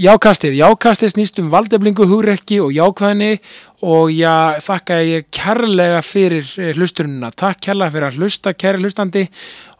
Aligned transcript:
Jákastið, 0.00 0.54
jákastið 0.56 1.10
snýst 1.12 1.38
um 1.42 1.50
valdeflingu, 1.52 2.06
hugrekki 2.08 2.56
og 2.64 2.70
jákvæðni 2.72 3.34
og 3.84 4.08
já, 4.14 4.56
þakka 4.64 4.96
ég 5.04 5.26
kærlega 5.28 5.98
fyrir 6.00 6.46
eh, 6.56 6.70
hlustununa. 6.72 7.28
Takk 7.36 7.60
kærlega 7.66 7.92
fyrir 7.92 8.06
að 8.08 8.16
hlusta, 8.16 8.54
kæri 8.56 8.80
hlustandi 8.80 9.26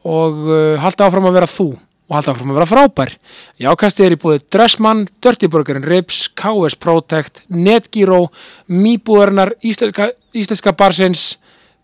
og 0.04 0.44
uh, 0.44 0.76
halda 0.82 1.08
áfram 1.08 1.30
að 1.30 1.38
vera 1.38 1.48
þú 1.48 1.66
og 1.72 2.18
halda 2.18 2.34
áfram 2.34 2.52
að 2.52 2.60
vera 2.60 2.68
frábær. 2.68 3.14
Jákastið 3.64 4.10
er 4.10 4.18
í 4.18 4.20
búið 4.20 4.46
Dressmann, 4.52 5.06
Dirty 5.24 5.48
Burgerin 5.48 5.88
Ribs, 5.88 6.26
KS 6.36 6.76
Protect, 6.76 7.40
Netgyro, 7.48 8.26
Mýbúðarnar, 8.68 9.54
Íslenska, 9.64 10.12
Íslenska 10.36 10.76
Barsins, 10.76 11.30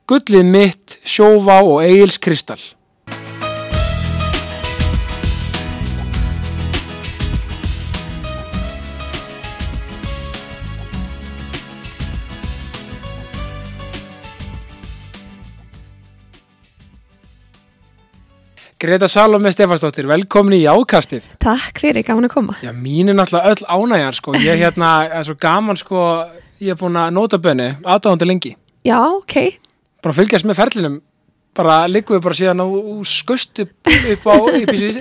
Gullið 0.05 0.45
mitt, 0.45 1.00
Sjóvá 1.09 1.62
og 1.64 1.80
Egil's 1.89 2.21
Kristall. 2.21 2.75
Greta 18.79 19.09
Salome 19.09 19.48
Stefansdóttir, 19.55 20.05
velkomin 20.05 20.59
í 20.59 20.65
Jákastið. 20.66 21.25
Takk 21.41 21.79
fyrir, 21.80 22.05
gaman 22.05 22.27
að 22.29 22.33
koma. 22.35 22.57
Já, 22.61 22.75
mín 22.77 23.09
er 23.09 23.16
náttúrulega 23.16 23.55
öll 23.55 23.62
ánægjar 23.73 24.16
sko, 24.19 24.35
ég 24.37 24.51
er 24.52 24.59
hérna, 24.61 24.91
það 25.07 25.15
er 25.16 25.25
svo 25.30 25.37
gaman 25.41 25.79
sko, 25.80 26.02
ég 26.61 26.75
er 26.75 26.80
búin 26.83 26.99
að 27.01 27.15
nota 27.16 27.39
bönni 27.41 27.71
aðdáðandi 27.80 28.29
lengi, 28.29 28.52
Já, 28.85 28.99
ok. 29.01 29.37
bara 30.05 30.12
að 30.12 30.19
fylgjast 30.21 30.49
með 30.51 30.59
ferlinum, 30.61 30.99
bara 31.57 31.79
liggum 31.89 32.19
við 32.19 32.27
bara 32.29 32.37
síðan 32.43 32.61
á 32.61 32.66
skust 33.09 33.65
upp, 33.65 33.73
upp 34.12 34.29
á, 34.29 34.37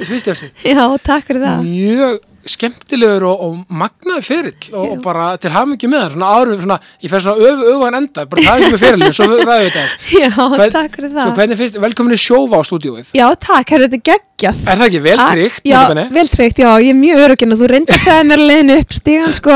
sviðstjöfsi. 0.08 0.50
Já, 0.72 0.84
takk 1.04 1.28
fyrir 1.28 1.44
það. 1.44 1.68
Mjög 1.68 2.20
skemmtilegur 2.50 3.24
og, 3.30 3.42
og 3.46 3.76
magnaði 3.82 4.24
ferill 4.26 4.68
og, 4.76 4.84
og 4.96 5.00
bara 5.06 5.28
til 5.42 5.52
mikið 5.72 5.92
með 5.92 6.04
það, 6.04 6.12
svona 6.16 6.30
árum, 6.38 6.60
svona, 6.62 6.78
ég 7.04 7.12
fer 7.14 7.24
svona 7.26 7.48
öfu, 7.50 7.68
öfugan 7.72 7.98
enda, 8.00 8.26
bara 8.32 8.46
ekki 8.56 8.72
með 8.76 8.84
ferillin, 8.84 9.16
svo 9.18 9.28
ræðum 9.32 9.50
við 9.50 9.66
þetta. 9.66 9.86
Já, 10.22 10.30
Hvern- 10.36 10.76
takk 10.76 10.98
fyrir 11.00 11.12
Svo 11.12 11.20
það. 11.20 11.34
hvernig 11.40 11.60
finnst, 11.62 11.80
velkomin 11.86 12.16
í 12.16 12.20
sjófa 12.22 12.60
á 12.60 12.62
stúdíóið. 12.70 13.10
Já, 13.18 13.26
takk, 13.48 13.74
herru, 13.76 13.90
þetta 13.90 13.98
er 14.00 14.06
geggjað. 14.12 14.62
Er 14.66 14.80
það 14.82 14.86
ekki 14.90 15.02
vel 15.06 15.18
tryggt? 15.24 15.62
Já, 15.66 15.76
nota 15.80 15.94
bene? 15.96 16.06
vel 16.20 16.28
tryggt, 16.36 16.62
já, 16.62 16.70
ég 16.86 16.92
er 16.94 17.00
mjög 17.00 17.24
öruginn 17.26 17.56
og 17.56 17.62
þú 17.64 17.70
reyndar 17.72 17.98
að 17.98 18.04
segja 18.06 18.26
mér 18.30 18.44
að 18.44 18.50
leiðinu 18.52 18.78
upp 18.84 18.96
stígan, 19.00 19.36
sko, 19.40 19.56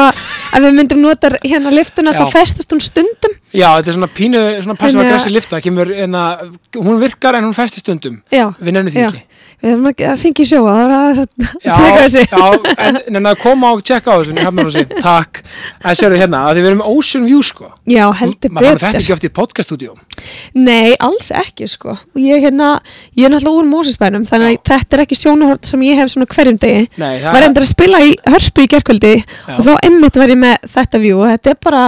að 0.55 0.65
við 0.67 0.77
myndum 0.79 1.03
nota 1.03 1.31
hérna 1.43 1.73
liftuna, 1.75 2.15
þá 2.15 2.25
festast 2.33 2.73
hún 2.73 2.81
stundum. 2.83 3.35
Já, 3.49 3.67
þetta 3.79 3.89
er 3.91 3.97
svona 3.97 4.11
pínu, 4.13 4.43
svona 4.63 4.77
að- 4.79 4.99
aggressive 5.03 5.33
lifta, 5.35 5.59
kemur, 5.65 5.91
en 6.05 6.15
að, 6.15 6.45
hún 6.79 6.99
virkar 7.01 7.35
en 7.39 7.47
hún 7.49 7.55
festi 7.57 7.81
stundum. 7.83 8.21
Já, 8.31 8.47
Við 8.61 8.75
nefnum 8.77 8.93
því 8.93 9.03
já. 9.03 9.09
ekki. 9.09 9.25
Við 9.59 9.73
erum 9.73 9.87
að 9.89 10.21
ringa 10.23 10.39
í 10.39 10.47
sjóa, 10.47 10.73
það 10.79 10.91
er 11.09 11.17
að 11.19 11.47
Já, 11.65 11.73
teka 11.75 12.03
þessi. 12.05 12.21
já, 12.31 12.43
en, 12.79 13.27
að 13.29 13.39
koma 13.41 13.71
og 13.75 13.83
tjekka 13.85 14.15
á 14.15 14.17
þessu, 14.19 14.35
þessi, 14.35 14.83
takk. 15.03 15.41
En 15.83 15.97
sérðu 15.99 16.19
hérna, 16.21 16.41
að 16.49 16.59
við 16.59 16.69
erum 16.71 16.83
Ocean 16.85 17.25
View, 17.27 17.41
sko. 17.45 17.69
Já, 17.89 18.05
heldur 18.19 18.53
fann 18.53 18.63
þetta 18.63 18.79
betur. 18.85 18.99
ekki 19.01 19.15
oft 19.15 19.27
í 19.27 19.31
podcaststudió. 19.39 19.95
Nei, 20.57 20.95
alls 21.03 21.31
ekki, 21.35 21.69
sko. 21.71 21.95
Og 21.99 22.21
ég, 22.21 22.43
hérna, 22.45 22.71
ég 23.17 23.27
er 23.27 23.33
náttúrulega 23.33 23.63
úr 23.63 23.69
Mósesbænum, 23.69 24.27
þannig 24.29 24.59
að 24.59 24.71
þetta 24.71 24.97
er 24.97 25.03
ekki 25.05 25.19
sjónahort 25.19 25.71
sem 25.71 25.87
ég 25.87 25.99
hef 25.99 26.13
svona 26.13 26.29
hverjum 26.33 26.59
degi. 26.61 26.85
Nei, 27.01 27.15
var 27.25 27.47
endur 27.47 27.65
að 27.65 27.71
spila 27.71 28.03
í 28.05 28.13
hörpu 28.29 28.65
í 28.65 28.69
gerkvöldi 28.75 29.15
og 29.57 29.65
þá 29.67 29.73
emmitt 29.87 30.19
var 30.19 30.33
ég 30.33 30.39
með 30.39 30.69
þetta 30.77 31.03
view 31.03 31.19
og 31.23 31.33
þetta 31.33 31.53
er 31.53 31.59
bara, 31.65 31.83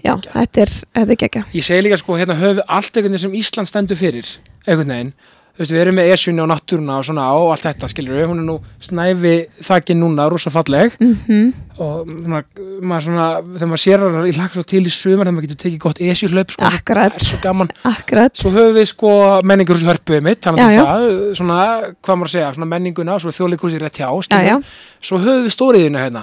já, 0.00 0.14
þetta 0.32 0.66
er, 0.66 0.74
þetta 1.00 1.16
er 1.16 1.22
gegga. 1.26 1.44
Ég 1.54 1.68
segi 1.68 1.86
líka, 1.86 2.00
sko, 2.00 2.18
hérna 2.20 2.38
við 2.40 2.64
allt 2.66 3.00
veginn 3.00 3.22
sem 3.26 3.38
Ísland 3.38 3.70
stendur 3.70 4.00
fyrir, 4.00 4.36
einhvern 4.66 4.94
veginn. 4.96 5.14
Veist, 5.54 5.70
við 5.70 5.84
erum 5.84 5.94
með 6.00 6.08
esjunni 6.10 6.42
og 6.42 6.48
náttúruna 6.50 6.96
og 6.98 7.04
svona 7.06 7.28
og 7.38 7.52
allt 7.54 7.66
þetta, 7.68 7.90
skilur 7.92 8.16
við, 8.18 8.24
hún 8.26 8.40
er 8.42 8.46
nú 8.48 8.56
snæfi 8.82 9.34
þakkin 9.62 10.00
núna, 10.02 10.26
rosa 10.32 10.50
falleg. 10.50 10.96
Mm 10.98 11.52
og 11.74 12.06
svona, 12.06 12.38
maður 12.86 13.02
svona, 13.08 13.24
þegar 13.56 13.68
maður 13.70 13.80
sér 13.82 14.02
hana, 14.04 14.20
ég 14.28 14.36
lakka 14.38 14.54
svo 14.60 14.62
til 14.70 14.82
í 14.86 14.90
sumar 14.94 15.26
þegar 15.26 15.34
maður 15.34 15.46
getur 15.48 15.58
tekið 15.64 15.80
gott 15.82 16.00
esjuhlaup, 16.06 16.52
sko, 16.54 16.68
Akkurat. 16.68 17.16
svo 17.26 17.38
gaman. 17.42 17.70
Akkurat, 17.90 18.36
Svo 18.38 18.52
höfum 18.54 18.76
við 18.76 18.86
sko 18.92 19.10
menningur 19.42 19.74
húsi 19.74 19.88
hörpuðið 19.88 20.22
mitt, 20.28 20.38
Já, 20.38 20.44
talað 20.46 20.62
um 20.64 20.74
já. 20.76 20.84
það, 20.84 21.06
svona, 21.40 21.58
hvað 21.98 22.18
maður 22.20 22.30
að 22.30 22.34
segja, 22.36 22.52
svona 22.54 22.68
menninguna, 22.70 23.16
svo 23.24 23.32
þjóðleikursi 23.34 23.80
rétt 23.82 23.98
hjá, 23.98 24.06
já, 24.06 24.22
skilur. 24.28 24.46
já, 24.46 24.56
Svo 25.04 25.18
höfum 25.20 25.42
við 25.48 25.54
stóriðinu 25.56 25.98
hérna, 26.04 26.22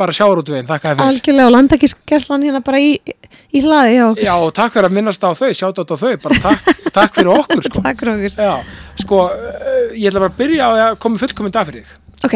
bara 0.00 0.16
sjáurútveginn, 0.16 0.66
þakka 0.72 0.88
þér 0.88 0.96
fyrir. 0.96 1.12
algjörlega 1.12 1.46
og 1.50 1.54
landakískeslan 1.58 2.46
hérna 2.48 2.62
bara 2.64 2.80
í, 2.80 2.88
í 3.52 3.60
hlaði, 3.62 3.92
já, 4.00 4.06
Já, 4.24 4.32
og 4.40 4.54
takk 4.56 4.72
fyrir 4.72 4.88
að 4.88 4.96
minnast 4.96 5.20
á 5.22 5.30
þau, 5.36 5.52
sjátt 5.52 5.78
á 5.78 5.84
þau, 5.84 6.16
bara 6.24 6.40
takk, 6.48 6.72
takk 6.96 7.14
fyrir 7.20 7.30
okkur, 7.36 7.62
sko. 7.68 7.84
takk 7.84 8.00
fyrir 8.00 8.16
okkur. 8.16 8.40
Já, 8.40 8.56
sko, 9.04 9.20
eh, 9.36 9.92
ég 10.00 10.08
ætla 10.10 10.24
bara 10.24 10.32
að 10.32 10.40
byrja 10.40 10.64
á 10.64 10.70
að 10.88 10.98
koma 11.04 11.20
fullkominn 11.20 11.52
dag 11.54 11.68
fyrir 11.68 11.84
þig, 11.84 11.94
Ok, 12.24 12.34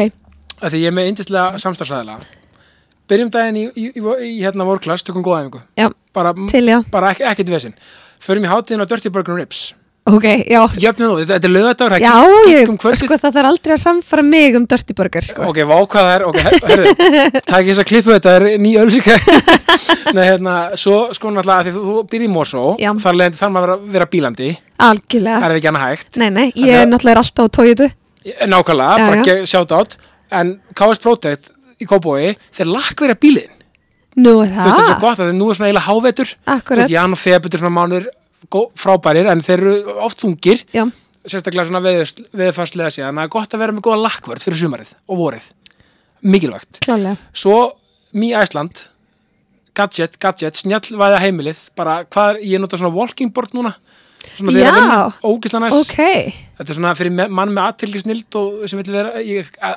af 0.63 0.71
því 0.71 0.79
ég 0.85 0.87
er 0.93 0.95
með 0.95 1.09
yndislega 1.11 1.59
samstarfsæðila. 1.59 2.21
Byrjum 3.11 3.29
daginn 3.33 3.57
í, 3.59 3.63
í, 3.75 3.89
í, 3.99 4.01
í 4.29 4.33
hérna 4.43 4.65
vorklass, 4.67 5.03
tökum 5.03 5.23
góða 5.25 5.43
æfingu. 5.43 5.61
já, 5.77 5.89
Bara, 6.13 6.33
bara 6.93 7.09
ekki, 7.13 7.23
ekkert 7.25 7.49
vesinn. 7.49 7.73
Förum 8.23 8.45
í 8.45 8.51
hátíðin 8.51 8.83
á 8.85 8.87
Dirty 8.87 9.09
Burger 9.11 9.35
Ribs. 9.35 9.73
ok, 10.05 10.23
já. 10.51 10.59
Jöfnum 10.83 11.13
þetta, 11.23 11.35
er 11.47 11.51
lögadagur, 11.53 11.93
sko 12.99 13.15
það 13.19 13.35
þarf 13.37 13.49
aldrei 13.49 13.73
að 13.75 13.81
samfara 13.83 14.23
mig 14.27 14.55
um 14.59 14.65
Dirty 14.67 14.93
Burger, 14.97 15.23
sko. 15.27 15.45
Ok, 15.47 15.59
vá 15.67 15.75
hvað 15.79 16.07
það 16.07 16.13
er, 16.15 16.25
ok, 16.27 16.39
her- 16.43 17.37
takk 17.51 17.63
ég 17.63 17.69
þess 17.71 17.83
að 17.83 17.87
klippu 17.91 18.11
þetta, 18.15 18.33
það 18.33 18.47
er 18.51 18.57
ný 18.65 18.73
ölsika 18.83 19.15
Nei, 20.15 20.23
hérna, 20.27 20.55
svo 20.79 20.97
sko 21.15 21.31
náttúrulega 21.31 21.63
því 21.69 21.73
þú, 21.77 21.83
þú 21.87 22.03
býr 22.11 22.25
í 22.27 22.29
Já. 22.83 22.91
þar 23.39 23.53
maður 23.55 23.73
að 23.75 23.79
vera, 23.85 23.93
vera 23.97 24.09
bílandi, 24.11 24.49
Algjörlega. 24.89 25.39
það 25.43 25.49
er 25.55 25.59
ekki 25.61 25.71
annað 25.71 25.85
hægt 25.87 26.19
Nei, 26.23 26.29
nei, 26.35 26.45
ég 26.51 26.67
að- 26.75 26.81
er 26.83 26.91
náttúrulega 26.91 27.23
alltaf 27.23 27.47
á 27.47 27.55
tóiðu. 27.59 27.89
Nákvæmlega, 28.47 29.07
bara 29.07 29.19
sjátt 29.55 29.71
átt 29.79 29.97
En 30.33 30.55
KS 30.73 30.99
Protect 31.03 31.49
í 31.83 31.89
Kópói, 31.89 32.33
þeir 32.55 32.71
lakkverja 32.71 33.19
bílinn. 33.19 33.53
Nú 34.23 34.35
er 34.43 34.51
Þú 34.51 34.57
veist, 34.57 34.57
það 34.57 34.73
er 34.73 34.73
svo 34.73 34.89
það. 34.89 34.99
gott 35.03 35.23
að 35.23 35.31
nú 35.37 35.47
er 35.49 35.57
svona 35.57 35.69
eiginlega 35.69 35.87
hávetur. 35.89 36.33
Akkurat, 36.53 36.83
veist, 36.83 36.93
Jan 36.93 37.15
og 37.15 37.21
Febutur 37.21 37.63
svona 37.63 37.75
mánur 37.77 38.09
frábærir, 38.77 39.29
en 39.31 39.41
þeir 39.41 39.63
eru 39.63 39.97
oft 40.05 40.21
þungir. 40.21 40.63
Já, 40.75 40.85
sérstaklega 41.25 41.69
svona 41.69 41.81
þannig 43.07 43.23
að 43.23 43.23
það 43.23 43.29
er 43.29 43.33
gott 43.37 43.55
að 43.55 43.63
vera 43.63 43.75
með 43.75 43.85
góða 43.87 44.01
lakkverð 44.03 44.45
fyrir 44.47 44.59
sumarið 44.59 44.91
og 45.07 45.21
vorið. 45.21 45.45
Mikilvægt. 46.23 46.81
Klálega. 46.85 47.17
Svo 47.35 47.57
Mi 48.13 48.29
Æsland 48.37 48.87
Gadget, 49.73 50.19
Gadget, 50.21 50.59
snjallvæða 50.61 51.17
heimilið. 51.23 51.61
Bara 51.75 52.03
hvað 52.05 52.43
ég 52.45 52.61
nota 52.61 52.77
svona 52.77 52.93
walking 52.93 53.31
board 53.33 53.55
núna 53.57 53.73
svona 54.37 54.53
þegar 54.55 54.63
að 54.63 54.73
Já. 54.73 54.79
vinna, 54.79 54.97
ógislega 55.29 55.61
næs 55.63 55.77
Ok, 55.79 55.97
þetta 56.57 56.69
er 56.73 56.77
svona 56.77 56.93
fyrir 56.97 57.13
mann 57.29 57.53
með 57.53 57.63
aðtilgi 57.67 58.01
snild 58.03 58.37
og 58.39 58.63
sem 58.71 58.79
vil 58.81 58.93
vera, 58.95 59.11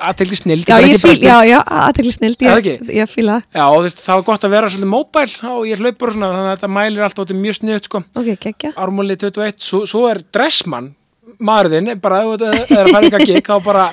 aðtilgi 0.09 0.39
snild 0.41 0.65
já, 0.71 0.77
ég 0.87 1.01
fíl, 1.03 1.15
já, 1.21 1.37
já, 1.49 1.59
aðtekli 1.83 2.13
snild, 2.15 2.41
Er 2.41 2.49
það 2.49 2.57
ég, 2.65 2.81
ekki? 2.81 2.97
ég 3.01 3.11
fíla 3.13 3.37
það. 3.37 3.47
já, 3.61 3.65
veist, 3.87 4.03
það 4.07 4.19
var 4.21 4.27
gott 4.31 4.43
að 4.47 4.55
vera 4.57 4.69
svolítið 4.73 4.93
móbæl 4.93 5.25
og 5.53 5.63
ég 5.67 5.81
hlaup 5.83 5.97
bara 6.03 6.15
svona, 6.17 6.31
þannig 6.35 6.51
að 6.51 6.57
þetta 6.57 6.73
mælir 6.79 7.07
alltaf 7.07 7.31
er 7.33 7.41
mjög 7.45 7.59
sniðut, 7.61 7.89
sko, 7.91 8.03
Ok, 8.15 8.29
geggja. 8.47 8.73
ármúli 8.77 9.17
21 9.17 9.57
svo, 9.69 9.85
svo 9.85 10.05
er 10.11 10.21
dressmann, 10.33 10.93
maðurðinn 11.39 11.99
bara, 12.01 12.21
þetta 12.35 12.53
er 12.53 12.85
að 12.85 12.93
fara 12.93 13.01
eitthvað 13.03 13.25
gig 13.27 13.43
þá 13.47 13.57
bara 13.65 13.87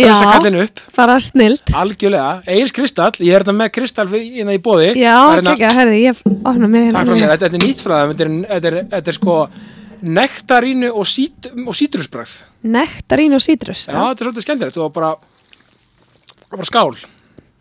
dressa 0.00 0.22
Já. 0.24 0.30
kallinu 0.38 0.60
upp 0.64 0.78
Bara 0.96 1.16
snild. 1.20 1.60
algjörlega, 1.74 2.42
Egil 2.46 2.70
Kristall, 2.72 3.10
ég 3.26 3.34
er 3.34 3.42
þetta 3.42 3.56
með 3.58 3.72
Kristall 3.74 4.06
hérna 4.12 4.54
í 4.54 4.60
bóði 4.62 4.92
Já, 4.96 5.16
Það 5.18 5.36
er 5.36 5.42
hérna- 5.50 5.74
herði, 5.80 5.98
ég 6.06 6.20
opna 6.46 6.68
mér 6.70 6.86
hérna. 6.92 7.18
þetta, 7.34 7.50
er 7.50 7.58
nýtt 7.58 7.82
frá 7.82 7.96
það, 8.06 8.20
er, 8.20 8.30
er, 8.70 8.78
þetta 8.94 9.08
er 9.08 9.18
sko 9.18 9.34
nektarínu 10.02 10.90
og, 10.94 11.06
sít, 11.08 11.48
og 11.66 11.74
sítrusbröð. 11.76 12.36
Nektarín 12.64 13.34
og 13.36 13.42
sítrus. 13.44 13.86
Já, 13.88 13.94
þetta 13.96 14.20
er 14.24 14.28
svolítið 14.28 14.46
skemmtilegt 14.46 14.78
og 14.80 14.92
bara, 14.94 15.14
bara 16.50 16.66
skál. 16.68 16.94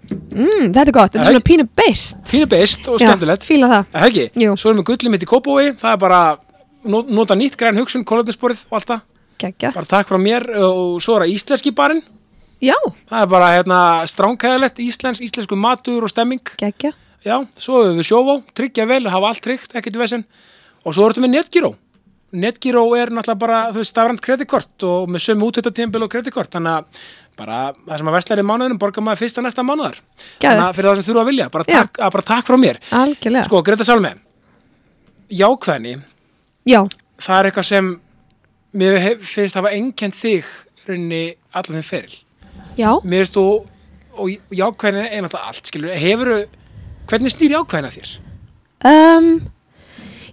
Mm, 0.10 0.72
þetta 0.74 0.86
er 0.88 0.94
gott, 0.96 1.12
þetta 1.14 1.20
Já, 1.20 1.26
er 1.26 1.34
svona 1.36 1.46
pínu 1.46 1.66
beist. 1.78 2.22
Fínu 2.32 2.48
beist 2.50 2.88
og 2.90 3.00
Já, 3.00 3.10
skemmtilegt. 3.10 3.44
fíla 3.46 3.70
það. 3.70 4.22
Jú. 4.42 4.56
Svo 4.58 4.72
erum 4.72 4.82
við 4.84 4.88
gullið 4.92 5.14
mitt 5.14 5.26
í 5.26 5.30
Kópói, 5.30 5.66
það 5.78 5.92
er 5.94 5.98
bara 6.02 6.22
nota 6.90 7.36
nýtt 7.36 7.58
græn 7.60 7.78
hugsun, 7.78 8.06
kólöfnisborið 8.08 8.64
og 8.70 8.80
allt 8.80 8.90
það. 8.94 9.02
Geggja. 9.40 9.72
Bara 9.76 9.86
takk 9.86 10.10
frá 10.10 10.18
mér 10.20 10.48
og 10.60 10.98
svo 11.04 11.16
er 11.20 11.28
það 11.28 11.36
íslenski 11.36 11.72
barinn. 11.76 12.02
Já, 12.60 12.76
Það 13.08 13.22
er 13.22 13.28
bara 13.32 13.52
hérna 13.56 13.78
stránkæðilegt, 14.10 14.80
íslensk, 14.84 15.22
íslensku 15.24 15.56
matur 15.56 16.04
og 16.04 16.10
stemming. 16.12 16.42
geggja. 16.60 16.92
Já, 17.24 17.46
svo 17.60 17.84
hefur 17.84 17.96
við 18.00 18.08
sjóvá, 18.08 18.34
tryggja 18.56 18.86
vel, 18.88 19.06
hafa 19.08 19.28
allt 19.28 19.42
tryggt, 19.44 19.76
ekkert 19.76 19.96
vesen. 20.00 20.26
Og 20.86 20.94
svo 20.96 21.08
erum 21.10 21.24
við 21.28 21.34
netgíró. 21.38 21.76
Netgíró 22.32 22.84
er 22.98 23.10
náttúrulega 23.10 23.40
bara, 23.42 23.60
þú 23.74 23.82
veist, 23.82 23.94
stafrænt 23.94 24.22
kreditkort 24.22 24.84
og 24.86 25.10
með 25.10 25.24
sömu 25.26 25.48
útvitatíðanbíl 25.50 26.04
og 26.06 26.12
kreditkort. 26.14 26.52
Þannig 26.54 26.76
að 26.76 27.04
bara 27.40 27.60
það 27.88 27.98
sem 28.02 28.10
að 28.12 28.16
vestlæri 28.20 28.44
mánuðinum 28.46 28.80
borgar 28.82 29.06
maður 29.06 29.22
fyrst 29.24 29.40
og 29.40 29.46
næsta 29.48 29.64
mánuðar. 29.66 29.98
Þannig 30.44 30.66
að 30.68 30.76
fyrir 30.78 30.90
það 30.92 31.00
sem 31.00 31.08
þurfa 31.10 31.24
að 31.24 31.30
vilja, 31.32 31.50
bara 31.56 31.68
takk, 31.70 32.00
að 32.04 32.14
bara 32.18 32.28
takk 32.30 32.50
frá 32.52 32.58
mér. 32.60 32.80
Algjörlega. 33.00 33.46
Sko, 33.48 33.62
Greta 33.66 33.88
Salme, 33.88 34.12
jákvæðni, 35.30 35.96
Já, 36.70 36.82
það 37.24 37.40
er 37.40 37.50
eitthvað 37.50 37.68
sem 37.70 37.92
mér 38.78 38.98
finnst 39.26 39.58
hafa 39.58 39.72
einkend 39.74 40.14
þig 40.18 40.46
rauninni 40.86 41.22
allan 41.54 41.80
þeim 41.80 41.88
feril. 41.88 42.18
já. 42.78 42.92
Mér 43.04 43.24
finnst 43.24 43.38
þú, 43.40 43.46
og 44.20 44.54
jákvæðni 44.60 45.06
er 45.08 45.24
náttúrulega 45.26 45.48
allt, 45.54 45.66
skilur, 45.72 45.96
hefur, 45.96 46.34
hvernig 47.10 47.34
snýr 47.34 47.56
jákvæðina 47.58 47.94
þér? 47.96 48.12
Um, 48.90 49.30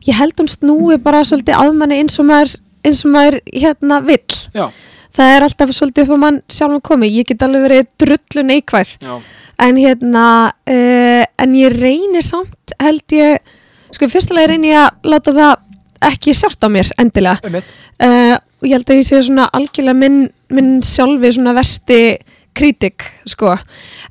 ég 0.06 0.18
held 0.18 0.38
hún 0.40 0.50
snúi 0.50 0.98
bara 1.02 1.24
svolítið 1.26 1.58
að 1.58 1.72
manni 1.80 2.00
eins 2.02 2.18
og 2.22 2.28
maður, 2.28 2.54
eins 2.86 3.02
og 3.06 3.12
maður 3.14 3.38
hérna 3.50 4.00
vill. 4.06 4.38
Já, 4.54 4.66
það 5.16 5.34
er 5.34 5.46
alltaf 5.46 5.74
svolítið 5.74 6.06
upp 6.06 6.16
á 6.16 6.24
mann 6.24 6.40
sjálfum 6.52 6.82
komi 6.84 7.10
ég 7.10 7.28
get 7.28 7.44
alveg 7.46 7.66
verið 7.66 7.92
drullu 8.02 8.46
neikvæð. 8.50 8.96
Já, 9.02 9.14
en 9.66 9.80
hérna 9.80 10.26
uh, 10.52 11.22
en 11.42 11.54
ég 11.56 11.78
reyni 11.80 12.22
samt 12.24 12.76
held 12.82 13.16
ég 13.16 13.54
sko 13.94 14.08
í 14.08 14.12
fyrsta 14.12 14.36
lagi 14.36 14.52
reyni 14.52 14.74
ég 14.74 14.82
að 14.82 15.12
láta 15.14 15.34
það 15.36 15.54
ekki 16.06 16.34
sjást 16.36 16.62
á 16.62 16.68
mér 16.70 16.90
endilega. 17.00 17.62
Uh, 17.96 18.36
og 18.60 18.68
ég 18.68 18.76
held 18.76 18.90
að 18.90 19.00
ég 19.00 19.08
sé 19.08 19.20
svona 19.24 19.48
algjörlega 19.56 19.98
minn, 19.98 20.26
minn 20.52 20.76
sjálfi 20.84 21.32
svona 21.36 21.54
versti 21.56 22.00
kritik 22.56 23.04
sko. 23.28 23.54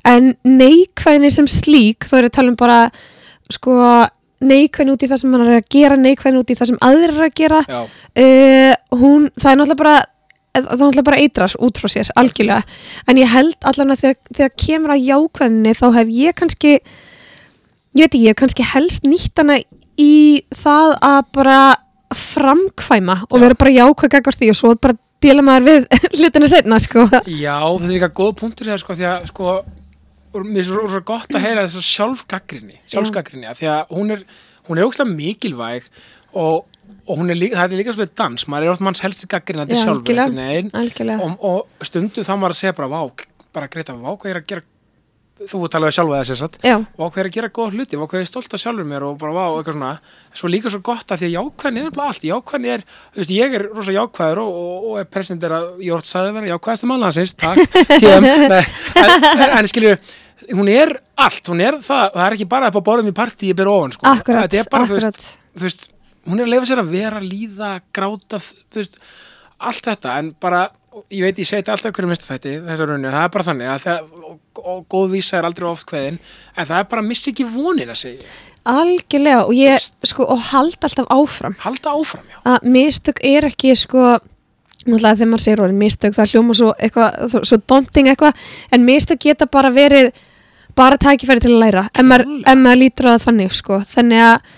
En 0.06 0.34
neikvæðinni 0.46 1.32
sem 1.34 1.48
slík 1.50 2.06
þá 2.06 2.18
er 2.18 2.26
ég 2.26 2.32
að 2.32 2.36
tala 2.38 2.52
um 2.52 2.58
bara 2.58 2.80
sko 3.52 3.78
neikvæðin 4.44 4.92
út 4.92 5.04
í 5.04 5.08
það 5.10 5.22
sem 5.22 5.32
hann 5.36 5.46
er 5.46 5.56
að 5.60 5.70
gera 5.72 5.96
neikvæðin 6.00 6.42
út 6.42 6.52
í 6.52 6.58
það 6.58 6.70
sem 6.72 6.82
aðrir 6.84 7.14
er 7.14 7.24
að 7.26 7.38
gera. 7.40 7.62
Uh, 7.70 8.74
hún, 9.00 9.30
það 9.36 9.50
er 9.52 9.60
náttúrulega 9.60 9.82
bara 9.82 9.96
það 10.56 10.70
er 10.72 10.80
náttúrulega 10.80 11.08
bara 11.10 11.20
eitrar 11.20 11.56
út 11.66 11.80
frá 11.80 11.90
sér 11.92 12.12
algjörlega, 12.16 12.62
en 13.08 13.20
ég 13.20 13.32
held 13.32 13.56
allan 13.68 13.92
að 13.92 14.04
þegar, 14.04 14.20
þegar 14.38 14.54
kemur 14.62 14.94
að 14.94 15.08
jákvæðinni 15.10 15.74
þá 15.76 15.86
hef 15.98 16.12
ég 16.16 16.38
kannski 16.40 16.72
ég 17.96 18.04
veit 18.04 18.06
ekki, 18.10 18.22
ég 18.24 18.32
hef 18.32 18.40
kannski 18.40 18.68
helst 18.74 19.08
nýtt 19.08 19.42
hana 19.42 19.58
í 20.00 20.12
það 20.56 20.94
að 21.04 21.18
bara 21.36 21.58
framkvæma 22.16 23.18
og 23.26 23.36
Já. 23.36 23.42
vera 23.42 23.58
bara 23.58 23.74
jákvæð 23.74 24.12
gagvart 24.14 24.40
því 24.40 24.52
og 24.52 24.58
svo 24.60 24.74
bara 24.78 24.98
dela 25.24 25.44
maður 25.44 25.66
við 25.66 25.86
hlutina 26.20 26.50
setna 26.50 26.78
sko. 26.82 27.06
Já, 27.24 27.56
þetta 27.56 27.88
er 27.88 27.92
líka 27.94 28.12
góð 28.14 28.32
punktur 28.42 28.68
þegar 28.70 28.82
sko, 28.84 28.96
því 28.98 29.08
að 29.10 29.28
sko, 29.32 29.56
úr- 30.36 30.46
mér 30.46 30.62
er 30.62 30.68
svo, 30.68 31.00
gott 31.08 31.34
að 31.36 31.44
heyra 31.46 31.64
þess 31.66 31.80
að 31.80 31.88
sjálfgaggrinni, 31.90 32.78
sjálfsgaggrinni, 32.92 33.48
af 33.50 33.60
því 33.60 33.70
að 33.72 33.96
hún 33.96 34.14
er, 34.16 34.24
hún 34.68 34.78
er 34.80 34.88
ógslag 34.88 35.10
mikilvæg 35.12 35.88
og, 36.36 36.66
og 37.08 37.18
hún 37.18 37.30
er 37.32 37.38
líka, 37.40 37.58
það 37.62 37.74
er 37.76 37.82
líka 37.82 37.96
svolítið 37.96 38.16
dans, 38.22 38.46
maður 38.52 38.68
er 38.68 38.74
oft 38.76 38.84
manns 38.86 39.02
helsti 39.04 39.28
gaggrinni 39.32 39.66
þetta 39.66 39.78
Já, 39.80 39.84
sjálfur, 39.86 40.06
og, 41.24 41.50
og 41.50 41.90
stundu 41.90 42.24
þá 42.26 42.32
maður 42.36 42.56
að 42.56 42.62
segja 42.62 42.76
bara, 42.80 42.88
vá, 42.92 43.28
bara 43.56 43.70
greita, 43.72 43.96
vá, 43.96 44.10
hvað 44.14 44.30
ég 44.30 44.34
er 44.36 44.42
að 44.42 44.50
gera, 44.52 44.66
þú 45.36 45.58
talaði 45.68 45.92
sjálfa 45.92 46.18
þess 46.24 46.44
að 46.46 46.54
já, 46.64 46.74
vá, 46.96 47.02
hvað 47.04 47.16
ég 47.18 47.22
er 47.22 47.28
að 47.30 47.34
gera 47.36 47.50
góð 47.58 47.74
hluti, 47.76 47.98
vá, 48.00 48.04
hvað 48.08 48.20
ég 48.20 48.26
er 48.26 48.30
stolt 48.30 48.54
af 48.56 48.62
sjálfur 48.62 48.86
mér 48.88 49.04
og 49.04 49.16
bara, 49.20 49.34
vá, 49.36 49.44
eitthvað 49.58 49.76
svona, 49.76 49.90
svo 50.40 50.50
líka 50.52 50.72
svo 50.72 50.80
gott 50.84 51.12
að 51.12 51.22
því 51.22 51.28
að 51.28 51.34
jákvæðin 51.36 51.80
er 51.82 52.00
allt, 52.06 52.24
jákvæðin 52.30 52.70
er, 52.72 52.84
þú 53.12 53.20
veist, 53.22 53.34
ég 53.36 53.56
er 53.58 53.66
rosa 53.76 53.96
jákvæður 53.96 54.40
og, 54.44 54.60
og, 54.62 54.86
og 54.90 55.00
er 55.02 55.10
presentir 55.12 55.56
að 55.56 55.66
Jórn 55.84 56.08
sagði 56.08 56.36
vera 56.38 56.52
jákvæðast 56.54 56.86
um 56.86 56.94
alveg 56.96 57.34
takk, 57.44 57.76
en, 58.16 58.28
en, 58.30 59.58
en 59.60 59.70
skilju, 59.72 59.92
hún 60.52 60.70
er 60.70 60.92
allt, 61.16 61.44
hún 61.50 61.62
er 61.64 61.78
það, 61.84 62.08
það 62.14 62.24
er 62.26 62.36
ekki 62.36 62.48
bara 62.50 62.70
upp 62.70 62.80
á 62.80 62.86
borðum 62.88 63.12
í 63.12 63.16
partí 63.16 63.52
ég 63.52 63.58
ber 63.58 63.70
ofan, 63.72 63.94
sko, 63.96 64.08
akkurat, 64.10 64.48
þetta 64.50 64.62
er 64.62 64.72
bara, 64.72 64.88
þú 64.88 64.98
veist, 64.98 65.30
þú 65.56 65.68
veist, 65.68 65.86
hún 66.26 66.40
er 66.40 66.48
að 66.48 66.52
leifa 66.54 66.68
sér 66.70 66.82
að 66.82 66.90
vera, 66.96 67.22
líða, 67.22 67.70
gráta, 67.96 68.40
þú 68.42 68.82
veist, 68.82 68.98
allt 69.70 69.88
þetta, 69.88 70.18
en 70.20 70.32
bara, 70.42 70.66
ég 71.08 71.24
veit, 71.24 71.40
ég 71.40 71.48
segi 71.48 71.62
þetta 71.62 71.76
alltaf 71.76 71.96
hverju 71.96 72.10
minnst 72.12 72.28
þetta, 72.28 72.58
þessar 72.68 72.92
rauninu, 72.92 73.14
það 73.14 73.24
er 73.28 73.32
bara 73.38 73.48
þannig 73.48 73.72
að 73.72 73.86
það, 73.86 74.12
og, 74.32 74.60
og 74.74 74.84
góð 74.92 75.16
vísa 75.16 75.40
er 75.40 75.48
aldrei 75.48 75.68
oft 75.70 75.88
kveðin, 75.88 76.20
en 76.56 76.68
það 76.68 76.82
er 76.82 76.92
bara 76.92 77.04
að 77.04 77.10
missa 77.14 77.32
ekki 77.32 77.48
vonin 77.56 77.94
að 77.94 78.00
segja, 78.02 78.36
algjörlega 78.66 79.42
og 79.46 79.56
ég, 79.56 79.90
sko, 80.10 80.26
og 80.34 80.40
halda 80.50 80.88
alltaf 80.88 81.12
áfram. 81.14 81.54
Halda 81.62 81.92
áfram, 81.96 82.24
já, 82.32 82.40
að 82.52 82.72
mistök 82.76 83.22
er 83.24 83.46
ekki 83.48 83.76
sko 83.78 84.16
náttúrulega 84.92 85.20
þegar 85.20 85.32
maður 85.32 85.44
segir 85.46 85.64
orðin 85.64 85.82
mistök 85.82 86.16
það 86.16 86.32
hljóma 86.34 86.58
svo 86.58 86.72
eitthvað, 86.78 87.40
svo 87.42 87.60
daunting 87.66 88.12
eitthvað 88.12 88.46
en 88.72 88.86
mistök 88.86 89.24
geta 89.26 89.48
bara 89.50 89.72
verið 89.74 90.12
bara 90.76 91.00
tækifæri 91.00 91.42
til 91.44 91.54
að 91.54 91.62
læra 91.64 91.88
ef 91.92 92.04
maður, 92.04 92.30
maður 92.60 92.80
lítur 92.82 93.08
á 93.08 93.10
það 93.16 93.26
þannig 93.30 93.58
sko 93.58 93.80
þannig 93.88 94.24
að 94.26 94.54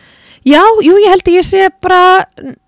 já, 0.46 0.62
jú, 0.84 0.94
ég 1.02 1.12
held 1.12 1.26
að 1.26 1.36
ég 1.36 1.46
sé 1.46 1.66
bara 1.82 2.00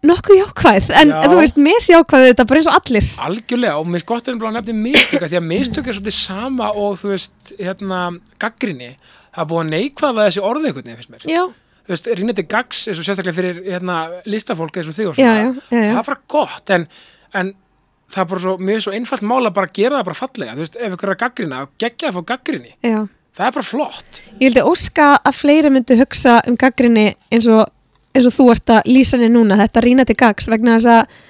nokkuð 0.06 0.40
jákvæð 0.40 0.90
en 1.00 1.12
Já. 1.12 1.20
þú 1.30 1.38
veist, 1.38 1.60
jákvæð 1.90 2.26
þetta 2.28 2.46
bara 2.50 2.60
eins 2.60 2.70
og 2.70 2.78
allir 2.78 3.08
algjörlega, 3.26 3.76
og 3.78 3.88
mér 3.88 4.02
er 4.02 4.06
gott 4.10 4.28
að 4.28 4.40
nefna 4.40 4.76
mistök, 4.76 5.24
því 5.26 5.38
að 5.38 5.48
mistök 5.52 5.88
er 5.88 5.98
svolítið 5.98 6.16
sama 6.16 6.70
og 6.72 6.98
þú 7.00 7.12
veist, 7.14 7.54
hérna, 7.58 8.00
gaggrinni, 8.42 8.90
það 9.30 9.44
er 9.44 9.50
búið 9.52 9.64
að 9.64 9.72
neikvæða 9.74 10.26
þessi 10.28 10.44
orðið 10.50 10.70
einhvern 10.70 10.90
veginn, 10.90 11.00
finnst 11.00 11.14
mér. 11.14 11.28
já, 11.30 11.42
þú 11.86 11.94
veist, 11.94 12.10
rínandi 12.20 12.46
gags 12.50 12.82
eins 12.88 13.00
og 13.00 13.08
sérstaklega 13.08 13.38
fyrir 13.38 13.62
hérna, 13.68 14.00
listafólk 14.26 14.80
eins 14.80 14.90
og 14.90 14.98
þig 14.98 15.12
og 15.12 15.18
svona 15.18 15.30
já, 15.30 15.46
já, 15.46 15.50
já. 15.70 15.86
það 15.94 16.02
er 16.02 16.10
bara 16.10 16.22
gott 16.36 16.76
en, 16.76 16.88
en 17.34 17.54
það 18.10 18.22
er 18.24 18.28
bara 18.32 18.42
svo, 18.44 18.54
mjög 18.58 18.84
svo 18.84 18.92
einfalt 18.96 19.22
mál 19.22 19.42
að 19.46 19.56
bara 19.58 19.72
gera 19.76 19.98
það 20.00 20.08
bara 20.10 20.18
fallega, 20.20 20.54
þú 20.56 20.64
veist, 20.64 20.76
ef 20.76 20.94
ykkur 20.96 21.08
er 21.08 21.14
að 21.14 21.20
gaggrina 21.24 21.60
geggja 21.78 22.08
að 22.10 22.16
fá 22.18 22.22
gaggrinni, 22.32 22.72
já. 22.82 23.00
það 23.38 23.46
er 23.46 23.56
bara 23.58 23.68
flott 23.70 24.22
Ég 24.30 24.40
vildi 24.48 24.64
óska 24.66 25.10
að 25.20 25.36
fleiri 25.40 25.70
myndu 25.70 25.98
hugsa 26.00 26.38
um 26.50 26.56
gaggrinni 26.58 27.04
eins 27.30 27.46
og, 27.50 27.66
eins 28.14 28.26
og 28.26 28.34
þú 28.34 28.48
ert 28.54 28.72
að 28.76 28.90
lýsa 28.90 29.16
henni 29.18 29.30
núna, 29.34 29.58
þetta 29.60 29.84
rýna 29.86 30.06
til 30.08 30.18
gags 30.18 30.50
vegna 30.50 30.78
þess 30.78 30.90
að 30.96 31.20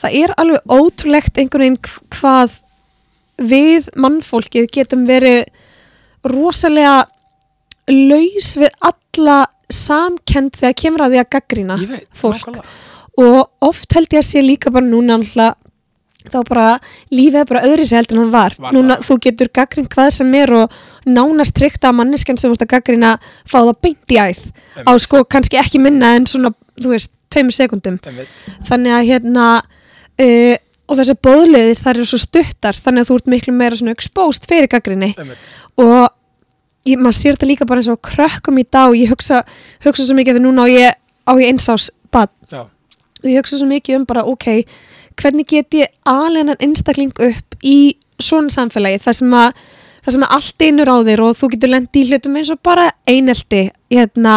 það 0.00 0.18
er 0.24 0.34
alveg 0.40 0.74
ótrúlegt 0.76 1.40
einhvern 1.40 1.64
veginn 1.66 1.80
hv- 1.84 2.04
hvað 2.18 2.58
við 3.40 3.88
mannfólkið 3.96 4.68
getum 4.76 5.06
verið 5.08 5.48
rosalega 6.28 7.06
laus 7.88 8.52
við 8.60 8.70
alla 8.84 9.40
samkend 9.72 10.56
þegar 10.58 10.76
kemur 10.82 11.04
að 11.06 11.14
því 11.14 11.20
að 11.22 11.30
veit, 11.88 12.08
fólk. 12.12 12.36
nákvæmlega. 12.40 12.64
Og 13.20 13.68
oft 13.70 13.92
held 13.96 14.12
ég 14.14 14.22
að 14.22 14.28
sé 14.30 14.42
líka 14.44 14.72
bara 14.74 14.86
núna 14.86 15.18
alltaf 15.20 15.56
þá 16.30 16.40
bara 16.48 16.64
lífið 17.14 17.38
er 17.40 17.46
bara 17.48 17.62
öðri 17.64 17.86
sér 17.88 18.02
heldur 18.02 18.18
en 18.18 18.22
hann 18.26 18.32
var, 18.34 18.54
Var 18.60 18.74
núna 18.76 18.98
þú 19.00 19.16
getur 19.24 19.48
gaggrín 19.56 19.86
hvað 19.88 20.10
sem 20.18 20.34
er 20.36 20.52
og 20.52 20.74
nánast 21.08 21.54
tryggt 21.56 21.86
að 21.88 21.96
manneskjan 21.96 22.36
sem 22.40 22.52
vart 22.52 22.64
að 22.66 22.72
gaggrína 22.74 23.12
fá 23.48 23.56
það 23.62 23.70
beint 23.86 24.12
í 24.12 24.18
æð 24.20 24.42
á 24.84 24.84
Einmitt. 24.84 25.04
sko 25.06 25.22
kannski 25.24 25.60
ekki 25.60 25.80
minna 25.80 26.12
en 26.18 26.26
svona 26.28 26.52
þú 26.80 26.92
veist, 26.92 27.14
tveimur 27.32 27.56
sekundum 27.56 27.96
Einmitt. 28.04 28.42
þannig 28.68 28.96
að 28.98 29.08
hérna 29.08 29.46
uh, 30.20 30.56
og 30.90 30.98
þessar 31.00 31.20
bóðliðir 31.24 31.80
þar 31.80 32.00
eru 32.00 32.08
svo 32.10 32.20
stuttar 32.20 32.76
þannig 32.84 33.04
að 33.06 33.10
þú 33.10 33.18
ert 33.20 33.30
miklu 33.34 33.54
meira 33.56 33.78
svona 33.80 33.96
exposed 33.96 34.48
fyrir 34.50 34.68
gaggrinni 34.68 35.14
Einmitt. 35.16 35.48
og 35.80 36.10
ég, 36.84 36.98
maður 37.00 37.16
sér 37.16 37.38
þetta 37.38 37.48
líka 37.48 37.68
bara 37.70 37.80
eins 37.80 37.88
og 37.88 37.96
á 37.96 38.06
krökkum 38.10 38.60
í 38.60 38.66
dag 38.68 38.92
og 38.92 38.98
ég 39.00 39.08
hugsa, 39.12 39.40
hugsa 39.86 40.04
svo 40.04 40.18
mikið 40.20 40.36
þegar 40.36 40.46
núna 40.50 40.66
á 40.66 40.68
ég, 40.68 41.00
á 41.24 41.32
ég 41.40 41.48
einsás 41.54 41.88
bad 42.12 42.28
Já. 42.52 42.66
Og 43.22 43.28
ég 43.30 43.40
hugsa 43.40 43.60
svo 43.60 43.68
mikið 43.70 44.00
um 44.00 44.06
bara 44.08 44.24
ok, 44.28 44.64
hvernig 45.20 45.48
get 45.50 45.76
ég 45.78 45.92
alveg 46.08 46.56
einstakling 46.58 47.12
upp 47.16 47.60
í 47.62 47.96
svona 48.20 48.52
samfélagi 48.52 49.00
þar 49.04 49.18
sem 49.20 49.36
að 49.36 49.62
þar 50.00 50.16
sem 50.16 50.24
að 50.24 50.34
allt 50.36 50.64
einur 50.64 50.90
á 50.90 50.96
þér 51.06 51.22
og 51.26 51.38
þú 51.38 51.50
getur 51.54 51.72
lendi 51.74 52.02
í 52.02 52.08
hlutum 52.08 52.36
eins 52.40 52.50
og 52.52 52.60
bara 52.64 52.86
einelti 53.08 53.66
hérna, 53.92 54.36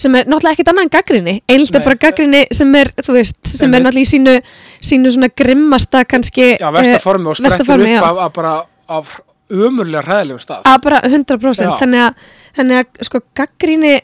sem 0.00 0.14
er 0.16 0.24
náttúrulega 0.24 0.56
ekkert 0.56 0.70
annað 0.72 0.86
en 0.86 0.94
gaggrinni 0.94 1.34
einelti 1.44 1.74
Nei. 1.74 1.80
er 1.80 1.84
bara 1.84 2.00
gaggrinni 2.06 2.40
sem 2.56 2.78
er 2.80 2.90
þú 3.00 3.18
veist, 3.18 3.38
sem 3.52 3.68
er 3.74 3.84
náttúrulega 3.84 4.06
í 4.06 4.12
sínu 4.14 4.34
sínu 4.80 5.12
svona 5.14 5.30
grimmasta 5.36 6.04
kannski 6.08 6.54
Já, 6.56 6.70
versta 6.72 6.96
eh, 6.96 7.28
og 7.28 7.38
sprettur 7.38 7.84
upp 7.84 8.08
af, 8.08 8.22
af 8.24 8.34
bara 8.38 8.56
af 8.88 9.14
umurlega 9.52 10.04
hræðilegum 10.06 10.42
stað. 10.42 10.64
Að 10.68 10.80
bara 10.86 11.00
100% 11.04 11.66
Já. 11.66 11.74
þannig 11.80 12.04
að, 12.06 12.26
þannig 12.56 12.80
að 12.80 13.06
sko 13.08 13.20
gaggrinni 13.36 13.94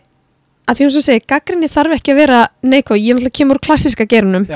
að 0.69 0.77
því 0.77 0.87
hún 0.87 0.95
svo 0.95 1.03
segi, 1.05 1.25
gaggrinni 1.31 1.71
þarf 1.71 1.97
ekki 1.97 2.15
að 2.15 2.21
vera 2.21 2.41
neikvæð, 2.63 3.01
ég 3.01 3.17
náttúrulega 3.17 3.39
kemur 3.41 3.59
úr 3.59 3.65
klassiska 3.67 4.07
gerunum 4.11 4.47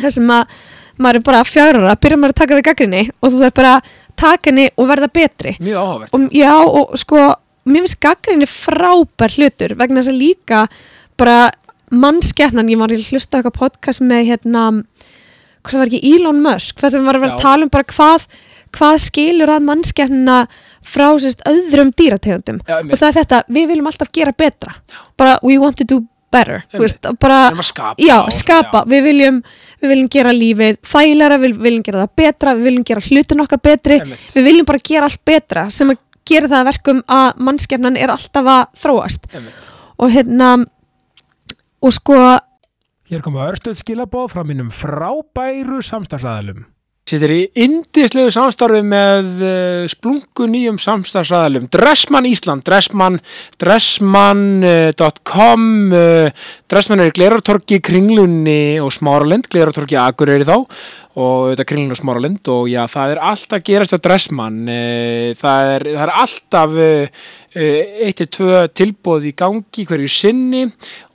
þar 0.00 0.14
sem 0.16 0.32
að 0.32 0.56
maður 0.96 1.20
er 1.20 1.24
bara 1.26 1.44
fjárara, 1.44 1.96
byrjar 2.00 2.20
maður 2.20 2.34
að 2.34 2.40
taka 2.40 2.56
við 2.56 2.66
gaggrinni 2.70 3.02
og 3.20 3.32
þú 3.32 3.42
þarf 3.42 3.56
bara 3.58 3.74
að 3.76 3.90
taka 4.16 4.50
henni 4.50 4.70
og 4.76 4.88
verða 4.88 5.10
betri. 5.12 5.52
Mjög 5.60 5.76
áhugavert. 5.82 6.14
Og 6.16 6.32
já 6.32 6.54
og 6.56 6.96
sko 6.96 7.20
mér 7.66 7.84
finnst 7.84 8.00
gaggrinni 8.00 8.48
frábær 8.48 9.36
hlutur 9.36 9.76
vegna 9.76 10.00
þess 10.00 10.12
að 10.14 10.20
líka 10.22 10.62
bara 11.20 11.50
mannskeppnan, 11.92 12.70
ég 12.70 12.80
var 12.80 12.92
að 12.94 13.10
hlusta 13.10 13.38
eitthvað 13.38 13.58
podcast 13.60 14.02
með 14.02 14.30
hérna 14.32 14.64
hvað 15.66 15.72
það 15.72 15.82
var 15.82 15.90
ekki 15.90 16.14
Elon 16.14 16.42
Musk, 16.44 16.78
það 16.80 16.94
sem 16.94 17.06
var 17.06 17.18
að 17.18 17.24
vera 17.26 17.34
Já. 17.34 17.36
að 17.36 17.46
tala 17.46 17.66
um 17.66 17.72
bara 17.74 17.88
hvað, 17.92 18.26
hvað 18.76 18.96
skilur 19.02 19.52
að 19.52 19.66
mannskeppnina 19.66 20.38
frá 20.86 21.08
sérst 21.22 21.42
öðrum 21.48 21.92
dýrategundum. 21.96 22.60
Já, 22.66 22.80
og 22.80 22.94
það 22.96 23.08
er 23.08 23.16
þetta, 23.20 23.40
við 23.56 23.72
viljum 23.72 23.88
alltaf 23.90 24.12
gera 24.14 24.34
betra. 24.36 24.76
Bara 25.18 25.40
we 25.42 25.58
want 25.62 25.78
to 25.80 25.88
do 25.88 26.04
better 26.32 26.62
veist, 26.74 27.06
bara 27.20 27.38
Við 27.46 27.52
erum 27.52 27.62
að 27.62 27.68
skapa 27.68 28.02
já, 28.02 28.16
skapa, 28.34 28.82
við 28.90 29.04
viljum 29.06 29.38
við 29.82 29.92
viljum 29.92 30.08
gera 30.12 30.32
lífið 30.34 30.80
þægilega, 30.90 31.38
við 31.42 31.60
viljum 31.66 31.84
gera 31.86 32.02
það 32.04 32.14
betra 32.22 32.54
við 32.56 32.68
viljum 32.70 32.86
gera 32.90 33.04
hlutin 33.06 33.44
okkar 33.44 33.62
betri. 33.62 34.00
Einmitt. 34.02 34.26
við 34.34 34.48
viljum 34.50 34.68
bara 34.68 34.84
gera 34.90 35.10
allt 35.10 35.22
betra 35.28 35.66
sem 35.70 35.92
að 35.94 36.02
gera 36.26 36.50
það 36.50 36.58
að 36.58 36.70
verkum 36.72 37.02
að 37.16 37.42
mannskefnan 37.48 37.98
er 38.00 38.12
alltaf 38.14 38.50
að 38.50 38.64
þróast. 38.82 39.28
Einmitt. 39.32 39.70
og 39.96 40.12
hérna 40.16 40.52
og 41.82 41.94
sko 41.94 42.20
Hér 43.06 43.22
koma 43.22 43.44
örstuð 43.46 43.76
skilabóð 43.78 44.32
frá 44.32 44.42
mínum 44.42 44.72
frábæru 44.74 45.78
samstagsæðalum. 45.86 46.64
Sittir 47.06 47.30
í 47.30 47.44
indislegu 47.62 48.32
samstarfi 48.34 48.80
með 48.82 49.28
uh, 49.38 49.86
splungu 49.86 50.48
nýjum 50.50 50.74
samstagsæðalum. 50.82 51.70
Dressmann 51.70 52.26
Ísland, 52.26 52.66
Dressmann, 52.66 53.22
dressmann.com, 53.62 55.62
uh, 55.94 56.26
Dressmann 56.66 57.04
er 57.04 57.12
í 57.12 57.14
Glerartorki, 57.14 57.78
Kringlunni 57.78 58.82
og 58.82 58.90
Smáralind, 58.96 59.46
Glerartorki 59.52 59.94
Akureyri 60.02 60.48
þá 60.50 60.66
og 61.16 61.52
þetta 61.52 61.64
Kringlun 61.64 61.94
og 61.94 62.00
Smáralind 62.00 62.48
og 62.52 62.66
já, 62.68 62.82
það 62.92 63.14
er 63.14 63.20
alltaf 63.30 63.62
gerast 63.64 63.94
á 63.96 63.98
Dressmann 64.04 64.68
eh, 64.68 65.32
það 65.38 65.70
er, 65.72 65.82
það 65.94 66.02
er 66.04 66.12
alltaf 66.22 66.70
eh, 66.76 67.08
eh, 67.08 67.10
eitt 67.56 68.18
til 68.20 68.28
tvö 68.36 68.60
tilbúð 68.76 69.30
í 69.30 69.32
gangi 69.36 69.84
hverju 69.88 70.08
sinni 70.10 70.64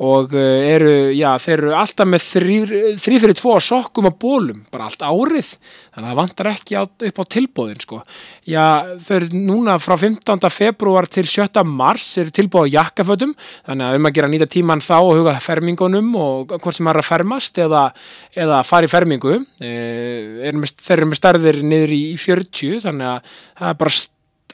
og 0.01 0.33
eh, 0.33 0.71
eru, 0.73 0.93
já, 1.13 1.29
þeir 1.41 1.57
eru 1.57 1.73
alltaf 1.77 2.09
með 2.09 2.25
þrý, 2.25 2.57
fyrir 3.01 3.35
tvo 3.37 3.57
sokkum 3.61 4.09
og 4.09 4.17
bólum, 4.21 4.63
bara 4.73 4.87
allt 4.89 5.03
árið 5.05 5.51
þannig 5.91 6.01
að 6.01 6.07
það 6.07 6.19
vantar 6.21 6.49
ekki 6.51 6.77
á, 6.79 6.83
upp 6.87 7.21
á 7.21 7.23
tilbúðin 7.35 7.83
sko. 7.83 8.01
já, 8.47 8.65
þau 9.05 9.13
eru 9.19 9.29
núna 9.37 9.77
frá 9.81 9.97
15. 10.01 10.49
februar 10.53 11.09
til 11.11 11.27
7. 11.29 11.65
mars 11.67 12.07
eru 12.21 12.33
tilbúð 12.33 12.71
á 12.71 12.73
jakkafötum 12.77 13.35
þannig 13.67 13.87
að 13.87 13.99
um 13.99 14.09
að 14.09 14.15
gera 14.17 14.31
nýta 14.31 14.49
tíman 14.49 14.81
þá 14.81 14.95
og 14.97 15.13
huga 15.19 15.35
fermingunum 15.43 16.15
og 16.17 16.55
hvort 16.55 16.77
sem 16.77 16.89
er 16.89 17.01
að 17.01 17.09
fermast 17.11 17.61
eða, 17.61 17.89
eða 18.33 18.63
fara 18.65 18.89
í 18.89 18.91
fermingu 18.91 19.35
eh, 19.61 20.47
er 20.49 20.57
með, 20.57 20.73
þeir 20.81 20.97
eru 20.97 21.11
með 21.11 21.21
stærðir 21.21 21.61
niður 21.61 21.93
í, 21.97 22.01
í 22.15 22.17
40 22.21 22.81
þannig 22.87 23.11
að 23.11 23.37
það 23.61 23.69
er 23.69 23.79
bara 23.83 23.99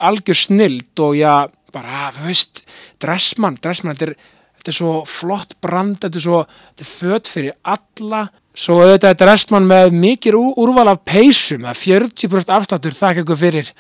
algjör 0.08 0.38
snild 0.38 1.02
og 1.02 1.16
já, 1.18 1.32
bara, 1.78 2.10
þú 2.16 2.28
veist 2.30 2.66
dressmann, 3.04 3.60
dressmann, 3.62 3.96
þetta 3.98 4.10
er, 4.10 4.34
þetta 4.58 4.74
er 4.74 4.78
svo 4.80 4.98
flott 5.10 5.56
brand, 5.64 6.00
þetta 6.02 6.20
er 6.20 6.26
svo 6.26 6.42
þetta 6.50 6.86
er 6.86 6.92
föt 6.92 7.32
fyrir 7.32 7.56
alla 7.78 8.26
svo 8.58 8.82
þetta 8.88 9.14
er 9.14 9.22
dressmann 9.22 9.70
með 9.70 9.94
mikið 9.94 10.38
úr, 10.40 10.52
úrval 10.66 10.90
af 10.94 11.04
peysum, 11.06 11.68
það 11.68 11.74
er 11.74 12.10
40% 12.10 12.54
afstættur 12.58 12.98
þakka 12.98 13.24
ykkur 13.24 13.40
fyrir 13.40 13.72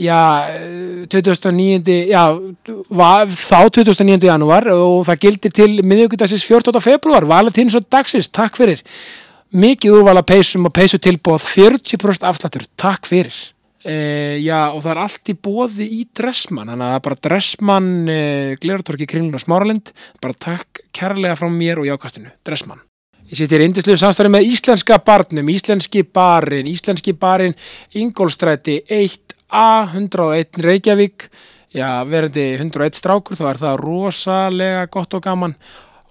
já, 0.00 0.48
eh, 0.48 1.06
29. 1.12 1.96
já, 2.08 2.22
þá 2.90 3.58
29. 3.70 4.26
janúar 4.26 4.68
og 4.72 5.04
það 5.06 5.20
gildir 5.26 5.52
til 5.52 5.72
miðvíkudagsins 5.82 6.46
14. 6.48 6.80
februar, 6.80 7.26
valentins 7.28 7.76
og 7.76 7.84
dagsins, 7.92 8.30
takk 8.32 8.56
fyrir 8.56 8.82
mikið 9.52 9.98
úrvala 10.00 10.24
peysum 10.24 10.64
og 10.66 10.72
peysutilbóð 10.72 11.44
40% 11.44 12.24
afslættur, 12.24 12.64
takk 12.76 13.06
fyrir 13.06 13.52
e, 13.84 13.96
já 14.42 14.60
og 14.70 14.80
það 14.84 14.92
er 14.94 15.02
allt 15.02 15.32
í 15.32 15.34
bóði 15.48 15.88
í 15.98 16.00
Dressmann, 16.14 16.70
þannig 16.70 16.86
að 16.86 16.92
það 16.92 17.00
er 17.00 17.04
bara 17.08 17.20
Dressmann 17.26 17.90
e, 18.06 18.22
Glerartorki 18.62 19.10
Kringlun 19.10 19.38
og 19.38 19.44
Smáralind. 19.44 19.92
Bara 20.22 20.40
takk 20.46 20.82
kærlega 20.94 21.36
frá 21.38 21.50
mér 21.52 21.82
og 21.82 21.88
jákastinu, 21.90 22.32
Dressmann. 22.46 22.82
Ég 23.32 23.38
sittir 23.38 23.62
í 23.64 23.66
indislu 23.68 23.94
samstæði 23.96 24.28
með 24.34 24.50
íslenska 24.50 24.98
barnum, 25.06 25.46
íslenski 25.48 26.02
barinn, 26.04 26.66
íslenski 26.68 27.14
barinn, 27.16 27.54
Ingólstræti 27.96 28.82
1A, 28.92 29.68
101 29.94 30.60
Reykjavík, 30.66 31.30
já, 31.72 31.86
verandi 32.04 32.44
101 32.58 32.98
strákur, 33.00 33.38
þá 33.38 33.46
er 33.54 33.62
það 33.62 33.78
rosalega 33.80 34.82
gott 34.92 35.16
og 35.16 35.24
gaman. 35.24 35.56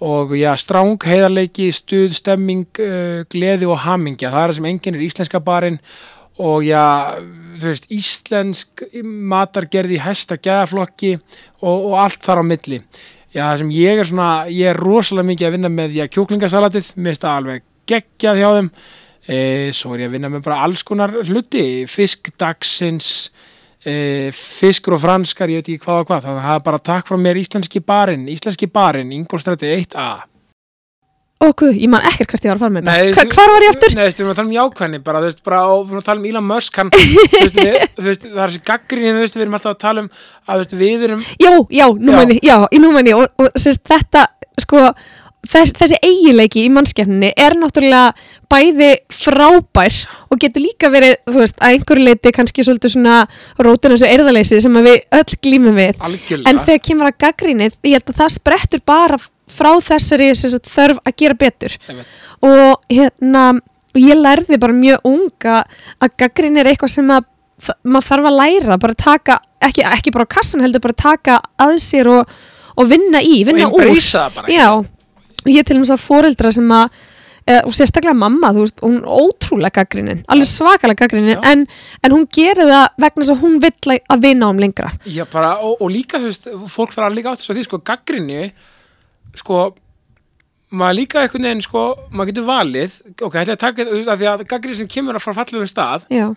Og 0.02 0.34
já, 0.34 0.50
stráng, 0.58 0.98
heiðarleiki, 1.06 1.68
stuð, 1.78 2.16
stemming, 2.18 2.66
uh, 2.82 3.22
gleði 3.30 3.70
og 3.70 3.84
hamingja, 3.84 4.34
það 4.34 4.42
er 4.42 4.50
það 4.50 4.58
sem 4.58 4.70
enginn 4.72 4.98
er 4.98 5.06
íslenska 5.06 5.44
barinn 5.46 5.78
og 6.40 6.64
já, 6.66 7.18
þú 7.60 7.68
veist, 7.68 7.88
íslensk 7.92 8.86
matargerði 9.04 10.00
hesta 10.02 10.38
gæðaflokki 10.40 11.16
og, 11.18 11.76
og 11.76 11.98
allt 12.06 12.24
þar 12.24 12.42
á 12.42 12.44
milli. 12.48 12.80
Já, 13.32 13.46
það 13.46 13.62
sem 13.62 13.76
ég 13.76 14.02
er 14.02 14.10
svona, 14.10 14.32
ég 14.52 14.72
er 14.72 14.80
rosalega 14.80 15.30
mikið 15.30 15.48
að 15.48 15.54
vinna 15.56 15.72
með, 15.72 15.94
já, 16.00 16.08
kjúklingasalatið, 16.12 16.90
mér 16.98 17.14
finnst 17.14 17.28
það 17.28 17.38
alveg 17.42 17.64
geggjað 17.92 18.42
hjá 18.42 18.50
þeim. 18.58 18.74
E, 19.22 19.38
svo 19.78 19.94
er 19.94 20.04
ég 20.04 20.10
að 20.10 20.18
vinna 20.18 20.32
með 20.34 20.44
bara 20.48 20.64
alls 20.66 20.84
konar 20.88 21.14
hluti, 21.22 21.64
fisk 21.92 22.32
dagsins, 22.42 23.30
e, 23.86 23.94
fiskur 24.36 24.98
og 24.98 25.04
franskar, 25.06 25.54
ég 25.54 25.62
veit 25.62 25.70
ekki 25.70 25.86
hvað 25.86 26.04
og 26.04 26.10
hvað. 26.10 26.26
Þannig 26.26 26.42
að 26.42 26.50
það 26.50 26.60
er 26.60 26.68
bara 26.68 26.84
takk 26.92 27.08
frá 27.12 27.22
mér 27.22 27.40
íslenski 27.44 27.84
barinn, 27.94 28.28
íslenski 28.34 28.72
barinn, 28.72 29.16
Ingolstræti 29.16 29.72
1A. 29.78 30.31
Guð, 31.42 31.78
ég 31.82 31.90
man 31.90 32.04
ekkert 32.06 32.30
hvert 32.32 32.44
ég 32.46 32.52
var 32.52 32.60
að 32.60 32.64
fara 32.66 32.74
með 32.76 32.90
þetta 32.90 33.16
Hva, 33.18 33.36
Hvar 33.36 33.52
var 33.52 33.66
ég 33.66 33.72
aftur? 33.74 33.96
Nei, 33.96 34.02
þú 34.02 34.06
veist, 34.06 34.20
við 34.20 34.24
erum 34.24 34.34
að 34.34 34.38
tala 34.40 34.48
um 34.48 34.56
jákvæðni 34.58 35.00
bara, 35.08 35.22
þú 35.22 35.30
veist, 35.32 35.40
bara, 35.48 35.62
og 35.72 35.80
við 35.82 35.92
erum 35.92 36.02
að 36.02 36.06
tala 36.10 36.22
um 36.22 36.28
Elon 36.32 36.48
Musk 36.52 36.78
hann, 36.82 36.92
þú 36.96 37.40
veist, 37.42 37.58
við, 37.58 37.80
þú 37.98 38.06
veist, 38.08 38.28
það 38.28 38.44
er 38.44 38.52
þessi 38.52 38.62
gaggrinni, 38.70 39.14
þú 39.16 39.24
veist, 39.26 39.38
við 39.40 39.46
erum 39.48 39.58
alltaf 39.58 39.74
að 39.74 39.80
tala 39.82 40.04
um 40.06 40.12
að, 40.12 40.52
þú 40.52 40.60
veist, 40.62 40.76
við 40.84 41.08
erum, 41.10 41.24
Já, 41.42 41.52
já, 41.82 41.86
nú 41.98 42.18
menni, 42.20 42.38
já, 42.46 42.56
í 42.70 42.82
nú 42.84 42.94
menni 42.94 43.16
og, 43.18 43.26
og 43.42 43.50
sérst, 43.58 43.82
þetta, 43.90 44.28
sko 44.62 44.86
þess, 45.48 45.74
þessi 45.78 46.00
eigileiki 46.06 46.66
í 46.66 46.72
mannskefninni 46.74 47.32
er 47.40 47.56
náttúrulega 47.60 48.14
bæði 48.52 48.92
frábær 49.16 49.98
og 50.30 50.42
getur 50.42 50.66
líka 50.66 50.92
verið, 50.94 51.18
þú 51.30 51.38
veist, 51.40 51.58
að 51.60 51.78
einhverju 51.78 52.08
leiti 52.08 52.34
kannski 52.36 52.66
svolítið 52.68 52.96
svona 52.96 53.18
rótin 53.62 53.96
þessu 53.96 54.10
erðaleysi 54.12 54.62
sem 54.64 54.80
við 54.86 55.02
öll 55.18 55.38
glýmum 55.42 55.80
við. 55.80 55.98
Algjörlega. 56.00 56.52
En 56.52 56.62
þegar 56.66 56.86
kemur 56.88 57.12
að 57.12 57.20
gaggrínið, 57.26 57.78
ég 57.88 57.98
held 57.98 58.14
að 58.14 58.22
það 58.22 58.36
sprettur 58.38 58.86
bara 58.86 59.20
frá 59.52 59.72
þessari 59.84 60.32
sérst, 60.38 60.70
þörf 60.72 61.02
að 61.04 61.18
gera 61.20 61.38
betur. 61.40 61.76
Einmitt. 61.90 62.22
og 62.42 62.82
hérna 62.92 63.44
og 63.92 64.00
ég 64.00 64.16
lærði 64.18 64.60
bara 64.62 64.76
mjög 64.76 65.08
unga 65.08 65.58
að 66.02 66.16
gaggrín 66.22 66.60
er 66.62 66.72
eitthvað 66.72 66.94
sem 66.96 67.12
að 67.12 67.28
maður 67.84 68.08
þarf 68.08 68.30
að 68.30 68.38
læra, 68.40 68.78
bara 68.82 68.98
taka 68.98 69.38
ekki, 69.62 69.84
ekki 69.86 70.14
bara 70.16 70.26
á 70.26 70.34
kassan 70.34 70.64
heldur, 70.64 70.84
bara 70.84 70.98
taka 70.98 71.38
að 71.62 71.76
sér 71.84 72.10
og, 72.10 72.32
og 72.74 72.90
vinna 72.90 73.22
í, 73.22 73.44
vinna 73.46 73.68
úr. 73.70 73.92
Já, 74.50 74.82
ég 75.50 75.66
til 75.66 75.78
og 75.78 75.84
með 75.84 75.90
svo 75.92 75.98
foreldra 76.02 76.52
sem 76.54 76.72
að 76.76 76.90
e, 77.48 77.58
og 77.66 77.74
sérstaklega 77.76 78.14
mamma, 78.18 78.52
þú 78.56 78.66
veist, 78.66 78.82
hún 78.86 78.98
er 79.02 79.08
ótrúlega 79.10 79.82
gaggrínin, 79.82 80.24
alveg 80.32 80.50
svakalega 80.50 81.06
gaggrínin 81.06 81.36
Já. 81.36 81.42
en, 81.52 81.64
en 82.04 82.16
hún 82.16 82.28
gerir 82.34 82.70
það 82.70 82.88
vegna 83.06 83.24
þess 83.24 83.34
að 83.36 83.46
hún 83.46 83.60
vill 83.64 83.96
að 83.98 84.26
vinna 84.28 84.52
um 84.54 84.62
lengra. 84.62 84.92
Já, 85.06 85.24
bara, 85.32 85.56
og, 85.66 85.82
og 85.82 85.94
líka, 85.94 86.22
þú 86.22 86.30
veist, 86.30 86.50
fólk 86.76 86.94
þarf 86.96 87.10
að 87.10 87.18
líka 87.18 87.34
átt 87.34 87.44
þess 87.44 87.54
að 87.54 87.60
því, 87.60 87.66
sko, 87.70 87.82
gaggrinni, 87.92 88.52
sko, 89.42 89.64
maður 90.72 91.00
líka 91.02 91.24
einhvern 91.24 91.50
veginn, 91.50 91.66
sko, 91.66 91.88
maður 92.12 92.32
getur 92.32 92.48
valið, 92.52 93.02
ok, 93.18 93.42
ætla 93.42 93.58
að 93.58 93.66
taka, 93.66 93.88
þú 93.90 93.98
veist, 93.98 94.14
að 94.14 94.22
því 94.22 94.32
að 94.36 94.46
gaggrinni 94.54 94.80
sem 94.84 94.92
kemur 94.92 95.20
að 95.20 95.26
frá 95.26 95.38
fallegum 95.42 95.72
stað, 95.72 96.08
Já, 96.14 96.30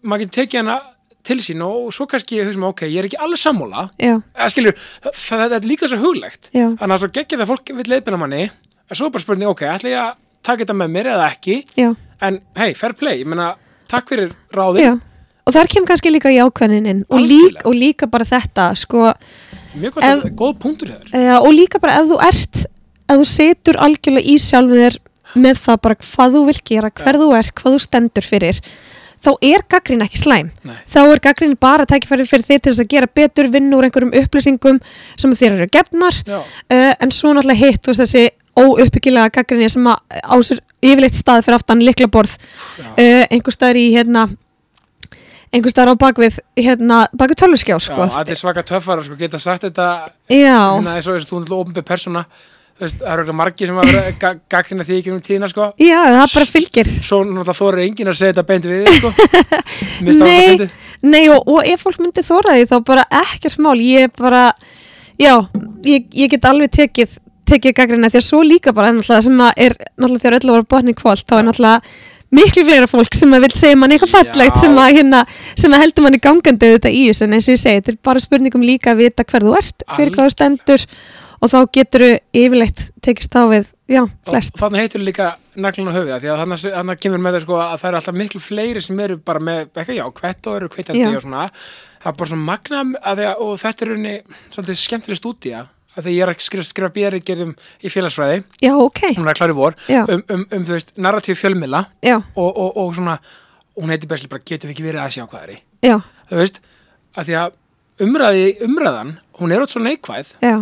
maður 0.00 0.24
getur 0.26 0.36
tekið 0.40 0.62
hana 0.62 0.78
til 1.26 1.36
sín 1.44 1.60
og 1.66 1.90
svo 1.94 2.06
kannski, 2.10 2.38
þú 2.40 2.48
veist, 2.52 2.62
ok, 2.70 2.82
ég 2.88 3.02
er 3.02 3.08
ekki 3.10 3.18
alveg 3.20 3.40
sammála, 3.42 3.86
já, 4.00 4.14
eða 4.36 4.48
skilur, 4.54 4.78
það, 5.04 5.18
það, 5.26 5.54
er 5.58 5.68
líka 5.68 5.90
svo 5.90 5.98
huglegt, 6.00 6.48
já, 6.54 6.66
þannig 6.80 6.94
að 6.96 7.02
svo 7.04 7.10
geggja 7.18 7.40
það 7.42 7.50
fólk 7.52 7.72
vil 7.80 7.86
leiðbina 7.92 8.20
manni, 8.22 8.42
en 8.90 8.98
svo 8.98 9.10
er 9.10 9.14
bara 9.16 9.24
spurning, 9.26 9.50
ok, 9.52 9.62
ætla 9.74 9.92
ég 9.92 10.00
að 10.06 10.16
taka 10.48 10.64
þetta 10.64 10.76
með 10.80 10.94
mér 10.96 11.10
eða 11.14 11.28
ekki, 11.34 11.58
já, 11.76 11.90
en 12.24 12.40
hei, 12.60 12.72
fair 12.78 12.96
play, 12.96 13.20
ég 13.20 13.28
meina, 13.28 13.52
takk 13.92 14.08
fyrir 14.14 14.32
ráði, 14.56 14.86
já. 14.88 14.96
Og 15.48 15.54
þar 15.56 15.70
kemur 15.72 15.88
kannski 15.90 16.10
líka 16.12 16.30
jákvæðnin 16.30 16.84
inn. 16.86 16.98
Og, 17.10 17.22
lík, 17.26 17.62
og 17.66 17.72
líka 17.74 18.06
bara 18.06 18.26
þetta 18.28 18.68
sko, 18.78 19.08
mjög 19.80 19.96
gott, 19.96 20.04
Ef- 20.06 20.26
góð 20.38 20.52
punktur 20.62 20.92
uh, 20.94 21.38
og 21.40 21.48
líka 21.56 21.80
bara 21.82 21.96
ef 21.98 22.10
þú 22.10 22.18
ert 22.26 22.60
ef 23.10 23.16
þú 23.18 23.24
setur 23.26 23.78
algjörlega 23.82 24.30
í 24.30 24.36
sjálfum 24.38 24.78
þér 24.78 24.98
með 25.40 25.60
það 25.64 25.80
bara 25.86 25.96
hvað 26.04 26.36
þú 26.36 26.42
vilt 26.50 26.62
gera 26.70 26.90
hver 27.00 27.18
þú 27.22 27.28
er, 27.38 27.50
hvað 27.58 27.74
þú 27.76 27.80
stendur 27.86 28.26
fyrir 28.26 28.60
þá 29.20 29.30
er 29.44 29.64
gaggrín 29.70 30.04
ekki 30.04 30.20
slæm. 30.20 30.50
Nei. 30.66 30.76
þá 30.88 31.00
er 31.02 31.22
gaggrín 31.26 31.56
bara 31.60 31.86
tækifæri 31.88 32.26
fyrir 32.28 32.46
þið 32.48 32.60
til 32.60 32.72
þess 32.72 32.84
að 32.84 32.92
gera 32.94 33.10
betur 33.20 33.50
vinn 33.52 33.72
úr 33.76 33.88
einhverjum 33.88 34.14
upplýsingum 34.22 34.82
sem 35.20 35.34
þér 35.36 35.58
eru 35.58 35.70
gefnar. 35.72 36.20
Uh, 36.26 36.92
en 36.96 37.14
svo 37.14 37.34
náttúrulega 37.36 37.70
hitt 37.70 37.90
veist, 37.90 38.02
þessi 38.04 38.28
óuppbyggilega 38.58 39.32
gaggrinni 39.38 39.70
sem 39.70 39.88
að 39.88 40.20
á 40.24 40.36
sér 40.44 40.62
yfirleitt 40.80 41.18
stað 41.18 41.44
fyrir 41.46 41.60
aftan 41.60 41.82
liklaborð 41.84 42.36
uh, 42.36 43.24
einhver 43.30 43.54
staðar 43.54 43.80
í 43.80 43.90
hérna 43.94 44.28
einhver 45.50 45.72
staðar 45.72 45.98
á 45.98 46.02
bakvið 46.04 46.38
hérna, 46.58 47.02
bakvið 47.16 47.42
tölvuskjá 47.42 47.78
sko. 47.82 48.06
Já, 48.06 48.18
allir 48.22 48.38
svaka 48.38 48.64
töffara 48.66 49.04
sko, 49.06 49.18
geta 49.18 49.40
sagt 49.42 49.66
þetta 49.66 49.88
hérna, 50.30 50.96
eins 50.96 51.08
og 51.10 51.18
eins 51.18 51.26
og 51.26 51.30
þú 51.30 51.40
náttúrulega 51.42 51.64
ofnbæð 51.64 51.86
persóna 51.88 52.24
veist, 52.80 52.98
það 52.98 53.06
eru 53.06 53.14
örugglega 53.14 53.38
margir 53.40 53.70
sem 53.70 53.80
að 53.80 53.90
vera 53.90 54.12
ga 54.20 54.32
gaggrina 54.54 54.86
því 54.88 54.98
í 54.98 55.04
gegnum 55.06 55.22
tíðina 55.24 55.50
sko. 55.50 55.70
já, 55.80 55.98
það 56.06 56.34
bara 56.34 56.50
fylgir 56.54 56.92
svo 56.98 57.22
náttúrulega 57.24 57.56
þóra 57.60 57.86
enginn 57.86 58.12
að 58.12 58.20
segja 58.20 58.34
þetta 58.34 58.46
beint 58.50 58.68
við 58.70 58.90
sko. 58.98 59.12
Nei. 60.20 60.68
Nei 61.00 61.24
og, 61.32 61.48
og 61.48 61.64
ef 61.68 61.86
fólk 61.86 62.00
myndi 62.02 62.24
þóra 62.24 62.58
því 62.58 62.68
þá 62.70 62.76
bara 62.92 63.08
ekkert 63.22 63.60
mál, 63.64 63.76
ég 63.80 64.12
bara 64.18 64.44
já, 65.20 65.34
ég, 65.86 66.08
ég 66.12 66.32
get 66.32 66.48
alveg 66.48 66.72
tekið 66.76 67.18
tekið 67.50 67.76
gaggrina 67.76 68.10
því 68.12 68.20
að 68.20 68.28
svo 68.28 68.44
líka 68.46 68.72
bara 68.76 68.92
sem 69.02 69.42
að 69.42 69.64
er 69.66 69.76
náttúrulega 69.96 70.22
þegar 70.22 70.38
öllu 70.38 70.56
var 70.56 70.70
botni 70.70 70.96
kvöld 70.96 71.26
þá 71.26 71.38
er 71.40 71.46
náttúrulega 71.48 72.08
miklu 72.30 72.62
fleira 72.66 72.86
fólk 72.90 73.16
sem 73.18 73.32
að 73.34 73.46
vil 73.46 73.56
segja 73.58 73.78
manni 73.78 73.96
eitthvað 73.96 74.12
fallegt 74.12 74.60
sem 74.62 74.76
að, 74.78 74.92
hérna, 74.98 75.22
sem 75.58 75.72
að 75.74 75.82
heldur 75.84 76.06
manni 76.06 76.20
gangandi 76.22 76.74
þetta 76.76 76.92
í 76.94 77.00
þessu 77.08 77.26
en 77.26 77.34
eins 77.36 77.48
og 77.48 77.56
ég 77.56 77.62
segi, 77.62 77.80
þetta 77.80 77.92
er 77.92 77.98
bara 78.06 78.22
spurningum 78.22 78.66
líka 78.66 78.92
að 78.92 79.02
vita 79.02 79.26
hver 79.26 79.46
þú 79.46 79.56
ert, 79.58 79.86
fyrir 79.96 80.14
hvað 80.14 80.28
þú 80.28 80.34
stendur 80.36 80.86
og 81.40 81.50
þá 81.52 81.58
getur 81.74 82.04
þú 82.04 82.10
yfirleitt 82.42 82.82
tekist 83.04 83.36
á 83.36 83.42
við, 83.50 83.70
já, 83.90 84.02
flest. 84.28 84.56
Og 84.56 84.64
Þannig 84.64 84.84
heitir 84.84 85.04
líka 85.04 85.30
naglun 85.56 85.90
á 85.90 85.96
höfið 85.96 86.14
af 86.14 86.22
því 86.22 86.30
að 86.32 86.40
þannig, 86.42 86.64
þannig 86.76 87.02
kemur 87.02 87.22
með 87.24 87.36
það 87.36 87.44
sko, 87.46 87.58
að 87.64 87.76
það 87.82 87.90
eru 87.90 88.00
alltaf 88.00 88.18
miklu 88.20 88.42
fleiri 88.44 88.84
sem 88.84 89.02
eru 89.06 89.18
bara 89.30 89.42
með 89.48 89.60
eitthvað 89.66 89.98
já, 89.98 90.04
hvert 90.20 90.48
og 90.50 90.58
eru 90.60 90.70
kveitandi 90.74 91.02
Já. 91.02 91.10
og 91.16 91.24
svona. 91.24 91.44
Það 92.00 92.12
er 92.12 92.16
bara 92.20 92.32
svona 92.32 92.48
magna 92.48 92.82
að 93.00 93.20
því 93.20 93.28
að, 93.30 93.44
og 93.44 93.60
þetta 93.64 93.86
er 93.86 93.92
unni 93.96 94.14
svolítið 94.54 94.80
skemmtileg 94.84 95.20
stúdía 95.20 95.66
að 95.96 96.06
því 96.06 96.14
ég 96.14 96.24
er 96.24 96.30
að 96.30 96.42
skrifa, 96.44 96.66
skrifa 96.68 96.90
bjeri 96.94 97.20
gerðum 97.26 97.54
í 97.82 97.90
félagsfræði, 97.92 98.42
Já, 98.62 98.72
ok, 98.78 99.00
vor. 99.58 99.76
Um, 99.90 100.22
um, 100.22 100.44
um, 100.46 100.66
þú 100.66 100.76
veist, 100.76 100.92
narratív 100.96 101.38
fjölmila 101.40 101.84
og, 102.06 102.50
og, 102.50 102.76
og 102.78 102.92
svona, 102.94 103.16
hún 103.80 103.90
heitir 103.90 104.10
besli 104.10 104.30
bara 104.30 104.44
getum 104.46 104.70
við 104.70 104.76
ekki 104.76 104.86
verið 104.86 105.02
að 105.02 105.16
sjá 105.16 105.24
hvað 105.26 105.42
er 105.48 105.54
í? 105.56 105.58
Þú 106.30 106.38
veist, 106.38 106.60
að 107.18 107.26
því 107.30 107.36
að 107.40 108.06
umræði, 108.06 108.46
umræðan, 108.68 109.12
hún 109.40 109.52
er 109.52 109.64
átt 109.64 109.74
svo 109.74 109.82
neikvæð. 109.82 110.32
Já, 110.46 110.56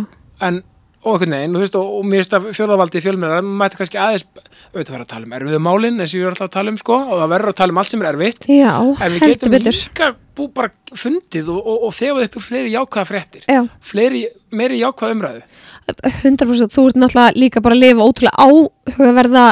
en 0.49 0.61
og 0.99 1.13
einhvern 1.15 1.35
veginn, 1.35 1.53
þú 1.55 1.61
veist, 1.63 1.75
og, 1.79 1.91
og 1.95 2.07
mér 2.07 2.23
finnst 2.23 2.33
að 2.35 2.47
fjórðavaldi 2.57 3.01
fjölmjörnar, 3.05 3.43
maður 3.45 3.59
mætti 3.61 3.79
kannski 3.79 3.99
aðeins 4.03 4.25
auðvitað 4.73 4.93
vera 4.95 5.05
að 5.05 5.11
tala 5.13 5.27
um 5.29 5.35
erfiðu 5.37 5.59
málin 5.63 6.03
eins 6.03 6.11
og 6.11 6.19
ég 6.19 6.25
er 6.25 6.33
alltaf 6.33 6.49
að 6.49 6.55
tala 6.57 6.73
um 6.73 6.79
sko, 6.81 6.97
og 6.99 7.21
það 7.21 7.31
verður 7.33 7.53
að 7.53 7.59
tala 7.61 7.75
um 7.75 7.79
allt 7.79 7.93
sem 7.93 8.03
er 8.03 8.09
erfitt. 8.09 8.49
Já, 8.51 8.73
en 8.75 9.15
við 9.15 9.25
getum 9.25 9.55
betur. 9.55 9.79
líka 9.79 10.09
bú 10.35 10.47
bara 10.55 10.95
fundið 10.99 11.51
og, 11.53 11.59
og, 11.63 11.87
og 11.87 11.95
þefað 11.95 12.27
upp 12.27 12.37
fleiri 12.43 12.75
jákvæða 12.75 13.07
fréttir 13.09 13.47
Já, 13.47 13.61
fleiri, 13.91 14.23
meiri 14.55 14.79
jákvæða 14.83 15.15
umræðu. 15.15 15.43
100% 15.89 16.75
þú 16.75 16.85
ert 16.89 16.99
náttúrulega 16.99 17.39
líka 17.39 17.63
bara 17.65 17.77
að 17.77 17.83
lifa 17.85 18.07
ótrúlega 18.07 18.45
áhugaverða 18.45 19.45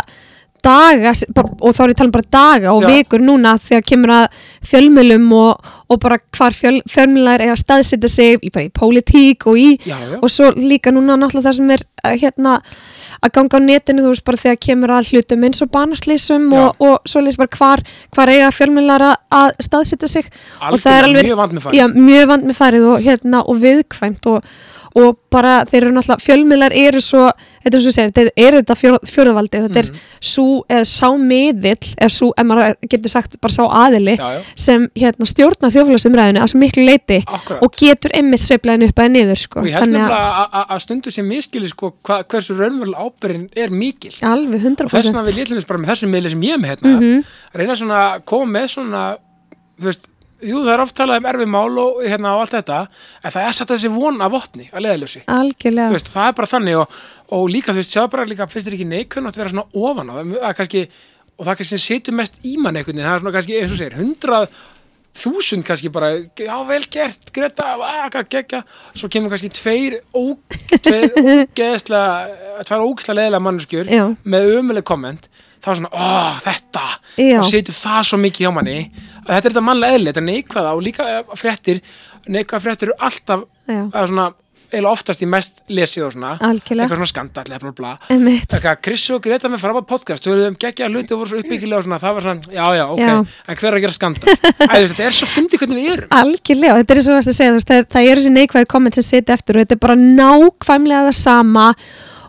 daga 0.66 1.12
og 1.62 1.74
þá 1.76 1.82
er 1.84 1.92
ég 1.92 1.94
að 1.94 1.98
tala 2.00 2.08
um 2.10 2.16
bara 2.18 2.30
daga 2.38 2.74
og 2.74 2.84
Já. 2.84 2.90
vikur 2.96 3.24
núna 3.24 3.54
þegar 3.62 3.86
kemur 3.92 4.14
að 4.18 4.28
fjölmjölum 4.68 5.26
og, 5.38 5.72
og 5.88 6.00
bara 6.04 6.18
hvar 6.38 6.56
fjöl, 6.58 6.80
fjölmjölar 6.90 7.44
er 7.46 7.54
að 7.54 7.62
staðsetja 7.64 8.10
sig 8.12 8.40
í, 8.44 8.52
í 8.52 8.70
pólitík 8.74 9.48
og 9.48 9.58
í 9.62 9.70
já, 9.88 9.98
og 10.22 10.30
svo 10.34 10.52
líka 10.58 10.92
núna 10.92 11.16
náttúrulega 11.18 11.50
það 11.50 11.58
sem 11.60 11.74
er 11.78 11.84
uh, 12.04 12.16
hérna 12.20 12.56
að 13.24 13.34
ganga 13.38 13.58
á 13.58 13.62
netinu 13.64 14.04
þú 14.06 14.12
veist 14.14 14.26
bara 14.28 14.42
þegar 14.44 14.60
kemur 14.68 14.94
að 14.98 15.12
hlutum 15.14 15.46
eins 15.48 15.64
og 15.66 15.72
banaslýsum 15.74 16.50
og, 16.54 16.84
og 16.84 17.10
svo 17.10 17.24
lýst 17.26 17.40
bara 17.42 17.58
hvar, 17.58 17.84
hvar 18.14 18.34
eiga 18.34 18.52
fjölmjölar 18.54 19.06
að, 19.08 19.16
að 19.34 19.48
staðsetja 19.66 20.10
sig. 20.12 20.28
Og 20.70 20.78
það 20.84 20.98
er 21.00 21.08
alveg- 21.08 21.30
mjög 21.32 21.40
vand 21.42 21.56
með 21.58 21.70
já, 21.74 21.86
færi 21.88 22.06
mjög 22.12 22.28
vand 22.34 22.50
með 22.52 22.60
farið 22.60 22.90
og, 22.92 23.00
hérna, 23.08 23.42
og 23.48 23.62
viðkvæmt 23.64 24.30
og, 24.34 24.52
og 24.98 25.18
bara 25.32 25.60
þeir 25.70 25.84
eru 25.88 25.94
náttúrulega, 25.96 26.24
fjölmiðlar 26.26 26.74
eru 26.74 27.02
svo 27.04 27.28
þetta 27.64 27.76
er 27.78 27.84
svo 27.84 27.92
segir, 27.94 28.12
þeir 28.16 28.30
eru 28.48 28.62
þetta 28.62 28.76
fjór, 28.80 28.98
fjórðavaldi 29.06 29.62
þetta 29.66 29.82
Mhm. 29.84 29.96
er 29.96 30.00
svo, 30.32 30.46
eða 30.70 30.86
sá 30.90 31.10
miðill 31.20 31.90
eða 31.98 32.10
svo, 32.18 32.30
ef 32.38 32.46
maður 32.50 32.76
getur 32.90 33.10
sagt 33.14 33.38
bara 33.42 33.54
sá 33.54 33.64
aðili 33.68 34.16
já, 34.18 34.28
já, 34.38 34.42
sem 34.56 34.88
hérna 34.96 35.28
stjórna 35.30 35.70
þjófélagsumræðinu 35.76 36.42
að 36.42 36.52
svo 36.54 36.60
miklu 36.64 36.86
leiti 36.88 37.20
akkurat 37.28 37.62
og 37.64 37.72
getur 37.78 38.12
einmitt 38.18 38.42
sveiflaðin 38.42 38.88
upp 38.90 38.96
eða 39.04 39.12
niður 39.14 39.38
sko. 39.44 39.60
og 39.60 39.66
ég 39.68 39.74
held 39.78 39.84
að 39.84 39.94
nefnilega 39.94 40.18
að- 40.18 40.50
að- 40.54 40.68
að 40.76 40.82
stundu 40.88 41.12
sem 41.12 41.28
miskili 41.28 41.68
sko, 41.70 41.94
hva, 42.04 42.24
hversu 42.24 42.58
raunverulega 42.58 43.06
ábyrðin 43.06 43.50
er 43.56 43.70
mikil 43.70 44.12
alveg 44.22 44.66
og 44.66 44.90
þess 44.90 45.12
vegna 45.12 45.24
100% 45.24 45.26
vil 45.26 45.46
ég 45.46 45.48
þess 45.58 45.68
bara 45.68 45.80
með 45.80 45.90
þessum 45.94 46.10
miðli 46.16 46.30
sem 46.30 46.42
ég 46.42 46.54
er 46.54 46.58
með 46.58 46.70
hérna 46.74 47.00
Mhm. 47.00 47.26
reyna 47.56 47.76
svona 47.76 47.98
að 48.18 48.26
koma 48.26 48.60
með 48.60 48.68
svona 48.74 49.18
þú 49.80 49.84
veist, 49.86 50.08
jú 50.46 50.62
það 50.66 50.74
er 50.74 50.84
oft 50.84 50.96
talað 50.98 51.22
um 51.22 51.28
erfið 51.32 51.52
mál 51.54 51.82
og, 51.82 52.00
hérna, 52.06 52.36
og 52.38 52.46
allt 52.46 52.56
þetta 52.58 52.80
en 53.24 53.34
það 53.36 53.50
er 53.50 53.58
satt 53.58 53.74
þessi 53.74 53.92
von 53.94 54.22
af 54.22 54.34
vopni 54.34 54.70
að 54.72 54.86
leiðaljósi 54.86 55.24
algjörlega. 55.34 55.90
Þú 55.90 55.98
veist, 55.98 56.14
það 56.14 56.30
er 56.30 56.38
bara 56.40 56.52
þannig 56.54 56.80
og, 56.82 56.98
og 57.38 57.46
líka 57.54 57.74
þú 57.74 57.82
veist, 57.82 57.96
sjá 57.96 58.08
bara 58.14 58.28
líka 58.30 58.50
fyrst 58.52 58.70
er 58.70 58.78
ekki 58.78 58.90
neikun 58.90 59.30
að 59.30 59.42
vera 59.42 59.54
svona 59.54 59.68
ofan 59.74 60.12
á 60.12 60.16
það, 60.18 60.56
kannski, 60.62 60.84
og 61.38 61.44
það 61.44 61.54
kannski 61.54 61.70
sem 61.74 61.86
situr 61.88 62.18
mest 62.20 62.42
í 62.44 62.56
mann 62.62 62.78
einhvern 62.78 62.98
veginn, 62.98 63.08
það 63.08 63.16
er 63.18 63.24
svona 63.24 63.38
kannski 63.38 63.62
eins 63.62 63.74
og 63.74 63.82
segir, 63.82 63.98
hundrað 63.98 64.50
þúsund 65.18 65.66
kannski 65.66 65.90
bara, 65.94 66.12
já 66.38 66.56
vel 66.68 66.84
gert 66.94 67.32
Greta, 67.34 67.74
að 67.82 68.20
gegja 68.30 68.62
svo 68.94 69.10
kemur 69.10 69.34
kannski 69.34 69.50
tveir, 69.58 70.00
ó, 70.14 70.38
tveir 70.86 71.10
ógeðslega 71.58 73.18
leðilega 73.18 73.42
mannskjur 73.48 73.90
með 74.22 74.52
umuleg 74.60 74.86
komment 74.86 75.26
þá 75.68 75.74
er 75.74 75.80
svona, 75.82 75.92
ó, 75.92 76.40
þetta. 76.46 76.88
Já, 77.20 77.38
og 77.42 77.48
situr 77.52 77.76
það 77.76 78.02
svo 78.08 78.20
mikið 78.24 78.48
hjá 78.48 78.52
manni. 78.56 78.80
Að 79.26 79.32
þetta 79.34 79.44
er 79.44 79.52
þetta 79.52 79.66
mannlega 79.68 80.00
eðli, 80.00 80.10
þetta 80.14 80.24
er 80.24 80.28
neikvæða 80.32 80.74
og 80.74 80.84
líka 80.86 81.08
eh, 81.12 81.24
fréttir, 81.36 81.82
neikvæða 82.32 82.64
fréttir 82.64 82.88
eru 82.88 83.00
alltaf, 83.10 83.48
já, 83.68 83.82
eða 83.84 84.06
svona 84.08 84.28
eiginlega 84.68 84.92
oftast 84.92 85.22
í 85.24 85.28
mest 85.30 85.62
lesið 85.72 86.06
og 86.08 86.14
svona. 86.16 86.32
Algjörlega. 86.44 86.88
Eitthvað 86.88 87.00
svona 87.00 87.12
skandall, 87.12 87.74
bla 87.78 87.92
Einmitt. 88.12 88.52
eitthvað, 88.52 88.82
Chris 88.84 89.06
og 89.16 89.22
Greta 89.24 89.52
með 89.52 89.62
frábæð 89.64 89.86
podcast 89.88 90.26
þau 90.28 90.34
höfum 90.34 90.58
geggja 90.60 90.90
hluti 90.92 91.16
og 91.16 91.22
voru 91.22 91.32
svo 91.32 91.40
uppbyggilega 91.44 91.80
og 91.80 91.86
svona. 91.88 92.00
Það 92.04 92.18
var 92.18 92.26
svona, 92.28 92.52
já 92.58 92.66
já, 92.76 92.84
ok, 92.88 93.00
Já. 93.00 93.14
en 93.48 93.62
hver 93.62 93.70
er 93.70 93.78
að 93.78 93.86
gera 93.86 93.96
skandall? 93.96 94.36
Æ, 94.36 94.68
þú 94.68 94.82
veist, 94.82 94.98
þetta 94.98 95.08
er 95.08 95.18
svo 95.20 95.30
fyndið 95.32 95.64
hvernig 95.64 95.80
við 95.80 95.94
erum. 95.94 96.12
Algjörlega, 96.20 96.82
þetta 96.82 96.98
er 96.98 97.04
svo 97.08 97.16
að 97.18 97.30
segja, 97.30 97.54
þú 97.54 97.60
veist, 97.62 97.72
það, 97.72 97.88
það 97.96 98.12
eru 98.12 98.24
þessi 98.26 98.36
neikvæði 98.36 98.70
komment 98.76 99.00
sem 99.00 99.08
sitja 99.08 99.38
eftir 99.40 99.56
og 99.56 99.64
þetta 99.66 99.78
er 99.78 99.84
bara 99.88 99.98
nákvæmlega 100.04 101.08
það 101.08 101.18
sama 101.22 101.68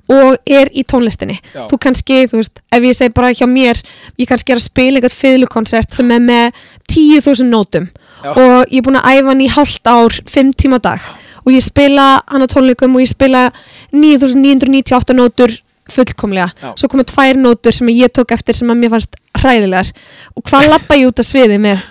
og 0.09 0.39
er 0.49 0.71
í 0.73 0.85
tónlistinni. 0.89 1.39
Já. 1.53 1.67
Þú 1.71 1.79
kannski, 1.85 2.19
þú 2.31 2.41
veist, 2.41 2.63
ef 2.73 2.87
ég 2.89 2.97
segi 2.97 3.15
bara 3.17 3.33
hjá 3.37 3.47
mér, 3.51 3.81
ég 4.19 4.29
kannski 4.31 4.55
er 4.55 4.61
að 4.61 4.67
spila 4.67 4.99
eitthvað 5.01 5.17
fiðlukonsert 5.21 5.95
sem 5.95 6.11
er 6.15 6.25
með 6.25 6.61
10.000 6.89 7.49
nótum 7.53 7.89
Já. 8.25 8.33
og 8.33 8.73
ég 8.73 8.81
er 8.81 8.87
búin 8.87 9.01
að 9.01 9.11
æfa 9.13 9.33
hann 9.33 9.45
í 9.45 9.51
hálft 9.53 9.91
ár, 9.91 10.21
5 10.33 10.55
tíma 10.59 10.81
dag 10.83 11.05
og 11.45 11.53
ég 11.53 11.65
spila 11.65 12.09
hann 12.29 12.45
á 12.45 12.49
tónleikum 12.49 12.97
og 12.97 13.05
ég 13.05 13.13
spila 13.13 13.49
9.998 13.93 15.17
nótur 15.17 15.55
fullkomlega. 15.89 16.51
Já. 16.61 16.73
Svo 16.77 16.89
komu 16.93 17.05
tvær 17.09 17.39
nótur 17.41 17.73
sem 17.73 17.89
ég 17.93 18.13
tók 18.13 18.35
eftir 18.37 18.57
sem 18.57 18.69
að 18.69 18.83
mér 18.83 18.93
fannst 18.97 19.17
hræðilegar 19.39 19.93
og 20.37 20.45
hvað 20.49 20.73
lappa 20.73 20.99
ég 20.99 21.09
út 21.09 21.23
af 21.23 21.29
sviði 21.29 21.61
með? 21.63 21.85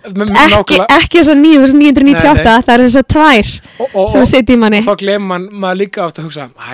Ekki, 0.00 0.78
ekki 0.86 1.20
þessar 1.20 1.36
9998 1.40 2.40
Nei, 2.40 2.44
nei. 2.46 2.62
það 2.66 2.72
er 2.74 2.84
þessar 2.86 3.06
tvær 3.14 3.50
og, 3.50 3.88
og, 3.88 4.06
sem 4.08 4.22
að 4.22 4.36
og, 4.38 4.52
í 4.54 4.58
manni. 4.62 4.80
og 4.80 4.88
þá 4.88 5.02
glemur 5.02 5.28
man, 5.32 5.48
maður 5.64 5.80
líka 5.82 6.06
átt 6.06 6.20
að 6.22 6.28
hugsa 6.28 6.46
æ, 6.56 6.72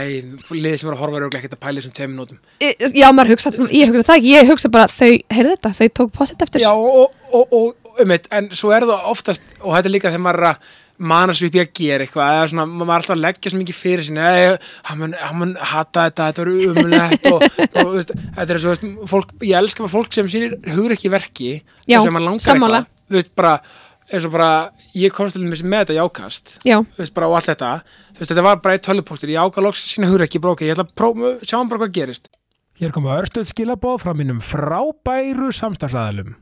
liðið 0.53 0.79
sem 0.83 0.91
er 0.91 0.95
að 0.95 1.03
horfa 1.03 1.21
eru 1.21 1.31
ekkert 1.41 1.57
að 1.57 1.63
pæla 1.67 1.83
þessum 1.83 1.97
tveim 1.97 2.15
nótum. 2.15 2.41
Já, 2.63 3.09
maður 3.11 3.35
hugsa, 3.35 3.53
ég 3.75 3.91
hugsa 3.91 4.07
það 4.11 4.21
ekki 4.21 4.33
ég 4.37 4.51
hugsa 4.53 4.73
bara, 4.77 4.87
þau, 4.93 5.13
heyrðu 5.35 5.57
þetta, 5.57 5.75
þau 5.81 5.93
tók 6.01 6.15
pottet 6.15 6.47
eftir. 6.47 6.67
Já, 6.67 6.73
og, 6.73 7.11
og, 7.27 7.43
og, 7.43 7.59
og 7.61 8.03
um 8.05 8.15
eitt 8.15 8.27
en 8.35 8.51
svo 8.55 8.75
er 8.77 8.87
það 8.87 9.13
oftast, 9.13 9.55
og 9.63 9.75
þetta 9.75 9.91
er 9.91 9.97
líka 9.97 10.13
þegar 10.13 10.27
maður 10.29 10.51
að 10.53 10.75
mana 10.97 11.35
svo 11.37 11.49
upp 11.49 11.57
í 11.57 11.61
að 11.61 11.73
gera 11.77 12.07
eitthvað 12.07 12.35
eða 12.39 12.49
svona, 12.53 12.67
maður 12.71 12.89
er 12.89 12.97
alltaf 12.97 13.15
að 13.15 13.23
leggja 13.23 13.53
svo 13.53 13.61
mikið 13.61 13.79
fyrir 13.79 14.07
sinni 14.07 14.25
eða 14.25 14.59
hann 14.89 15.55
hata 15.61 16.07
þetta 16.09 16.29
þetta 16.31 16.45
verður 16.45 16.71
umulegt 16.73 17.29
og, 17.31 17.47
og 17.83 17.91
veist, 17.93 18.13
þetta 18.39 18.55
er 18.55 18.63
svo, 18.63 18.75
veist, 18.75 18.87
fólk, 19.13 19.35
ég 19.45 19.61
elska 19.61 19.85
bara 19.85 19.93
fólk 19.93 20.17
sem 20.17 20.31
sýnir 20.33 20.57
hugur 20.73 20.97
ekki 20.97 21.13
verki 21.13 21.51
þar 21.85 22.07
sem 22.07 22.17
maður 22.17 22.29
langar 22.31 22.47
sammála. 22.47 22.81
eitthvað, 22.81 22.96
þú 23.07 23.19
veist, 23.19 23.35
bara 23.39 23.59
eins 24.07 24.27
og 24.27 24.35
bara, 24.37 24.51
ég 24.95 25.15
komst 25.15 25.35
til 25.35 25.43
dæmis 25.43 25.65
með 25.67 25.87
þetta 25.87 25.99
jákast 25.99 26.57
já, 26.67 26.79
þú 26.79 27.03
veist, 27.03 27.15
bara 27.17 27.31
og 27.31 27.39
allt 27.41 27.51
þetta. 27.51 27.71
Þú 28.15 28.23
veist, 28.23 28.33
þetta 28.33 28.47
var 28.47 28.65
bara 28.65 28.79
eitt 28.79 28.87
tölvupóstur, 28.87 29.33
ég 29.35 29.43
ákvað 29.43 29.67
loks 29.67 29.85
sína 29.91 30.11
hugur 30.11 30.27
ekki, 30.27 30.43
bara 30.43 30.57
ok, 30.57 30.67
ég 30.67 30.77
ætla 30.77 30.87
að 30.87 30.97
prófa, 30.99 31.37
sjáum 31.43 31.71
bara 31.73 31.83
hvað 31.85 31.95
gerist. 31.99 32.31
Hér 32.77 32.93
koma 32.93 33.17
örstuð 33.19 33.49
skilabóð 33.51 34.03
frá 34.05 34.13
mínum 34.15 34.43
frábæru 34.45 35.49
samstagsæðalum 35.57 36.37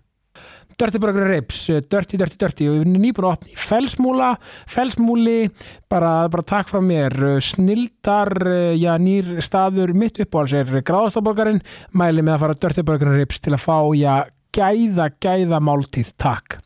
Dirty 0.78 0.98
Burger 0.98 1.28
Ribs, 1.28 1.68
eh, 1.70 1.80
Dirty, 1.80 2.16
Dirty, 2.16 2.36
Dirty. 2.36 2.68
Og 2.68 2.74
við 2.74 2.80
erum 2.82 2.96
nýbúin 2.98 3.28
að 3.28 3.34
opna 3.36 3.52
í 3.52 3.58
Felsmúla 3.60 4.30
Felsmúli, 4.66 5.50
bara, 5.90 6.28
bara 6.28 6.42
takk 6.42 6.70
frá 6.70 6.80
mér, 6.82 7.14
eh, 7.14 7.40
snildar 7.40 8.32
eh, 8.42 8.74
já, 8.74 8.96
nýr 8.98 9.38
staður 9.44 9.94
mitt 9.94 10.18
uppáhalds 10.18 10.52
er 10.52 10.82
gráðastaborgarinn, 10.82 11.62
mæli 11.92 12.22
með 12.22 12.34
að 12.34 12.40
fara 12.40 12.58
Dirty 12.58 12.82
Burger 12.82 13.14
Ribs 13.14 13.38
til 13.38 13.54
að 13.54 13.62
fá 13.62 13.78
já, 13.94 14.24
gæða, 14.54 15.10
gæða 15.22 15.60
máltíð, 15.64 16.14
takk. 16.20 16.60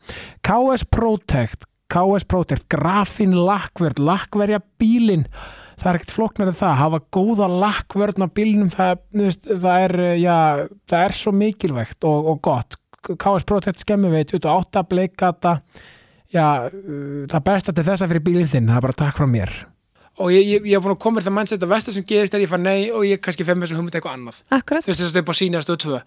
KS 0.45 0.85
Protect 0.93 1.65
KS 1.89 2.27
Protect, 2.29 2.67
grafin 2.69 3.33
lakkverð 3.33 3.97
lakkverja 4.05 4.59
bílin 4.77 5.25
það 5.79 5.89
er 5.89 5.99
ekkert 5.99 6.13
flóknar 6.13 6.51
en 6.51 6.57
það, 6.59 6.75
hafa 6.81 6.99
góða 7.15 7.47
lakkvörn 7.63 8.25
á 8.25 8.27
bílinum, 8.35 8.69
það, 8.73 9.01
það 9.47 9.85
er 9.85 9.95
eh, 10.03 10.17
já, 10.21 10.35
það 10.91 11.05
er 11.05 11.17
svo 11.21 11.33
mikilvægt 11.35 12.07
og, 12.09 12.29
og 12.33 12.41
gott, 12.45 12.77
KS 13.09 13.47
Protect 13.47 13.81
skemmi 13.85 14.11
við 14.11 14.35
28 14.35 14.85
bleikata. 14.91 15.55
Já, 16.29 16.67
uh, 16.67 17.23
það 17.31 17.45
besta 17.47 17.73
til 17.73 17.87
þessa 17.87 18.09
fyrir 18.11 18.25
bílinn 18.27 18.49
þinn, 18.51 18.67
það 18.69 18.81
er 18.81 18.85
bara 18.85 18.97
takk 18.99 19.17
frá 19.17 19.29
mér 19.31 19.53
og 20.19 20.31
ég, 20.33 20.43
ég, 20.43 20.65
ég 20.67 20.75
hef 20.75 20.83
búin 20.83 20.93
að 20.95 21.01
koma 21.03 21.17
með 21.17 21.25
þetta 21.25 21.33
mindset 21.37 21.65
að 21.65 21.71
versta 21.71 21.93
sem 21.95 22.05
gerist 22.07 22.33
er 22.35 22.43
ég 22.43 22.51
fær 22.51 22.61
nei 22.61 22.89
og 22.91 23.05
ég 23.07 23.21
kannski 23.23 23.45
fem 23.47 23.59
með 23.59 23.69
þessu 23.69 23.79
hugmynd 23.79 23.95
eitthvað 23.95 24.17
annað. 24.17 24.39
Akkurat. 24.57 24.83
Þú 24.83 24.91
veist 24.91 25.01
þess 25.01 25.11
að 25.13 25.19
þau 25.19 25.27
bara 25.29 25.39
sína 25.39 25.61
stöð 25.63 25.77
tvö. 25.83 25.99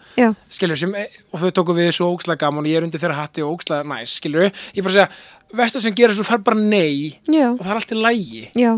Skilur 0.52 0.80
sem, 0.82 0.96
og 1.32 1.42
þau 1.42 1.52
tóku 1.58 1.76
við 1.78 1.90
svo 1.96 2.10
ókslega 2.12 2.42
gaman 2.44 2.66
og 2.66 2.70
ég 2.70 2.80
er 2.80 2.86
undir 2.86 3.02
þeirra 3.02 3.18
hatti 3.22 3.44
og 3.44 3.54
ókslega 3.56 3.86
næs 3.88 4.16
skilur, 4.20 4.50
ég 4.76 4.86
bara 4.86 4.96
segja, 4.96 5.06
versta 5.62 5.82
sem 5.82 5.96
gerist 5.96 6.20
þú 6.20 6.26
fær 6.28 6.42
bara 6.44 6.60
nei 6.60 7.18
já, 7.26 7.46
og 7.50 7.62
það 7.62 7.72
er 7.72 7.80
alltið 7.80 8.02
lægi 8.06 8.42
já. 8.60 8.72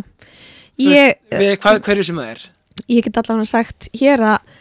Ég, 0.84 1.18
við 1.30 1.52
hvað, 1.62 1.80
hverju 1.86 2.06
sem 2.08 2.22
það 2.22 2.30
er. 2.32 2.46
ég 2.90 3.04
get 3.06 3.18
allavega 3.20 3.50
sagt 3.50 3.90
hér 3.94 4.24
að 4.34 4.54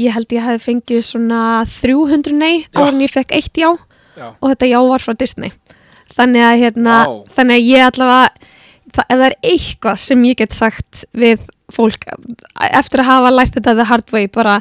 ég 0.00 0.14
held 0.14 0.32
ég 0.32 0.44
hefði 0.46 0.64
fengið 0.64 1.02
svona 1.04 1.40
300 1.72 2.36
nei 2.36 2.54
áður 2.72 2.94
en 2.94 3.02
ég 3.04 3.12
fekk 3.12 3.34
eitt 3.36 3.60
já. 3.60 3.72
Já, 4.18 4.32
og 4.34 4.50
þetta 4.50 4.68
já 4.70 4.78
var 4.82 5.04
frá 5.04 5.14
Disney. 5.18 5.52
Þannig 6.16 6.42
að 6.42 6.60
hérna, 6.64 6.94
þannig 7.36 7.60
að 7.60 7.68
ég 7.68 7.84
allavega 7.86 8.54
það, 8.94 9.04
ef 9.08 9.16
það 9.16 9.26
er 9.30 9.38
eitthvað 9.52 10.02
sem 10.04 10.28
ég 10.28 10.38
get 10.42 10.56
sagt 10.56 11.04
við 11.16 11.42
fólk 11.72 12.06
eftir 12.72 13.02
að 13.04 13.10
hafa 13.10 13.34
lært 13.34 13.58
þetta 13.58 13.76
the 13.76 13.88
hard 13.88 14.14
way 14.14 14.28
bara 14.32 14.60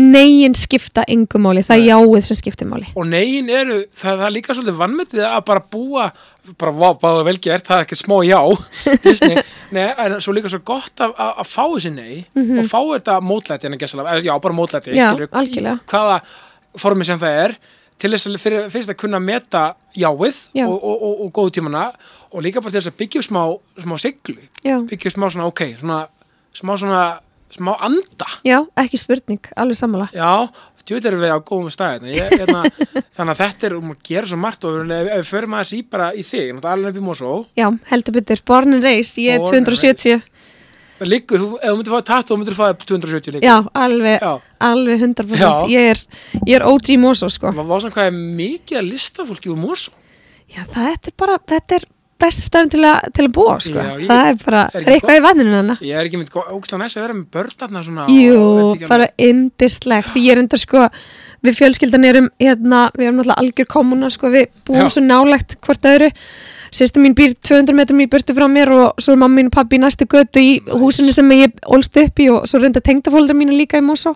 negin 0.00 0.54
skipta 0.56 1.02
engum 1.10 1.42
máli, 1.44 1.62
það 1.66 1.80
er 1.82 1.88
jáið 1.90 2.26
sem 2.28 2.38
skiptir 2.38 2.68
máli. 2.70 2.88
Og 2.98 3.08
negin 3.10 3.50
eru, 3.52 3.80
það, 3.98 4.22
er 4.26 4.34
líka 4.34 4.54
svolítið 4.54 4.78
vannmetið 4.78 5.24
að 5.26 5.40
bara 5.50 5.64
búa 5.72 6.10
bara 6.58 6.72
vá, 6.72 6.86
bara 6.98 7.24
vel 7.26 7.36
gert, 7.42 7.66
það 7.66 7.76
er 7.82 7.84
ekki 7.84 7.98
smá 8.00 8.16
já 8.24 8.38
nei, 9.76 9.84
en 9.90 10.16
svo 10.22 10.34
líka 10.34 10.50
svo 10.50 10.62
gott 10.66 11.02
að, 11.02 11.12
að, 11.14 11.34
að 11.42 11.50
fá 11.50 11.64
þessi 11.74 11.92
nei 11.94 12.14
og 12.32 12.70
fá 12.70 12.78
þetta 12.78 13.18
mótlæti 13.22 13.68
en 13.68 13.76
að 13.76 13.82
gesa 13.84 14.06
já, 14.24 14.32
bara 14.46 14.56
mótlæti, 14.56 14.96
Já, 14.96 15.10
algjörlega. 15.12 15.76
hvaða 15.90 16.16
formi 16.80 17.06
sem 17.06 17.20
það 17.20 17.38
er 17.44 17.56
til 18.00 18.12
þess 18.14 18.30
að 18.30 18.38
fyrir, 18.42 18.68
fyrst 18.72 18.92
að 18.92 19.00
kunna 19.02 19.20
meta 19.22 19.64
jáið 19.96 20.38
Já. 20.56 20.66
og, 20.66 20.76
og, 20.78 20.96
og, 20.96 21.24
og 21.26 21.32
góðu 21.36 21.56
tímana 21.58 21.90
og 22.30 22.44
líka 22.44 22.62
bara 22.62 22.72
til 22.72 22.80
þess 22.80 22.92
að 22.92 23.00
byggja 23.02 23.22
upp 23.22 23.28
smá, 23.28 23.42
smá 23.84 23.96
siglu, 24.00 24.38
byggja 24.62 25.10
upp 25.10 25.16
smá 25.16 25.26
svona 25.28 25.50
ok, 25.50 25.64
svona, 25.80 26.00
smá 26.56 26.74
svona 26.80 27.04
smá 27.50 27.74
anda. 27.82 28.28
Já, 28.46 28.60
ekki 28.78 29.00
spurning, 29.00 29.48
alveg 29.58 29.78
sammála. 29.78 30.08
Já, 30.14 30.46
djúvill 30.86 31.10
erum 31.10 31.22
við 31.22 31.34
á 31.34 31.38
góðum 31.46 31.72
stæðina 31.74 32.12
ég, 32.14 32.34
hérna, 32.40 32.62
þannig 33.16 33.34
að 33.34 33.40
þetta 33.42 33.68
er 33.68 33.76
um 33.76 33.92
að 33.92 34.02
gera 34.06 34.30
svo 34.30 34.40
margt 34.40 34.66
og 34.66 34.80
ef, 34.80 34.90
ef 35.00 35.20
við 35.20 35.30
förum 35.30 35.56
aðeins 35.56 35.72
í 35.76 35.80
bara 35.94 36.10
í 36.14 36.24
þig 36.26 36.60
alveg 36.60 36.92
upp 36.94 37.00
í 37.00 37.06
Mosó. 37.06 37.32
Já, 37.58 37.66
heldur 37.90 38.16
betur, 38.16 38.42
born 38.46 38.76
and 38.76 38.86
raised, 38.86 39.18
ég 39.22 39.38
er 39.38 39.44
Born 39.44 39.60
and 39.60 39.70
270 39.70 40.22
liggur, 41.08 41.38
þú, 41.38 41.48
ef 41.60 41.70
þú 41.70 41.76
myndir 41.78 41.94
fá 41.94 42.00
tattoo, 42.10 42.34
þú 42.34 42.38
myndir 42.40 42.56
fá 42.58 42.66
270 42.74 43.32
líka. 43.36 43.46
Já, 43.46 43.56
alveg, 43.74 44.20
Já. 44.20 44.32
alveg 44.60 45.00
100% 45.00 45.40
Já. 45.40 45.52
ég 45.70 45.90
er, 45.94 46.02
ég 46.46 46.56
er 46.60 46.66
OG 46.68 46.96
Mosó 47.00 47.30
sko. 47.30 47.52
Var 47.52 47.64
var 47.64 47.80
svona 47.80 47.94
hvað 47.94 48.10
er 48.10 48.18
mikið 48.18 48.80
að 48.82 48.90
listafólki 48.92 49.48
úr 49.52 49.56
Mosó 49.56 49.90
já, 50.50 50.64
það 50.66 50.92
er 50.92 51.12
bara, 51.16 51.38
þetta 51.46 51.76
er 51.80 51.84
besti 52.20 52.42
stafn 52.44 52.68
til, 52.68 52.82
að- 52.84 53.12
til 53.16 53.24
að 53.24 53.32
búa 53.32 53.54
sko. 53.64 53.78
Já, 53.80 53.96
það 54.10 54.26
er 54.28 54.36
bara, 54.44 54.62
eitthvað 54.74 55.16
í 55.16 55.22
vanninu 55.24 55.54
hana 55.56 55.76
Ég 55.80 55.96
er 55.96 56.04
ekki 56.04 56.18
mynd 56.20 56.34
ógstlega 56.36 56.82
næst 56.82 56.98
að 56.98 57.04
vera 57.06 57.14
með 57.16 57.26
börn 57.32 57.54
þarna 57.62 57.82
svona 57.86 58.06
Jú, 58.12 58.88
bara 58.90 59.06
indislegt 59.16 60.14
ég 60.20 60.32
er 60.34 60.42
enda 60.42 60.58
sko, 60.60 60.82
við 61.40 61.56
fjölskyldan 61.56 62.04
erum 62.04 62.28
hérna, 62.38 62.90
við 62.92 63.06
erum 63.08 63.16
náttúrulega 63.22 63.40
algjör 63.40 63.68
kommuna 63.72 64.10
sko, 64.12 64.28
við 64.34 64.50
búum 64.68 64.82
Já. 64.84 64.90
svo 64.92 65.00
nálægt 65.06 65.56
hvort 65.64 65.88
öðru 65.88 66.10
sýstu 66.74 67.02
mín 67.02 67.14
býr 67.18 67.34
200 67.38 67.74
metrum 67.76 68.00
í 68.04 68.08
burtu 68.10 68.34
frá 68.36 68.46
mér 68.50 68.70
og 68.74 69.00
svo 69.02 69.14
er 69.16 69.20
mamma 69.22 69.40
mín 69.40 69.50
og 69.50 69.56
pabbi 69.56 69.78
í 69.78 69.82
næstu 69.82 70.06
götu 70.10 70.42
í 70.42 70.52
húsinu 70.70 71.12
sem 71.14 71.28
ég 71.36 71.58
ólst 71.66 71.96
upp 72.02 72.22
í 72.22 72.30
og 72.32 72.46
svo 72.50 72.60
reynda 72.62 72.80
tengdafóldar 72.84 73.36
mínu 73.38 73.56
líka 73.58 73.80
í 73.80 73.84
Mosó. 73.84 74.14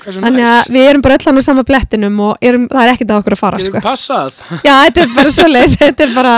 Þannig 0.00 0.46
að 0.48 0.70
við 0.72 0.86
erum 0.88 1.02
bara 1.04 1.16
öll 1.18 1.26
hann 1.28 1.36
á 1.36 1.42
sama 1.44 1.62
blettinum 1.68 2.14
og 2.24 2.38
erum, 2.40 2.62
það 2.72 2.86
er 2.86 2.92
ekkert 2.94 3.10
að 3.12 3.18
okkur 3.20 3.34
að 3.36 3.40
fara 3.42 3.58
Getur 3.60 3.66
sko. 3.68 3.80
ekki 3.82 3.84
passað? 3.90 4.38
Já, 4.68 4.72
þetta 4.86 5.02
er 5.02 5.10
bara 5.18 5.32
svoleiðis 5.34 5.74
þetta 5.82 6.06
er 6.06 6.14
bara, 6.14 6.32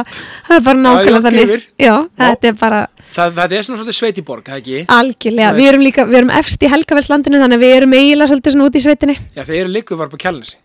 það 0.48 0.56
er 0.56 0.64
bara 0.66 0.80
nákvæmlega 0.82 1.22
þannig. 1.28 1.68
já, 1.78 1.94
þetta 2.24 2.50
er 2.50 2.58
bara 2.64 2.80
Það, 3.12 3.32
það 3.36 3.52
er 3.52 3.64
svona 3.66 3.78
svolítið 3.78 3.96
sveitiborg, 4.00 4.42
það 4.48 4.58
ekki? 4.62 4.82
algjörlega, 4.96 5.52
við 5.60 5.66
erum 5.68 5.82
líka, 5.84 6.04
við 6.08 6.18
erum 6.22 6.30
efst 6.40 6.62
í 6.64 6.70
helgaværslandinu 6.72 7.42
þannig 7.42 7.58
að 7.60 7.64
við 7.66 7.74
erum 7.76 7.96
eiginlega 7.98 8.30
svolítið 8.32 8.54
svona 8.56 8.68
út 8.70 8.78
í 8.78 8.82
sveitinni. 8.86 9.16
Já, 9.36 9.42
þeir 9.44 9.58
eru 9.60 9.72
líku 9.76 9.98
var 10.00 10.08
på 10.08 10.18
kjálnesi 10.22 10.56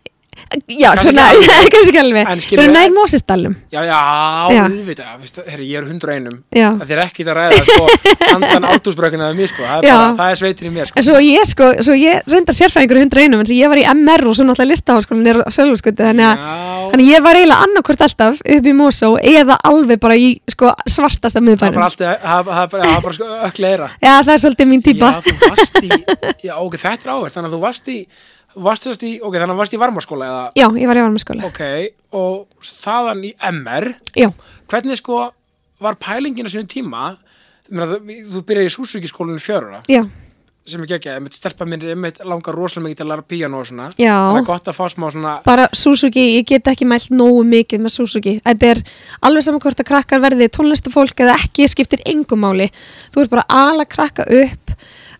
Já, 0.67 0.89
Kannski 0.93 1.09
svona, 1.09 1.23
ekki 1.33 1.47
alveg. 1.47 1.69
kannski 1.73 1.89
ekki 1.91 2.01
alveg 2.01 2.27
Við 2.47 2.61
erum 2.63 2.75
nær 2.77 2.91
Mósisdalum 2.95 3.55
Já, 3.73 3.79
já, 3.87 3.97
auðvitað, 4.57 5.41
herri, 5.49 5.65
ég 5.71 5.81
er 5.81 5.87
101 5.89 6.37
Já, 6.55 6.67
Það 6.81 6.93
er 6.95 7.01
ekkit 7.03 7.31
að 7.31 7.37
ræða, 7.39 7.61
sko, 7.67 7.87
andan 8.35 8.67
átúsbrökina 8.71 9.29
af 9.31 9.35
mér, 9.37 9.49
sko, 9.51 9.63
það 9.65 9.77
er, 9.81 9.87
Já. 9.89 9.95
bara, 9.97 10.13
það 10.21 10.31
er 10.35 10.39
sveitin 10.41 10.69
í 10.69 10.73
mér, 10.77 10.89
sko. 10.91 10.99
En 11.01 11.07
svo 11.07 11.17
ég 11.25 11.49
sko, 11.51 11.69
svo 11.87 11.97
ég 11.97 12.29
reyndar 12.31 12.57
sérfræðingur 12.57 12.99
í 13.01 13.03
101 13.07 13.37
en 13.41 13.49
svo 13.49 13.57
ég 13.57 13.73
var 13.73 13.81
í 13.81 13.85
MR 13.91 14.25
og 14.31 14.37
svo 14.37 14.47
náttúrulega 14.47 14.71
listaháskólan 14.73 15.31
er 15.33 15.41
á 15.43 15.49
Sölvskutu 15.57 16.05
þannig 16.07 16.29
að 16.29 16.45
Já, 16.47 16.55
Þannig 16.93 17.09
ég 17.11 17.25
var 17.25 17.35
eiginlega 17.41 17.65
annarkvort 17.67 18.05
alltaf 18.07 18.39
upp 18.57 18.67
í 18.71 18.75
Mosó 18.77 19.09
eða 19.19 19.57
alveg 19.67 19.99
bara 19.99 20.15
í 20.15 20.29
sko 20.47 20.71
svartasta 20.87 21.35
það 21.35 21.41
er 21.41 21.47
miðbænum. 21.49 21.75
bara 21.81 21.89
alltaf, 21.89 22.23
það 22.23 22.39
er 22.39 22.47
bara, 22.47 22.67
það 22.71 22.95
er 22.95 23.03
bara 23.07 23.17
sko, 23.17 23.27
ökleira 23.49 23.89
Já, 23.99 24.13
það 24.23 24.33
er 24.37 24.41
svolítið 24.45 24.71
mín 24.71 24.83
típa. 24.85 25.09
Já, 25.11 25.19
þú 25.27 25.51
varst 25.51 25.81
í, 25.83 25.89
já, 26.47 26.53
ok, 26.63 26.77
þetta 26.85 27.03
er 27.09 27.13
áverð, 27.17 27.33
þannig 27.35 27.49
að 27.51 27.55
þú 27.57 27.61
varst 27.65 27.91
í, 27.91 27.97
varst 28.65 28.87
þess 28.87 29.03
í, 29.05 29.13
ok, 29.21 29.37
þannig 29.37 29.55
að 29.55 29.61
varst 29.61 29.75
í 29.77 29.81
varmaskóla 29.81 30.27
eða, 30.31 30.43
Já, 30.57 30.67
ég 30.81 30.89
var 30.89 30.99
í 30.99 31.05
varmaskóla. 31.05 31.47
ok, 31.49 31.61
og 32.17 32.45
þaðan 32.65 33.25
í 33.29 33.33
MR, 33.51 33.91
Já, 34.17 34.29
hvernig 34.71 34.97
sko 35.01 35.25
var 35.83 35.97
pælingin 36.01 36.47
á 36.47 36.51
sínum 36.53 36.69
tíma, 36.71 37.07
Ég 37.67 37.75
meina, 37.75 37.97
þú, 38.31 38.39
byrjaði 38.47 38.69
í 38.69 38.71
Súsvíkiskólinu 38.77 39.41
fjörura, 39.43 39.81
já, 39.91 40.05
sem 40.67 40.81
ég 40.83 40.93
ekki, 40.97 41.09
einmitt 41.11 41.35
stelpa 41.35 41.65
minn 41.67 41.83
er 41.83 41.93
einmitt 41.93 42.17
langar 42.27 42.55
rosalega 42.55 42.85
mikið 42.87 42.97
til 42.99 43.05
að 43.05 43.09
læra 43.11 43.25
píano 43.27 43.59
og 43.59 43.67
svona, 43.67 43.85
já. 43.99 44.13
það 44.15 44.39
er 44.39 44.45
gott 44.47 44.67
að 44.71 44.77
fá 44.77 44.85
smá 44.91 45.05
svona, 45.11 45.33
Bara 45.47 45.65
Suzuki, 45.75 46.23
ég 46.37 46.47
get 46.47 46.67
ekki 46.71 46.87
mælt 46.87 47.09
nógu 47.11 47.43
mikið 47.47 47.83
með 47.83 47.93
Suzuki. 47.95 48.33
Þetta 48.43 48.71
er 48.73 48.81
alveg 49.27 49.45
saman 49.47 49.63
hvort 49.63 49.83
að 49.83 49.87
krakkar 49.91 50.23
verði 50.23 50.47
tónlistafólk 50.55 51.23
eða 51.23 51.35
ekki, 51.39 51.67
skiptir 51.71 52.03
engum 52.07 52.43
máli. 52.43 52.67
Þú 53.15 53.23
ert 53.25 53.35
bara 53.35 53.45
ala 53.51 53.85
krakka 53.87 54.23
upp 54.27 54.75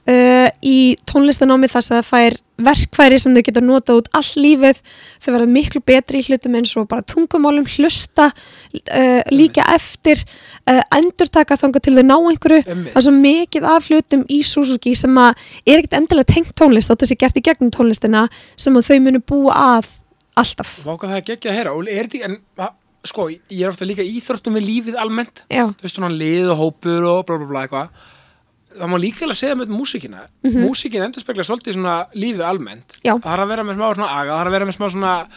uh, 0.10 0.50
í 0.64 0.98
tónlistanámi 1.10 1.70
þess 1.72 1.92
að 1.92 1.98
það 2.00 2.12
fær 2.12 2.38
verkfæri 2.68 3.20
sem 3.22 3.36
þau 3.36 3.44
geta 3.46 3.62
nota 3.62 3.96
út 4.00 4.08
all 4.18 4.32
lífið. 4.42 4.80
Þau 5.22 5.30
verða 5.36 5.50
miklu 5.54 5.82
betri 5.86 6.24
í 6.24 6.26
hlutum 6.26 6.58
eins 6.58 6.74
og 6.80 6.88
bara 6.90 7.06
tungumálum, 7.06 7.68
hlusta, 7.76 8.32
uh, 8.32 9.22
líka 9.30 9.68
eftir, 9.76 10.24
uh, 10.66 10.82
endurtaka 10.98 11.60
þangað 11.60 11.86
til 11.86 11.96
þau 12.00 12.08
ná 12.08 12.16
einhverju. 12.18 12.64
Einmitt. 12.66 12.96
Það 12.96 13.04
er 13.04 13.08
svo 13.10 13.16
mikið 13.20 13.70
af 13.76 13.92
hlutum 13.92 14.26
í 14.34 14.42
Suzuki 14.48 14.96
sem 14.98 15.22
að 15.22 15.38
er 15.68 15.84
ekkert 15.84 16.00
endilega 16.02 16.34
tengt 16.34 16.58
tónlist 16.58 16.92
og 16.94 17.00
þessi 17.04 17.20
gert 17.22 17.38
í 17.38 17.46
gegnum 17.46 17.74
tónlistina 17.76 18.26
sem 18.58 18.74
þau 18.74 19.00
munu 19.06 19.22
búa 19.22 19.62
að 19.78 19.94
alltaf. 20.38 20.82
váka 20.86 21.10
það 21.10 21.18
er 21.20 21.26
geggja 21.32 21.52
að 21.52 21.58
heyra, 21.58 21.74
og 21.74 21.90
er 21.92 22.10
þetta, 22.12 22.30
en, 22.30 22.76
sko, 23.08 23.28
ég 23.32 23.64
er 23.64 23.72
ofta 23.72 23.88
líka 23.88 24.06
íþróttum 24.06 24.58
við 24.58 24.68
lífið 24.68 25.00
almennt, 25.02 25.44
þú 25.50 25.66
veist, 25.84 25.96
svona 25.96 26.12
lið 26.14 26.52
og 26.54 26.62
hópur 26.62 27.08
og 27.10 27.26
bla 27.28 27.40
bla 27.42 27.50
bla 27.50 27.64
eitthvað, 27.66 28.06
það 28.80 28.92
má 28.94 28.98
líka 29.02 29.26
alveg 29.26 29.38
segja 29.42 29.56
með 29.60 29.68
músíkina, 29.74 30.22
mm 30.44 30.52
-hmm. 30.52 30.66
músíkin 30.68 31.04
endur 31.04 31.22
spekla 31.22 31.44
svolítið 31.44 31.74
svona 31.74 31.96
lífið 32.16 32.44
almennt. 32.46 32.88
Já. 33.04 33.14
það 33.18 33.30
har 33.34 33.40
að 33.40 33.48
vera 33.54 33.64
með 33.64 33.76
smá 33.78 33.94
svona 33.96 34.10
aga, 34.20 34.32
það 34.32 34.38
har 34.38 34.48
að 34.48 34.52
vera 34.58 34.66
með 34.66 34.76
smá 34.78 34.88
svona, 34.92 35.28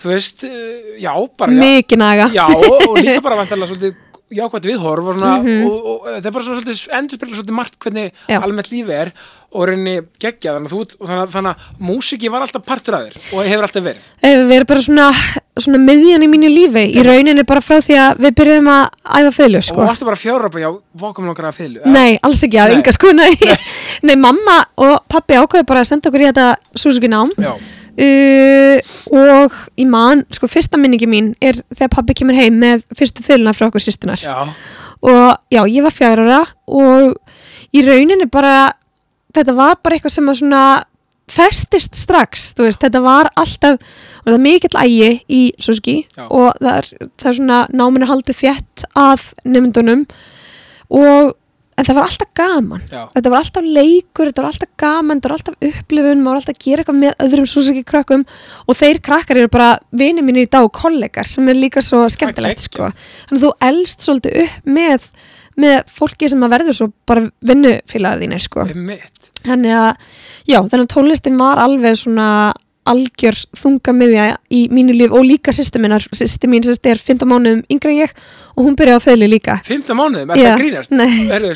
þú 0.00 0.06
veist, 0.12 0.44
eh, 0.44 1.00
já, 1.02 1.12
bara, 1.38 1.52
mikið 1.52 1.98
naga. 1.98 2.26
já, 2.32 2.46
og, 2.46 2.88
og 2.88 2.96
líka 2.98 3.20
bara 3.22 3.36
vantarlega 3.36 3.70
svolítið 3.72 3.94
jákvæmt 4.26 4.66
viðhorf 4.66 5.06
og 5.06 5.14
svona 5.14 5.38
Mhm. 5.38 5.66
og, 5.66 5.86
og, 5.86 6.06
þetta 6.06 6.26
er 6.26 6.32
bara 6.34 6.44
svona 6.44 6.60
svolítið 6.60 6.88
endur 6.98 7.16
spekla 7.16 7.36
svolítið 7.36 7.54
margt 7.54 7.78
hvernig 7.78 8.12
Já. 8.28 8.40
almennt 8.42 8.70
lífið 8.72 8.90
er 8.90 9.12
og 9.56 9.66
reyni 9.70 9.94
geggja 10.22 10.54
þannig 10.56 10.70
að 10.70 10.74
þú, 10.74 10.80
og 11.00 11.10
þannig, 11.10 11.30
þannig 11.34 11.52
að 11.52 11.84
músíki 11.88 12.30
var 12.32 12.44
alltaf 12.44 12.64
partur 12.68 12.96
að 12.98 13.06
þér 13.06 13.16
og 13.38 13.48
hefur 13.50 13.66
alltaf 13.66 13.86
verið. 13.86 14.10
Við 14.26 14.54
erum 14.56 14.68
bara 14.70 14.84
svona, 14.86 15.06
svona 15.64 15.80
miðjan 15.86 16.26
í 16.26 16.30
mínu 16.32 16.50
lífi. 16.52 16.84
Í 16.92 17.04
rauninni 17.06 17.46
bara 17.48 17.62
frá 17.64 17.78
því 17.84 17.96
að 18.02 18.20
við 18.26 18.36
byrjum 18.42 18.68
að 18.74 18.84
æfa 19.20 19.32
fylgu 19.38 19.62
og 19.62 19.68
sko. 19.70 19.86
varstu 19.88 20.08
bara 20.08 20.20
fjóra 20.20 20.50
bara, 20.52 20.66
já, 20.66 20.70
vokum 21.06 21.26
langar 21.30 21.48
að 21.50 21.58
fylu 21.62 21.80
Nei, 21.96 22.18
alls 22.26 22.42
ekki 22.44 22.60
að 22.60 22.74
Nei. 22.74 22.76
ynga 22.80 22.94
sko 22.96 23.14
nei. 23.16 23.32
nei, 24.06 24.16
mamma 24.26 24.60
og 24.76 25.00
pappi 25.08 25.38
ákveðu 25.40 25.66
bara 25.68 25.82
að 25.84 25.90
senda 25.92 26.10
okkur 26.12 26.26
í 26.26 26.30
þetta 26.30 26.46
Suzuki 26.76 27.10
nám. 27.12 27.32
Já, 27.40 27.54
uh, 27.56 28.78
og 29.16 29.54
í 29.80 29.86
mann, 29.88 30.24
sko 30.34 30.48
fyrsta 30.50 30.78
minningi 30.80 31.08
mín 31.10 31.32
er 31.40 31.58
þegar 31.74 31.92
pappi 31.96 32.16
kemur 32.20 32.36
heim 32.38 32.58
með 32.60 32.84
fyrstu 32.98 33.24
fylguna 33.26 33.54
frá 33.56 33.68
okkur 33.70 33.82
sýstunar 33.84 34.22
og 35.06 35.36
já, 35.52 35.62
ég 35.64 35.84
var 35.84 35.94
fjár 35.94 36.22
ára 36.24 36.42
og 36.66 37.16
í 37.76 37.82
rauninni 37.86 38.28
bara 38.32 38.72
þetta 39.36 39.56
var 39.56 39.80
bara 39.82 39.98
eitthvað 39.98 40.16
sem 40.16 40.30
að 40.30 40.38
svona 40.42 40.66
festist 41.26 41.96
strax, 41.98 42.52
þú 42.54 42.68
veist, 42.68 42.82
þetta 42.84 43.00
var 43.02 43.30
alltaf, 43.34 43.80
og 44.22 44.28
það 44.28 44.36
er 44.36 44.44
mikill 44.44 44.76
ægi 44.78 45.08
í 45.26 45.40
Suzuki 45.58 45.96
Já. 46.14 46.28
og 46.28 46.52
það 46.60 46.70
er, 46.76 46.90
það 47.18 47.30
er 47.32 47.38
svona 47.40 47.58
náminu 47.74 48.06
haldið 48.10 48.38
fjett 48.44 48.86
að 48.94 49.26
nefndunum 49.42 50.06
og 50.94 51.34
en 51.76 51.84
það 51.84 51.98
var 51.98 52.06
alltaf 52.08 52.30
gaman 52.36 52.84
já, 52.88 53.02
þetta 53.12 53.32
var 53.32 53.42
alltaf 53.42 53.66
leikur, 53.76 54.30
þetta 54.30 54.42
var 54.42 54.50
alltaf 54.52 54.70
gaman 54.80 55.18
þetta 55.18 55.28
var 55.28 55.36
alltaf 55.36 55.68
upplifun, 55.68 56.22
maður 56.22 56.30
var 56.30 56.40
alltaf 56.40 56.54
að 56.54 56.64
gera 56.64 56.82
eitthvað 56.82 57.00
með 57.02 57.16
öðrum 57.26 57.48
Suzuki 57.50 57.82
krökkum 57.90 58.24
og 58.64 58.78
þeir 58.80 59.00
krakkar 59.04 59.40
eru 59.42 59.52
bara 59.52 59.70
vini 59.90 60.24
mínir 60.24 60.46
í 60.46 60.52
dag 60.52 60.68
og 60.68 60.72
kollegar 60.76 61.28
sem 61.28 61.48
er 61.52 61.58
líka 61.58 61.84
svo 61.84 62.04
skemmtilegt 62.12 62.64
sko. 62.64 62.92
þannig 63.28 63.42
að 63.42 63.44
þú 63.44 63.52
elst 63.68 64.06
svolítið 64.06 64.38
upp 64.46 64.70
með, 64.78 65.10
með 65.60 65.80
fólki 65.96 66.28
sem 66.30 66.44
að 66.44 66.54
verður 66.56 66.78
svo 66.80 66.90
bara 67.08 67.26
vinnufélagar 67.48 68.22
þínir 68.22 68.44
sko. 68.44 68.66
þannig 69.46 69.74
að, 69.78 69.90
já, 70.48 70.60
þannig 70.60 70.84
að 70.84 70.92
tónlistin 70.94 71.40
var 71.40 71.60
alveg 71.62 71.98
svona 72.00 72.30
algjör 72.86 73.38
þungamiðja 73.58 74.26
í 74.54 74.60
mínu 74.70 74.94
líf 74.94 75.14
og 75.16 75.24
líka 75.26 75.54
sýstu 75.54 75.80
minnar, 75.82 76.04
sýstu 76.14 76.46
mín 76.50 76.62
er 76.62 77.00
15 77.02 77.26
mánuðum 77.26 77.62
yngre 77.72 77.92
en 77.92 78.02
ég 78.04 78.12
og 78.54 78.62
hún 78.62 78.76
byrjaði 78.78 79.00
að 79.00 79.06
feðli 79.08 79.30
líka. 79.32 79.56
15 79.66 79.98
mánuðum, 79.98 80.30
er 80.32 80.42
það 80.42 80.60
grínast? 80.62 80.92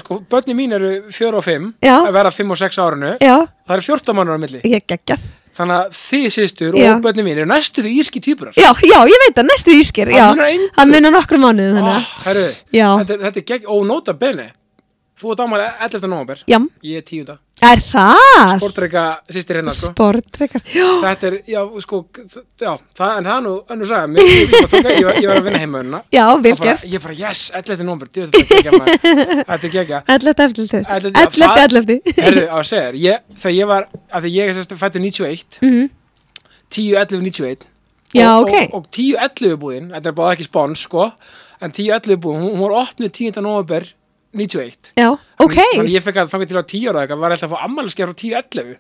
sko, 0.03 0.21
börni 0.31 0.57
mín 0.59 0.75
eru 0.77 0.95
4 1.15 1.39
og 1.39 1.47
5 1.47 1.69
Já. 1.87 1.97
að 2.01 2.17
vera 2.19 2.35
5 2.35 2.57
og 2.57 2.63
6 2.65 2.81
árinu. 2.83 3.13
Já, 3.23 3.37
það 3.47 3.77
eru 3.77 3.87
14 3.93 4.19
mánuður 4.19 4.41
á 4.41 4.45
milli. 4.47 4.63
Ég 4.67 4.89
geggjað 4.91 5.29
þannig 5.61 5.77
að 5.77 5.99
þið 6.01 6.29
sýstur 6.37 6.79
Já. 6.79 6.91
og 6.95 7.03
börni 7.05 7.27
mín 7.27 7.39
eru 7.39 7.51
næstu 7.51 7.85
því 7.85 7.93
írski 8.01 8.23
týpurar 8.25 8.57
Já, 8.57 8.71
já, 8.85 8.99
ég 9.11 9.25
veit 9.25 9.37
það, 9.37 9.51
næstu 9.51 9.77
ískir, 9.77 10.13
já. 10.15 10.27
Það 10.77 10.95
munar 10.95 11.17
mánuðum, 11.41 11.77
þannig 11.81 11.93
oh, 11.93 12.09
að, 12.33 12.41
já, 12.73 12.87
þetta, 13.03 13.21
þetta 13.27 13.43
er 13.43 13.47
gegn, 13.53 13.71
og 13.77 13.85
nota 13.89 14.17
bene 14.17 14.49
þú 15.21 15.33
ert 15.35 15.41
ámæli 15.45 15.67
11. 15.87 16.09
november 16.09 16.39
já, 16.49 16.59
ég 16.83 16.97
er 16.97 17.05
10. 17.05 17.39
er 17.71 17.81
það? 17.85 18.55
sportreika 18.57 19.03
sýstir 19.29 19.59
hérna 19.61 19.73
sko. 19.75 19.91
Sportrekar, 19.93 20.63
já, 20.73 20.87
þetta 21.05 21.27
er, 21.29 21.35
já, 21.53 21.61
sko 21.85 21.99
já, 22.17 22.71
það, 22.97 23.11
en 23.19 23.29
það 23.29 23.35
er 23.37 23.43
nú 23.45 23.53
önnur 23.75 23.91
saga 23.91 24.07
Mér, 24.15 24.31
ég, 24.31 24.55
ég, 24.55 24.69
tóka, 24.73 24.95
ég, 24.97 25.05
var, 25.05 25.19
ég 25.21 25.29
var 25.29 25.41
að 25.43 25.45
vinna 25.51 25.61
heima 25.61 25.83
unna 25.85 26.01
já, 26.17 26.25
vel 26.47 26.55
gert. 26.63 26.87
ég 26.89 27.03
bara, 27.05 27.17
yes, 27.21 27.43
11. 27.55 27.85
november 27.85 28.09
þetta 28.09 28.41
er 28.41 28.49
gegja 28.55 28.73
maður. 28.79 29.45
þetta 29.51 29.69
er 29.69 29.75
gegja 29.77 30.03
11. 30.09 30.45
11. 30.49 30.81
Ellefti, 30.89 31.41
já, 31.45 31.51
11. 31.51 31.51
það- 31.51 31.65
11. 31.67 32.01
Herðu, 32.25 32.47
á 32.49 32.57
að 32.57 32.67
segja 32.73 32.91
þér, 32.97 33.21
þegar 33.45 33.57
ég 33.61 33.71
var, 33.75 33.89
af 34.11 34.23
því 34.25 34.33
ég 34.39 34.49
er 34.49 34.57
sérst 34.61 34.77
fættur 34.81 35.05
91, 35.05 35.61
Mhm. 35.61 35.91
10, 36.71 36.97
11, 36.97 37.23
91 37.29 37.69
Já, 38.15 38.27
og, 38.41 38.49
ok. 38.49 38.55
og, 38.73 38.75
og 38.81 38.91
10, 38.91 39.15
11 39.21 39.57
búðin, 39.61 39.91
þetta 39.95 40.07
er 40.09 40.13
bara 40.17 40.35
ekki 40.35 40.49
spons, 40.49 40.81
sko 40.89 41.11
en 41.61 41.71
10, 41.77 41.91
11 41.93 42.17
búðin, 42.25 42.41
hún, 42.43 42.57
hún 42.57 42.65
var 42.71 42.87
opnuð 42.87 43.13
10. 43.13 43.41
november 43.45 43.85
91 44.37 44.93
Já, 44.97 45.09
ok, 45.11 45.53
Þannig- 45.57 45.77
Þannig 45.81 45.95
ég 45.99 46.05
fekk 46.07 46.17
að 46.23 46.29
fanga 46.33 46.47
til 46.51 46.61
á 46.61 46.65
10 46.65 46.89
ára 46.91 47.05
eitthvað, 47.07 47.19
var 47.25 47.31
alltaf 47.35 47.51
að 47.51 47.55
fá 47.57 47.65
ammæliskeið 47.67 48.11
frá 48.11 48.17
10, 48.25 48.35
11 48.41 48.77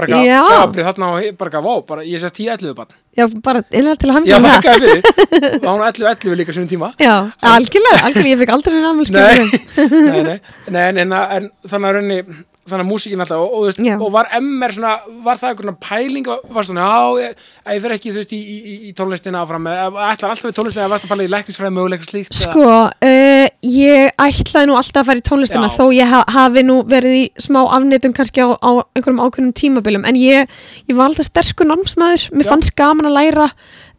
bara 0.00 0.06
Já. 0.06 0.16
eitthvað, 0.16 0.50
gafabrið 0.54 0.86
þarna 0.86 1.06
og 1.10 1.38
bara 1.38 1.50
eitthvað, 1.50 1.64
vá, 1.66 1.74
bara 1.90 2.02
ég 2.06 2.20
sést 2.22 2.36
10, 2.38 2.48
11 2.54 2.74
bann 2.78 2.92
já, 3.18 3.24
bara 3.42 3.62
innlega 3.74 3.96
til 3.98 4.08
að 4.10 4.12
Já, 4.12 4.16
hamja 4.16 4.36
það. 4.38 4.52
þakkaði 4.54 4.80
fyrir, 4.80 5.02
það 5.50 5.64
var 5.66 5.74
hún 5.74 5.86
11, 5.86 6.12
11 6.14 6.38
líka 6.40 6.54
svona 6.56 6.70
tíma? 6.70 6.88
Já, 7.02 7.14
algjörlega, 7.50 7.98
algjörlega, 8.06 8.34
ég 8.34 8.40
fekk 8.42 8.52
aldrei 8.54 8.74
Nei, 8.76 8.84
námælskjöfum. 8.86 9.48
nei, 9.90 10.22
nei, 10.22 10.38
nei, 10.70 10.84
en, 10.88 11.00
en, 11.02 11.12
en 11.12 11.50
þannig 11.66 11.90
að 11.90 11.96
raunni 11.98 12.20
þannig 12.68 12.84
að 12.84 12.90
músíkin 12.90 13.22
alltaf 13.24 13.40
og, 13.40 13.52
og, 13.56 13.62
veist, 13.66 13.78
og 14.04 14.10
var 14.12 14.28
MR 14.36 14.72
svona, 14.76 14.90
var 15.24 15.38
það 15.40 15.48
einhvern 15.54 15.76
pæling 15.80 16.26
var 16.28 16.66
svona, 16.68 16.84
já, 16.84 17.22
ég, 17.24 17.46
ég 17.74 17.80
fer 17.82 17.94
ekki 17.96 18.12
þú 18.12 18.20
veist, 18.20 18.34
í, 18.36 18.40
í, 18.40 18.74
í 18.90 18.92
tónlistina 18.98 19.40
áfram 19.42 19.66
ætlar 19.70 20.34
alltaf 20.34 20.44
við 20.50 20.56
tónlistina 20.58 20.84
eða 20.84 20.92
varst 20.92 21.06
að 21.08 21.12
pæla 21.14 21.26
í 21.26 21.32
læknisfræði 21.32 21.74
möguleika 21.78 22.06
slíkt 22.10 22.30
eða- 22.30 22.42
Sko, 22.44 22.68
uh, 23.08 23.48
ég 23.64 24.12
ætlaði 24.26 24.70
nú 24.70 24.76
alltaf 24.78 25.02
að 25.02 25.10
fara 25.10 25.22
í 25.24 25.26
tónlistina 25.30 25.70
Já. 25.70 25.76
þó 25.80 25.84
ég 25.96 26.12
ha 26.12 26.22
hafi 26.36 26.62
nú 26.68 26.78
verið 26.84 27.16
í 27.16 27.24
smá 27.40 27.60
afnýtum 27.64 28.14
kannski 28.14 28.44
á, 28.44 28.48
á 28.60 28.70
einhverjum 28.94 29.24
ákveðnum 29.24 29.54
tímabilum 29.56 30.04
en 30.06 30.20
ég, 30.20 30.48
ég 30.86 30.96
var 31.00 31.08
alltaf 31.10 31.26
sterkur 31.32 31.66
námsmaður, 31.72 32.28
mér 32.36 32.46
Já. 32.46 32.50
fannst 32.52 32.76
gaman 32.76 33.08
að 33.10 33.16
læra 33.18 33.48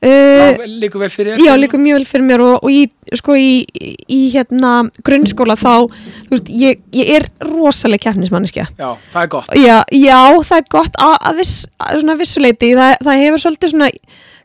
uh, 0.06 0.10
Já, 0.10 0.66
líku 0.82 1.02
vel 1.02 1.10
fyrir 1.14 1.36
þér. 1.36 1.44
Já, 1.46 1.54
líka 1.60 1.78
mjög 1.82 2.00
vel 2.00 2.08
fyrir 2.10 2.26
mér 2.28 2.44
og, 2.46 2.56
og 2.66 2.74
í, 2.74 2.82
sko, 3.20 3.36
í, 3.38 3.52
í 4.10 4.22
hérna 4.34 4.74
grunnskóla 5.06 5.58
þá, 5.60 5.86
þú 6.26 6.34
veist, 6.36 6.50
ég, 6.64 6.82
ég 6.96 7.14
er 7.20 7.30
rosaleg 7.52 8.02
keppnismanniski 8.06 8.66
Já, 8.66 8.90
það 9.14 9.22
er 9.24 9.32
gott 9.36 9.56
Já, 9.58 9.78
já, 9.94 10.20
það 10.42 10.58
er 10.58 10.68
gott 10.78 11.00
að, 11.06 11.40
viss, 11.42 11.56
svona 11.94 12.18
vissuleiti, 12.20 12.74
það, 12.78 12.98
það 13.06 13.24
hefur 13.26 13.44
svolítið 13.46 13.74
svona, 13.76 13.90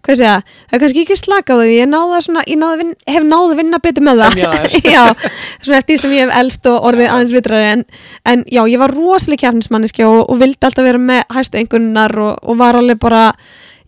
hvað 0.06 0.12
ég 0.12 0.20
segja, 0.20 0.34
það 0.68 0.76
er 0.76 0.82
kannski 0.84 1.04
ekki 1.06 1.16
slakað 1.18 1.56
á 1.56 1.62
því, 1.64 1.78
ég 1.80 1.88
náða 1.90 2.20
svona, 2.26 2.42
ég 2.46 2.60
náða 2.60 2.76
vin, 2.82 2.92
hef 3.10 3.24
náða 3.26 3.46
að 3.48 3.56
vinna 3.62 3.80
betur 3.82 4.04
með 4.06 4.20
það. 4.22 4.36
Aðeins. 4.46 4.76
já, 4.96 5.00
svona 5.64 5.80
eftir 5.80 6.02
sem 6.02 6.14
ég 6.14 6.28
hef 6.28 6.36
elst 6.42 6.68
og 6.70 6.86
orðið 6.90 7.10
aðeins 7.14 7.34
vitrari, 7.34 7.72
en, 7.72 7.82
en 8.28 8.44
já, 8.46 8.60
ég 8.70 8.82
var 8.84 8.94
rosalega 8.94 9.46
kjafnismanniski 9.48 10.06
og, 10.06 10.20
og 10.30 10.38
vildi 10.44 10.68
alltaf 10.68 10.86
vera 10.86 11.00
með 11.02 11.24
hæstu 11.34 11.58
einhvernar 11.58 12.14
og, 12.22 12.38
og 12.46 12.60
var 12.60 12.78
alveg 12.78 13.00
bara, 13.02 13.24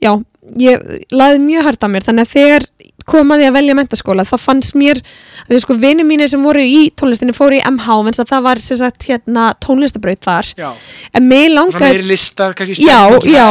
já, 0.02 0.11
ég 0.56 1.06
laði 1.12 1.42
mjög 1.44 1.68
hært 1.68 1.84
á 1.84 1.88
mér, 1.92 2.06
þannig 2.06 2.28
að 2.28 2.34
þegar 2.37 2.68
kom 3.08 3.32
að 3.34 3.46
að 3.48 3.56
velja 3.58 3.76
mentaskóla, 3.78 4.24
þá 4.28 4.36
fannst 4.42 4.76
mér 4.78 5.00
að 5.46 5.54
því 5.54 5.60
sko 5.62 5.76
vinið 5.80 6.08
mínir 6.08 6.30
sem 6.30 6.42
voru 6.44 6.62
í 6.64 6.80
tónlistinni 6.98 7.34
fóru 7.36 7.58
í 7.58 7.62
MH, 7.64 7.96
en 8.10 8.16
það 8.18 8.44
var 8.44 8.60
sem 8.62 8.78
sagt 8.80 9.06
hérna 9.08 9.48
tónlistabraut 9.64 10.20
þar, 10.24 10.50
Já, 10.58 10.68
en 11.16 11.28
mig 11.28 11.46
svona 11.48 11.62
langaði 11.62 11.88
meiri 11.88 12.08
listar, 12.08 12.54
kannski 12.58 12.84
já 12.84 13.46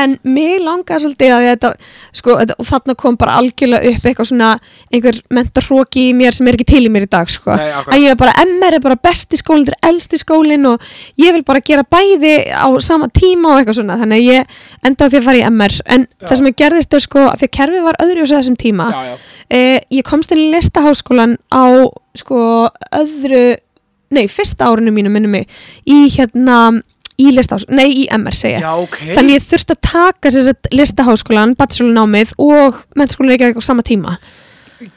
en 0.00 0.16
mig 0.22 0.58
langaði 0.62 1.04
svolítið 1.06 1.34
að 1.36 1.46
þetta, 1.48 1.72
sko, 2.20 2.36
og 2.58 2.68
þarna 2.68 2.96
kom 3.00 3.18
bara 3.20 3.38
algjörlega 3.40 3.94
upp 3.94 4.08
eitthvað 4.10 4.30
svona 4.30 4.50
einhver 4.92 5.20
mentarhróki 5.34 6.08
í 6.10 6.14
mér 6.16 6.36
sem 6.36 6.50
er 6.50 6.58
ekki 6.58 6.68
til 6.74 6.84
í 6.88 6.92
mér 6.92 7.08
í 7.08 7.10
dag, 7.14 7.30
sko, 7.32 7.56
Nei, 7.58 7.70
að 7.84 8.02
ég 8.02 8.14
er 8.14 8.20
bara 8.20 8.36
MR 8.44 8.78
er 8.78 8.84
bara 8.84 8.98
besti 9.00 9.40
skólinn, 9.40 9.66
þetta 9.68 9.80
er 9.80 9.92
elsti 9.94 10.20
skólinn 10.20 10.68
og 10.68 10.84
ég 11.20 11.36
vil 11.36 11.44
bara 11.46 11.62
gera 11.64 11.86
bæði 11.86 12.34
á 12.52 12.68
sama 12.84 13.08
tíma 13.14 13.54
og 13.54 13.62
eitthvað 13.62 13.80
svona, 13.80 13.98
þannig 14.02 14.20
að 14.20 14.28
ég 14.34 14.60
enda 14.84 15.08
á 15.08 15.10
því 15.10 15.20
að 15.20 15.28
fara 15.30 15.40
í 15.40 15.46
MR, 15.48 15.78
en 15.96 16.06
Já. 16.06 16.26
það 16.28 16.40
sem 16.40 16.50
ég 16.50 16.58
gerðist 16.60 16.96
er 16.98 17.04
sko, 17.04 17.24
að 17.30 17.40
því 17.40 17.48
að 17.48 17.54
kerfið 17.58 17.86
var 17.88 18.00
öðru 18.04 18.26
á 18.36 18.40
þessum 18.40 18.58
tíma, 18.60 18.88
Já, 18.92 19.02
já, 19.10 19.14
eh, 19.50 19.78
ég 19.98 20.06
komst 20.06 20.32
inn 20.34 20.42
í 20.42 20.50
listaháskólan 20.54 21.36
á 21.48 21.64
sko 22.18 22.40
öðru, 22.94 23.44
nei, 24.14 24.26
fyrsta 24.30 24.68
árinu 24.70 24.92
mínu 24.94 25.12
minnum 25.14 25.34
mig, 25.38 25.48
í 25.86 26.08
hérna 26.14 26.82
í 27.20 27.30
listaháskólan, 27.30 27.78
nei, 27.78 28.04
í 28.04 28.06
MR 28.10 28.34
segja 28.34 28.60
já, 28.64 28.70
ok 28.74 29.00
Þannig 29.14 29.38
ég 29.38 29.48
þurfti 29.48 29.76
að 29.76 29.82
taka 29.90 30.34
sér 30.34 30.48
sett 30.50 30.70
listaháskólan, 30.74 31.56
bachelornámið 31.58 32.34
og 32.42 32.84
mennskólan 32.98 33.34
Reykjavík 33.34 33.60
á 33.60 33.62
sama 33.64 33.86
tíma. 33.86 34.18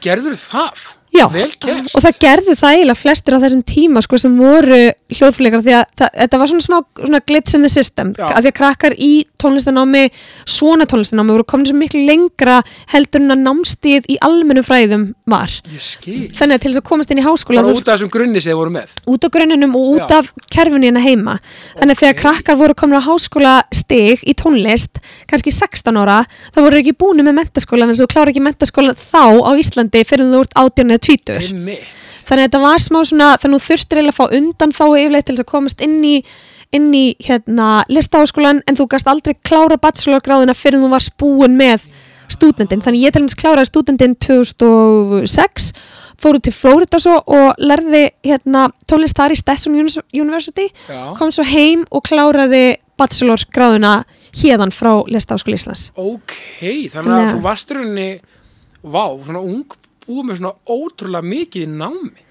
Gerður 0.01 0.35
það? 0.41 0.96
Já, 1.17 1.25
og 1.27 2.03
það 2.03 2.17
gerði 2.21 2.55
það 2.57 2.75
eiginlega 2.75 2.99
flestir 2.99 3.35
á 3.35 3.39
þessum 3.41 3.63
tíma 3.67 4.01
sko, 4.05 4.19
sem 4.21 4.33
voru 4.37 4.79
hljóðflöleikar 5.13 5.63
því 5.65 5.73
að 5.77 5.85
það, 5.97 6.09
þetta 6.21 6.39
var 6.41 6.51
svona 6.51 6.65
smá 6.65 6.77
svona 6.97 7.21
glitch 7.27 7.55
in 7.57 7.63
the 7.65 7.71
system 7.71 8.13
Já. 8.17 8.27
að 8.29 8.41
því 8.45 8.51
að 8.51 8.57
krakkar 8.59 8.93
í 8.97 9.11
tónlistanámi 9.41 10.03
svona 10.47 10.87
tónlistanámi 10.89 11.33
voru 11.35 11.45
komin 11.47 11.69
svo 11.69 11.77
miklu 11.77 12.01
lengra 12.07 12.59
heldur 12.93 13.21
en 13.23 13.33
að 13.35 13.43
námstíð 13.45 14.09
í 14.13 14.17
almennum 14.25 14.65
fræðum 14.65 15.05
var. 15.29 15.51
Þannig 15.67 16.55
að 16.57 16.61
til 16.63 16.71
þess 16.71 16.81
að 16.81 16.87
komast 16.89 17.11
inn 17.13 17.21
í 17.21 17.25
háskóla 17.25 17.63
Bara 17.65 17.77
út 17.77 17.87
af 17.87 17.97
þessum 17.97 18.11
grunni 18.13 18.41
sem 18.43 18.51
þið 18.53 18.59
voru 18.61 18.75
með 18.77 18.87
út 19.07 19.21
á 19.25 19.29
grunninum 19.33 19.75
og 19.77 19.83
út 19.97 20.09
Já. 20.11 20.19
af 20.19 20.25
kerfinu 20.53 20.85
hérna 20.87 21.01
heima 21.03 21.37
þannig 21.77 21.93
að 21.95 22.01
þegar 22.03 22.17
krakkar 22.21 22.59
voru 22.61 22.73
komin 22.77 22.99
á 23.01 23.07
háskóla 23.07 23.53
stig 23.73 24.23
í 24.27 24.33
tónlist, 24.37 25.01
kannski 25.29 25.51
16 25.53 25.97
ára 25.97 26.19
þá 26.53 26.59
voru 26.61 26.81
ekki 26.81 26.95
búinu 26.97 27.25
með 27.25 27.39
mentaskóla 27.41 27.87
en 31.07 31.15
þú 31.15 31.47
klára 31.47 31.47
ekki 31.47 31.47
mentaskóla 31.47 31.47
þá 31.47 31.47
á 31.47 31.47
Íslandi 31.47 31.47
fyrir 31.47 31.47
þú 31.47 31.47
ert 31.47 31.47
18 31.47 31.47
eða 31.47 31.47
20 31.47 31.47
Einmitt. 31.47 31.87
þannig 32.27 32.43
að 32.43 32.47
þetta 32.47 32.61
var 32.61 32.79
smá 32.83 32.99
svona, 33.05 33.27
þannig 33.41 33.55
að 33.55 33.61
þú 33.61 33.67
þurftir 33.71 33.97
eiginlega 33.97 34.13
að 34.13 34.19
fá 34.19 34.37
undan 34.37 34.71
þá 34.75 34.85
yfirleitt 34.97 35.25
til 35.25 35.35
þess 35.35 35.45
að 35.45 35.51
komast 35.51 35.81
inn 35.81 35.97
í 36.03 36.15
inn 36.75 36.89
í 36.93 37.05
hérna 37.23 37.67
listaháskólan 37.87 38.61
en 38.67 38.75
þú 38.75 38.87
gast 38.91 39.07
aldrei 39.07 39.33
klára 39.47 39.77
bachelorgráðina 39.79 40.53
fyrir 40.57 40.81
þú 40.83 40.89
varst 40.91 41.13
búin 41.17 41.55
með 41.55 41.87
stúdendin, 42.27 42.81
þannig 42.83 43.05
ég 43.07 43.13
til 43.15 43.21
dæmis 43.23 43.37
kláraði 43.39 43.69
stúdendin 43.69 44.15
2006 44.19 45.71
fóru 46.19 46.41
til 46.43 46.51
Florida 46.51 46.99
svo 46.99 47.21
og 47.23 47.55
lærði 47.61 48.09
hérna 48.25 48.65
tónlist 48.89 49.15
þar 49.15 49.31
í 49.31 49.37
Stetson 49.39 49.77
University. 49.77 50.67
Já, 50.89 51.13
kom 51.15 51.31
svo 51.31 51.45
heim 51.47 51.85
og 51.87 52.03
kláraði 52.09 52.77
bachelorgráðina 52.99 54.01
hérðan 54.35 54.73
frá 54.75 54.91
listaháskóla 55.07 55.55
Íslands. 55.59 55.91
Ok 55.95 56.35
Þannig 56.91 57.13
að 57.13 57.21
að- 57.23 57.33
þú 57.37 57.41
varst 57.47 57.71
rauninni 57.71 58.09
Vá, 58.83 59.07
svona 59.23 59.39
ung 59.39 59.65
búið 60.07 60.29
með 60.29 60.41
svona 60.41 60.55
ótrúlega 60.65 61.31
mikið 61.35 61.67
í 61.67 61.71
námi. 61.77 62.27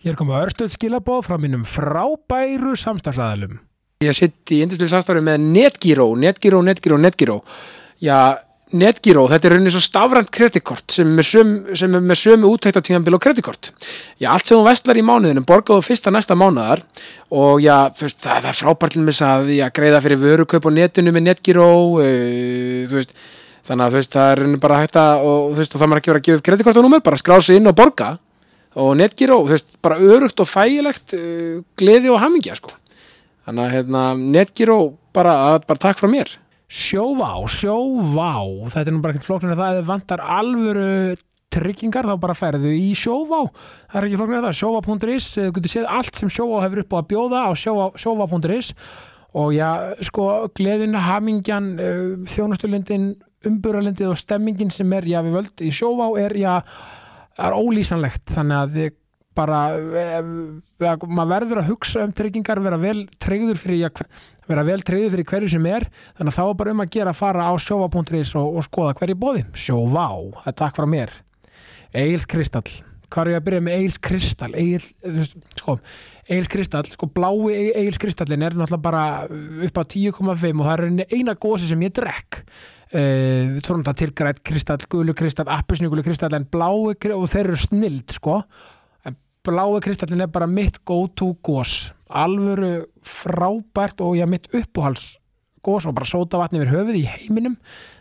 Hér 0.00 0.16
koma 0.16 0.40
örstöð 0.40 0.72
skilabóð 0.72 1.26
frá 1.26 1.36
mínum 1.36 1.64
frábæru 1.68 2.72
samstagsæðalum 2.80 3.58
Ég 4.00 4.16
sitt 4.16 4.48
í 4.56 4.62
indislu 4.64 4.86
samstæðu 4.88 5.20
með 5.26 5.42
Netgyro, 5.52 6.06
Netgyro, 6.16 6.62
Netgyro, 6.64 6.96
Netgyro 6.96 7.34
Já, 8.00 8.40
Netgyro, 8.80 9.26
þetta 9.28 9.48
er 9.48 9.52
rauninni 9.52 9.72
svo 9.74 9.82
stafrænt 9.84 10.30
kreditkort 10.32 10.94
sem 10.94 11.10
er 11.18 11.92
með 11.98 12.16
sömu, 12.22 12.52
úttæktatíðanbíl 12.54 13.16
og 13.18 13.20
kreditkort. 13.20 13.72
Já, 14.16 14.30
allt 14.30 14.46
sem 14.46 14.56
þú 14.56 14.62
vestlar 14.68 15.00
í 15.00 15.02
mánuðinu 15.04 15.42
borgaðu 15.44 15.82
fyrsta 15.84 16.12
næsta 16.14 16.36
mánuðar 16.38 16.84
og 17.34 17.60
já, 17.60 17.90
veist, 17.98 18.22
það, 18.22 18.46
það 18.46 18.48
er 18.52 18.58
frábært 18.62 18.96
til 18.96 19.16
að 19.26 19.52
greiða 19.76 20.00
fyrir 20.06 20.22
vörukaup 20.22 20.70
á 20.70 20.76
netinu 20.78 21.12
með 21.12 21.26
Netgyro, 21.26 21.68
uh, 21.98 22.86
þú 22.88 23.00
veist, 23.02 23.12
þannig 23.70 23.84
að 23.86 23.94
þú 23.94 24.00
veist, 24.00 24.16
það 24.16 24.32
er 24.34 24.58
bara 24.66 24.80
hægt 24.82 24.98
að, 24.98 25.22
og 25.30 25.46
þú 25.54 25.60
veist, 25.62 25.76
og 25.78 25.80
það 25.84 25.90
maður 25.92 26.02
ekki 26.02 26.10
verið 26.12 26.20
að 26.20 26.26
gefa 26.28 26.40
upp 26.40 26.46
kreditkortunúmer, 26.50 27.02
bara 27.06 27.20
skrá 27.22 27.36
sig 27.46 27.60
inn 27.60 27.70
og 27.70 27.76
borga 27.78 28.10
og 28.80 28.92
Netgyro, 28.98 29.40
þú 29.46 29.54
veist, 29.54 29.70
bara 29.82 29.98
örugt 30.02 30.42
og 30.42 30.50
þægilegt 30.50 31.14
uh, 31.16 31.56
gleði 31.78 32.10
og 32.12 32.20
hamingja, 32.22 32.58
sko. 32.58 32.74
Þannig 33.46 33.64
að 33.64 33.74
hérna, 33.78 34.02
Netgyro 34.36 34.78
bara, 35.16 35.34
bara 35.66 35.82
takk 35.86 35.98
frá 36.02 36.10
mér. 36.12 36.34
Sjóvá, 36.70 37.32
sjóvá, 37.50 38.28
þetta 38.70 38.84
er 38.86 38.94
nú 38.94 39.00
bara 39.02 39.16
ekkert 39.16 39.26
flóknir 39.26 39.56
að 39.56 39.62
það 39.64 39.80
vantar 39.88 40.20
alvöru 40.22 41.16
tryggingar 41.50 42.06
þá 42.06 42.12
bara 42.22 42.36
ferðu 42.38 42.70
í 42.70 42.92
sjóvá 42.94 43.40
það 43.90 43.96
er 43.98 44.04
ekki 44.06 44.18
flóknir 44.20 44.38
að 44.38 44.44
það, 44.46 44.58
sjóvá.is 44.60 45.24
þú 45.34 45.46
getur 45.56 45.72
séð 45.72 45.88
allt 45.90 46.20
sem 46.20 46.30
sjóvá 46.30 46.60
hefur 46.62 46.84
upp 46.84 46.94
á 46.94 46.98
að 47.00 47.08
bjóða 47.10 47.40
á 47.42 47.50
sjóvá- 47.58 47.96
sjóvá.is 47.98 48.68
og 49.34 49.50
já, 49.56 49.70
sko, 50.06 50.28
gleðin, 50.54 50.94
hamingjan 50.94 51.66
uh, 51.74 51.98
þjónustulindin 52.30 53.08
umburalindið 53.46 54.12
og 54.12 54.18
stemmingin 54.20 54.72
sem 54.74 54.90
er 54.96 55.06
já, 55.08 55.20
við 55.24 55.36
völd 55.38 55.62
í 55.64 55.70
sjóvá 55.74 56.10
er 56.20 56.34
já, 56.38 56.56
er 57.40 57.56
ólýsanlegt. 57.56 58.26
Þannig 58.34 58.58
að 58.58 58.74
þið 58.76 58.98
bara 59.40 59.60
eh, 59.78 60.18
eh, 60.82 61.06
maður 61.06 61.32
verður 61.32 61.62
að 61.62 61.70
hugsa 61.70 62.04
um 62.04 62.12
tryggingar 62.16 62.60
vera 62.64 62.80
vel 62.80 63.06
tryggður 63.22 63.60
fyrir 63.62 63.84
já, 63.84 63.90
vera 64.50 64.66
vel 64.66 64.80
tryggður 64.84 65.16
fyrir 65.16 65.30
hverju 65.32 65.54
sem 65.54 65.70
er. 65.70 65.88
Þannig 66.18 66.34
að 66.34 66.38
þá 66.38 66.44
er 66.44 66.60
bara 66.60 66.76
um 66.76 66.84
að 66.84 66.92
gera 66.98 67.14
að 67.14 67.20
fara 67.22 67.48
á 67.48 67.52
sjóvá.is 67.62 68.36
og, 68.40 68.60
og 68.60 68.68
skoða 68.68 68.94
hverju 69.00 69.18
bóði 69.24 69.48
sjóvá, 69.54 70.06
það 70.42 70.52
er 70.52 70.60
takk 70.62 70.78
frá 70.78 70.88
mér. 70.90 71.18
Egil 71.90 72.24
Kristall. 72.30 72.68
Hvað 73.10 73.26
er 73.26 73.32
ég 73.32 73.40
að 73.40 73.46
byrja 73.48 73.62
með 73.66 73.76
Egil 73.80 73.94
Kristall 74.06 74.52
þú 74.54 75.14
veist, 75.16 75.32
sko, 75.58 75.72
Egil 76.30 76.50
Kristall 76.52 76.86
sko, 76.86 77.08
blái 77.10 77.56
Egil 77.80 77.96
Kristallin 77.98 78.44
er 78.46 78.54
náttúrulega 78.54 78.84
bara 78.84 79.06
upp 79.66 79.80
á 79.80 79.82
10,5 79.82 80.20
og 80.20 80.68
það 80.68 80.84
er 80.84 81.16
eina 81.16 81.34
gósi 81.34 81.66
sem 81.72 81.82
ég 81.82 81.96
drekk 81.96 82.44
uh, 82.94 83.54
við 83.54 83.62
tórum 83.66 83.84
þetta 83.84 83.96
til 84.00 84.12
grætt 84.16 84.42
kristall, 84.46 84.82
gulu 84.90 85.14
kristall, 85.16 85.48
appisnugulu 85.52 86.04
kristall 86.06 86.34
en 86.38 86.48
blái 86.50 86.96
kri- 87.00 87.16
og 87.16 87.30
þeir 87.30 87.48
eru 87.48 87.60
snild 87.60 88.16
sko. 88.16 88.42
En 89.06 89.16
blái 89.46 89.80
kristallin 89.84 90.26
er 90.26 90.32
bara 90.32 90.50
mitt 90.50 90.82
go 90.84 91.04
to 91.14 91.34
gós 91.46 91.90
alvöru 92.10 92.86
frábært 93.06 94.02
og 94.02 94.16
já 94.18 94.26
mitt 94.26 94.48
uppáhals 94.52 95.16
gós 95.62 95.86
og 95.86 95.94
bara 95.94 96.08
sóta 96.08 96.40
vatni 96.40 96.58
yfir 96.60 96.72
höfuð 96.74 97.00
í 97.00 97.06
heiminum. 97.06 97.56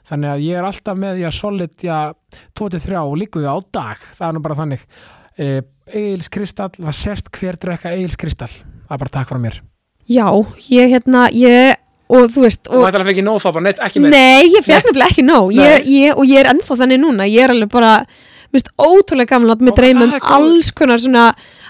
Þannig 0.07 0.33
að 0.33 0.43
ég 0.47 0.59
er 0.59 0.67
alltaf 0.67 0.97
með 0.97 1.23
já 1.23 1.29
solid 1.35 1.75
já 1.83 2.13
23 2.57 3.01
og 3.03 3.17
líku 3.19 3.43
á 3.43 3.57
dag. 3.71 3.99
Það 4.15 4.27
er 4.27 4.37
nú 4.37 4.43
bara 4.45 4.59
þannig. 4.59 4.85
Uh, 5.39 5.61
Egils 5.89 6.29
kristall, 6.29 6.73
það 6.77 6.95
sést 6.97 7.29
hver 7.33 7.57
drekka 7.57 7.93
Egils 7.95 8.17
kristall, 8.19 8.51
það 8.85 8.95
er 8.95 9.03
bara 9.03 9.13
takk 9.13 9.29
frá 9.31 9.39
mér. 9.41 9.61
Já, 10.09 10.25
ég 10.69 10.89
hérna, 10.89 11.27
ég 11.33 11.77
og 12.09 12.25
þú 12.33 12.45
veist, 12.45 12.65
og 12.69 12.81
þetta 12.81 12.97
er 12.97 13.03
alveg 13.03 13.13
ekki 13.15 13.25
nóg 13.27 13.37
þá 13.43 13.47
bara 13.51 13.65
neitt 13.67 13.83
ekki 13.85 14.01
með 14.01 14.15
Nei, 14.15 14.49
ég 14.49 14.65
fekk 14.65 14.89
nefnilega 14.89 15.13
ekki 15.13 15.25
nóg. 15.27 15.53
Ég, 15.53 15.85
ég, 15.93 16.17
og 16.17 16.25
ég 16.25 16.41
er 16.41 16.49
ennþá 16.53 16.79
þannig 16.81 17.01
núna. 17.03 17.27
Ég 17.29 17.45
er 17.45 17.53
alveg 17.53 17.69
bara, 17.73 17.93
minnst 18.49 18.71
ótrúlega 18.81 19.37
um 19.37 19.45
það 19.51 19.83
er 19.85 20.09
góð. 20.17 20.31
alls 20.39 20.71
konar 20.73 21.03
svona, 21.03 21.27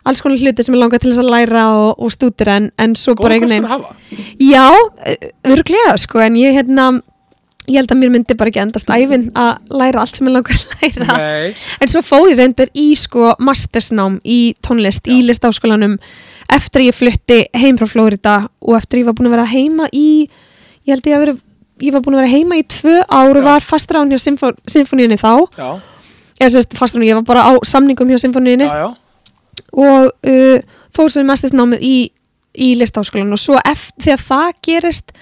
alls 0.08 0.24
konar 0.24 0.40
hluti 0.40 0.64
sem 0.64 0.78
ég 0.78 0.80
langar 0.80 1.04
til 1.04 1.12
þess 1.12 1.24
að 1.26 1.32
læra 1.34 1.66
og, 1.76 1.92
og 2.00 2.16
stútir 2.16 2.54
en, 2.56 2.72
en 2.80 2.96
svo 2.96 3.18
góð 3.20 3.28
bara 3.28 3.40
einhvern 3.40 3.68
veginn 3.68 4.48
Já, 4.48 4.68
örglega 5.44 5.98
sko, 6.00 6.24
en 6.24 6.40
ég 6.40 6.56
hérna 6.56 6.90
ég 7.70 7.78
held 7.78 7.92
að 7.94 8.00
mér 8.02 8.14
myndi 8.14 8.38
bara 8.38 8.50
ekki 8.52 8.64
endast 8.64 8.90
æfin 8.90 9.28
að 9.38 9.76
læra 9.82 10.02
allt 10.02 10.18
sem 10.18 10.30
ég 10.30 10.34
langar 10.34 10.56
að 10.56 10.72
læra. 10.80 11.20
Nei, 11.20 11.52
en 11.84 11.92
svo 11.92 12.02
fór 12.06 12.32
ég 12.32 12.40
reyndar 12.40 12.72
í 12.74 12.88
sko 12.98 13.36
mastersnám 13.44 14.18
í 14.24 14.40
tónlist 14.66 15.10
í 15.12 15.20
listáskólanum 15.28 16.00
eftir 16.56 16.84
að 16.84 16.90
ég 16.90 16.98
flutti 16.98 17.40
heim 17.58 17.78
frá 17.80 17.88
Flórida 17.90 18.36
og 18.62 18.78
eftir 18.78 18.98
að 18.98 19.04
ég 19.04 19.10
var 19.10 19.18
búin 19.18 19.30
að 19.30 19.36
vera 19.38 19.52
heima 19.52 19.88
í 19.94 20.10
ég 20.86 20.92
held 20.94 21.10
ég 21.10 21.16
að 21.18 21.24
vera 21.26 21.38
ég 21.80 21.96
var 21.96 22.04
búin 22.04 22.18
að 22.18 22.24
vera 22.24 22.34
heima 22.34 22.60
í 22.60 22.66
tvö 22.68 22.96
ár 23.08 23.32
og 23.38 23.42
Já. 23.44 23.48
var 23.48 23.66
fastur 23.66 24.02
án 24.02 24.12
hjá 24.12 24.20
symfó, 24.20 24.52
symfóníunni 24.68 25.18
þá. 25.20 25.34
Já, 25.56 25.70
eða 26.40 26.52
sérst 26.56 26.76
fastur 26.78 27.02
án, 27.02 27.08
ég 27.08 27.20
var 27.20 27.28
bara 27.28 27.46
á 27.48 27.52
samningum 27.64 28.12
hjá 28.12 28.20
symfóníunni 28.26 28.68
og 28.70 30.12
uh, 30.12 30.58
fór 30.96 31.12
svo 31.12 31.24
í 31.24 31.28
mastersnámið 31.28 31.84
í, 31.86 31.98
í 32.58 32.70
listáskólan 32.80 33.36
og 33.36 33.42
svo 33.42 33.60
eftir 33.64 34.10
því 34.10 34.16
að 34.16 34.26
það 34.28 34.56
gerist 34.66 35.14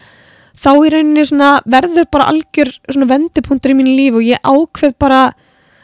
þá 0.58 0.72
í 0.74 0.92
rauninni 0.94 1.26
svona 1.28 1.52
verður 1.70 2.08
bara 2.14 2.30
algjör 2.32 2.72
svona 2.88 3.10
vendipunktur 3.12 3.74
í 3.74 3.78
mínu 3.78 3.94
líf 3.98 4.18
og 4.18 4.26
ég 4.26 4.42
ákveð 4.42 4.96
bara 4.98 5.22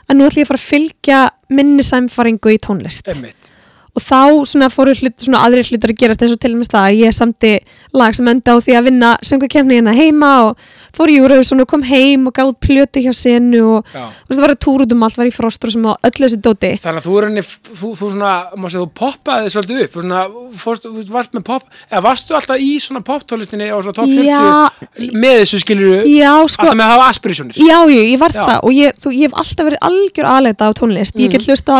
að 0.07 0.17
nú 0.17 0.27
ætlum 0.27 0.41
ég 0.41 0.47
að 0.47 0.53
fara 0.53 0.61
að 0.61 0.69
fylgja 0.71 1.19
minni 1.53 1.85
sæmfaringu 1.85 2.53
í 2.53 2.59
tónlist. 2.61 3.07
Emmitt, 3.13 3.51
og 3.93 4.01
þá 4.01 4.19
svona 4.49 4.67
fóru 4.73 4.93
hlut, 4.97 5.13
svona 5.21 5.43
aðri 5.45 5.61
hlutar 5.67 5.91
að 5.93 5.99
gerast 6.01 6.23
eins 6.25 6.31
og 6.33 6.39
til 6.41 6.49
og 6.55 6.61
með 6.63 6.69
það 6.73 6.85
að 6.87 7.01
ég 7.03 7.13
samti 7.13 7.51
lag 7.93 8.15
sem 8.17 8.29
enda 8.31 8.55
á 8.55 8.57
því 8.57 8.73
að 8.79 8.87
vinna 8.87 9.09
söngakefni 9.21 9.75
hérna 9.77 9.93
heima 9.93 10.29
og 10.47 10.63
fór 10.97 11.11
í 11.13 11.17
Eurovision 11.21 11.61
og 11.61 11.67
kom 11.69 11.83
heim 11.85 12.25
og 12.25 12.33
gáð 12.33 12.55
plötu 12.65 13.03
hjá 13.05 13.13
senu 13.13 13.61
og 13.75 13.91
veist 13.93 14.33
það 14.33 14.41
var 14.47 14.53
túr 14.65 14.81
út 14.85 14.95
um 14.95 15.05
allt, 15.05 15.17
var 15.21 15.29
í 15.29 15.33
frostur 15.35 15.69
og 15.69 15.75
sem 15.75 15.85
á 15.85 15.93
öllu 16.09 16.25
þessu 16.25 16.39
dóti 16.41 16.71
Þannig 16.81 17.03
að 17.03 17.05
þú 17.05 17.17
er 17.19 17.27
henni, 17.29 17.43
þú, 17.45 17.91
þú 17.99 18.09
svona, 18.15 18.31
má 18.57 18.65
segja, 18.73 18.81
þú 18.81 18.89
poppaði 18.97 19.53
svolítið 19.53 19.83
upp, 19.85 19.97
svona, 19.99 20.23
fórst, 20.63 20.89
þú 20.89 21.05
varst 21.13 21.37
með 21.37 21.45
pop, 21.51 21.69
eða 21.91 22.03
varstu 22.07 22.37
alltaf 22.39 22.65
í 22.65 22.71
svona 22.81 23.03
poptólistinni 23.05 23.69
og 23.77 23.85
svona 23.85 23.97
top 23.99 24.09
40 24.09 24.25
Já, 24.25 25.13
með 25.21 25.37
þessu 25.43 25.61
skilur 25.61 26.09
já 26.09 26.33
sko 26.49 26.65
alltaf 26.65 26.77
með 26.81 26.85
að 26.87 26.93
hafa 26.95 27.07
aspirationir. 27.13 27.61
Já, 27.61 27.77
ég, 27.93 28.09
ég 28.15 28.19
var 28.25 28.33
Já. 28.33 28.41
það 28.49 28.57
og 28.65 28.73
ég, 28.73 28.97
þú, 29.05 29.13
ég 29.19 29.29
hef 29.29 29.37
alltaf 29.43 29.69
verið 29.69 29.85
algjör 29.89 30.29
aðleita 30.33 30.65
á 30.65 30.71
tónlist 30.81 31.13
ég 31.21 31.29
Mhm. 31.29 31.31
get 31.37 31.45
hlusta 31.45 31.77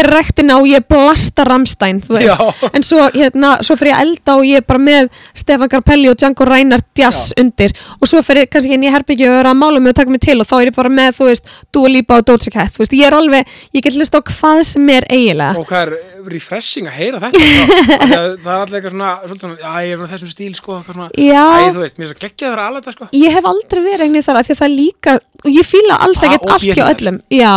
ég, 0.00 0.06
ég 0.06 0.08
fyrir 0.08 0.16
rektina 0.16 0.56
og 0.60 0.66
ég 0.68 0.84
blasta 0.88 1.44
Ramstein 1.44 2.00
Já. 2.24 2.36
en 2.72 2.82
svo, 2.82 3.06
hérna, 3.14 3.56
svo 3.62 3.76
fyrir 3.76 3.92
ég 3.92 3.98
að 3.98 4.04
elda 4.06 4.36
og 4.36 4.44
ég 4.48 4.60
er 4.62 4.66
bara 4.66 4.80
með 4.82 5.10
Stefan 5.34 5.68
Garpelli 5.72 6.08
og 6.10 6.16
Django 6.20 6.44
Reinhardt 6.48 6.88
jazz 6.98 7.32
undir 7.40 7.74
og 8.00 8.08
svo 8.08 8.22
fyrir 8.24 8.46
ég 8.46 8.52
kannski 8.52 8.74
inn 8.76 8.84
í 8.86 8.92
herbyggju 8.92 9.28
og 9.30 9.36
vera 9.40 9.52
að 9.54 9.60
mála 9.60 9.80
mig 9.80 9.92
og 9.94 9.98
taka 10.00 10.10
mig 10.10 10.20
til 10.24 10.38
og 10.40 10.48
þá 10.48 10.56
er 10.60 10.70
ég 10.70 10.76
bara 10.78 10.88
með, 10.92 11.12
þú 11.20 11.28
veist, 11.30 11.44
Dua 11.72 11.88
Lipa 11.92 12.20
og 12.20 12.26
Doja 12.30 12.50
Cat 12.54 12.72
þú 12.74 12.84
veist, 12.84 12.96
ég 12.96 13.06
er 13.10 13.16
alveg, 13.18 13.46
ég 13.76 13.82
get 13.84 13.94
hlusta 13.98 14.18
á 14.18 14.22
hvað 14.24 14.62
sem 14.64 14.88
er 14.96 15.06
eiginlega 15.10 15.58
Og 15.60 15.66
hvað 15.68 15.86
er 15.90 15.98
refreshing 16.30 16.86
að 16.86 16.96
heyra 16.98 17.20
þetta? 17.22 17.40
sko. 17.40 17.76
Af 18.00 18.08
því 18.10 18.16
að 18.16 18.34
það 18.44 18.50
er 18.52 18.60
alltaf 18.60 18.74
eitthvað 18.76 18.92
svona, 18.94 19.12
svona, 19.40 19.54
já, 19.60 19.70
ég 19.86 19.92
er 19.94 20.00
svona 20.00 20.10
þessum 20.12 20.30
stíl, 20.34 20.50
sko, 20.58 20.76
svona, 20.84 21.06
Já. 21.16 21.44
æ, 21.48 21.72
þú 21.72 21.80
veist, 21.84 21.96
mér 22.00 22.06
er 22.06 22.10
svo 22.12 22.18
geggjað 22.20 22.46
að 22.46 22.52
vera 22.54 22.66
alveg 22.68 22.96
sko. 22.96 23.08
ég 23.16 23.36
hef 23.38 23.48
aldrei 23.50 23.80
verið 23.86 24.04
einnig 24.06 24.26
þar 24.26 24.40
af 24.40 24.46
því 24.50 24.54
að 24.56 24.60
það 24.60 24.74
líka 24.76 25.14
og 25.40 25.48
ég 25.56 25.64
fíla 25.70 25.96
alls 26.04 26.20
Ah, 26.20 26.26
ekkert 26.28 26.52
allt 26.52 26.66
hjá 26.76 26.84
öllum 26.92 27.18
já, 27.32 27.54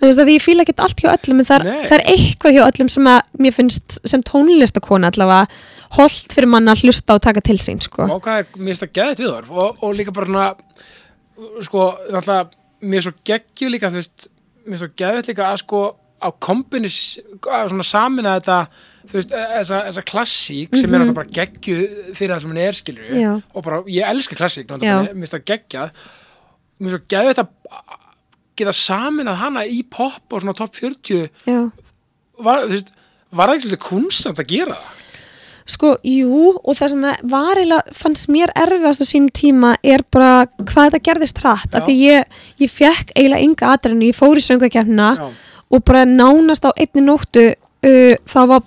þú 0.00 0.08
veist 0.08 0.22
að 0.24 0.30
ég 0.32 0.42
fíla 0.46 0.64
ekkert 0.64 0.80
allt 0.86 1.02
hjá 1.04 1.10
öllum 1.12 1.42
en 1.42 1.48
það. 1.50 1.61
Það 1.62 1.94
er 1.98 2.04
eitthvað 2.12 2.52
hjá 2.56 2.62
öllum 2.68 2.88
sem 2.94 3.08
að 3.12 3.20
mér 3.38 3.52
finnst 3.56 4.00
sem 4.08 4.22
tónlistakona 4.22 5.10
allavega 5.12 5.46
holdt 5.98 6.32
fyrir 6.34 6.48
mann 6.48 6.68
að 6.72 6.82
hlusta 6.84 7.14
og 7.18 7.22
taka 7.22 7.40
til 7.44 7.58
sín 7.58 7.80
sko. 7.84 8.06
Og 8.08 8.22
hvað 8.24 8.38
er, 8.42 8.46
mér 8.56 8.72
finnst 8.72 8.84
það 8.86 8.92
geðið 8.98 9.18
við 9.24 9.32
þar 9.32 9.50
og, 9.62 9.82
og 9.82 9.94
líka 9.98 10.12
bara 10.16 10.26
svona, 10.26 10.46
sko, 11.66 11.88
náttúrulega, 12.12 12.50
mér 12.92 13.04
svo 13.06 13.12
geggju 13.28 13.68
líka, 13.72 13.90
þú 13.92 14.00
veist, 14.00 14.28
mér 14.68 14.80
svo 14.82 14.88
geðið 15.02 15.28
líka 15.32 15.50
að, 15.50 15.60
sko, 15.64 15.82
á 16.22 16.28
kombinis, 16.38 16.96
að 17.42 17.68
svona 17.72 17.86
samina 17.86 18.36
þetta, 18.38 18.58
þú 19.10 19.16
veist, 19.18 19.32
e- 19.34 19.46
þessa, 19.58 20.04
klassík 20.06 20.76
sem 20.78 20.86
er 20.86 21.02
náttúrulega 21.02 21.18
bara 21.18 21.34
geggju 21.38 21.78
fyrir 22.14 22.34
það 22.36 22.44
sem 22.44 22.52
hann 22.54 22.62
er, 22.62 22.78
skilur 22.78 23.08
Mhm. 23.10 23.20
Já. 23.22 23.32
og 23.54 23.64
bara, 23.66 23.82
ég 23.90 24.06
elska 24.08 24.38
klassík, 24.38 24.66
mér 24.68 25.10
finnst 25.12 25.34
það 25.34 25.44
geggjað, 25.50 25.90
mér 26.80 26.90
finnst 26.90 27.02
það 27.02 27.08
geðið 27.14 27.34
þetta 27.34 27.48
geta 28.58 28.74
saminað 28.76 29.40
hana 29.42 29.66
í 29.66 29.82
pop 29.88 30.34
og 30.34 30.42
svona 30.42 30.56
top 30.56 30.74
40 30.76 31.28
já. 31.48 31.60
var, 32.38 32.66
veist, 32.70 32.92
var 33.30 33.52
það 33.52 33.64
svolítið 33.64 33.84
kunstsamt 33.86 34.42
að 34.42 34.52
gera 34.52 34.76
það? 34.76 34.98
sko, 35.70 35.92
jú 36.06 36.52
og 36.58 36.76
það 36.78 36.92
sem 36.92 37.06
að 37.06 37.22
var 37.32 37.60
eiginlega 37.60 37.96
fannst 37.96 38.30
mér 38.32 38.52
erfiðast 38.58 39.04
á 39.04 39.06
sínum 39.06 39.30
tíma 39.34 39.72
er 39.82 40.04
bara 40.12 40.46
hvað 40.58 40.88
þetta 40.88 41.02
gerðist 41.08 41.40
hratt 41.42 41.76
af 41.76 41.86
því 41.86 41.96
ég, 42.00 42.38
ég 42.62 42.72
fekk 42.72 43.14
eiginlega 43.14 43.46
enga 43.46 43.72
aðræðinu, 43.76 44.10
ég 44.10 44.18
fór 44.18 44.40
í 44.40 44.44
söngakefnina 44.46 45.10
Já. 45.18 45.26
og 45.72 45.84
bara 45.86 46.04
nánast 46.08 46.66
á 46.66 46.70
einni 46.74 47.04
nóttu 47.06 47.46
uh, 47.52 48.14
það 48.28 48.52
var 48.54 48.66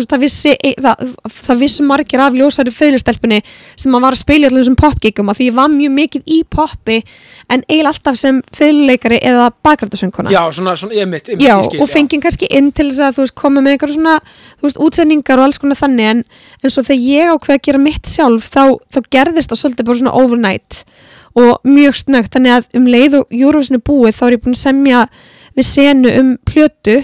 veist, 0.00 0.10
það 0.10 0.22
vissi, 0.24 0.52
e- 0.58 0.74
það, 0.80 1.04
það 1.36 1.60
vissi 1.62 1.86
margir 1.86 2.22
af 2.24 2.36
ljósæri 2.38 2.72
föðlistelpunni 2.74 3.38
sem 3.76 3.94
að 3.96 4.04
var 4.06 4.16
að 4.16 4.20
spila 4.22 4.46
í 4.46 4.50
allir 4.50 4.64
þessum 4.64 4.78
popgigum 4.80 5.32
að 5.32 5.40
því 5.40 5.48
ég 5.48 5.56
var 5.58 5.70
mjög 5.74 5.94
mikið 5.98 6.32
í 6.36 6.38
poppi 6.56 6.98
en 7.48 7.64
eiginlega 7.68 7.92
alltaf 7.92 8.20
sem 8.20 8.42
föðleikari 8.56 9.20
eða 9.22 9.48
bakgrændasöngkona 9.66 10.34
Já, 10.34 10.42
svona, 10.56 10.76
svona, 10.80 10.98
ég 10.98 11.10
mitt, 11.10 11.32
ég 11.32 11.42
Já, 11.44 11.56
skil, 11.66 11.80
og 11.84 11.90
fengið 11.92 12.24
kannski 12.26 12.50
inn 12.50 12.70
til 12.72 12.88
þess 12.90 13.04
að 13.08 13.18
þú 13.18 13.26
veist, 13.26 13.36
koma 13.40 13.64
með 13.64 13.76
einhverjum 13.76 13.98
svona 14.00 14.16
þú 14.60 14.68
veist, 14.68 14.80
útsendingar 14.86 15.42
og 15.42 15.48
alls 15.48 15.60
konar 15.62 15.80
þannig 15.80 16.12
en, 16.12 16.24
en 16.62 16.74
svo 16.74 16.84
þegar 16.86 17.04
ég 17.08 17.34
ákveð 17.34 17.58
að 17.58 17.64
gera 17.68 17.82
mitt 17.84 18.10
sjálf 18.10 18.48
þá, 18.50 18.62
þá 18.94 18.98
gerðist 19.14 19.52
það 19.52 19.62
svolítið 19.62 19.90
bara 19.90 20.02
svona 20.02 20.16
overnight 20.22 20.84
og 21.34 21.64
mjög 21.66 21.96
snögt 21.98 22.34
þannig 22.36 22.54
að 22.58 22.68
um 22.78 22.84
leið 22.86 23.16
og 23.20 23.32
er 23.34 23.82
búið 23.82 24.18
þá 24.18 24.26
er 24.26 24.36
ég 24.36 24.42
búin 24.44 24.54
að 24.54 24.62
semja 24.62 25.00
við 25.54 25.66
senu 25.68 26.12
um 26.20 26.34
plötu 26.46 26.98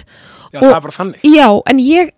Já, 0.50 0.59
og- 0.59 0.64
það 0.66 0.76
er 0.76 0.81
bara 0.81 0.96
þannig. 0.96 1.20
Já, 1.22 1.48
en 1.70 1.79
ég 1.79 2.11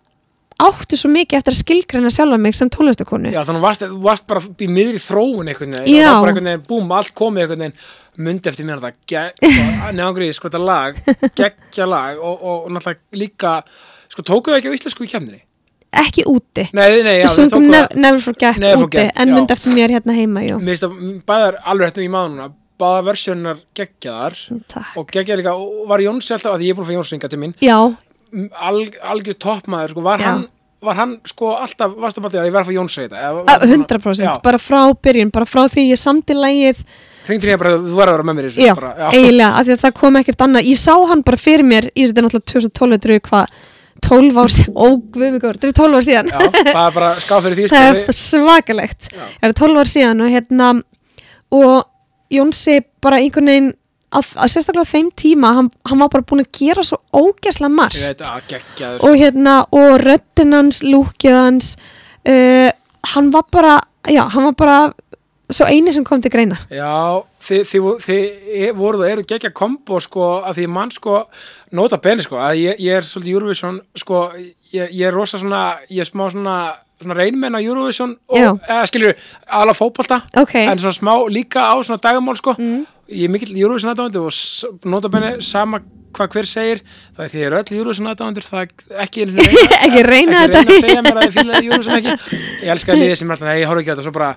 átti 0.68 0.98
svo 1.00 1.10
mikið 1.12 1.38
eftir 1.38 1.54
að 1.54 1.58
skilgreina 1.60 2.10
sjálfa 2.12 2.38
mig 2.40 2.56
sem 2.58 2.70
tónlistakonu 2.72 3.32
Já, 3.32 3.40
þannig 3.48 3.64
varst, 3.64 3.84
þú 3.88 4.00
varst 4.06 4.26
bara 4.30 4.42
í 4.42 4.68
miðri 4.70 5.00
þróun 5.02 5.52
einhvern 5.52 5.76
veginn. 5.78 5.94
Já. 5.96 6.08
Og 6.08 6.08
það 6.08 6.12
var 6.12 6.26
bara 6.26 6.32
einhvern 6.32 6.50
veginn, 6.50 6.66
búm, 6.68 6.92
allt 6.98 7.14
komið 7.18 7.44
einhvern 7.46 7.64
veginn, 7.66 7.78
myndi 8.26 8.52
eftir 8.52 8.68
mér 8.68 8.82
þetta, 8.82 9.22
neðangrið, 9.98 10.34
sko, 10.38 10.50
þetta 10.50 10.62
lag, 10.66 11.00
geggja 11.38 11.88
lag 11.88 12.20
og, 12.20 12.42
og, 12.42 12.68
náttúrulega 12.74 13.22
líka, 13.22 13.54
sko, 14.12 14.26
tókuðu 14.28 14.58
ekki 14.60 14.72
á 14.72 14.76
íslensku 14.76 15.06
í 15.08 15.12
kemninni? 15.14 15.42
ekki 15.92 16.22
úti 16.24 16.68
Nei, 16.72 17.02
nei, 17.04 17.18
já, 17.20 17.26
Við 17.26 17.34
sungum 17.34 17.66
nev 17.68 17.90
Never 18.00 18.22
Forget 18.24 18.56
Never 18.62 18.86
úti 18.86 18.86
Forget, 18.86 19.10
en 19.20 19.28
já. 19.28 19.34
myndi 19.36 19.52
eftir 19.52 19.74
mér 19.76 19.92
hérna 19.92 20.14
heima, 20.16 20.40
jú 20.46 20.56
Mér 20.56 20.78
finnst 20.78 20.86
að 20.86 20.94
bæðar 21.28 21.58
alveg 21.68 21.90
hættum 21.90 22.06
í 22.06 22.08
maður 22.12 22.30
núna, 22.32 22.46
báða 22.80 23.02
versjónar 23.10 23.60
geggjaðar 23.76 24.38
Takk. 24.72 24.94
og 24.96 25.10
geggjaðar 25.12 25.42
líka, 25.42 25.52
og 25.52 25.84
var 25.90 26.04
Jónsi 26.06 26.32
alltaf, 26.32 26.56
að 26.56 26.64
ég 26.64 26.72
er 26.72 26.78
búin 26.78 26.86
að 26.86 26.92
fá 26.94 26.96
Jónsi 26.96 27.18
inga 27.18 27.30
til 27.34 27.40
mín, 27.42 27.52
Já, 27.60 27.76
al, 28.32 28.82
algjör 29.12 29.38
toppmaður, 29.38 29.90
sko, 29.94 30.02
var 30.06 30.18
Já. 30.18 30.24
hann, 30.30 30.44
var 30.82 30.94
hann, 30.98 31.14
sko, 31.28 31.52
alltaf, 31.54 31.92
varstu 32.00 32.20
bara 32.24 32.32
því 32.34 32.40
að 32.42 32.46
ég 32.48 32.54
verð 32.56 32.66
að 32.66 32.70
fá 32.70 32.76
Jónsi 32.78 33.02
þetta? 33.04 33.18
eða 33.22 33.32
var 33.34 33.44
a- 33.48 33.58
hann- 33.60 33.72
100% 33.86 34.24
Já. 34.26 34.34
bara 34.42 34.58
frá 34.58 34.80
byrjun, 35.02 35.30
bara 35.32 35.46
frá 35.46 35.64
því 35.68 35.88
ég 35.92 35.98
samti 36.00 36.34
lægið 36.34 36.84
Hringdi 37.22 37.46
ég 37.52 37.58
bara, 37.60 37.76
þú 37.78 37.94
var 37.94 38.08
að 38.10 38.16
vera 38.16 38.24
með 38.26 38.34
mér 38.34 38.44
í 38.44 38.48
þessu 38.50 38.64
Já, 38.66 38.74
bara, 38.74 39.10
eiginlega, 39.12 39.50
af 39.60 39.66
því 39.68 39.72
að 39.76 39.82
það 39.84 39.92
kom 40.00 40.16
ekkert 40.18 40.40
annað 40.42 40.64
Ég 40.72 40.78
sá 40.82 40.94
hann 41.12 41.22
bara 41.22 41.36
fyrir 41.38 41.62
mér, 41.68 41.84
ég 41.94 42.08
seti 42.10 42.24
náttúrulega 42.24 42.50
2012 42.50 42.96
þetta 42.96 43.10
eru 43.12 43.20
hvað, 43.28 43.46
12 44.02 44.40
ár 44.42 44.50
síðan 44.50 44.74
Ó, 44.74 44.86
guð 45.14 45.30
mig 45.30 45.40
góður, 45.44 45.58
þetta 45.60 45.68
eru 45.70 45.76
12 45.78 45.94
ár 46.00 46.06
síðan 46.08 46.32
Já, 46.32 46.38
það 46.72 46.86
er 46.88 46.96
bara 46.96 47.12
skáð 47.22 47.44
fyrir 47.46 47.56
því 47.60 47.66
sko, 47.68 47.76
Það 47.76 47.92
við- 47.94 48.08
er 48.08 48.18
svakalegt 48.18 49.02
Já. 49.12 49.22
Það 49.38 49.46
eru 49.52 49.58
12 49.62 49.78
ár 49.84 49.92
síðan 49.92 50.24
og 50.26 50.32
hérna 50.34 50.72
og 51.52 51.84
Jónsi 52.32 52.78
bara 53.04 53.20
einhvern 53.22 53.46
veginn 53.52 53.70
að, 54.12 54.32
að 54.36 54.52
sérstaklega 54.52 54.86
á 54.88 54.92
þeim 54.92 55.10
tíma 55.18 55.52
hann, 55.58 55.70
hann 55.88 56.02
var 56.02 56.12
bara 56.12 56.26
búin 56.28 56.44
að 56.44 56.52
gera 56.58 56.84
svo 56.86 57.00
ógæslega 57.16 57.72
margt. 57.72 58.24
Og 59.00 59.16
hérna, 59.18 59.62
og 59.72 59.96
röddinn 60.02 60.56
hans 60.56 60.82
lúkið 60.84 61.38
hans 61.38 61.74
uh, 62.28 62.70
hann 63.14 63.32
var 63.34 63.48
bara, 63.52 63.78
já, 64.10 64.24
hann 64.32 64.50
var 64.50 64.58
bara 64.58 64.78
svo 65.52 65.66
eini 65.68 65.92
sem 65.92 66.04
kom 66.06 66.22
til 66.22 66.32
greina. 66.32 66.58
Já, 66.72 67.22
þið, 67.44 67.64
þið, 67.70 67.88
þið 68.06 68.70
voruð 68.78 69.04
og 69.04 69.10
eru 69.10 69.26
geggja 69.28 69.52
kombo 69.54 70.00
sko 70.02 70.28
að 70.40 70.60
því 70.60 70.68
mann 70.72 70.92
sko 70.94 71.18
nota 71.76 71.98
beni 72.02 72.24
sko 72.24 72.40
að 72.40 72.62
ég, 72.62 72.80
ég 72.86 73.00
er 73.00 73.06
svolítið 73.06 73.36
Eurovision 73.36 73.80
sko 73.98 74.24
ég, 74.38 74.88
ég 74.88 75.04
er 75.08 75.14
rosa 75.14 75.40
svona, 75.40 75.64
ég 75.90 76.04
er 76.04 76.08
smá 76.08 76.28
svona 76.32 76.56
svona 77.04 77.18
reynmenn 77.18 77.54
á 77.56 77.60
Eurovision 77.62 78.16
og, 78.28 78.60
eða 78.68 78.86
skilur, 78.90 79.14
alveg 79.48 79.76
fótbolta 79.78 80.22
Ok. 80.36 80.54
en 80.62 80.78
svona 80.78 80.96
smá 80.98 81.14
líka 81.28 81.60
á 81.70 81.74
svona 81.82 82.00
dagamál 82.02 82.36
sko. 82.38 82.56
Ég 83.12 83.26
er 83.26 83.32
mikill 83.34 83.56
Eurovision 83.58 83.92
aðdáðandi 83.92 84.22
og 84.22 84.32
s- 84.32 84.64
nota 84.88 85.08
beni 85.12 85.34
sama 85.42 85.82
hvað 86.12 86.28
hver 86.34 86.44
segir 86.46 86.80
það 87.16 87.24
er 87.24 87.30
því 87.32 87.40
er 87.46 87.54
öll 87.56 87.76
Eurovision 87.78 88.08
aðdáðandur 88.10 88.44
það 88.44 88.68
ekki 89.00 89.24
reyna, 89.26 89.66
Ekki 89.86 90.02
reyna 90.04 90.42
ekki 90.44 90.52
þetta. 90.52 90.62
reyna 90.62 90.72
að 90.72 90.80
segja 90.80 91.02
mér 91.02 91.18
að 91.20 91.24
ég 91.26 91.32
fíla 91.36 91.60
Eurovision 91.62 91.96
ekki. 91.98 92.36
Ég 92.62 92.72
elska 92.74 92.92
liðið 92.96 93.16
sem 93.16 93.30
er 93.30 93.34
alltaf, 93.36 93.48
nei 93.48 93.60
ég 93.62 93.66
horf 93.70 93.80
ekki 93.80 93.90
á 93.90 93.94
þetta 93.96 94.04
svo 94.06 94.12
bara, 94.12 94.30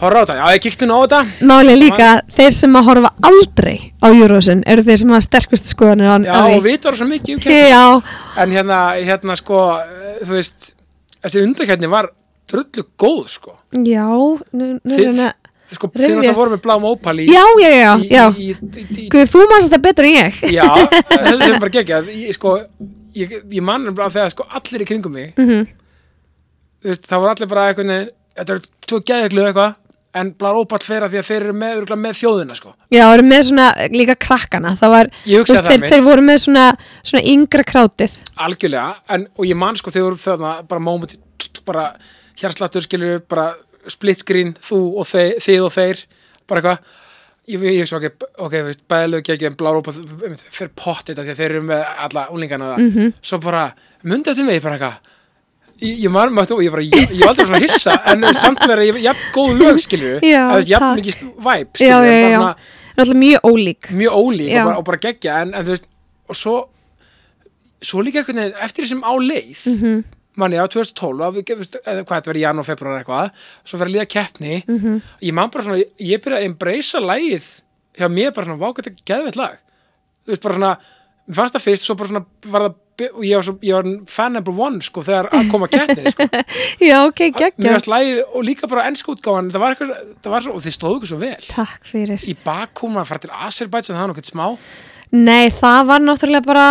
horfa 0.00 0.18
á 0.18 0.22
þetta, 0.24 0.36
já 0.40 0.56
ég 0.56 0.62
kíktu 0.66 0.88
nú 0.88 0.96
á 0.96 1.00
þetta. 1.04 1.20
Málið 1.52 1.78
líka, 1.82 2.08
þeir 2.36 2.52
sem 2.56 2.76
að 2.80 2.86
horfa 2.88 3.10
aldrei 3.28 3.76
á 4.02 4.06
Eurovision 4.08 4.62
eru 4.66 4.82
þeir 4.88 4.98
sem 5.04 5.12
hafa 5.14 5.26
sterkust 5.28 5.68
skoðanir 5.72 6.08
á, 6.08 6.16
Já, 6.24 6.32
og 6.42 6.52
því. 6.56 6.62
vitar 6.66 6.96
svo 6.96 7.06
mikið 7.12 8.02
En 8.36 8.50
hérna, 8.56 8.80
hérna 9.04 9.36
sko, 9.36 9.60
eh, 9.80 10.24
þú 10.24 10.32
veist, 10.40 10.72
þessi 11.22 11.42
undakefni 11.46 11.88
var 11.92 12.10
drullu 12.50 12.84
góð, 12.98 13.22
sko. 13.32 13.56
já, 13.72 14.06
nú, 14.52 14.74
nú 14.82 14.96
er 14.98 15.06
hérna 15.06 15.32
Sko, 15.72 15.88
þið 15.88 16.02
náttúrulega 16.04 16.32
voru 16.36 16.50
með 16.52 16.60
bláum 16.66 16.82
ópal 16.84 17.14
í... 17.22 17.26
Já, 17.32 17.40
já, 17.62 17.68
já, 17.72 17.92
í, 17.96 18.08
já 18.12 18.24
Í, 18.36 19.06
Guð, 19.08 19.22
þú 19.32 19.44
manst 19.48 19.70
þetta 19.70 19.78
betur 19.86 20.04
en 20.04 20.16
ég 20.18 20.40
já, 20.52 20.66
þessi 21.08 21.46
sem 21.46 21.62
bara 21.62 21.72
geggjað. 21.78 22.10
Ég, 22.12 22.34
sko, 22.36 22.50
ég, 23.16 23.32
ég 23.40 23.64
man 23.64 23.86
nefnilega 23.86 24.10
af 24.10 24.12
þegar 24.18 24.34
sko 24.34 24.44
allir 24.58 24.84
í 24.84 24.88
kringum 24.90 25.14
mig, 25.16 25.30
Mhm. 25.40 25.62
þú 26.82 26.90
veist, 26.92 27.06
það 27.08 27.22
voru 27.24 27.32
allir 27.32 27.50
bara 27.54 27.64
eitthvað, 27.70 27.94
þetta 28.36 28.54
eru 28.58 28.64
tvo 28.90 29.00
gæðeglu 29.08 29.46
eitthvað, 29.48 29.72
en 30.14 30.30
Blar 30.38 30.54
Ópall 30.60 30.82
fer 30.84 31.02
að 31.06 31.14
því 31.14 31.18
að 31.22 31.28
þeir 31.30 31.42
eru 31.46 31.52
með, 31.56 31.92
með 32.04 32.16
þjóðina 32.20 32.56
sko. 32.58 32.72
Já, 32.92 33.02
það 33.06 33.14
eru 33.16 33.26
með 33.30 33.42
svona 33.48 33.66
líka 33.94 34.16
krakkana. 34.26 34.72
Það 34.80 34.92
var, 34.94 35.10
veist, 35.24 35.52
það 35.52 35.68
þeir, 35.70 35.84
þeir 35.92 36.02
voru 36.06 36.24
með 36.28 36.40
svona, 36.44 36.64
svona 37.02 37.22
yngra 37.32 37.64
krátið. 37.64 38.16
Algjörlega, 38.46 38.96
en, 39.16 39.26
og 39.38 39.46
ég 39.48 39.56
man 39.62 39.78
sko 39.80 39.90
þegar 39.94 40.08
voru 40.10 40.20
þarna 40.24 40.54
bara 40.68 40.84
moment 40.84 41.16
bara 41.64 41.86
hjarsláttur 42.40 42.84
skilur 42.84 43.22
bara 43.30 43.52
split 43.90 44.20
screen, 44.22 44.52
þú 44.62 44.82
og 45.02 45.08
þeir, 45.08 45.38
þið 45.42 45.64
og 45.68 45.72
þeir 45.76 46.04
bara 46.48 46.60
eitthvað. 46.62 46.98
Ég, 47.50 47.64
ég 47.74 47.88
svo 47.90 47.98
ok, 47.98 48.26
ok, 48.46 48.52
veist, 48.68 48.82
bæðilegu 48.86 49.24
geggjum 49.26 49.56
Blar 49.58 49.80
Ópall 49.80 49.96
fyrir 50.54 50.70
pott 50.78 51.08
þetta 51.08 51.24
því 51.24 51.32
að 51.32 51.40
þeir 51.40 51.48
eru 51.56 51.62
með 51.72 51.80
alla 52.04 52.26
úlingana 52.30 52.68
það, 52.70 52.84
Mhm. 52.86 53.08
svo 53.22 53.38
bara 53.42 53.64
myndið 54.04 54.36
til 54.38 54.44
mig 54.46 54.62
bara 54.62 54.76
eitthvað 54.78 55.10
Ég, 55.82 55.96
ég 56.04 56.10
man 56.14 56.30
með 56.36 56.52
þú, 56.52 56.56
ég 56.62 56.70
bara, 56.74 56.82
ég, 56.86 57.10
ég 57.10 57.24
var 57.26 57.32
aldrei 57.32 57.46
svona 57.48 57.60
hissa 57.64 57.94
en 58.12 58.22
samt 58.38 58.60
verið, 58.70 58.92
ég, 58.92 59.00
jafn 59.08 59.24
góð 59.34 59.56
lög 59.58 59.80
skilur 59.82 60.22
Já, 60.22 60.42
jafn 60.62 60.84
takk. 60.86 61.00
mikið 61.00 61.22
væp 61.48 61.80
Já, 61.82 61.96
skilur, 61.98 62.06
já, 62.06 62.12
bara 62.12 62.30
já. 62.30 62.38
svona 62.38 62.54
Náttúrulega 62.92 63.22
mjög 63.24 63.46
ólík 63.50 63.88
mjög 64.02 64.12
ólík 64.22 64.50
Já. 64.52 64.60
og 64.62 64.66
bara, 64.68 64.78
og 64.78 64.84
bara 64.84 65.00
geggja 65.06 65.36
en, 65.42 65.54
en 65.58 65.64
þú 65.66 65.72
veist, 65.74 65.86
og 66.28 66.36
svo 66.38 66.56
svo 67.82 68.02
líka 68.06 68.22
veginn, 68.22 68.52
eftir 68.62 68.84
þessum 68.86 69.02
á 69.02 69.12
leið 69.18 69.62
Mhm. 69.72 70.04
manni 70.36 70.56
á 70.56 70.64
2012 70.70 71.20
að 71.26 71.34
við, 71.40 71.56
veist, 71.58 71.76
eða 71.82 72.04
hvað 72.06 72.16
þetta 72.20 72.30
verið 72.30 72.40
í 72.40 72.44
janúar, 72.46 72.64
februar 72.68 73.00
eitthvað 73.02 73.30
svo 73.64 73.78
fyrir 73.80 73.90
að 73.90 73.94
líða 73.96 74.08
keppni 74.14 74.62
Mhm. 74.68 75.02
ég 75.22 75.32
man 75.34 75.50
bara 75.50 75.64
svona, 75.64 75.78
ég, 75.82 75.90
ég 75.98 76.22
byrjaði 76.22 76.40
að 76.42 76.48
embracea 76.50 77.00
lægið 77.00 77.48
hjá 77.98 78.08
mér 78.08 78.30
bara 78.34 78.46
svona, 78.46 78.58
vá, 78.62 78.68
þetta 78.72 78.90
er 78.92 79.02
geðveitt 79.10 79.36
lag 79.36 79.58
þú 80.24 80.30
veist, 80.30 80.42
bara 80.42 80.54
svona 80.54 80.76
mér 81.28 81.34
fannst 81.34 81.54
það 81.54 81.66
fyrst, 81.66 81.84
svo 81.88 81.94
bara 81.96 82.08
svona 82.08 82.24
var 82.46 82.60
það, 82.62 82.70
og 82.70 82.91
ég 83.00 83.34
var, 83.36 83.44
svo, 83.46 83.54
ég 83.64 83.76
var 83.76 83.88
fan 84.10 84.34
number 84.36 84.56
one, 84.56 84.80
sko, 84.84 85.04
þegar 85.06 85.28
að 85.32 85.50
koma 85.52 85.68
keppni, 85.72 86.12
sko, 86.12 86.26
Já, 86.88 86.96
ok, 87.06 87.22
geggja 87.38 87.76
og 88.32 88.42
líka 88.46 88.68
bara 88.70 88.86
ennska 88.90 89.14
útgáfan, 89.14 89.52
það 89.52 89.64
var 89.64 89.76
eitthvað, 89.76 90.10
það 90.24 90.34
var 90.34 90.44
svo, 90.46 90.56
og 90.56 90.64
þið 90.64 90.76
stóðu 90.76 90.98
ykkur 90.98 91.12
svo 91.12 91.20
vel. 91.22 91.38
Takk 91.48 91.88
fyrir. 91.88 92.26
Í 92.28 92.34
Bakú, 92.44 92.90
maður 92.92 93.10
fara 93.12 93.24
til 93.24 93.32
Azerbaijan, 93.48 93.94
það 93.96 94.02
var 94.02 94.12
nokkert 94.12 94.30
smá. 94.32 94.44
Nei, 95.12 95.48
það 95.56 95.80
var 95.92 96.04
náttúrulega 96.04 96.48
bara, 96.48 96.66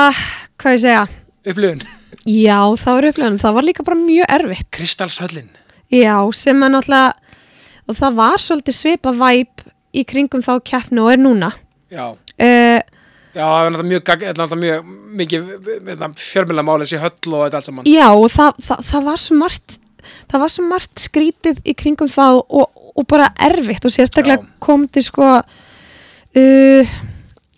hvað 0.61 0.77
ég 0.77 0.85
segja? 0.85 1.07
Upplifun, 1.41 1.83
Já, 2.29 2.59
það 2.77 2.97
var 2.97 3.09
upplifun, 3.09 3.41
það 3.41 3.57
var 3.57 3.65
líka 3.65 3.85
bara 3.87 3.97
mjög 3.97 4.31
erfitt. 4.37 4.69
Kristalshöllin 4.77 5.49
Já, 5.91 6.15
sem 6.37 6.61
að 6.63 6.75
náttúrulega 6.75 7.31
og 7.89 7.97
það 7.97 8.17
var 8.21 8.41
svolítið 8.41 8.77
svipa 8.77 9.13
væp 9.17 9.63
í 9.91 10.03
kringum 10.07 10.43
þá 10.45 10.53
keppnu 10.63 11.03
og 11.03 11.11
er 11.11 11.19
núna. 11.19 11.49
Já, 11.91 12.13
uh, 12.13 13.00
já, 13.35 13.43
það 13.43 13.61
var 13.61 13.71
náttúrulega 13.75 13.91
mjög, 13.91 14.11
er 14.51 14.63
mjög 14.63 14.91
mikið 15.21 16.17
fjörmjöla 16.21 16.65
máli 16.67 16.87
þessi 16.87 17.01
höll 17.01 17.35
og 17.35 17.45
þetta 17.45 17.61
allt 17.61 17.69
saman. 17.69 17.89
Já, 17.89 18.09
og 18.11 18.27
það, 18.33 18.59
það, 18.67 18.83
það 18.91 19.07
var 19.07 19.23
margt 19.41 19.77
það 20.31 20.43
var 20.43 20.53
svo 20.53 20.67
margt 20.67 21.01
skrítið 21.01 21.61
í 21.67 21.75
kringum 21.77 22.11
þá 22.11 22.25
og, 22.41 22.67
og 22.95 23.07
bara 23.09 23.31
erfitt 23.41 23.85
og 23.85 23.93
sérstaklega 23.93 24.47
kom 24.63 24.87
til 24.91 25.03
sko 25.05 25.27
uh, 25.41 26.93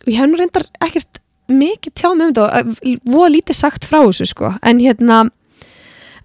ég 0.03 0.17
hef 0.17 0.29
nú 0.29 0.39
reyndar 0.39 0.67
ekkert 0.83 1.21
mikið 1.51 1.95
tjá 1.99 2.09
með 2.11 2.25
um 2.25 2.33
þetta 2.33 2.43
og 2.43 2.73
uh, 2.73 2.97
voða 3.15 3.33
lítið 3.37 3.59
sagt 3.59 3.87
frá 3.87 3.99
þessu 4.01 4.29
sko. 4.31 4.53
En 4.63 4.81
hérna 4.83 5.25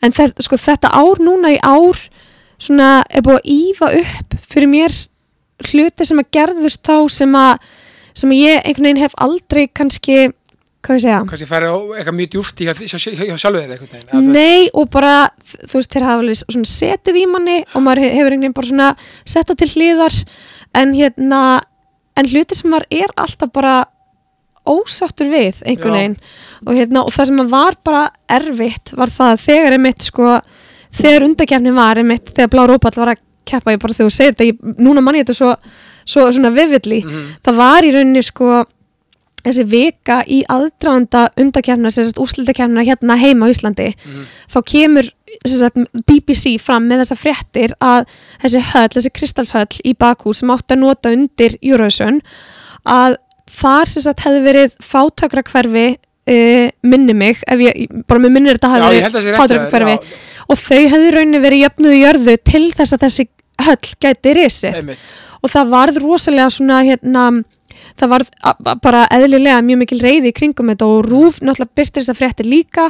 en 0.05 0.15
þess, 0.15 0.39
sko, 0.47 0.59
þetta 0.61 0.93
ár 0.95 1.23
núna 1.23 1.55
í 1.57 1.61
ár 1.63 2.01
svona 2.59 3.03
er 3.11 3.25
búið 3.27 3.41
að 3.41 3.53
ífa 3.55 3.93
upp 4.01 4.39
fyrir 4.49 4.71
mér 4.71 4.95
hluti 5.69 6.07
sem 6.07 6.21
að 6.23 6.31
gerðust 6.35 6.85
þá 6.87 6.97
sem 7.11 7.35
að 7.39 7.69
sem 8.19 8.33
ég 8.37 8.61
einhvern 8.65 8.89
veginn 8.89 9.03
hef 9.05 9.15
aldrei 9.25 9.67
kannski 9.71 10.19
hvað 10.85 10.95
ég 10.99 11.03
segja? 11.05 11.19
Kannski 11.29 11.49
færi 11.51 11.69
á 11.71 11.75
eitthvað 11.99 12.17
mjög 12.19 12.31
djúft 12.35 12.61
í 12.63 12.69
sjálfu 12.69 13.15
þeir 13.19 13.73
einhvern 13.75 13.93
veginn 13.93 14.33
Nei 14.35 14.69
og 14.79 14.89
bara 14.95 15.15
þú 15.45 15.75
veist 15.81 15.93
þeir 15.95 16.07
hafa 16.07 16.23
alveg 16.25 16.41
svona 16.45 16.71
setið 16.73 17.19
í 17.19 17.27
manni 17.31 17.57
og 17.75 17.83
maður 17.87 18.05
he- 18.07 18.13
hefur 18.15 18.33
einhvern 18.37 18.45
veginn 18.47 18.57
bara 18.59 18.71
svona 18.73 18.89
sett 19.25 19.51
það 19.51 19.61
til 19.65 19.71
hliðar. 19.75 20.19
En 20.79 20.95
hérna 20.95 21.43
en 22.19 22.27
hluti 22.31 22.57
sem 22.59 22.71
maður 22.73 22.87
er 23.03 23.13
alltaf 23.17 23.53
bara 23.55 23.75
ósáttur 24.69 25.31
við 25.33 25.63
einhvern 25.65 25.95
veginn. 25.97 26.17
Og 26.67 26.75
hérna 26.77 27.05
og 27.07 27.13
það 27.15 27.31
sem 27.31 27.45
var 27.53 27.77
bara 27.87 28.03
erfitt 28.39 28.93
var 28.99 29.13
það 29.13 29.35
að 29.35 29.45
þegar 29.47 29.77
einmitt 29.79 30.05
sko 30.09 30.33
þegar 30.99 31.27
undakefni 31.29 31.73
var 31.77 32.01
einmitt 32.03 32.33
þegar 32.35 32.51
Blá 32.55 32.65
Rópall 32.69 32.99
var 33.01 33.13
að 33.15 33.23
keppa 33.49 33.73
ég 33.75 33.81
bara 33.81 33.97
þegar 33.97 34.11
þú 34.11 34.17
segir 34.19 34.35
þetta 34.35 34.49
ég, 34.51 34.59
núna 34.85 35.01
mann 35.05 35.17
ég 35.17 35.25
þetta 35.25 35.39
svo, 35.39 35.55
svo 36.09 36.27
svona 36.33 36.53
vividli 36.55 37.03
Mhm. 37.05 37.25
það 37.45 37.59
var 37.61 37.85
í 37.87 37.93
rauninni 37.95 38.23
sko 38.25 38.65
þessi 39.45 39.65
vika 39.71 40.23
í 40.27 40.43
aðdraðanda 40.51 41.29
undakefna, 41.41 41.93
sem 41.93 42.05
sagt 42.05 42.19
úrslitakefna 42.21 42.85
hérna 42.85 43.17
heima 43.21 43.47
á 43.47 43.53
Íslandi, 43.53 43.95
Mhm. 43.95 44.25
þá 44.53 44.59
kemur 44.65 45.11
sagt, 45.47 45.77
BBC 46.07 46.59
fram 46.61 46.89
með 46.89 47.05
þessa 47.05 47.17
fréttir 47.17 47.73
að 47.81 48.07
þessi 48.43 48.61
höll, 48.73 48.89
þessi 48.89 49.13
kristalshöll 49.15 49.81
í 49.85 49.95
Bakú 49.95 50.35
sem 50.35 50.49
átti 50.51 50.75
að 50.75 50.79
nota 50.83 51.13
undir 51.15 51.57
Eurovision, 51.63 52.21
að 52.87 53.17
þar 53.49 53.87
sagt 53.87 54.21
hefði 54.27 54.43
verið 54.45 54.77
fátakra 54.83 55.43
hverfi 55.43 55.97
uh, 56.29 56.71
minni 56.83 57.15
mig, 57.15 57.39
ég, 57.49 57.87
bara 58.07 58.21
með 58.21 58.35
minnir 58.35 58.59
þetta 58.59 58.69
sé 59.23 59.33
verið 59.73 59.89
já, 59.95 60.01
og 60.51 60.59
þau 60.59 60.83
hefði 60.93 61.13
rauninni 61.15 61.41
verið 61.41 61.63
jöfnuðu 61.65 62.01
jörðu 62.03 62.37
til 62.45 62.73
þess 62.73 62.93
að 62.93 63.05
þessi 63.07 63.29
höll 63.65 63.95
gæti 64.05 64.35
risið. 64.37 64.75
Einmitt 64.83 65.17
og 65.43 65.53
það 65.53 65.73
varð 65.75 66.01
rosalega 66.03 66.51
svona 66.53 66.83
hérna 66.87 67.25
það 67.99 68.27
a- 68.43 68.75
bara 68.83 69.07
eðlilega 69.15 69.63
mjög 69.65 69.79
mikil 69.83 70.01
reyði 70.03 70.33
í 70.33 70.35
kringum 70.37 70.71
þetta 70.73 70.87
og 70.89 71.07
Rúf 71.07 71.41
náttúrulega 71.41 71.77
byrtir 71.79 72.03
þess 72.03 72.13
að 72.15 72.21
fréttir 72.21 72.49
líka. 72.49 72.89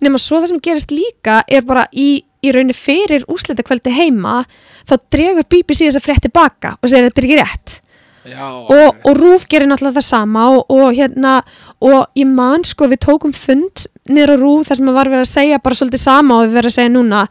Nema 0.00 0.18
svo 0.18 0.40
það 0.40 0.48
sem 0.52 0.60
gerist 0.64 0.90
líka 0.90 1.42
er 1.48 1.62
bara 1.62 1.86
í, 1.92 2.24
í 2.42 2.52
rauninni 2.52 2.74
fyrir 2.76 3.24
úslitakvöldi 3.30 3.94
heima 3.94 4.44
þá 4.88 4.98
dregur 5.10 5.46
BBC 5.48 5.86
þess 5.86 6.00
að 6.00 6.06
frétti 6.08 6.32
baka 6.34 6.76
og 6.82 6.90
segir 6.90 7.08
þetta 7.08 7.20
er 7.22 7.28
ekki 7.28 7.40
rétt. 7.40 7.80
Já, 8.24 8.46
og, 8.48 9.02
og 9.04 9.16
Rúf 9.20 9.42
gerir 9.52 9.68
náttúrulega 9.68 9.98
það 10.00 10.06
sama 10.08 10.46
og, 10.56 10.64
og 10.72 10.94
hérna 10.96 11.42
og 11.84 12.06
ég 12.16 12.26
man 12.26 12.64
sko 12.64 12.88
við 12.88 13.02
tókum 13.04 13.34
fund 13.36 13.84
niður 14.08 14.32
á 14.32 14.36
Rúf 14.40 14.70
þar 14.70 14.80
sem 14.80 14.88
að 14.88 14.96
var 14.96 15.10
verið 15.12 15.26
að 15.26 15.34
segja 15.34 15.58
bara 15.60 15.76
svolítið 15.76 16.00
sama 16.00 16.38
og 16.38 16.46
við 16.48 16.56
verið 16.56 16.70
að 16.72 16.76
segja 16.78 16.94
núna 16.94 17.26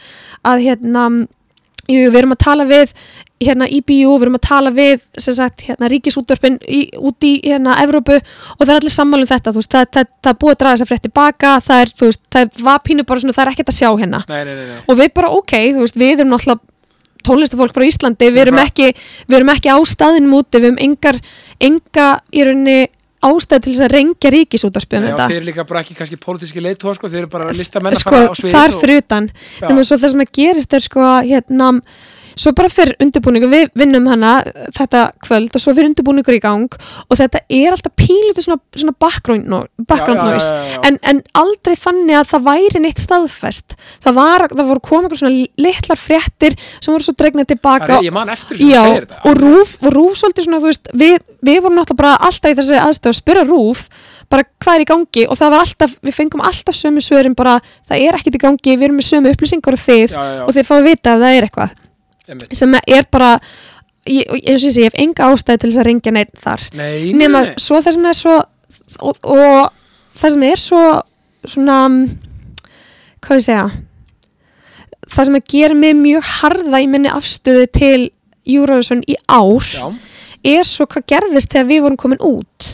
að 0.46 0.62
hérna 0.68 1.08
jú, 1.90 1.98
við 2.14 2.20
erum 2.22 2.36
að 2.38 2.44
tala 2.46 2.68
við 2.70 2.94
hérna 3.42 3.68
IBU, 3.68 4.14
við 4.14 4.26
erum 4.28 4.38
að 4.38 4.44
tala 4.46 4.72
við 4.74 5.02
sem 5.20 5.36
sagt 5.36 5.66
hérna 5.68 5.90
ríkisútdörpin 5.92 6.60
í, 6.64 6.84
út 6.96 7.26
í 7.26 7.34
hérna 7.44 7.76
Evrópu 7.84 8.20
og 8.20 8.62
það 8.62 8.74
er 8.74 8.82
allir 8.82 8.94
sammálum 8.94 9.30
þetta 9.30 9.54
þú 9.54 9.64
veist, 9.64 9.74
það, 9.74 9.88
það, 9.98 10.12
það 10.24 10.32
er 10.34 10.40
búið 10.44 10.54
að 10.54 10.60
draga 10.62 10.76
þess 10.76 10.86
að 10.86 10.92
frétti 10.92 11.14
baka 11.20 11.56
það 11.66 11.84
er, 11.84 11.94
þú 12.00 12.10
veist, 12.10 12.24
það 12.36 12.62
var 12.70 12.84
pínu 12.88 13.08
bara 13.10 13.24
svona 13.24 13.36
það 13.36 13.46
er 13.46 13.54
ekkert 13.54 13.74
að 13.74 13.80
sjá 13.80 13.90
hérna 13.90 14.24
nei, 14.30 14.40
nei, 14.44 14.54
nei, 14.54 14.66
nei. 14.70 14.80
og 14.86 15.00
við 15.02 15.14
bara 15.20 15.34
ok, 15.40 15.56
þú 15.74 15.84
veist, 15.84 16.00
við 16.00 16.24
erum 16.24 16.34
náttúrulega 16.36 16.72
tónlistafólk 17.24 17.76
frá 17.76 17.88
Íslandi, 17.88 18.32
við 18.36 18.48
erum 18.48 18.60
ekki 18.64 18.90
við 19.28 19.38
erum 19.40 19.54
ekki 19.54 19.72
á 19.72 19.78
staðinum 19.88 20.38
úti, 20.40 20.60
við 20.60 20.72
erum 20.72 20.84
engar 20.88 21.20
enga 21.64 22.10
í 22.32 22.46
rauninni 22.48 22.80
ástæð 23.24 23.64
til 23.64 23.74
þess 23.74 23.86
að 23.86 23.94
rengja 23.94 24.32
ríkisútvarpið 24.34 25.00
um 25.00 25.06
Já, 25.06 25.12
þetta 25.12 25.28
þeir 25.30 25.38
eru 25.38 25.48
líka 25.48 25.66
bara 25.70 25.84
ekki 25.84 25.96
kannski 25.98 26.20
pólitíski 26.20 26.64
leiðtóa 26.64 26.96
sko, 26.98 27.12
þeir 27.12 27.22
eru 27.24 27.32
bara 27.32 27.54
listamenn 27.56 27.96
að 27.96 28.02
sko, 28.02 28.12
fara 28.12 28.34
á 28.34 28.36
svið 28.40 28.58
þar 28.58 28.76
fyrir 28.82 29.04
utan 29.04 29.30
Já. 29.32 29.68
nema 29.70 29.86
svo 29.88 30.00
það 30.02 30.14
sem 30.14 30.24
að 30.26 30.34
gerist 30.40 30.76
er 30.76 30.86
sko 30.88 31.06
hérna, 31.30 31.70
svo 32.40 32.54
bara 32.58 32.72
fyrir 32.72 32.96
undirbúningu 33.04 33.50
við 33.52 33.72
vinnum 33.78 34.08
hana 34.12 34.34
uh, 34.44 34.68
þetta 34.78 35.04
kvöld 35.24 35.54
og 35.54 35.64
svo 35.64 35.74
fyrir 35.76 35.92
undirbúningur 35.92 36.38
í 36.38 36.42
gang 36.44 36.78
og 37.08 37.20
þetta 37.20 37.44
er 37.50 37.76
alltaf 37.76 37.96
pílutu 38.00 38.44
svona, 38.46 38.60
svona 38.76 38.96
background, 39.00 39.48
no, 39.50 39.64
background 39.78 40.22
Já, 40.22 40.30
noise. 40.32 40.50
já, 40.54 40.74
já. 40.74 40.82
En, 40.90 41.00
en 41.12 41.22
aldrei 41.44 41.76
þannig 41.80 42.20
að 42.20 42.30
það 42.34 42.48
væri 42.48 42.84
neitt 42.84 43.04
staðfest. 43.04 43.78
Það, 44.04 44.18
var, 44.18 44.48
það 44.54 44.72
voru 44.72 44.84
komið 44.90 45.08
einhver 45.08 45.22
svona 45.22 45.64
litlar 45.68 46.02
fréttir 46.02 46.58
sem 46.80 46.92
voru 46.94 47.08
svo 47.08 47.16
dregna 47.20 47.46
tilbaka 47.48 48.00
Það 48.00 48.08
Ég 48.10 48.16
man 48.16 48.34
eftir 48.34 48.60
sem 48.60 48.66
þú 48.66 48.74
Já, 48.74 48.84
segir 48.88 49.06
þetta. 49.08 49.22
og 49.30 49.40
Rúf, 49.44 49.78
og 49.84 49.96
Rúf 49.98 50.20
svolítið 50.22 50.48
svona, 50.48 50.62
þú 50.64 50.72
veist, 50.72 50.92
við, 51.04 51.16
við 51.44 51.62
vorum 51.64 51.80
náttúrulega 51.80 52.02
bara 52.04 52.16
alltaf 52.30 52.54
í 52.54 52.58
þessi 52.60 52.82
aðstöð 52.82 53.14
að 53.14 53.20
spyrja 53.20 53.46
Rúf 53.50 53.86
bara 54.34 54.48
hvað 54.64 54.80
er 54.80 54.84
í 54.84 54.90
gangi? 54.90 55.26
Og 55.30 55.40
það 55.40 55.54
var 55.54 55.66
alltaf, 55.68 55.96
við 56.04 56.18
fengum 56.18 56.44
alltaf 56.48 56.78
sömu 56.78 57.04
svörin 57.04 57.38
bara, 57.38 57.60
það 57.90 58.06
er 58.08 58.18
ekkert 58.18 58.40
í 58.40 58.44
gangi, 58.44 58.78
við 58.78 58.88
erum 58.88 59.00
með 59.00 59.10
sömu 59.12 59.34
upplýsingar 59.34 59.78
og 59.78 59.84
þið 59.84 60.18
og 60.48 60.54
þið 60.56 60.70
fáið 60.70 60.88
vita 60.90 61.14
ef 61.14 61.24
það 61.24 61.38
er 61.38 61.48
eitthvað 61.50 61.76
Einmitt. 62.28 62.56
sem 62.56 62.76
er 62.82 63.08
bara, 63.12 63.38
ég, 64.08 64.28
ég 64.40 64.60
sé, 64.62 64.74
ég 64.82 64.92
hef 64.92 65.00
enga 65.00 65.32
ástæði 65.32 65.64
til 65.64 65.72
þess 65.72 65.84
að 65.84 65.90
ringja 65.90 66.16
neitt 66.16 66.36
þar. 66.44 66.68
Nei, 66.80 67.14
nema 67.18 67.46
nei. 67.48 67.56
svo 67.62 67.82
það 67.84 67.98
sem 67.98 68.12
er 68.12 68.20
svo 68.20 68.38
og, 69.00 69.18
og 69.24 69.74
það 70.20 70.36
sem 70.36 70.46
er 70.50 70.62
svo 70.62 70.84
svona 71.44 71.80
hvað 73.24 73.40
ég 73.40 73.48
segja 73.48 73.66
það 75.14 75.30
sem 75.30 75.38
að 75.38 75.48
gera 75.54 75.78
mig 75.78 75.96
mjög 76.00 76.28
harða 76.40 76.82
í 76.84 76.90
minni 76.90 77.12
afstöðu 77.12 77.70
til 77.76 78.02
Eurovision 78.50 79.04
í 79.08 79.18
ár 79.32 79.68
Já, 79.68 79.88
er 80.58 80.68
svo 80.68 80.88
hvað 80.90 81.08
gerðist 81.12 81.52
þegar 81.54 81.70
við 81.70 81.84
vorum 81.86 82.00
komin 82.00 82.24
út. 82.24 82.70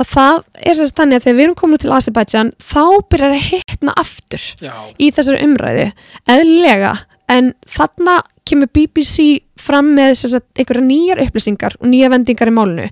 Og 0.00 0.08
það 0.08 0.42
er 0.62 0.76
sérst 0.78 0.98
þannig 0.98 1.18
að 1.18 1.24
þegar 1.26 1.38
við 1.38 1.46
erum 1.46 1.56
komin 1.58 1.76
út 1.76 1.84
til 1.84 1.94
Azerbaijan 1.96 2.52
þá 2.62 2.84
byrjar 3.12 3.34
að 3.36 3.48
hitna 3.50 3.94
aftur 4.00 4.44
já, 4.62 4.74
í 4.96 5.10
þessari 5.14 5.42
umræðu 5.46 5.88
eðlilega. 6.32 6.92
En 7.32 7.52
þarna 7.68 8.20
kemur 8.52 8.68
BBC 8.68 9.40
fram 9.72 9.90
með 9.96 10.14
sem 10.20 10.32
sagt, 10.36 10.46
einhverja 10.60 10.84
nýjar 10.86 11.22
upplýsingar 11.26 11.76
og 11.80 11.88
nýjar 11.90 12.12
vendingar 12.12 12.50
í 12.52 12.54
málinu. 12.54 12.86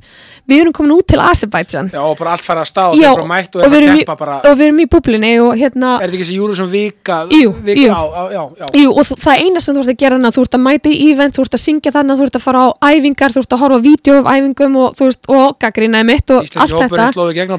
Við 0.51 0.62
erum 0.64 0.74
komin 0.74 0.95
út 0.97 1.07
til 1.12 1.20
Azerbaijan. 1.22 1.91
Já, 1.93 2.01
og 2.03 2.16
bara 2.18 2.33
allt 2.35 2.43
fara 2.45 2.64
að 2.64 2.70
stað 2.72 2.95
og 2.95 3.01
Já, 3.01 3.11
og 3.12 3.20
og 3.20 3.70
við 3.70 3.87
að 3.87 4.01
í- 4.01 4.07
og 4.51 4.55
við 4.59 4.64
erum 4.66 4.81
í 4.81 4.87
búblinni 4.91 5.33
og 5.45 5.53
hérna 5.61 5.91
Er 6.01 6.09
þetta 6.09 6.16
ekki 6.16 6.24
þessi 6.24 6.39
Júrusson 6.41 6.70
vika 6.70 7.18
Jú, 7.31 7.53
vika, 7.62 7.81
jú. 7.81 7.91
á, 7.93 8.03
á, 8.03 8.22
já, 8.35 8.43
já. 8.61 8.66
Jú, 8.81 8.89
og 8.97 9.05
það 9.07 9.45
eina 9.45 9.61
sem 9.61 9.74
þú 9.76 9.81
ert 9.85 9.93
að 9.95 10.01
gera 10.03 10.16
þannig 10.16 10.35
þú 10.37 10.43
ert 10.47 10.55
að 10.59 10.64
mæta 10.66 10.89
í 10.91 11.11
event, 11.12 11.35
þú 11.37 11.43
ert 11.47 11.55
að 11.55 11.62
syngja 11.64 11.91
þannig 11.95 12.16
þú 12.20 12.24
ert 12.26 12.37
að 12.41 12.45
fara 12.47 12.61
á 12.61 12.68
æfingar, 12.91 13.31
þú 13.35 13.41
ert 13.45 13.53
að 13.55 13.61
horfa 13.64 13.76
á 13.76 13.87
vídeo 13.87 14.12
af 14.20 14.26
æfingum 14.35 14.76
og 14.81 14.89
þú 14.99 15.03
veist, 15.11 15.22
og 15.31 15.59
gaggrina 15.61 16.03
mitt 16.05 16.31
og 16.31 16.45
Íslenski 16.45 16.61
allt 16.61 16.70
þetta. 16.70 16.89
hópurinn 16.89 17.14
slóði 17.14 17.35
gegn 17.39 17.51
á 17.51 17.59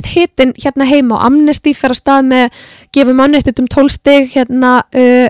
á 0.00 0.02
aukast 0.02 0.14
hitin 0.14 0.52
hérna 0.56 0.86
heima 0.88 1.16
og 1.16 1.24
Amnesty 1.26 1.74
fer 1.74 1.92
að 1.92 2.00
stað 2.00 2.28
með 2.30 2.54
gefum 2.92 3.16
mannettit 3.16 3.60
um 3.60 3.68
tólstig 3.68 4.32
hérna 4.34 4.84
uh, 4.94 5.28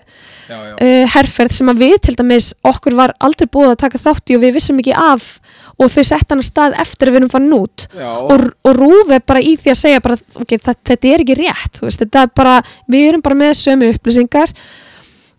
Já, 0.49 0.57
já. 0.67 0.75
uh, 0.75 1.07
herferð 1.15 1.53
sem 1.53 1.69
að 1.69 1.83
við 1.85 1.99
til 2.03 2.17
dæmis 2.19 2.55
okkur 2.65 2.97
var 2.99 3.15
aldrei 3.21 3.47
búið 3.47 3.75
að 3.75 3.81
taka 3.85 3.99
þátt 3.99 4.31
í 4.31 4.37
og 4.37 4.43
við 4.43 4.55
vissum 4.57 4.81
ekki 4.81 4.95
af 4.95 5.41
og 5.81 5.91
þau 5.91 6.05
sett 6.05 6.31
hann 6.31 6.43
að 6.43 6.49
stað 6.49 6.77
eftir 6.83 7.09
að 7.09 7.15
við 7.15 7.21
erum 7.21 7.33
farin 7.33 7.55
út 7.57 7.87
og, 7.97 8.47
og 8.67 8.73
rúf 8.77 9.11
er 9.11 9.23
bara 9.27 9.41
í 9.41 9.57
því 9.57 9.71
að 9.73 9.81
segja 9.81 10.01
bara, 10.05 10.19
okay, 10.35 10.59
það, 10.59 10.81
þetta 10.91 11.13
er 11.13 11.25
ekki 11.25 11.39
rétt 11.39 11.81
veist, 11.81 12.03
þetta 12.03 12.25
er 12.27 12.35
bara, 12.37 12.57
við 12.91 13.09
erum 13.13 13.23
bara 13.25 13.39
með 13.39 13.55
sömu 13.63 13.93
upplýsingar 13.95 14.53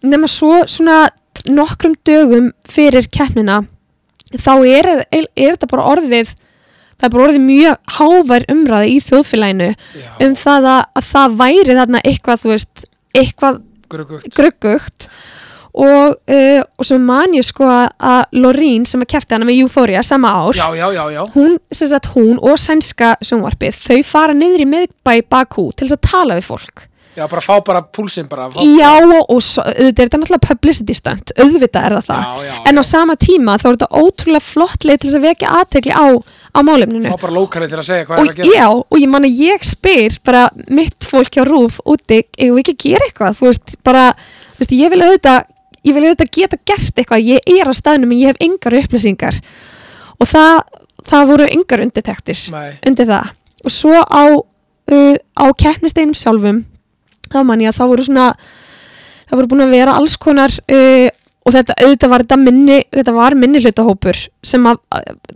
nema 0.01 0.29
svo 0.31 0.63
svona 0.65 1.03
nokkrum 1.51 1.93
dögum 2.05 2.51
fyrir 2.69 3.07
keppnina 3.11 3.61
þá 4.31 4.53
er, 4.63 4.89
er, 5.11 5.27
er 5.35 5.53
þetta 5.57 5.69
bara 5.69 5.91
orðið 5.91 6.31
það 7.01 7.09
er 7.09 7.13
bara 7.17 7.25
orðið 7.27 7.43
mjög 7.49 7.97
hávær 7.97 8.47
umræði 8.53 8.93
í 8.95 9.01
þjóðfélaginu 9.09 9.69
já. 9.73 10.09
um 10.27 10.37
það 10.45 10.69
að, 10.77 10.81
að 11.01 11.09
það 11.11 11.37
væri 11.43 11.77
þarna 11.81 12.01
eitthvað, 12.05 12.41
þú 12.45 12.53
veist, 12.55 12.87
eitthvað 13.17 13.61
Gruggugt. 13.91 14.29
gruggugt 14.37 15.07
og, 15.71 16.17
uh, 16.27 16.61
og 16.79 16.83
svo 16.87 16.97
man 16.99 17.31
ég 17.35 17.43
sko 17.47 17.63
að- 17.67 18.27
Lorín 18.35 18.85
sem 18.87 19.01
að 19.03 19.09
kefti 19.13 19.35
hana 19.35 19.45
með 19.47 19.61
Euphoria 19.63 20.01
sama 20.03 20.27
ár 20.31 20.55
Já, 20.55 20.67
já, 20.75 20.87
já, 20.95 21.03
já. 21.15 21.21
hún, 21.35 21.57
sagt, 21.71 22.07
hún 22.15 22.37
og 22.43 22.57
sænska 22.59 23.15
sjónvarpið, 23.23 23.75
þau 23.87 24.03
fara 24.03 24.33
niður 24.35 24.63
í 24.65 24.67
miðbæ 24.67 25.21
Bakú 25.31 25.71
til 25.75 25.87
þess 25.87 25.97
að 25.99 26.07
tala 26.11 26.35
við 26.39 26.47
fólk 26.51 26.87
Já, 27.15 27.25
bara 27.27 27.41
fá 27.43 27.57
bara 27.65 27.81
púlsinn 27.83 28.29
bara. 28.31 28.47
Já 28.55 28.91
og, 29.03 29.41
svo, 29.43 29.65
auðvitað 29.65 30.03
er 30.03 30.07
þetta 30.07 30.19
náttúrulega 30.21 30.47
publicity 30.47 30.95
stunt, 30.95 31.33
auðvitað 31.35 31.87
er 31.87 31.95
það 31.97 32.05
það. 32.07 32.21
Já, 32.23 32.45
já, 32.47 32.53
en 32.71 32.79
á 32.79 32.83
sama 32.87 33.15
tíma 33.19 33.55
þá 33.59 33.65
er 33.67 33.77
þetta 33.77 34.01
ótrúlega 34.01 34.45
flott 34.45 34.87
leið 34.87 35.01
til 35.01 35.09
þess 35.09 35.19
að 35.19 35.25
vekja 35.27 35.55
aðtegli 35.59 35.97
á, 35.97 36.07
á 36.55 36.59
málefninu. 36.63 37.11
Fá 37.11 37.25
bara 37.25 37.35
lókalið 37.35 37.73
til 37.73 37.81
að 37.81 37.87
segja 37.89 38.07
hvað 38.07 38.21
og 38.21 38.23
er 38.23 38.31
að 38.31 38.39
gera. 38.39 38.53
já, 38.55 38.67
og 38.71 39.01
ég 39.01 39.11
man 39.11 39.27
að 39.27 39.41
ég 39.43 39.67
spyr 39.67 40.17
bara 40.23 40.45
mitt 40.71 41.09
fólk 41.11 41.35
hjá 41.35 41.43
Rúf 41.47 41.81
úti, 41.83 42.21
eigum 42.39 42.61
við 42.61 42.63
ekki 42.63 42.77
gera 42.87 43.09
eitthvað? 43.09 43.41
Þú 43.41 43.49
veist, 43.49 43.75
bara, 43.83 44.05
þú 44.55 44.63
veist, 44.63 44.77
ég 44.79 44.95
vil 44.95 45.03
auðvitað 45.03 45.51
ég 45.81 45.97
vil 45.97 46.05
auðvitað 46.05 46.31
geta 46.37 46.59
gert 46.71 46.95
eitthvað. 46.95 47.27
Ég 47.27 47.53
er 47.59 47.69
á 47.69 47.73
staðnum 47.75 48.13
en 48.13 48.21
ég 48.21 48.31
hef 48.31 48.41
engar 48.45 48.77
upplýsingar. 48.81 49.39
Og 50.21 50.29
það, 50.29 50.63
það 51.09 51.29
voru 51.33 51.47
engar 51.57 51.83
undirtektir 51.85 52.43
undir 52.87 53.09
það. 53.09 53.31
Og 53.65 53.73
svo 53.73 53.99
á, 53.99 54.23
uh, 54.37 55.15
á 55.17 55.45
keppnisteinum 55.57 56.17
sjálfum 56.17 56.63
þá 57.31 57.41
man 57.47 57.63
ég 57.63 57.71
að 57.71 57.79
þá 57.79 57.85
voru 57.93 58.05
svona 58.07 58.27
það 59.31 59.39
voru 59.39 59.51
búin 59.53 59.65
að 59.65 59.75
vera 59.77 59.97
alls 59.97 60.17
konar 60.19 60.53
uh, 60.59 61.09
og 61.41 61.55
þetta 61.55 61.73
auðvitað 61.81 62.11
var 62.11 62.23
þetta 62.23 62.37
minni 62.37 62.75
þetta 62.93 63.13
var 63.15 63.35
minni 63.39 63.61
hlutahópur 63.63 64.17
sem 64.45 64.65
að, 64.69 64.81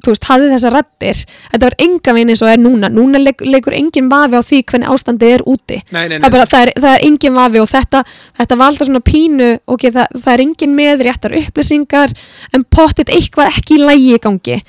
þú 0.03 0.11
veist, 0.11 0.27
hafði 0.29 0.49
þessa 0.51 0.71
rættir 0.73 1.21
þetta 1.23 1.61
var 1.63 1.77
enga 1.85 2.13
veginn 2.17 2.33
eins 2.33 2.43
og 2.45 2.51
er 2.51 2.61
núna. 2.61 2.91
Núna 2.93 3.21
leik, 3.21 3.41
leikur 3.41 3.73
engin 3.77 4.09
vafi 4.11 4.37
á 4.37 4.41
því 4.45 4.61
hvernig 4.69 4.91
ástandi 4.93 5.31
er 5.33 5.43
úti. 5.49 5.79
Nei, 5.89 6.05
nei, 6.11 6.19
það 6.19 6.21
nei. 6.21 6.27
er, 6.29 6.35
bara, 6.35 6.47
það, 6.51 6.67
er, 6.67 6.73
það 6.83 6.91
er 6.91 7.05
engin 7.09 7.37
vafi 7.39 7.61
og 7.63 7.69
þetta, 7.73 8.03
þetta 8.41 8.59
var 8.61 8.73
alltaf 8.73 8.89
svona 8.91 9.03
pínu 9.09 9.51
ok, 9.65 9.87
það, 9.97 10.19
það 10.19 10.31
er 10.35 10.45
engin 10.45 10.77
með 10.77 11.05
réttar 11.09 11.37
upplýsingar 11.41 12.17
en 12.53 12.67
pottit 12.77 13.13
eitthvað 13.13 13.55
ekki 13.55 13.79
í 13.79 13.81
lægi 13.81 14.19
gangi 14.21 14.59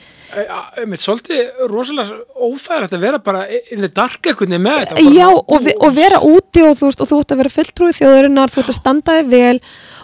Mér 0.87 1.01
svolítið 1.01 1.67
rosalega 1.71 2.17
ófæðilegt 2.35 2.95
að 2.97 3.05
vera 3.05 3.21
bara 3.23 3.45
in 3.73 3.83
the 3.85 3.91
dark 3.93 4.27
veginn 4.27 4.63
með 4.63 4.83
þetta. 4.83 5.05
Já, 5.15 5.29
og, 5.31 5.57
ve 5.65 5.75
og 5.79 5.95
vera 5.97 6.19
úti 6.27 6.65
og 6.67 6.75
þú, 6.79 6.89
veist, 6.89 7.03
og 7.05 7.11
þú 7.11 7.21
ert 7.23 7.35
að 7.35 7.43
vera 7.43 7.55
fulltrúið 7.55 7.99
þjóðurinnar, 8.01 8.53
þú 8.53 8.63
ert 8.63 8.73
að 8.73 8.79
standa 8.81 9.17
þig 9.21 9.31
vel 9.33 9.57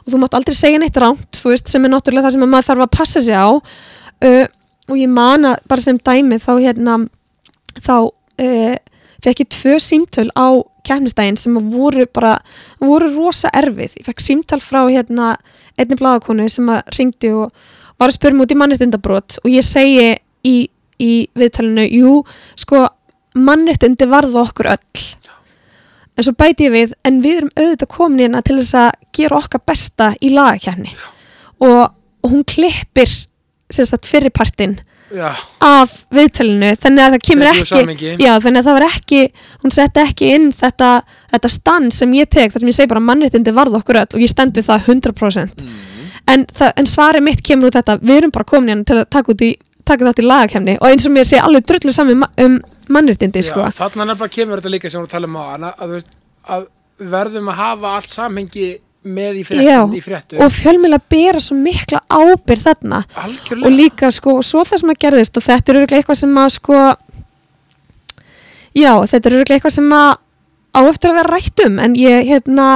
og 0.03 0.13
þú 0.13 0.23
mátt 0.23 0.37
aldrei 0.39 0.59
segja 0.59 0.83
neitt 0.83 1.01
ránt, 1.03 1.41
þú 1.41 1.53
veist, 1.53 1.73
sem 1.73 1.87
er 1.87 1.93
náttúrulega 1.93 2.29
það 2.29 2.37
sem 2.37 2.47
að 2.47 2.53
maður 2.55 2.69
þarf 2.71 2.87
að 2.87 2.95
passa 2.99 3.25
sig 3.27 3.39
á 3.39 3.51
uh, 3.51 4.47
og 4.89 4.97
ég 4.99 5.13
man 5.13 5.51
að 5.53 5.69
bara 5.73 5.87
sem 5.87 6.01
dæmi 6.11 6.41
þá 6.43 6.53
hérna, 6.55 6.99
þá 7.83 7.97
uh, 7.99 8.77
fekk 9.23 9.45
ég 9.45 9.53
tvö 9.59 9.77
símtöl 9.83 10.29
á 10.39 10.47
kemnistægin 10.87 11.39
sem 11.39 11.59
voru 11.71 12.07
bara, 12.11 12.39
voru 12.83 13.11
rosa 13.15 13.51
erfið, 13.55 14.01
ég 14.01 14.09
fekk 14.09 14.23
símtöl 14.23 14.63
frá 14.63 14.83
hérna 14.87 15.37
einni 15.79 15.99
blaðakonu 15.99 16.49
sem 16.51 16.69
að 16.73 16.83
ringdi 16.99 17.31
og 17.37 17.55
var 18.03 18.13
að 18.13 18.19
spyrja 18.19 18.37
mig 18.37 18.47
út 18.47 18.55
í 18.55 18.59
mannréttindabrót 18.61 19.39
og 19.43 19.49
ég 19.53 19.67
segi 19.67 20.07
í, 20.49 20.57
í 21.03 21.13
viðtalinu, 21.39 21.87
jú, 21.89 22.15
sko 22.61 22.85
mannréttindi 23.39 24.09
varða 24.11 24.45
okkur 24.45 24.71
öll. 24.75 25.09
En 26.13 26.27
svo 26.27 26.35
bæti 26.37 26.67
ég 26.69 26.75
við 26.75 26.95
en 27.09 27.23
við 27.25 27.39
erum 27.41 27.53
auðvitað 27.57 27.93
komin 27.95 28.27
hérna 28.27 28.43
til 28.45 28.59
þess 28.59 28.77
að 28.83 28.91
gera 29.17 29.39
okkar 29.41 29.63
besta 29.71 30.13
í 30.21 30.33
lagakefni 30.35 30.93
og, 31.63 31.93
og 32.21 32.33
hún 32.35 32.43
klippir 32.49 33.13
sagt 33.73 34.09
fyrirpartin 34.11 34.81
Já, 35.13 35.33
af 35.61 35.95
viðtalinu 36.13 36.71
þannig 36.81 37.05
að 37.05 37.15
það 37.15 37.25
kemur 37.27 37.49
ekki 37.51 38.13
já, 38.21 38.31
þannig 38.41 38.61
að 38.61 38.69
það 38.69 38.77
var 38.79 38.87
ekki 38.87 39.19
hún 39.65 39.75
setti 39.77 40.01
ekki 40.01 40.31
inn 40.37 40.47
þetta, 40.57 40.91
þetta 41.35 41.51
stand 41.53 41.97
sem 41.97 42.15
ég 42.17 42.31
tek 42.33 42.53
þar 42.53 42.65
sem 42.65 42.71
ég 42.73 42.77
segi 42.79 42.93
bara 42.93 43.05
mannréttindi 43.05 43.53
varða 43.57 43.81
okkur 43.83 44.01
öll 44.03 44.17
og 44.17 44.25
ég 44.25 44.33
stend 44.33 44.57
við 44.57 44.69
það 44.71 44.89
100% 44.95 45.63
Mm. 45.63 45.92
En, 46.31 46.47
en 46.77 46.89
svarið 46.89 47.27
mitt 47.27 47.43
kemur 47.47 47.71
út 47.71 47.79
þetta 47.79 47.99
við 48.03 48.21
erum 48.21 48.35
bara 48.35 48.49
komin 48.49 48.73
hérna 48.73 48.89
til 48.89 49.01
að 49.01 49.09
taka, 49.15 49.37
í, 49.43 49.51
taka 49.89 50.09
þátt 50.09 50.23
í 50.23 50.29
lagakefni 50.29 50.77
og 50.79 50.87
eins 50.91 51.09
og 51.09 51.17
mér 51.17 51.29
sé 51.29 51.41
alveg 51.43 51.67
drullu 51.69 51.95
saman 51.95 52.27
um, 52.45 52.61
mannréttindi 52.93 53.43
sko. 53.47 53.67
Já, 53.67 53.77
þarna 53.83 54.13
nefnilega 54.13 54.37
kemur 54.37 54.61
þetta 54.63 54.73
líka 54.75 54.91
sem 54.93 55.03
við 55.03 55.03
erum 55.03 55.11
að 55.11 55.15
tala 55.17 55.31
um 55.31 55.37
á 55.39 55.45
að, 55.45 55.69
að, 55.87 56.09
að 56.57 56.67
verðum 57.13 57.53
að 57.53 57.61
hafa 57.63 57.95
allt 57.99 58.13
samhengi 58.13 58.67
með 59.03 59.41
í 59.41 59.45
fréttum, 59.47 59.95
í 59.99 60.01
fréttum. 60.03 60.43
og 60.45 60.53
fjölmjöla 60.55 60.99
bera 61.11 61.41
svo 61.43 61.57
mikla 61.59 62.05
ábyrð 62.07 62.67
þarna 62.69 63.01
algjörlega. 63.19 63.67
og 63.67 63.75
líka 63.75 64.11
sko, 64.15 64.37
svo 64.47 64.63
það 64.69 64.83
sem 64.83 64.93
að 64.93 65.01
gerðist 65.03 65.39
og 65.39 65.47
þetta 65.49 65.73
er 65.73 65.79
örgulega 65.81 66.03
eitthvað 66.03 66.21
sem 66.21 66.37
að 66.39 66.53
sko 66.55 66.83
já, 68.79 68.93
þetta 69.11 69.23
er 69.23 69.37
örgulega 69.41 69.57
eitthvað 69.59 69.75
sem 69.75 69.97
að 69.99 70.13
á 70.73 70.81
eftir 70.87 71.11
að 71.11 71.19
vera 71.19 71.35
rætt 71.35 71.65
um 71.67 71.81
en 71.83 71.97
ég 71.99 72.31
hérna 72.31 72.69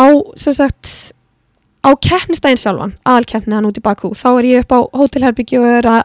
á 0.00 0.06
sem 0.40 0.56
sagt 0.56 0.94
á 1.84 1.90
keppnistæðin 2.08 2.62
sjálfan, 2.62 2.96
aðalkeppni 3.04 3.58
hann 3.58 3.68
út 3.68 3.78
í 3.78 3.84
Bakú 3.84 4.14
þá 4.16 4.28
er 4.32 4.50
ég 4.50 4.64
upp 4.64 4.74
á 4.74 4.80
hótelherbyggi 4.96 5.60
og 5.60 5.68
er 5.68 5.88
að, 5.98 6.02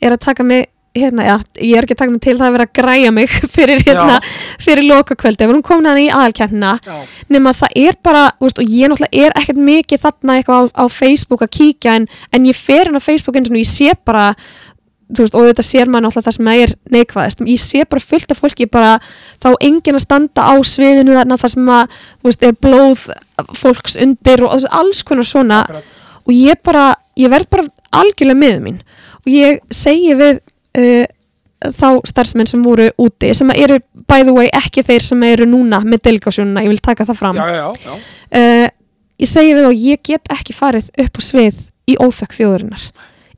er 0.00 0.16
að 0.16 0.24
taka 0.28 0.46
mig 0.46 0.68
hérna, 0.96 1.24
já, 1.26 1.34
ég 1.60 1.76
er 1.76 1.84
ekki 1.84 1.96
að 1.96 2.00
taka 2.02 2.14
mig 2.14 2.22
til 2.24 2.36
það 2.38 2.46
að 2.46 2.54
vera 2.56 2.66
að 2.66 2.74
græja 2.78 3.12
mig 3.14 3.34
fyrir 3.56 3.82
hérna, 3.84 4.18
fyrir 4.62 4.86
lokakvöldi, 4.88 5.44
ef 5.44 5.52
hún 5.52 5.64
komin 5.66 5.90
hann 5.90 6.00
í 6.00 6.06
aðalkeppnina 6.08 6.76
Já, 6.86 6.94
nema 7.32 7.52
það 7.56 7.76
er 7.82 7.98
bara, 8.06 8.22
veist, 8.42 8.62
og 8.62 8.70
ég 8.70 8.92
náttúrulega 8.92 9.26
er 9.26 9.36
ekkert 9.40 9.60
mikið 9.68 10.04
þarna 10.06 10.38
eitthvað 10.38 10.70
á, 10.72 10.80
á 10.80 10.84
Facebook 10.92 11.44
að 11.44 11.52
kíkja 11.58 11.98
en, 12.00 12.08
en 12.32 12.48
ég 12.48 12.58
fer 12.58 12.90
inn 12.90 12.98
á 12.98 13.02
Facebook 13.02 13.38
eins 13.38 13.52
og 13.52 13.60
ég 13.60 13.68
sé 13.70 13.92
bara, 14.08 14.30
veist, 15.14 15.34
og 15.34 15.46
þetta 15.46 15.64
sér 15.64 15.90
maður 15.90 16.08
náttúrulega 16.08 16.26
það 16.26 16.36
sem 16.36 16.48
er 16.52 16.72
neikvæðist 16.94 17.42
ég 17.46 17.62
sé 17.62 17.84
bara 17.86 18.02
fullt 18.02 18.32
af 18.34 18.40
fólki 18.42 18.66
bara 18.70 18.94
þá 19.42 19.48
enginn 19.62 19.98
að 19.98 20.04
standa 20.04 20.46
á 20.50 20.54
sviðinu 20.66 21.14
þarna 21.14 21.38
þar 21.42 21.52
sem 21.54 21.70
að, 21.76 21.98
þú 22.20 22.30
veist, 22.30 22.46
er 22.46 22.56
blóð 22.66 23.04
fólks 23.58 23.98
undir 24.02 24.42
og 24.46 24.66
alls 24.74 25.02
konar 25.06 25.28
svona. 25.28 25.62
Akkurat. 25.66 25.92
og 26.26 26.32
ég 26.34 26.62
bara, 26.66 26.86
ég 27.14 27.30
verð 27.30 27.50
bara 27.50 27.68
algjörlega 27.94 28.38
miður 28.40 28.64
mín. 28.64 28.80
Og 29.22 29.30
ég 29.30 29.60
segi 29.70 30.16
við 30.18 30.40
uh, 30.40 31.04
þá 31.76 31.88
starfsmenn 32.10 32.50
sem 32.50 32.64
voru 32.66 32.88
úti 32.98 33.30
sem 33.34 33.50
eru 33.54 33.78
by 34.10 34.26
the 34.26 34.34
way 34.34 34.50
ekki 34.54 34.82
þeir 34.86 35.06
sem 35.06 35.22
eru 35.26 35.46
núna 35.46 35.80
með 35.86 36.02
delegásjónuna, 36.08 36.64
ég 36.66 36.74
vil 36.74 36.82
taka 36.82 37.06
það 37.06 37.20
fram. 37.22 37.38
Já, 37.38 37.46
já, 37.54 37.86
já, 37.86 37.94
uh, 38.40 38.66
ég 39.22 39.30
segi 39.30 39.54
við 39.54 39.68
þá 39.68 39.84
ég 39.86 40.02
get 40.10 40.34
ekki 40.34 40.56
farið 40.56 40.90
upp 41.06 41.20
á 41.20 41.22
svið 41.22 41.62
í 41.86 41.94
óþökk 42.02 42.34
þjóðurinnar 42.40 42.90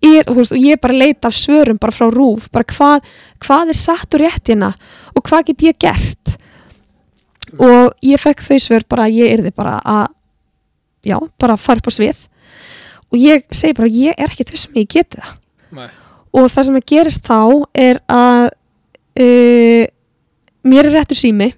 er, 0.05 0.29
veist, 0.31 0.55
og 0.55 0.61
ég 0.63 0.81
bara 0.83 0.97
leita 0.97 1.31
af 1.31 1.37
svörum 1.37 1.79
bara 1.81 1.95
frá 1.95 2.09
rúf, 2.13 2.49
bara 2.55 2.67
hvað, 2.69 3.07
hvað 3.45 3.73
er 3.73 3.79
satt 3.79 4.15
og 4.15 4.23
rétt 4.23 4.51
hérna 4.51 4.73
og 5.15 5.25
hvað 5.27 5.51
get 5.51 5.67
ég 5.69 5.81
gert? 5.83 6.37
Og 7.59 7.95
ég 8.05 8.21
fekk 8.21 8.45
þau 8.45 8.59
svör 8.61 8.85
bara 8.89 9.09
að 9.09 9.21
ég 9.23 9.39
yrði 9.39 9.53
bara 9.57 9.79
að 9.81 10.07
já, 11.09 11.17
bara 11.41 11.57
að 11.57 11.65
fara 11.65 11.81
upp 11.81 11.89
á 11.89 11.93
svið. 11.97 12.25
Og 13.09 13.21
ég 13.23 13.47
segi 13.57 13.77
bara 13.79 13.89
ég 13.89 14.19
er 14.19 14.29
ekki 14.29 14.47
þessum 14.51 14.77
ég 14.77 14.91
geti 14.93 15.21
það. 15.21 15.37
Nei. 15.69 15.89
og 16.33 16.47
það 16.49 16.65
sem 16.65 16.77
að 16.79 16.85
gerist 16.89 17.27
þá 17.27 17.41
er 17.77 17.99
að 18.09 18.45
uh, 19.21 19.85
mér 20.69 20.89
er 20.89 20.95
réttur 20.97 21.19
sími 21.19 21.51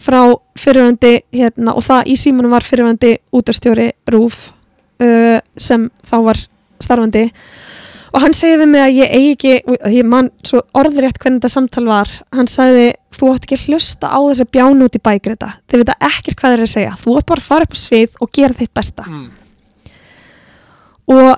frá 0.00 0.22
fyrirvændi 0.58 1.20
hérna, 1.34 1.74
og 1.76 1.84
það 1.84 2.10
í 2.10 2.16
símanum 2.18 2.54
var 2.54 2.66
fyrirvændi 2.66 3.12
útastjóri 3.36 3.90
Rúf 4.10 4.48
uh, 5.02 5.38
sem 5.54 5.86
þá 6.06 6.16
var 6.30 6.42
starfandi. 6.84 7.26
Og 8.10 8.24
hann 8.24 8.34
segir 8.34 8.58
við 8.58 8.72
mig 8.72 8.82
að 8.82 8.96
ég 8.98 9.12
eigi 9.14 9.34
ekki 9.36 9.76
ég 9.94 10.06
man 10.08 10.32
svo 10.42 10.64
orðrétt 10.74 11.20
hvernig 11.22 11.38
þetta 11.38 11.52
samtal 11.52 11.84
var. 11.86 12.10
Hann 12.34 12.48
sagði, 12.50 12.88
þú 13.14 13.34
átt 13.34 13.46
ekki 13.46 13.58
að 13.58 13.66
hlusta 13.68 14.10
á 14.10 14.18
þess 14.18 14.44
að 14.44 14.50
bjána 14.56 14.88
út 14.88 14.96
í 14.98 15.02
bægrita 15.04 15.50
þið 15.70 15.84
vita 15.84 15.96
ekkert 16.08 16.40
hvað 16.40 16.54
þeir 16.54 16.58
eru 16.58 16.66
að 16.66 16.72
segja, 16.74 16.96
þú 16.98 17.14
átt 17.18 17.28
bara 17.30 17.44
að 17.44 17.50
fara 17.50 17.68
upp 17.68 17.76
á 17.76 17.78
svið 17.84 18.18
og 18.18 18.32
gera 18.34 18.58
þitt 18.58 18.74
besta. 18.80 19.06
Mm. 19.06 19.28
og 21.10 21.30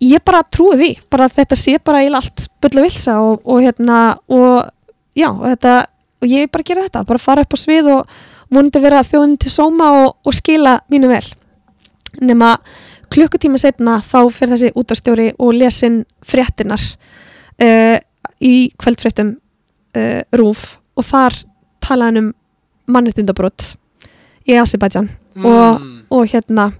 ég 0.00 0.22
bara 0.24 0.42
trúi 0.42 0.76
því, 0.80 0.90
bara 1.12 1.28
að 1.28 1.36
þetta 1.38 1.58
sé 1.58 1.78
bara 1.84 2.00
eiginlega 2.02 2.24
allt 2.24 2.46
bullu 2.62 2.84
vilsa 2.86 3.16
og, 3.22 3.42
og 3.44 3.60
hérna 3.62 3.98
og 4.32 4.70
já, 5.18 5.28
og 5.30 5.46
þetta 5.46 5.74
og 6.20 6.28
ég 6.28 6.50
bara 6.52 6.66
gera 6.66 6.86
þetta, 6.86 7.04
bara 7.08 7.22
fara 7.22 7.44
upp 7.44 7.56
á 7.56 7.58
svið 7.60 7.90
og 7.94 8.14
vonandi 8.50 8.82
vera 8.82 9.04
þjóðin 9.06 9.36
til 9.40 9.52
sóma 9.52 9.90
og, 10.02 10.16
og 10.26 10.36
skila 10.36 10.80
mínu 10.92 11.10
vel. 11.10 11.24
Nema 12.20 12.56
klukkutíma 13.10 13.58
setna 13.60 13.98
þá 14.04 14.18
fyrir 14.32 14.54
þessi 14.54 14.72
útastjóri 14.78 15.30
og 15.38 15.54
lesin 15.56 16.02
fréttinar 16.26 16.82
uh, 17.62 17.96
í 18.40 18.70
kvöldfréttum 18.80 19.34
uh, 19.96 20.20
rúf 20.36 20.78
og 20.96 21.06
þar 21.06 21.36
talaði 21.82 22.10
hann 22.10 22.22
um 22.24 22.30
mannréttindabrót 22.90 23.74
í 24.48 24.56
og, 24.56 25.80
Mm. 25.80 26.02
og 26.10 26.26
hérna 26.26 26.72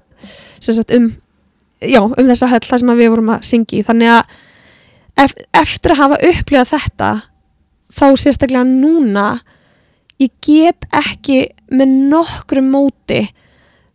sem 0.60 0.74
sagt 0.74 0.90
um 0.90 1.12
já, 1.80 2.00
um 2.02 2.26
þessa 2.26 2.48
höll 2.50 2.66
þar 2.66 2.78
sem 2.82 2.92
við 2.98 3.10
vorum 3.12 3.30
að 3.30 3.44
syngja 3.46 3.78
í 3.78 3.84
þannig 3.86 4.10
að 4.10 4.24
ef, 5.24 5.34
eftir 5.54 5.94
að 5.94 6.00
hafa 6.02 6.18
upplifað 6.30 6.72
þetta 6.74 7.10
þá 7.94 8.06
sérstaklega 8.18 8.64
núna 8.66 9.26
ég 10.20 10.32
get 10.44 10.86
ekki 10.92 11.48
með 11.72 11.94
nokkru 12.10 12.64
móti 12.66 13.22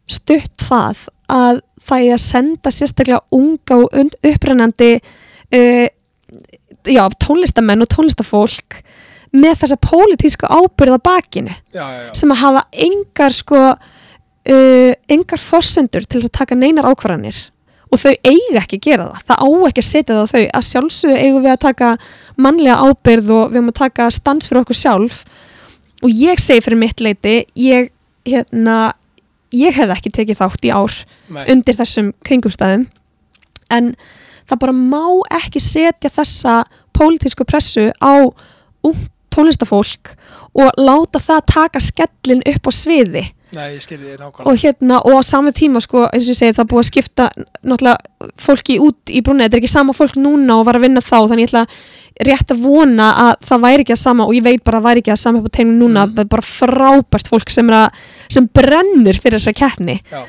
stutt 0.08 0.66
það 0.66 1.06
að 1.32 1.62
það 1.86 2.06
er 2.06 2.18
að 2.18 2.24
senda 2.26 2.74
sérstaklega 2.74 3.22
unga 3.36 3.82
og 3.82 4.16
upprennandi 4.26 4.92
uh, 5.00 5.88
já, 6.86 7.04
tónlistamenn 7.22 7.86
og 7.86 7.92
tónlistafólk 7.94 8.80
með 9.36 9.60
þessa 9.64 9.78
pólitíska 9.84 10.48
ábyrða 10.48 11.02
bakinu 11.04 11.52
já, 11.52 11.84
já, 11.84 12.02
já. 12.08 12.12
sem 12.16 12.32
að 12.32 12.42
hafa 12.44 12.66
engar 12.86 13.36
sko 13.36 13.62
uh, 14.50 14.94
engar 15.12 15.42
forsendur 15.42 16.06
til 16.06 16.22
þess 16.22 16.32
að 16.32 16.40
taka 16.40 16.58
neinar 16.60 16.88
ákvarðanir. 16.90 17.38
Og 17.94 18.02
þau 18.02 18.12
eiga 18.26 18.62
ekki 18.64 18.80
að 18.80 18.86
gera 18.88 19.08
það. 19.08 19.26
Það 19.30 19.42
á 19.46 19.50
ekki 19.70 19.82
að 19.82 19.88
setja 19.88 20.16
það 20.16 20.22
á 20.26 20.32
þau. 20.34 20.44
Að 20.58 20.68
sjálfsögðu 20.70 21.18
eigum 21.22 21.44
við 21.46 21.54
að 21.54 21.64
taka 21.64 21.90
mannlega 22.42 22.78
ábyrð 22.90 23.34
og 23.36 23.44
við 23.52 23.60
erum 23.60 23.72
að 23.72 23.80
taka 23.80 24.08
stans 24.12 24.50
fyrir 24.50 24.62
okkur 24.64 24.80
sjálf. 24.80 25.20
Og 26.04 26.12
ég 26.12 26.42
segi 26.42 26.64
fyrir 26.66 26.82
mitt 26.82 27.04
leiti 27.04 27.36
ég, 27.62 27.92
hérna, 28.28 28.80
ég 29.56 29.80
hef 29.80 29.96
ekki 29.96 30.14
tekið 30.14 30.42
þátt 30.42 30.68
í 30.68 30.74
ár 30.76 31.00
Nei. 31.30 31.44
undir 31.54 31.78
þessum 31.80 32.14
kringumstæðum. 32.28 32.88
En 33.74 33.96
það 34.46 34.62
bara 34.62 34.76
má 34.78 35.06
ekki 35.40 35.62
setja 35.64 36.12
þessa 36.12 36.64
pólitísku 36.96 37.48
pressu 37.48 37.90
á 38.00 38.30
ung 38.86 39.10
tónlistafólk 39.36 40.14
og 40.56 40.78
láta 40.80 41.20
það 41.20 41.48
taka 41.52 41.82
skellin 41.84 42.44
upp 42.48 42.70
á 42.70 42.72
sviði. 42.72 43.24
Nei, 43.56 43.78
og 44.44 44.58
hérna 44.60 44.98
og 45.06 45.20
á 45.20 45.24
samme 45.24 45.54
tíma 45.56 45.80
sko 45.84 46.08
eins 46.10 46.26
og 46.28 46.34
ég 46.34 46.40
segi 46.40 46.56
það 46.58 46.70
búið 46.72 46.82
að 46.82 46.88
skipta 46.90 47.28
náttúrulega 47.64 48.32
fólki 48.42 48.78
út 48.84 49.12
í 49.12 49.22
brúnni. 49.24 49.46
Þetta 49.46 49.60
er 49.60 49.62
ekki 49.62 49.72
sama 49.72 49.96
fólk 49.96 50.18
núna 50.20 50.58
og 50.60 50.66
var 50.68 50.80
að 50.80 50.88
vinna 50.88 51.04
þá 51.04 51.18
þannig 51.30 51.46
ég 51.46 51.52
ætla 51.52 51.66
rétt 52.24 52.52
að 52.54 52.64
vona 52.64 53.10
að 53.26 53.32
það 53.50 53.64
væri 53.66 53.84
ekki 53.84 53.96
að 53.96 54.02
sama 54.06 54.26
og 54.26 54.36
ég 54.38 54.46
veit 54.46 54.64
bara 54.64 54.80
að 54.80 54.84
það 54.84 54.90
væri 54.90 55.04
ekki 55.04 55.14
að 55.16 55.22
sama 55.22 55.42
upp 55.42 55.50
á 55.52 55.56
teiminu 55.58 55.80
núna, 55.82 56.06
mm. 56.08 56.30
bara 56.32 56.48
frábært 56.48 57.32
fólk 57.32 57.52
sem, 57.52 57.72
að, 57.76 58.02
sem 58.32 58.48
brennur 58.56 59.20
fyrir 59.20 59.40
þessa 59.40 59.56
keppni. 59.58 59.98
Já, 60.12 60.22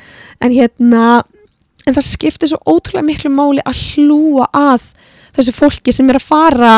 en 0.43 0.53
hérna 0.53 1.03
en 1.87 1.95
það 1.95 2.07
skiptir 2.09 2.51
svo 2.51 2.59
ótrúlega 2.67 3.07
miklu 3.07 3.31
máli 3.31 3.63
að 3.63 3.83
hlúa 3.93 4.49
að 4.51 4.89
þessu 5.37 5.53
fólki 5.55 5.93
sem 5.95 6.09
er 6.11 6.19
að 6.19 6.27
fara 6.27 6.73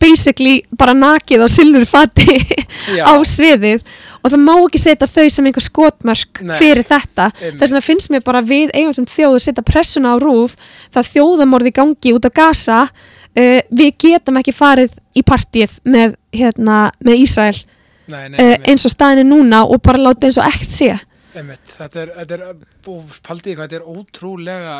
basically 0.00 0.62
bara 0.80 0.94
nakið 0.96 1.44
á 1.44 1.48
silfurfati 1.52 2.38
já, 2.96 3.04
á 3.10 3.14
sviðið. 3.20 3.84
Og 4.20 4.32
það 4.32 4.42
má 4.44 4.52
ekki 4.56 4.80
setja 4.80 5.08
þau 5.08 5.28
sem 5.32 5.46
einhver 5.48 5.64
skotmörk 5.64 6.40
Nei. 6.44 6.56
fyrir 6.58 6.84
þetta. 6.88 7.30
Þess 7.40 7.70
vegna 7.70 7.84
finnst 7.84 8.10
mér 8.12 8.24
bara 8.24 8.42
við 8.44 8.72
eigum 8.74 8.96
sem 8.96 9.06
þjóð 9.08 9.36
að 9.36 9.44
setja 9.46 9.64
pressuna 9.64 10.12
á 10.12 10.16
rúf 10.20 10.56
það 10.92 11.12
þjóðamorði 11.14 11.72
gangi 11.76 12.14
út 12.16 12.28
á 12.28 12.30
Gaza 12.40 12.80
uh, 13.36 13.60
við 13.70 13.92
getum 14.06 14.40
ekki 14.40 14.54
farið 14.56 14.96
í 15.16 15.24
partíið 15.26 15.76
með, 15.84 16.16
hérna, 16.34 16.80
með 17.04 17.22
Ísrael 17.26 17.60
nei, 18.10 18.24
nei, 18.32 18.40
uh, 18.40 18.56
eins 18.70 18.86
og 18.88 18.94
staðinni 18.94 19.28
núna 19.28 19.62
og 19.66 19.82
bara 19.84 20.02
láta 20.02 20.28
eins 20.28 20.40
og 20.40 20.48
ekkert 20.48 20.76
sé. 20.76 20.90
Einmitt. 21.30 21.76
Þetta 21.76 22.02
er, 22.02 22.12
þetta 22.18 22.36
er, 22.36 22.44
og 22.90 23.16
paldið 23.26 23.56
hvað, 23.56 23.70
þetta 23.70 23.78
er 23.78 23.88
ótrúlega 23.94 24.76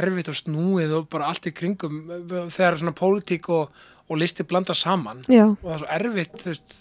erfitt 0.00 0.30
og 0.30 0.38
snúið 0.38 0.92
og 0.98 1.08
bara 1.10 1.30
allt 1.30 1.48
í 1.50 1.54
kringum 1.54 2.04
þegar 2.50 2.78
svona 2.78 2.94
pólitík 2.94 3.48
og, 3.54 3.82
og 4.10 4.18
listi 4.18 4.46
blanda 4.46 4.74
saman. 4.74 5.24
Já. 5.30 5.48
og 5.50 5.66
það 5.66 5.74
er 5.74 5.82
svo 5.82 5.90
erfitt, 5.98 6.38
þú 6.38 6.52
veist 6.52 6.78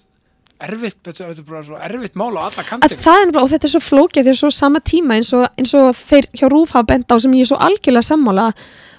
erfitt, 0.59 0.99
þetta 1.05 1.29
er 1.31 1.45
bara 1.47 1.61
svo 1.63 1.79
erfitt 1.79 2.17
mál 2.19 2.33
á 2.35 2.49
alla 2.49 2.63
að 2.63 2.67
kantir 2.67 2.99
það 2.99 3.15
er 3.15 3.25
nefnilega, 3.29 3.43
og 3.45 3.51
þetta 3.53 3.67
er 3.67 3.73
svo 3.73 3.81
flókið 3.85 4.25
því 4.25 4.33
að 4.33 4.39
svo 4.41 4.51
sama 4.51 4.81
tíma 4.83 5.15
eins 5.15 5.31
og, 5.37 5.45
eins 5.59 5.73
og 5.77 5.89
þeir 5.95 6.27
hjá 6.35 6.45
Rúf 6.51 6.73
hafa 6.75 6.89
bent 6.91 7.13
á 7.13 7.15
sem 7.15 7.35
ég 7.37 7.45
er 7.45 7.51
svo 7.51 7.59
algjörlega 7.63 8.09
sammála 8.09 8.47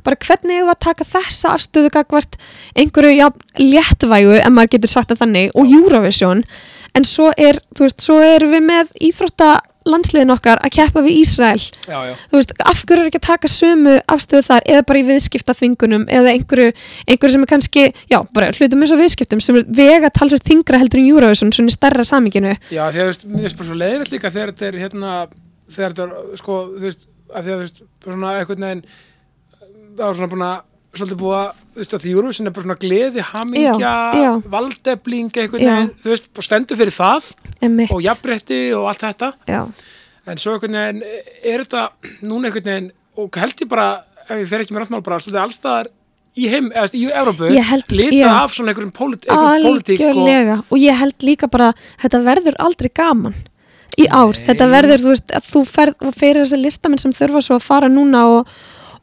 bara 0.07 0.21
hvernig 0.27 0.61
hefur 0.61 0.75
að 0.75 0.83
taka 0.87 1.09
þessa 1.13 1.55
afstöðu 1.57 1.95
gagvart 1.97 2.39
einhverju 2.79 3.17
já, 3.17 3.27
léttvægu 3.61 4.37
en 4.41 4.55
maður 4.57 4.77
getur 4.77 4.95
sagt 4.95 5.13
það 5.13 5.25
þannig 5.25 5.57
og 5.57 5.75
Eurovision? 5.81 6.45
En 6.99 7.07
svo 7.07 7.31
er, 7.39 7.61
þú 7.77 7.87
veist, 7.87 8.03
svo 8.03 8.19
erum 8.25 8.55
við 8.57 8.65
með 8.67 8.95
íþrótta 9.11 9.51
landsliðin 9.89 10.33
okkar 10.35 10.61
að 10.61 10.73
keppa 10.77 11.03
við 11.05 11.21
Ísrael. 11.23 11.61
Já, 11.89 11.99
já, 12.11 12.13
þú 12.31 12.39
veist, 12.39 12.53
af 12.69 12.83
hverju 12.85 13.05
er 13.05 13.09
ekki 13.09 13.21
að 13.21 13.27
taka 13.27 13.51
sömu 13.51 13.95
afstöðu 14.13 14.47
þar 14.49 14.67
eða 14.75 14.87
bara 14.91 15.01
í 15.01 15.05
viðskipta 15.09 15.57
þvingunum 15.57 16.07
eða 16.13 16.35
einhverju, 16.35 16.75
einhverju 17.07 17.37
sem 17.37 17.47
er 17.47 17.51
kannski 17.55 17.85
já, 18.13 18.19
bara 18.37 18.51
hlutum 18.53 18.85
eins 18.85 18.95
og 18.95 19.01
viðskiptum 19.01 19.43
sem 19.45 19.61
er 19.61 19.69
vega 19.81 20.11
talsveit 20.13 20.45
þingra 20.47 20.83
heldur 20.83 21.01
en 21.01 21.09
Eurovision 21.09 21.55
svona 21.57 21.73
í 21.73 21.77
stærra 21.77 22.07
saminginu 22.07 22.57
já, 22.69 22.83
því 22.83 22.85
að 22.85 22.99
þú 22.99 23.07
veist, 23.11 23.29
mér 23.31 23.47
finnst 23.47 23.61
bara 23.61 23.71
svo 23.71 23.79
líka 24.15 24.35
þegar 24.35 24.53
þetta 24.53 24.69
er 24.69 24.81
hérna, 24.85 25.15
þegar 25.71 25.95
þetta 25.97 26.09
er, 26.09 26.41
sko, 26.43 26.59
þú 26.75 26.89
veist, 26.89 27.07
að 27.31 27.47
því 27.47 27.55
að 27.55 27.57
þú 27.57 27.63
veist, 27.65 27.85
svona 28.05 28.35
einhvern 28.37 28.69
veginn 28.69 28.85
það 29.97 30.05
var 30.07 30.19
svona 30.19 30.31
búin 30.35 30.47
að 30.49 30.59
svolítið 30.91 31.19
búið 31.21 31.37
að, 31.39 31.59
þú 31.71 31.79
veist, 31.81 31.93
að 31.95 32.03
því 32.05 32.13
Eurovision 32.17 32.49
er 32.51 32.55
bara 32.57 32.67
svona 32.67 32.79
gleði, 32.83 33.23
hamingja, 33.31 33.75
Já, 33.79 33.95
já. 34.19 34.31
valdefling 34.55 35.29
Já. 35.37 35.45
veginn, 35.53 35.91
þú 36.03 36.11
veist, 36.11 36.27
bara 36.35 36.47
stendur 36.49 36.81
fyrir 36.81 36.97
það 36.97 37.29
Einmitt. 37.63 37.93
og 37.95 38.03
jafnrétti 38.03 38.59
og 38.75 38.89
allt 38.91 39.05
þetta 39.07 39.29
já, 39.47 39.61
en 40.27 40.41
svo 40.43 40.57
einhvern 40.57 40.75
veginn 40.81 41.03
er 41.53 41.63
þetta 41.65 41.85
núna 42.27 42.51
veginn 42.57 42.91
og 43.21 43.39
held 43.39 43.63
ég 43.63 43.71
bara, 43.71 43.87
ef 44.27 44.35
ég 44.43 44.49
fer 44.51 44.65
ekki 44.65 44.75
með 44.75 44.83
ráttmál 44.87 45.05
bara 45.07 45.21
svolítið 45.23 45.45
allstaðar 45.45 45.93
í 46.41 46.49
heim, 46.51 46.73
eða 46.75 46.91
í 46.95 47.05
Evrópu 47.11 47.49
Ég 47.55 47.71
held- 47.71 47.95
lita 47.95 48.17
já. 48.17 48.29
af 48.43 48.53
svona 48.55 48.71
einhverjum 48.75 48.93
pólit, 48.95 49.25
einhverjum 49.31 49.71
pólitík 49.71 50.03
og 50.11 50.73
og... 50.73 50.79
ég 50.79 50.99
held 50.99 51.23
líka 51.27 51.47
bara 51.51 51.73
þetta 52.03 52.21
verður 52.27 52.59
aldrei 52.59 52.91
gaman 52.91 53.35
í 53.99 54.07
ár, 54.11 54.35
Nei. 54.35 54.43
þetta 54.47 54.69
verður 54.71 55.03
þú 55.07 55.15
veist, 55.15 55.33
þú 55.51 55.65
ferð 55.67 56.07
og 56.07 56.15
fyrir 56.15 56.43
þessi 56.45 56.61
listamenn 56.63 56.99
sem 57.03 57.13
þurfa 57.15 57.43
svo 57.43 57.59
að 57.59 57.67
fara 57.67 57.89
núna 57.91 58.23
og, 58.31 58.53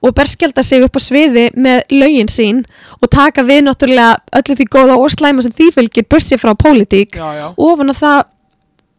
og 0.02 0.14
berskjelda 0.16 0.64
sig 0.64 0.84
upp 0.86 0.98
á 0.98 1.02
sviði 1.02 1.48
með 1.58 1.94
lögin 1.94 2.30
sín 2.30 2.64
og 3.02 3.10
taka 3.14 3.44
við 3.48 3.64
náttúrulega 3.66 4.18
öllu 4.40 4.58
því 4.60 4.68
góða 4.76 4.98
og 5.02 5.14
slæma 5.14 5.46
sem 5.46 5.56
því 5.58 5.70
fylgir 5.76 6.08
burt 6.10 6.28
sér 6.28 6.42
frá 6.42 6.54
pólitík. 6.54 7.18
Já, 7.18 7.54
ofan 7.58 7.94
að 7.94 8.02
það 8.04 8.20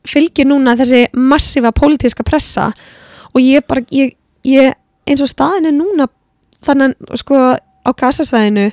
fylgir 0.09 0.49
núna 0.49 0.77
þessi 0.79 1.07
massífa 1.15 1.73
pólitíska 1.77 2.27
pressa 2.27 2.71
og 3.35 3.41
ég 3.43 3.67
bara 3.69 3.85
ég, 3.95 4.15
ég, 4.47 4.75
eins 5.07 5.23
og 5.23 5.31
staðin 5.31 5.71
er 5.71 5.77
núna 5.77 6.09
þannig 6.65 6.97
sko 7.21 7.43
á 7.59 7.91
kasasvæðinu 7.95 8.71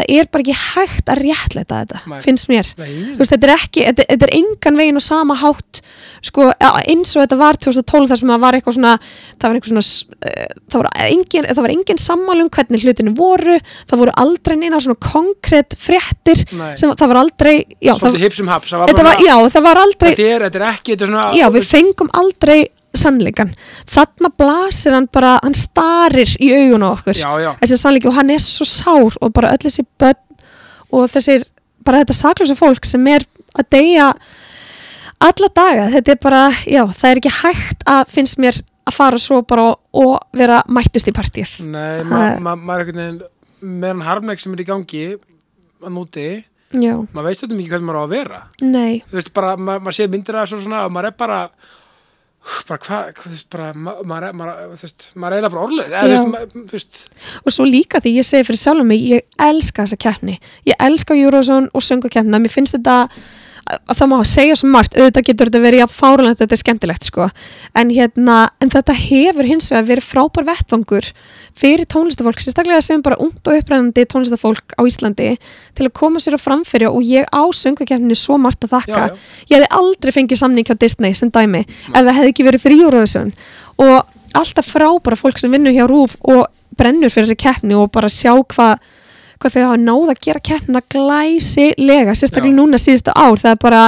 það 0.00 0.14
er 0.16 0.28
bara 0.32 0.44
ekki 0.44 0.56
hægt 0.56 1.10
að 1.12 1.20
réttleita 1.24 1.80
þetta 1.82 2.00
Nei. 2.10 2.20
finnst 2.24 2.48
mér 2.50 2.70
veist, 2.78 3.32
þetta 3.32 3.48
er 3.48 3.52
ekki, 3.54 3.84
þetta, 3.88 4.06
þetta 4.12 4.28
er 4.28 4.34
engan 4.38 4.80
veginn 4.80 5.00
á 5.00 5.02
sama 5.04 5.36
hátt 5.40 5.82
sko, 6.26 6.48
eins 6.60 7.14
og 7.14 7.24
þetta 7.24 7.38
var 7.40 7.60
2012 7.60 8.10
þar 8.10 8.22
sem 8.22 8.32
það 8.32 8.42
var 8.44 8.58
eitthvað 8.58 8.76
svona 8.78 8.94
það 9.02 9.46
var 9.46 9.58
eitthvað 9.58 9.72
svona 9.74 9.84
uh, 10.30 10.56
það 10.72 10.82
var 10.82 10.90
engin, 11.06 11.48
það 11.50 11.62
var 11.66 11.74
engin 11.76 12.02
sammál 12.02 12.38
um 12.40 12.50
hvernig 12.56 12.86
hlutinu 12.86 13.14
voru 13.18 13.58
það 13.60 14.04
voru 14.04 14.16
aldrei 14.24 14.56
neina 14.60 14.82
svona 14.82 15.00
konkrétt 15.04 15.76
fréttir 15.80 16.44
sem 16.48 16.90
það 16.90 17.12
var 17.12 17.22
aldrei 17.24 17.54
já, 17.78 17.94
það, 18.00 18.20
haps 18.50 18.74
það 18.74 18.84
var 18.86 19.08
var, 19.10 19.24
já, 19.24 19.36
það 19.56 19.66
var 19.68 19.84
aldrei 19.84 20.12
þetta 20.12 20.28
er, 20.28 20.46
þetta 20.48 20.62
er 20.62 20.68
ekki, 20.72 20.94
þetta 20.94 21.06
er 21.08 21.14
svona 21.14 21.40
já, 21.40 21.48
við 21.54 21.70
fengum 21.70 22.12
aldrei 22.20 22.60
sannleikan 22.96 23.52
þarna 23.90 24.30
blasir 24.40 24.92
hann 24.96 25.08
bara, 25.12 25.36
hann 25.42 25.54
starir 25.54 26.32
í 26.42 26.50
augun 26.56 26.82
á 26.86 26.90
okkur. 26.96 27.14
Já, 27.18 27.30
já, 27.42 27.50
þessi 27.62 27.78
sannleiki 27.80 28.10
og 28.10 28.16
hann 28.18 28.30
er 28.34 28.42
svo 28.42 28.66
sár 28.68 29.16
og 29.20 29.32
bara 29.36 29.52
öll 29.54 29.62
þessi 29.66 29.84
börn 30.00 30.18
og 30.90 31.06
þessir, 31.12 31.44
bara 31.86 32.02
þetta 32.02 32.16
saklösa 32.18 32.56
fólk 32.58 32.86
sem 32.88 33.06
er 33.06 33.26
að 33.54 33.68
deyja 33.70 34.08
alla 35.20 35.48
daga, 35.54 35.88
þetta 35.92 36.14
er 36.14 36.20
bara 36.22 36.42
já, 36.64 36.82
það 36.96 37.10
er 37.10 37.20
ekki 37.20 37.34
hægt 37.42 37.82
að 37.90 38.12
finnst 38.14 38.38
mér 38.40 38.60
að 38.88 38.96
fara 38.96 39.18
svo 39.20 39.42
bara 39.46 39.66
og, 39.92 40.14
vera 40.36 40.62
mættust 40.68 41.10
í 41.10 41.14
partír 41.14 41.50
nei, 41.60 42.00
Það- 42.00 42.06
maður 42.10 42.40
ma, 42.46 42.54
ma 42.56 42.74
er 42.76 42.84
einhvern 42.84 43.02
veginn 43.02 43.20
með 43.80 43.90
hann 43.92 44.06
harmleik 44.06 44.40
sem 44.40 44.54
er 44.56 44.62
í 44.64 44.66
gangi 44.70 45.02
að 45.80 45.92
núti, 45.92 46.28
maður 46.72 47.26
veist 47.28 47.44
þetta 47.44 47.58
mikið 47.58 47.74
hvernig 47.74 47.88
maður 47.88 48.00
á 48.00 48.04
að 48.04 48.14
vera. 48.14 48.40
Nei, 48.62 49.02
þú 49.10 49.18
veist 49.18 49.32
bara, 49.36 49.56
ma 49.56 49.78
maður 49.78 49.96
sé 49.98 50.06
myndir 50.08 50.38
og 50.40 50.48
svona 50.52 50.84
og 50.86 50.92
maður 50.94 51.10
er 51.10 51.16
bara 51.18 51.38
bara 52.68 52.78
hvað, 52.80 53.10
þú 53.20 53.30
veist, 53.34 53.46
bara 53.52 53.72
ma- 53.74 53.98
maður, 54.02 54.60
veist, 54.80 55.08
maður 55.14 55.32
er 55.32 55.36
eiginlega 55.40 55.52
bara 55.54 55.66
orðlega 55.66 56.04
ma- 56.30 56.44
og 57.44 57.52
svo 57.52 57.66
líka 57.68 58.00
því 58.00 58.14
ég 58.16 58.26
segi 58.26 58.46
fyrir 58.48 58.62
sjálfum 58.62 58.88
mig 58.88 59.02
ég 59.10 59.20
elska 59.38 59.84
þessa 59.84 59.98
keppni, 60.00 60.38
ég 60.66 60.74
elska 60.80 61.14
Eurovision 61.18 61.68
og 61.74 61.82
söngukeppnina, 61.84 62.40
mér 62.40 62.50
finnst 62.54 62.74
þetta 62.78 62.96
að 63.68 63.98
það 63.98 64.08
má 64.10 64.16
segja 64.26 64.56
svo 64.58 64.70
margt, 64.72 64.96
auðvitað 64.96 65.26
getur 65.28 65.50
þetta 65.50 65.62
verið 65.62 65.84
að 65.84 65.94
fáralegt, 65.94 66.40
þetta 66.40 66.56
er 66.56 66.60
skemmtilegt 66.60 67.08
sko. 67.08 67.28
En 67.78 67.92
hérna, 67.94 68.36
en 68.62 68.72
þetta 68.72 68.96
hefur 68.98 69.48
hins 69.48 69.70
vegar 69.70 69.88
verið 69.90 70.08
frábær 70.08 70.46
vettvangur 70.48 71.08
fyrir 71.60 71.88
tónlistafólk, 71.90 72.42
sérstaklega 72.42 72.82
sem 72.84 73.02
bara 73.04 73.18
ungt 73.22 73.46
og 73.46 73.58
upprænandi 73.60 74.06
tónlistafólk 74.10 74.76
á 74.78 74.82
Íslandi 74.88 75.34
til 75.76 75.88
að 75.88 75.92
koma 76.00 76.22
sér 76.22 76.38
á 76.38 76.40
framfyrir 76.40 76.90
og 76.90 77.02
ég 77.04 77.28
á 77.28 77.42
söngukeppninu 77.54 78.16
svo 78.18 78.38
margt 78.40 78.64
að 78.66 78.76
þakka. 78.78 79.02
Já, 79.02 79.10
já. 79.10 79.50
ég 79.50 79.58
hefði 79.58 79.72
aldrei 79.80 80.14
fengið 80.16 80.42
samning 80.42 80.70
hjá 80.70 80.78
Disney 80.78 81.18
sem 81.18 81.32
dæmi 81.32 81.66
ef 81.66 82.00
það 82.00 82.14
hefði 82.16 82.32
ekki 82.34 82.48
verið 82.48 82.64
fyrir 82.64 82.86
Eurovision. 82.86 83.34
Og 83.80 83.98
alltaf 84.38 84.72
frábæra 84.72 85.18
fólk 85.18 85.42
sem 85.42 85.52
vinnur 85.52 85.74
hjá 85.74 85.86
RÚF 85.90 86.16
og 86.22 86.46
brennur 86.78 87.12
fyrir 87.12 87.28
þessi 87.28 87.42
keppni 87.42 87.76
og 87.76 87.90
bara 87.94 88.10
sjá 88.12 88.32
hvað 88.54 88.80
hvað 89.40 89.56
þau 89.56 89.60
hafa 89.66 89.82
náð 89.82 90.14
að 90.14 90.24
gera 90.26 90.46
keppnina 90.50 90.82
glæsilega, 90.94 92.16
sérstaklega 92.18 92.56
núna 92.56 92.80
síðustu 92.80 93.14
ár 93.14 93.40
það 93.40 93.54
er 93.54 93.60
bara, 93.62 93.84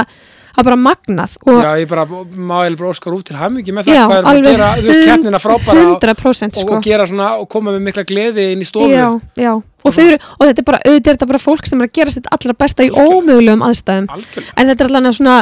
það 0.53 0.61
er 0.63 0.67
bara 0.69 0.79
magnað 0.83 1.35
og 1.45 1.59
já, 1.59 1.69
ég 1.81 1.91
bara, 1.91 2.05
ég 2.07 2.77
bara 2.79 2.93
óskar 2.93 3.17
út 3.17 3.27
til 3.29 3.37
hamingi 3.39 3.75
með 3.75 3.89
það, 3.89 3.99
Já, 3.99 4.05
hvað 4.09 4.17
er 4.23 4.31
að 4.31 4.47
gera, 4.49 4.71
keppnina 5.09 5.43
frábæra 5.43 5.85
og, 5.85 5.93
100% 5.99 6.57
og, 6.57 6.63
sko. 6.63 6.79
og 6.79 6.87
gera 6.87 7.07
svona, 7.09 7.29
og 7.41 7.49
koma 7.53 7.75
með 7.75 7.85
mikla 7.89 8.05
gleði 8.09 8.49
inn 8.55 8.65
í 8.65 8.69
stofu, 8.69 8.89
já, 8.93 9.07
já. 9.39 9.53
Og, 9.83 9.97
eru, 9.99 10.15
og 10.39 10.47
þetta 10.47 10.61
er 10.61 10.65
bara, 10.69 10.79
auðvitað 10.87 11.09
er 11.11 11.17
þetta 11.17 11.27
bara 11.27 11.43
fólk 11.43 11.67
sem 11.67 11.81
er 11.81 11.89
að 11.89 11.97
gera 11.97 12.11
sitt 12.15 12.27
allra 12.31 12.53
besta 12.55 12.85
í 12.85 12.91
ómögulegum 12.93 13.65
aðstæðum. 13.67 14.05
Algjörlega, 14.15 14.53
en 14.55 14.71
þetta 14.71 14.85
er 14.85 14.91
allan 14.93 15.15
svona 15.17 15.33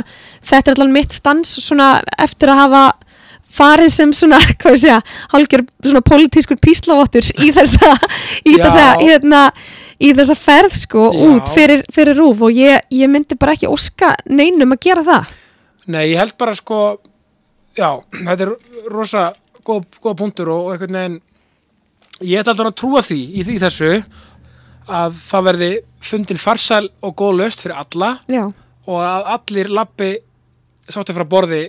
þetta 0.50 0.72
er 0.72 0.80
allan 0.80 0.96
mitt 0.96 1.14
stans 1.14 1.52
svona 1.62 1.90
eftir 2.26 2.50
að 2.50 2.62
hafa 2.64 2.82
farið 3.52 3.92
sem 3.94 4.14
svona, 4.16 4.40
hvað 4.62 4.76
ég 4.76 4.82
segja, 4.86 5.00
hálgjör 5.36 5.66
svona 5.86 6.04
pólitískur 6.08 6.60
píslavottur 6.64 7.28
í 7.44 7.52
þessa 7.56 7.94
í 8.48 8.58
þessa, 8.58 8.88
hérna 9.02 9.46
í 10.02 10.12
þessa 10.18 10.36
ferð 10.40 10.76
sko 10.82 11.04
Já. 11.14 11.22
út 11.30 11.52
fyrir, 11.54 11.84
fyrir 11.94 12.18
rúf 12.18 12.42
og 12.48 12.58
ég, 12.58 12.82
ég 12.94 13.12
myndi 13.12 13.38
bara 13.40 13.54
ekki 13.58 13.70
óska 13.70 14.16
neinum 14.30 14.74
að 14.76 14.84
gera 14.88 15.04
það 15.08 15.32
nei, 15.92 16.04
ég 16.14 16.18
held 16.22 16.36
bara 16.40 16.54
sko, 16.56 16.78
já, 17.78 17.90
þetta 18.16 18.46
er 18.48 18.52
rosa 18.94 19.24
góð, 19.68 19.86
góð 20.02 20.18
punktur 20.22 20.52
og, 20.54 20.68
og 20.70 20.74
einhvern 20.76 20.98
veginn, 21.00 21.18
ég 22.22 22.42
ætla 22.42 22.54
alltaf 22.56 22.72
að 22.72 22.78
trúa 22.82 23.02
því 23.06 23.20
í 23.42 23.46
því 23.48 23.58
þessu, 23.66 23.92
að 24.92 25.20
það 25.26 25.46
verði 25.50 25.72
fundin 26.12 26.42
farsæl 26.42 26.86
og 27.06 27.16
góð 27.20 27.38
löst 27.42 27.62
fyrir 27.66 27.78
alla 27.82 28.12
já, 28.32 28.46
og 28.88 28.98
að 29.06 29.30
allir 29.36 29.70
lappi 29.74 30.12
sáttu 30.92 31.14
frá 31.18 31.26
borði 31.30 31.66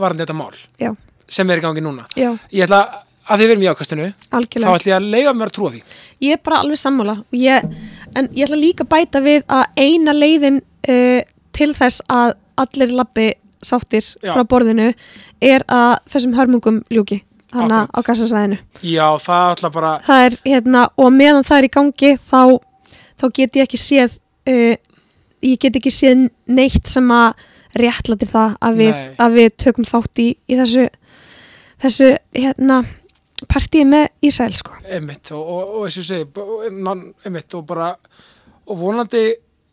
varandi 0.00 0.24
þetta 0.24 0.38
mál 0.38 0.56
já, 0.80 0.90
sem 1.30 1.50
er 1.50 1.60
í 1.60 1.64
gangi 1.64 1.84
núna. 1.84 2.06
já, 2.18 2.32
Ég 2.50 2.66
ætla 2.66 2.80
að 2.86 3.06
þið 3.38 3.50
verum 3.50 3.62
í 3.62 3.68
ákastinu, 3.70 4.06
þá 4.30 4.36
algjörlega 4.40 4.74
ætla 4.78 4.90
ég 4.90 4.96
að 4.96 5.08
leiða 5.14 5.34
mér 5.36 5.50
að 5.50 5.56
trúa 5.56 5.70
því. 5.74 5.82
ég 6.26 6.32
er 6.36 6.40
bara 6.44 6.60
alveg 6.64 6.80
sammála 6.80 7.14
ég, 7.32 7.68
en 8.16 8.28
ég 8.34 8.46
ætla 8.46 8.58
líka 8.58 8.84
að 8.86 8.90
bæta 8.94 9.20
við 9.24 9.44
að 9.46 9.64
eina 9.76 10.12
leiðin 10.16 10.60
uh, 10.88 11.20
til 11.52 11.70
þess 11.76 12.02
að 12.08 12.34
allir 12.60 12.94
labbi 12.98 13.28
sáttir 13.62 14.04
Já. 14.24 14.32
frá 14.32 14.44
borðinu 14.48 14.92
er 15.40 15.64
að 15.68 15.98
þessum 16.08 16.34
hörmungum 16.38 16.82
ljúki 16.90 17.20
á 17.52 17.60
Akkurat. 17.60 18.04
gassasvæðinu 18.06 18.58
Já, 18.86 19.06
það 19.20 19.46
ætla 19.54 19.70
bara, 19.74 19.94
það 20.06 20.26
er 20.26 20.36
hérna 20.46 20.84
og 20.96 21.12
meðan 21.12 21.44
það 21.44 21.58
er 21.58 21.66
í 21.66 21.72
gangi 21.74 22.12
þá, 22.30 22.42
þá 23.20 23.26
get 23.36 23.56
ég 23.58 23.66
ekki 23.68 23.80
séð 23.80 24.16
uh, 24.48 24.76
ég 25.44 25.58
get 25.60 25.76
ekki 25.76 25.92
séð 25.92 26.28
neitt 26.46 26.88
sem 26.88 27.10
að 27.12 27.34
réttlatir 27.80 28.30
það 28.30 28.56
að 28.66 28.80
við, 28.80 28.94
Nei. 28.96 29.12
að 29.22 29.36
við 29.38 29.50
tökum 29.62 29.86
þátt 29.86 30.22
í, 30.22 30.28
í 30.50 30.56
þessu 30.58 30.88
þessu 31.80 32.08
hérna 32.34 32.80
partíi 33.48 33.84
með 33.88 34.08
Ísrael 34.26 34.56
sko. 34.58 34.74
Einmitt 34.84 35.30
og, 35.36 35.40
og, 35.40 35.76
og 35.78 35.86
eins 35.86 35.98
og 35.98 36.04
ég 36.04 36.08
segi, 36.08 37.04
einmitt 37.26 37.56
og 37.58 37.64
bara, 37.68 37.92
og 38.66 38.80
vonandi, 38.80 39.24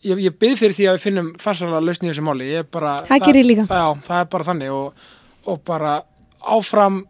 ég, 0.07 0.21
ég 0.27 0.37
byrð 0.39 0.61
fyrir 0.61 0.77
því 0.77 0.87
að 0.87 0.97
við 0.97 1.05
finnum 1.07 1.33
farsala 1.41 1.81
lausn 1.83 2.07
í 2.07 2.11
þessu 2.11 2.25
máli, 2.27 2.51
ég 2.53 2.69
bara, 2.73 2.97
Það 3.07 3.25
gerir 3.25 3.43
ég 3.43 3.49
líka. 3.51 3.67
Það, 3.71 3.83
já, 3.83 4.05
það 4.07 4.23
er 4.23 4.31
bara 4.35 4.47
þannig 4.51 4.73
og, 4.77 5.09
og 5.47 5.59
bara 5.67 5.97
áfram, 6.57 7.01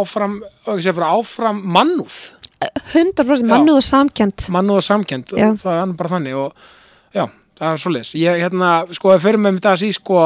áfram, 0.00 0.38
bara 0.64 1.12
áfram 1.18 1.62
mannúð, 1.76 2.18
100% 2.64 3.44
Já. 3.44 3.50
mannúð 3.50 3.76
og 3.80 3.84
samkjönd 3.84 4.46
mannúð 4.54 4.78
og 4.78 4.84
og 4.88 5.58
það 5.60 5.80
er 5.82 5.94
bara 5.98 6.12
þannig 6.14 6.36
og 6.38 6.66
já, 7.12 7.26
það 7.58 7.70
er 7.70 7.82
svoleiðis. 7.82 8.12
Ég, 8.16 8.40
hérna, 8.40 8.70
sko, 8.94 9.12
við 9.12 9.24
fyrir 9.26 9.42
með 9.42 9.58
þetta 9.58 9.72
að 9.74 9.82
sí, 9.82 9.90
sko, 9.98 10.20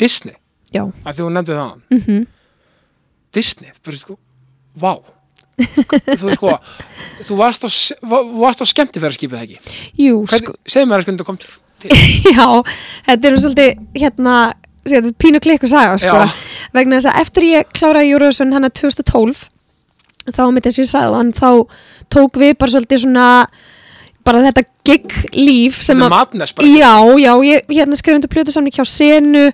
Disney, 0.00 0.36
já, 0.72 0.84
að 1.04 1.18
því 1.18 1.26
hún 1.26 1.36
nefndi 1.36 1.58
það, 1.58 1.74
mm 1.90 2.26
Disney, 3.30 3.70
bara 3.84 3.96
sko, 4.00 4.16
vá. 4.80 4.92
Þú 5.60 6.34
sko 6.36 6.54
þú 7.26 7.36
varst 7.36 7.66
á, 7.66 7.68
á 8.64 8.66
skemmtifæraskipið 8.70 9.36
það 9.36 9.46
ekki? 9.46 9.76
Jú, 10.00 10.22
sko, 10.30 10.56
segðu 10.64 10.88
mér 10.88 11.02
að 11.02 11.10
sko 11.10 11.26
kom 11.28 11.38
til. 11.40 11.50
Já 12.36 12.46
þetta 13.06 13.20
er 13.20 13.34
nú 13.34 13.42
svolítið 13.44 14.00
hérna 14.00 14.36
þetta 14.88 15.02
er 15.12 15.16
pínu 15.20 15.42
klikku 15.44 15.70
saga 15.70 15.98
sko. 16.00 16.22
Vegna 16.76 17.00
þess 17.00 17.10
að 17.12 17.20
eftir 17.24 17.48
ég 17.50 17.72
kláraði 17.76 18.14
Eurovision 18.14 18.54
hann 18.56 18.68
2012 18.80 19.48
þá 20.30 20.42
mitt 20.54 20.68
eins 20.68 20.78
og 20.78 20.84
ég 20.84 20.90
sagði 20.90 21.18
hann 21.18 21.34
þá 21.36 21.50
tók 22.12 22.40
við 22.40 22.56
bara 22.60 22.74
svolítið 22.74 23.04
svona 23.04 23.26
bara 24.26 24.42
þetta 24.44 24.64
gig 24.86 25.14
líf 25.36 25.78
sem 25.84 26.00
að 26.02 26.12
Já, 26.68 26.92
já, 27.20 27.32
ég 27.46 27.72
hérna 27.72 27.98
skrifandi 27.98 28.30
plötu 28.32 28.52
samning 28.54 28.74
hjá 28.74 28.84
senu, 28.88 29.46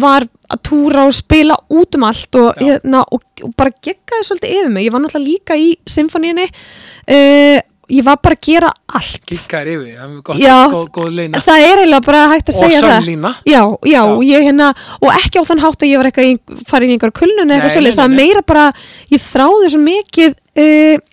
var 0.00 0.26
að 0.52 0.62
túra 0.68 1.04
og 1.08 1.14
spila 1.16 1.56
út 1.72 1.98
um 1.98 2.06
allt 2.08 2.40
og, 2.40 2.58
hérna, 2.60 3.04
og, 3.12 3.22
og 3.42 3.52
bara 3.58 3.72
geggaði 3.84 4.26
svolítið 4.28 4.56
yfir 4.58 4.74
mig. 4.74 4.86
Ég 4.88 4.94
var 4.94 5.04
náttúrulega 5.04 5.28
líka 5.28 5.56
í 5.60 5.70
symfóníinni, 5.88 6.48
uh, 6.48 7.62
ég 7.94 8.04
var 8.06 8.16
bara 8.24 8.36
að 8.38 8.44
gera 8.48 8.70
allt. 8.96 9.20
Kikkaðir 9.28 9.72
yfir, 9.74 9.94
það 9.98 10.04
er 10.04 10.20
gott, 10.28 10.40
Já. 10.40 10.56
góð, 10.72 10.84
góð 10.94 11.10
leina 11.18 11.40
Það 11.44 11.64
er 11.68 11.82
eiginlega 11.82 12.06
bara 12.06 12.22
hægt 12.32 12.48
að 12.48 12.54
og 12.54 12.60
segja 12.62 12.80
það. 12.80 12.94
sannlína 12.94 13.32
Já, 13.44 13.62
já, 13.92 14.02
ég 14.24 14.46
hérna, 14.48 14.70
og 15.00 15.10
ekki 15.18 15.40
á 15.40 15.48
þann 15.50 15.64
hátt 15.64 15.82
að 15.84 15.90
ég 15.92 16.00
var 16.00 16.08
eitthvað 16.08 16.30
í, 16.30 16.62
farið 16.70 16.92
í 16.92 16.96
einhver 16.96 17.12
kulnun 17.20 17.44
eða 17.44 17.58
eitthvað 17.58 17.74
svolítið, 17.76 17.98
það 18.00 18.08
er 18.08 18.16
meira 18.22 18.44
bara, 18.48 18.68
ég 19.12 19.26
þráði 19.28 19.72
svo 19.74 19.82
mikið 19.84 20.38
uh, 20.64 21.10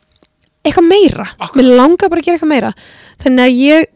eitthvað 0.65 0.89
meira, 0.89 1.29
Akkurat. 1.37 1.55
mér 1.61 1.71
langar 1.79 2.11
bara 2.11 2.21
að 2.21 2.27
gera 2.27 2.37
eitthvað 2.39 2.53
meira, 2.53 2.73
þannig 3.23 3.45
að 3.45 3.61
ég 3.61 3.89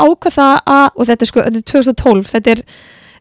ákvað 0.00 0.36
það 0.38 0.56
að, 0.74 0.88
og 0.96 1.10
þetta 1.10 1.26
er 1.26 1.30
sko, 1.30 1.44
þetta 1.46 1.60
er 1.60 1.68
2012, 1.74 2.32
þetta 2.32 2.54
er, 2.54 2.64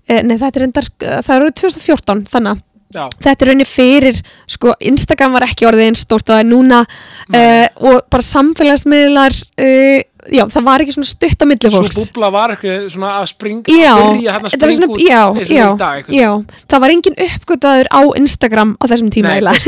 uh, 0.09 0.21
nei 0.23 0.35
þetta 0.37 0.59
er 0.59 0.65
endar, 0.65 0.89
það 1.03 1.35
er 1.35 1.45
árið 1.45 1.55
2014, 1.63 2.25
þannig 2.33 2.65
Já, 2.89 3.03
þetta 3.21 3.45
er 3.45 3.49
rauninni 3.51 3.65
fyrir, 3.69 4.15
sko, 4.49 4.71
Instagram 4.89 5.35
var 5.35 5.45
ekki 5.45 5.67
orðið 5.69 5.91
eins 5.91 6.01
stórt 6.07 6.25
og 6.25 6.33
það 6.33 6.39
er 6.41 6.47
núna 6.49 6.79
uh, 6.81 7.67
og 7.85 7.99
bara 8.09 8.25
samfélagsmiðlar, 8.25 9.35
uh, 9.61 9.99
já, 10.34 10.43
það 10.53 10.65
var 10.67 10.84
ekki 10.84 10.93
svona 10.95 11.09
stutt 11.09 11.41
á 11.41 11.45
milli 11.49 11.69
svo 11.71 11.82
fólks. 11.84 11.97
búbla 11.99 12.30
var 12.36 12.53
eitthvað 12.53 12.86
svona 12.93 13.09
að 13.19 13.25
springa 13.32 13.73
Já, 13.73 13.91
að 13.93 14.03
byrja 14.05 14.36
hérna 14.36 14.49
að 14.49 14.53
springa 14.55 14.77
svona, 14.77 14.89
út 14.93 15.03
já, 15.03 15.21
eins 15.30 15.49
og 15.49 15.55
já, 15.55 15.65
í 15.65 15.77
dag 15.82 15.97
einhvern 15.99 16.19
já, 16.19 16.30
það 16.73 16.84
var 16.86 16.93
engin 16.95 17.17
uppgötaður 17.25 17.89
á 17.89 18.01
Instagram 18.21 18.71
á 18.80 18.84
þessum 18.91 19.11
tíma 19.15 19.34
að, 19.39 19.59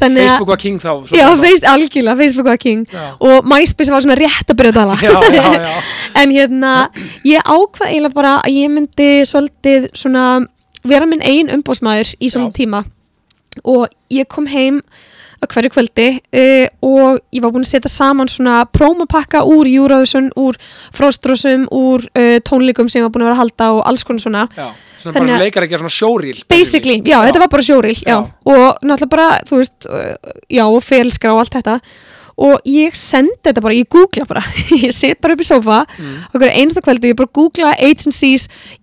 Facebook 0.00 0.52
var 0.52 0.60
king 0.62 0.78
þá 0.82 0.90
svo 1.08 1.18
já, 1.18 1.26
feist, 1.42 1.66
algjörlega, 1.68 2.16
Facebook 2.22 2.50
var 2.50 2.60
king 2.62 2.84
Já. 2.92 3.06
og 3.20 3.48
MySpace 3.48 3.92
var 3.94 4.04
svona 4.04 4.18
rétt 4.18 4.52
að 4.52 4.58
byrja 4.60 4.74
að 4.74 4.78
tala. 4.80 4.96
já, 5.02 5.16
já, 5.34 5.46
já, 5.68 5.74
en 6.22 6.34
hérna, 6.34 6.74
ég 7.26 7.42
ákvað 7.48 7.90
eiginlega 7.90 8.16
bara 8.16 8.36
að 8.42 8.56
ég 8.58 8.72
myndi 8.72 9.10
svolítið 9.28 9.90
svona 9.98 10.24
vera 10.88 11.06
minn 11.10 11.22
eigin 11.26 11.50
umbóðsmaður 11.52 12.14
í 12.22 12.30
svona 12.32 12.50
Já. 12.52 12.56
tíma 12.62 12.84
og 13.66 13.88
ég 14.14 14.28
kom 14.30 14.46
heim 14.50 14.82
á 15.38 15.44
hverju 15.46 15.70
kvöldi 15.70 16.08
uh, 16.18 16.66
og 16.82 17.20
ég 17.34 17.42
var 17.44 17.52
búin 17.54 17.62
að 17.66 17.70
setja 17.70 17.90
saman 17.92 18.26
svona 18.30 18.64
prómapakka 18.74 19.44
úr 19.46 19.68
Eurovision, 19.70 20.30
úr 20.36 20.58
Frostrósum, 20.94 21.68
úr 21.70 22.04
uh, 22.18 22.38
tónleikum 22.48 22.88
sem 22.90 23.00
ég 23.02 23.06
var 23.06 23.14
búin 23.14 23.24
að 23.26 23.30
vera 23.30 23.36
að 23.38 23.42
halda 23.44 23.70
og 23.76 23.82
alls 23.90 24.04
konar 24.08 24.24
svona 24.24 24.44
já 24.56 24.68
svona 24.98 25.14
Þannig 25.14 25.28
bara 25.28 25.36
að- 25.38 25.42
leikar 25.46 25.62
að 25.62 25.70
gera 25.70 25.82
svona 25.84 25.94
sjóríl 25.94 26.38
basically, 26.50 26.96
já, 27.06 27.18
þetta 27.28 27.38
var 27.44 27.50
bara 27.52 27.62
sjóril 27.68 27.94
já. 28.00 28.08
Já. 28.10 28.16
og 28.50 28.80
náttúrulega 28.82 29.12
bara, 29.12 29.28
þú 29.46 29.60
veist 29.60 29.86
uh, 29.86 30.32
já, 30.50 30.64
og 30.66 30.82
felskrá 30.82 31.30
og 31.36 31.44
allt 31.44 31.54
þetta 31.54 31.76
og 32.38 32.66
ég 32.66 32.94
sendi 32.98 33.34
þetta 33.46 33.62
bara, 33.62 33.74
ég 33.78 33.86
googla 33.94 34.26
bara 34.26 34.42
ég 34.74 34.90
set 34.94 35.20
bara 35.22 35.34
upp 35.38 35.42
í 35.42 35.46
sofa 35.46 35.84
Mm. 35.98 36.18
okkur 36.34 36.50
einsta 36.50 36.82
kvöldu, 36.82 37.12
ég 37.12 37.16
bara 37.18 37.30
googla 37.34 37.72
agencies 37.78 38.48
eh, 38.50 38.78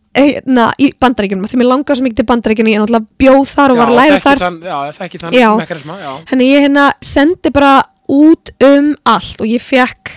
na, 0.48 0.70
í 0.80 0.92
bandaríkjunum 1.02 1.50
því 1.52 1.60
mér 1.62 1.70
langaði 1.72 2.00
svo 2.00 2.06
mikið 2.06 2.20
til 2.22 2.28
bandaríkjunum 2.32 2.72
ég 2.72 2.84
náttúrulega 2.84 3.20
bjóð 3.24 3.50
þar 3.52 3.74
og 3.74 3.82
var 3.82 3.90
að 3.92 3.98
læra 4.00 4.20
þar. 4.24 4.44
þann, 4.46 4.60
já, 4.64 4.78
þekki 5.00 5.22
þann 5.24 5.36
Já. 5.36 5.50
mekanisma 5.60 5.98
já, 6.00 6.12
þannig 6.30 6.52
ég 6.54 6.68
hérna 6.68 6.86
sendi 7.04 7.52
bara 7.56 7.74
út 8.12 8.54
um 8.64 8.94
allt 9.12 9.42
og 9.44 9.50
ég 9.50 9.64
fekk 9.66 10.14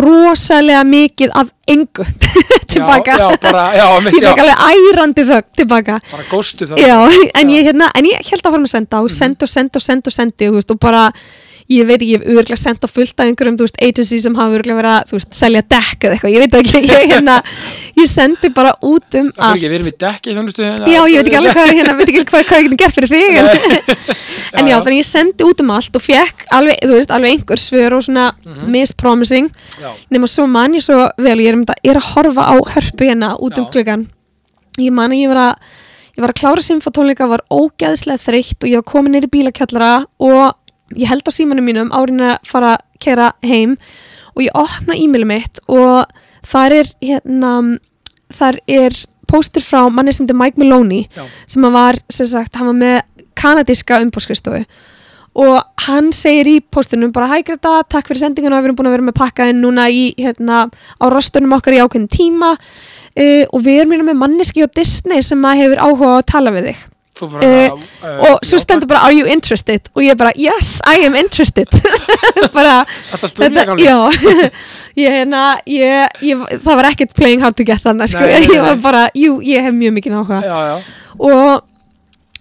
rosalega 0.00 0.82
mikið 0.86 1.32
af 1.34 1.48
engu 1.70 2.04
tilbaka. 2.70 3.16
Já, 3.18 3.26
já, 3.26 3.38
bara, 3.42 3.64
já, 3.74 3.86
ég 4.06 4.22
já, 4.22 4.30
fekk 4.30 4.42
alveg 4.44 4.60
ærandi 4.70 5.24
þögg 5.26 5.46
tilbaka. 5.58 5.96
Bara 6.12 6.26
góstu 6.30 6.68
Já, 6.78 6.98
en 7.34 7.50
Já. 7.50 7.62
hérna, 7.66 7.90
en 7.98 8.06
ég 8.06 8.30
held 8.30 8.44
að 8.44 8.50
fara 8.54 8.62
með 8.62 8.70
að 8.70 8.74
senda 8.76 9.00
og 9.02 9.10
sendi 9.10 9.46
og 9.46 9.50
sendi 9.50 9.76
og 9.80 9.82
sendi 9.86 10.06
og 10.12 10.14
sendi 10.14 10.46
og, 10.46 10.52
þú 10.54 10.60
veist, 10.60 10.70
og 10.74 10.80
bara, 10.82 11.02
ég 11.70 11.86
veit 11.86 12.00
ekki, 12.02 12.08
ég 12.16 12.22
hef 12.24 12.30
örgulega 12.34 12.56
sendt 12.58 12.82
á 12.82 12.88
fullt 12.90 13.20
af 13.22 13.28
einhverjum, 13.30 13.56
þú 13.60 13.66
veist, 13.66 13.76
agency 13.86 14.18
sem 14.24 14.34
hafa 14.34 14.56
örgulega 14.58 14.78
verið 14.80 14.94
að, 14.96 15.04
þú 15.10 15.16
veist, 15.18 15.30
selja 15.38 15.62
dekk 15.70 16.06
eða 16.08 16.16
eitthvað, 16.16 16.32
ég 16.34 16.42
veit 16.42 16.56
ekki, 16.60 16.80
ég, 16.90 17.04
hérna, 17.12 17.36
ég 18.00 18.08
sendi 18.10 18.50
bara 18.56 18.72
út 18.82 19.18
um 19.20 19.28
Það 19.30 19.38
er 19.38 19.44
allt. 19.46 19.56
ekki, 19.60 19.70
við 19.70 19.76
erum 19.78 19.90
í 19.90 19.94
dekki 20.04 20.34
þjónustu 20.34 20.64
hérna. 20.66 20.88
Já, 20.90 21.00
ég 21.06 21.16
veit 21.20 21.30
ekki 21.30 21.38
alveg 21.40 21.54
hvað, 21.58 21.72
hérna, 21.78 21.94
veit 22.00 22.08
ekki 22.10 22.24
hvað, 22.30 22.46
hvað 22.50 22.58
ég 22.60 22.66
geti 22.70 22.80
gert 22.82 22.96
fyrir 22.98 23.12
þig, 23.14 23.38
en, 23.40 23.50
en 24.60 24.70
já, 24.70 24.74
já. 24.74 24.80
þannig 24.82 24.98
ég 25.00 25.08
sendi 25.10 25.46
út 25.46 25.62
um 25.64 25.70
allt 25.76 25.98
og 26.00 26.04
fekk 26.08 26.46
alveg, 26.58 26.80
þú 26.86 26.96
veist, 26.98 27.14
alveg 27.14 27.36
einhver 27.36 27.62
svör 27.66 27.98
og 28.00 28.06
svona 28.08 28.26
Mhm. 28.40 28.70
mispromising, 28.74 29.50
Já, 29.80 29.90
nema 30.10 30.26
svo 30.28 30.46
man 30.50 30.74
ég 30.74 30.82
svo 30.82 30.96
vel, 31.18 31.38
ég 31.38 31.52
er, 31.52 31.54
um 31.60 31.64
þetta, 31.66 31.78
er 31.86 32.00
að 32.00 32.08
horfa 32.14 32.48
á 32.50 32.54
hörpu 32.74 33.06
hérna 33.06 33.36
út 33.38 33.58
um 33.58 33.66
klukkan 33.70 34.08
ég 34.80 34.90
man 34.92 35.10
að 35.14 35.22
ég 35.22 35.28
var 35.30 35.40
að 35.44 35.54
ég 36.16 36.24
var 36.24 36.32
að 36.32 36.40
klára 36.40 36.62
symfotónleika, 36.66 37.28
var 37.30 37.42
ógeðslega 37.52 38.18
þreytt 38.18 38.64
og 38.64 38.68
ég 38.68 38.80
var 38.80 38.86
komin 38.90 39.12
neyri 39.14 39.28
bílakjallara 39.30 40.04
og 40.18 40.56
ég 40.96 41.10
held 41.10 41.26
á 41.26 41.32
símanum 41.34 41.66
mínum 41.66 41.92
árin 41.94 42.22
að 42.24 42.36
fara 42.48 42.74
að 42.76 42.84
kera 43.02 43.30
heim 43.46 43.76
og 44.34 44.44
ég 44.44 44.56
opna 44.58 44.96
e-mailið 44.96 45.30
mitt 45.30 45.62
og 45.70 46.10
þar 46.46 46.76
er 46.80 46.92
hérna 47.02 47.54
þar 48.30 48.60
er 48.70 48.96
póstur 49.30 49.64
frá 49.64 49.84
manni 49.92 50.14
sem 50.14 50.26
þetta 50.26 50.38
Mike 50.38 50.60
Maloney 50.60 51.06
já, 51.14 51.26
sem 51.50 51.66
var, 51.74 51.98
sem 52.10 52.28
sagt, 52.30 52.56
hann 52.58 52.70
var 52.72 52.78
með 52.78 53.26
kanadíska 53.38 54.00
umbóðskristofu 54.04 54.64
og 55.40 55.84
hann 55.86 56.10
segir 56.16 56.48
í 56.50 56.56
póstunum 56.74 57.12
bara 57.14 57.28
hæ 57.30 57.44
Greta, 57.46 57.80
takk 57.86 58.08
fyrir 58.10 58.24
sendinguna, 58.24 58.58
við 58.58 58.70
erum 58.70 58.80
búin 58.80 58.90
að 58.90 58.96
vera 58.96 59.06
með 59.06 59.18
pakkaðin 59.20 59.60
núna 59.62 59.86
í, 59.86 60.10
hérna, 60.18 60.64
á 60.66 61.04
rostunum 61.12 61.54
okkar 61.54 61.76
í 61.76 61.82
ákveðin 61.84 62.10
tíma 62.10 62.56
uh, 62.56 63.44
og 63.46 63.60
við 63.62 63.82
erum 63.82 63.94
hérna 63.94 64.08
með 64.10 64.22
manneski 64.24 64.66
á 64.66 64.68
Disney 64.74 65.22
sem 65.22 65.46
að 65.46 65.62
hefur 65.64 65.84
áhuga 65.86 66.10
á 66.10 66.18
að 66.18 66.26
tala 66.34 66.54
við 66.56 66.72
þig 66.72 66.88
bara 67.28 67.44
Eh, 67.44 67.70
uh, 68.02 68.30
og 68.30 68.40
svo 68.46 68.58
stendur 68.58 68.88
bara, 68.88 69.02
are 69.04 69.12
you 69.14 69.26
interested? 69.28 69.88
og 69.94 70.02
ég 70.02 70.16
bara, 70.16 70.32
yes, 70.36 70.80
I 70.86 71.04
am 71.06 71.14
interested. 71.16 71.68
Bara, 72.56 72.84
Þetta 73.10 73.28
spurði 73.28 73.64
ég 73.84 74.20
ég, 75.02 75.10
hérna, 75.12 75.42
ég, 75.66 76.08
ég, 76.24 76.44
það 76.64 76.76
var 76.80 76.88
ekkert 76.90 77.12
playing 77.14 77.42
how 77.44 77.50
to 77.52 77.64
get 77.64 77.82
þannig, 77.84 78.08
sko, 78.10 78.24
ég 78.54 78.62
var 78.64 78.76
bara 78.82 79.02
jú, 79.14 79.40
ég 79.44 79.62
hef 79.68 79.74
mjög 79.76 79.92
mikið 79.98 80.16
áhuga. 80.20 80.40
Já, 80.46 80.58
já, 80.70 80.76
og 81.20 81.66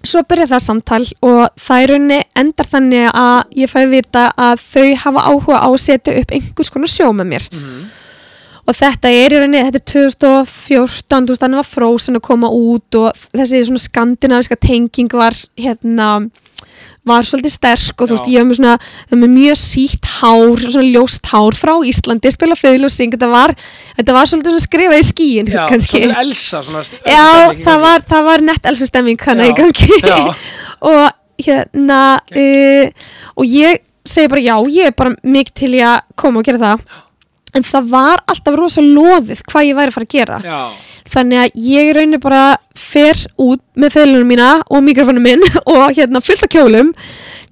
svo 0.07 0.21
byrja 0.23 0.45
það 0.53 0.61
samtal 0.63 1.01
og 1.27 1.41
það 1.59 1.81
er 1.83 1.91
rauninni 1.91 2.19
endar 2.39 2.67
þannig 2.71 3.09
að 3.11 3.39
ég 3.59 3.67
fæ 3.73 3.79
vita 3.91 4.29
að 4.39 4.61
þau 4.63 4.85
hafa 5.03 5.23
áhuga 5.33 5.57
á 5.59 5.67
að 5.67 5.81
setja 5.83 6.13
upp 6.21 6.31
einhvers 6.37 6.71
konar 6.71 6.91
sjó 6.93 7.09
með 7.11 7.27
mér. 7.33 7.49
Mhm, 7.51 7.81
og 8.69 8.77
þetta 8.77 9.09
er 9.09 9.33
í 9.33 9.39
rauninni, 9.41 9.63
þetta 9.65 9.79
er 9.81 9.87
2014 9.89 11.25
þú 11.25 11.33
veist, 11.33 11.41
þannig 11.41 11.61
var 11.63 11.69
Frozen 11.69 12.19
að 12.19 12.27
koma 12.27 12.51
út 12.53 12.99
og 12.99 13.25
þessi 13.33 13.63
svona 13.65 13.81
skandinaviska 13.81 14.59
tenging 14.61 15.09
var 15.17 15.37
hérna 15.57 16.09
var 17.09 17.25
svolítið 17.25 17.53
sterk 17.53 18.01
og 18.03 18.09
þú 18.09 18.15
veist, 18.17 18.29
ég 18.29 18.43
hef 18.43 18.47
með 18.49 18.59
svona 18.59 18.75
var 19.09 19.21
með 19.23 19.31
mjög 19.33 19.59
sítt 19.61 20.09
hár, 20.19 20.63
svona 20.65 20.91
ljóst 20.93 21.29
hár 21.31 21.57
frá 21.57 21.73
Íslandi, 21.89 22.31
spila 22.35 22.57
syng 22.91 23.15
þetta 23.15 23.31
var, 23.31 23.55
þetta 23.97 24.17
var 24.17 24.29
svolítið 24.29 24.53
svona 24.53 24.65
skrifað 24.67 25.01
í 25.01 25.07
skíin 25.07 25.49
já 25.49 25.63
kannski. 25.71 26.03
Svolítið 26.03 26.21
Elsa 26.23 26.63
svona, 26.67 26.83
Já, 27.09 27.25
það 27.65 27.83
var, 27.87 28.05
það 28.13 28.29
var 28.29 28.45
nett 28.51 28.69
elsu 28.69 28.89
stemming 28.89 29.17
gangi. 29.57 30.01
já. 30.03 30.19
og 30.91 31.05
hérna 31.39 32.01
uh, 32.19 33.07
og 33.35 33.45
ég 33.47 33.85
segi 34.05 34.31
bara 34.31 34.43
já, 34.43 34.55
ég 34.69 34.91
er 34.91 34.97
bara 34.97 35.15
mikið 35.23 35.55
til 35.63 35.73
að 35.79 36.01
koma 36.19 36.41
og 36.43 36.49
gera 36.49 36.61
það 36.61 36.87
en 37.55 37.65
það 37.65 37.89
var 37.91 38.23
alltaf 38.29 38.57
rosa 38.59 38.83
loðið 38.85 39.43
hvað 39.49 39.67
ég 39.69 39.77
væri 39.79 39.91
að 39.91 39.97
fara 39.97 40.07
að 40.07 40.15
gera. 40.15 40.39
Já, 40.45 40.59
þannig 41.09 41.41
að 41.43 41.59
ég 41.69 41.91
raunir 41.97 42.21
bara 42.23 42.43
fer 42.77 43.19
út 43.41 43.61
með 43.79 43.95
feilunum 43.97 44.29
mína 44.29 44.49
og 44.69 44.83
mikrofónum 44.85 45.25
minn 45.25 45.43
og 45.73 45.85
hérna 45.97 46.21
fullt 46.23 46.45
af 46.45 46.53
kjólum 46.53 46.93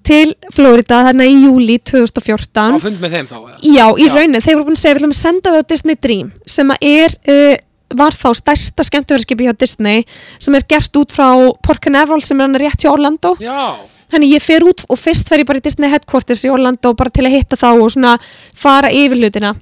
til 0.07 0.31
Florida 0.55 1.01
þarna 1.09 1.25
í 1.27 1.33
júli 1.43 1.77
2014 1.83 2.77
á 2.77 2.79
fund 2.79 3.01
með 3.03 3.17
þeim 3.17 3.27
þá 3.27 3.37
eða? 3.41 3.57
Já, 3.59 3.85
í 3.97 4.05
Já. 4.07 4.13
raunin, 4.13 4.43
þeir 4.43 4.55
voru 4.59 4.69
búin 4.69 4.77
að 4.77 4.83
segja 4.83 4.93
við 4.95 5.01
ætlum 5.01 5.15
að 5.15 5.19
senda 5.23 5.53
það 5.53 5.65
á 5.65 5.69
Disney 5.73 5.99
Dream 6.05 6.29
sem 6.47 6.71
að 6.71 6.87
er, 6.87 7.17
uh, 7.33 7.57
var 7.97 8.15
þá 8.15 8.27
stærsta 8.39 8.85
skemmtöfarskipi 8.87 9.47
hjá 9.49 9.53
Disney 9.59 10.05
sem 10.39 10.55
er 10.55 10.65
gert 10.69 10.99
út 11.01 11.15
frá 11.15 11.27
Port 11.65 11.83
Canaveral 11.83 12.23
sem 12.27 12.39
er 12.39 12.47
hann 12.47 12.59
rétt 12.61 12.83
hjá 12.83 12.91
Orlando. 12.93 13.33
Já, 13.43 13.83
þannig 14.13 14.37
ég 14.37 14.43
fer 14.43 14.63
út 14.67 14.85
og 14.87 14.99
fyrst 15.01 15.27
fer 15.27 15.43
ég 15.43 15.49
bara 15.49 15.59
í 15.59 15.65
Disney 15.65 15.91
Headquarters 15.91 16.45
í 16.47 16.51
Orlando 16.53 16.93
bara 16.95 17.11
til 17.11 17.27
að 17.27 17.35
hitta 17.35 17.59
þá 17.59 17.69
og 17.73 17.89
svona 17.91 18.15
fara 18.55 18.91
yfir 18.93 19.19
hlutina 19.19 19.57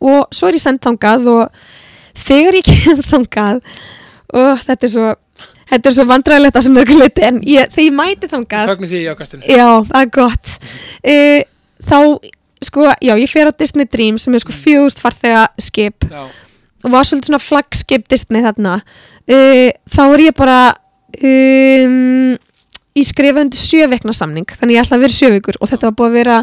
og 0.00 0.26
svo 0.34 0.50
er 0.50 0.58
ég 0.58 0.62
sendt 0.64 0.84
þangað 0.86 1.28
og 1.32 1.60
þegar 2.26 2.58
ég 2.60 2.68
kemur 2.72 3.08
þangað 3.12 3.60
og 4.36 4.64
þetta 4.66 4.88
er 4.88 4.92
svo 4.92 5.10
þetta 5.70 5.90
er 5.90 5.96
svo 5.98 6.06
vandræðilegt 6.08 6.58
að 6.58 6.66
sem 6.68 6.76
mörgur 6.76 7.00
hluti 7.02 7.26
en 7.26 7.42
ég, 7.46 7.68
þegar 7.74 7.86
ég 7.88 7.98
mæti 7.98 8.30
þangað 8.30 8.72
fögnu 8.72 8.90
því 8.90 9.02
í 9.02 9.10
ákastinu. 9.10 9.46
Já, 9.50 9.68
það 9.90 10.00
er 10.00 10.10
gott. 10.20 10.56
Uh, 11.02 11.42
Þá, 11.86 11.98
sko, 12.64 12.86
já, 13.04 13.12
ég 13.20 13.30
fer 13.30 13.46
á 13.46 13.52
Disney 13.54 13.86
Dream 13.86 14.16
sem 14.18 14.34
er 14.34 14.42
sko 14.42 14.54
fjögust 14.54 14.98
farþega 15.02 15.42
skip. 15.60 16.06
Já, 16.08 16.24
og 16.82 16.90
var 16.94 17.06
svolítið 17.06 17.28
svona 17.28 17.42
flaggskip 17.42 18.06
Disney 18.10 18.42
þarna. 18.42 18.78
Uh, 19.28 19.68
Þá 19.92 20.02
er 20.06 20.24
ég 20.24 20.38
bara 20.38 20.56
um, 21.20 22.32
í 22.96 23.04
skrifa 23.04 23.42
undir 23.44 23.60
sjöveikna 23.60 24.14
samning 24.16 24.48
þannig 24.48 24.78
ég 24.78 24.86
ætla 24.86 24.98
að 24.98 25.04
vera 25.04 25.16
sjövikur 25.16 25.58
og 25.60 25.70
þetta 25.70 25.90
var 25.90 25.96
búið 25.98 26.08
að 26.08 26.18
vera 26.20 26.36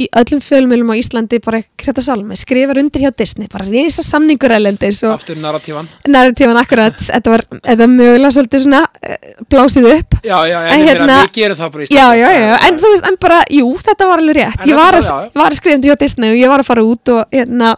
í 0.00 0.06
öllum 0.16 0.40
fjölmjölum 0.40 0.88
á 0.88 0.94
Íslandi 0.96 1.38
bara 1.44 1.60
kreta 1.78 2.00
salmi, 2.00 2.34
skrifar 2.38 2.78
undir 2.80 3.02
hjá 3.04 3.10
Disney 3.18 3.46
bara 3.52 3.66
reysa 3.68 4.02
samningur 4.02 4.50
elendis 4.56 5.02
aftur 5.04 5.36
narratívan 5.36 5.88
narratífan 6.08 6.56
akkurat. 6.62 6.96
Þetta 6.96 7.30
var, 7.34 7.44
var 7.52 7.90
mögulega 7.92 8.30
svolítið 8.32 8.64
svona 8.64 8.80
uh, 8.88 9.16
blásið 9.52 9.88
upp. 9.92 10.16
Já, 10.24 10.38
já, 10.48 10.58
en 10.64 10.72
En 10.72 10.86
hérna- 10.88 11.18
við 11.26 11.32
gerum 11.36 11.56
það 11.60 11.72
bara 11.76 11.82
í 11.84 11.86
já, 11.86 12.06
Íslandi. 12.06 12.20
já, 12.22 12.30
já, 12.40 12.58
en 12.68 12.78
þú 12.80 12.92
veist, 12.94 13.08
en 13.12 13.18
bara, 13.20 13.40
jú, 13.50 13.66
þetta 13.88 14.08
var 14.08 14.22
alveg 14.24 14.36
rétt, 14.40 14.60
En 14.64 14.68
ég 14.72 14.80
var 14.80 14.94
já, 14.96 15.02
já. 15.08 15.30
var 15.42 15.50
að 15.50 15.58
skrifa 15.60 15.76
undir 15.76 15.92
hjá 15.92 15.98
Disney 16.00 16.30
og 16.32 16.40
ég 16.40 16.48
var 16.54 16.64
að 16.64 16.70
fara 16.72 16.86
út 16.88 17.12
og 17.12 17.36
hérna, 17.36 17.74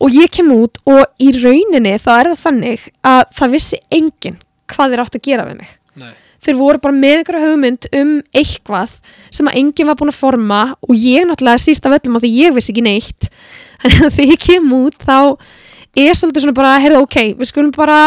og 0.00 0.14
ég 0.14 0.30
kem 0.30 0.48
út 0.54 0.78
og 0.86 1.04
í 1.20 1.28
rauninni 1.42 1.96
þá 1.98 2.10
er 2.20 2.30
það 2.32 2.40
þannig 2.46 2.88
að 3.12 3.22
það 3.40 3.54
vissi 3.58 3.80
enginn 3.90 4.40
hvað 4.72 4.90
þeir 4.94 5.04
átt 5.04 5.16
að 5.20 5.24
gera 5.28 5.46
við 5.48 5.56
mig. 5.60 5.70
Nei, 5.98 6.12
þeir 6.44 6.58
voru 6.58 6.82
bara 6.82 6.96
með 6.96 7.16
einhverja 7.20 7.48
hugmynd 7.48 7.88
um 7.98 8.12
eitthvað 8.36 8.98
sem 9.34 9.50
að 9.50 9.58
enginn 9.62 9.90
var 9.90 9.98
búin 9.98 10.12
að 10.12 10.20
forma 10.20 10.60
og 10.84 10.94
ég 10.94 11.26
náttúrulega 11.28 11.62
síst 11.62 11.88
af 11.88 11.96
öllum 11.98 12.18
á 12.18 12.22
því 12.22 12.30
ég 12.36 12.54
vissi 12.56 12.74
ekki 12.74 12.86
neitt. 12.86 13.28
Þannig 13.82 14.06
að 14.06 14.16
þegar 14.20 14.32
ég 14.32 14.46
kem 14.46 14.72
út 14.78 15.02
þá 15.02 15.18
er 15.98 16.16
svolítið 16.18 16.46
svona 16.46 16.56
bara, 16.56 16.78
heyrðu, 16.82 17.04
ok, 17.06 17.20
við 17.38 17.50
skulum 17.50 17.74
bara 17.74 17.98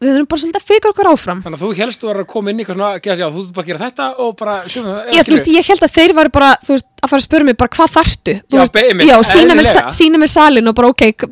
við 0.00 0.10
þurfum 0.10 0.28
bara 0.30 0.42
svolítið 0.42 0.60
að 0.60 0.68
fikra 0.68 0.92
okkur 0.92 1.08
áfram. 1.10 1.40
Þannig 1.44 1.58
að 1.58 1.64
þú 1.64 1.70
helst 1.78 2.02
þú 2.02 2.08
var 2.10 2.20
að 2.20 2.26
koma 2.32 2.50
inn 2.50 2.58
í 2.58 2.64
eitthvað 2.64 2.78
svona, 2.78 2.90
já, 3.04 3.26
þú 3.34 3.44
bara 3.54 3.64
að 3.64 3.70
gera 3.70 3.82
þetta 3.84 4.08
og 4.24 4.34
bara 4.40 4.56
sjöfum 4.66 4.98
Já, 5.14 5.20
þú 5.20 5.34
veist, 5.34 5.50
ég 5.54 5.70
held 5.70 5.86
að 5.86 5.94
þeir 5.94 6.14
varu 6.18 6.32
bara, 6.34 6.50
veist, 6.68 6.88
að 6.98 7.12
fara 7.12 7.22
að 7.22 7.26
spura 7.28 7.48
mig 7.48 7.58
bara 7.60 7.74
hvað 7.78 7.94
þartu 7.94 8.34
Já, 8.34 8.64
já 9.08 9.16
sína, 9.30 9.56
með, 9.58 9.70
sína 9.94 10.20
með 10.20 10.32
salin 10.34 10.70
og 10.70 10.76
bara, 10.76 10.90
ok, 10.92 11.26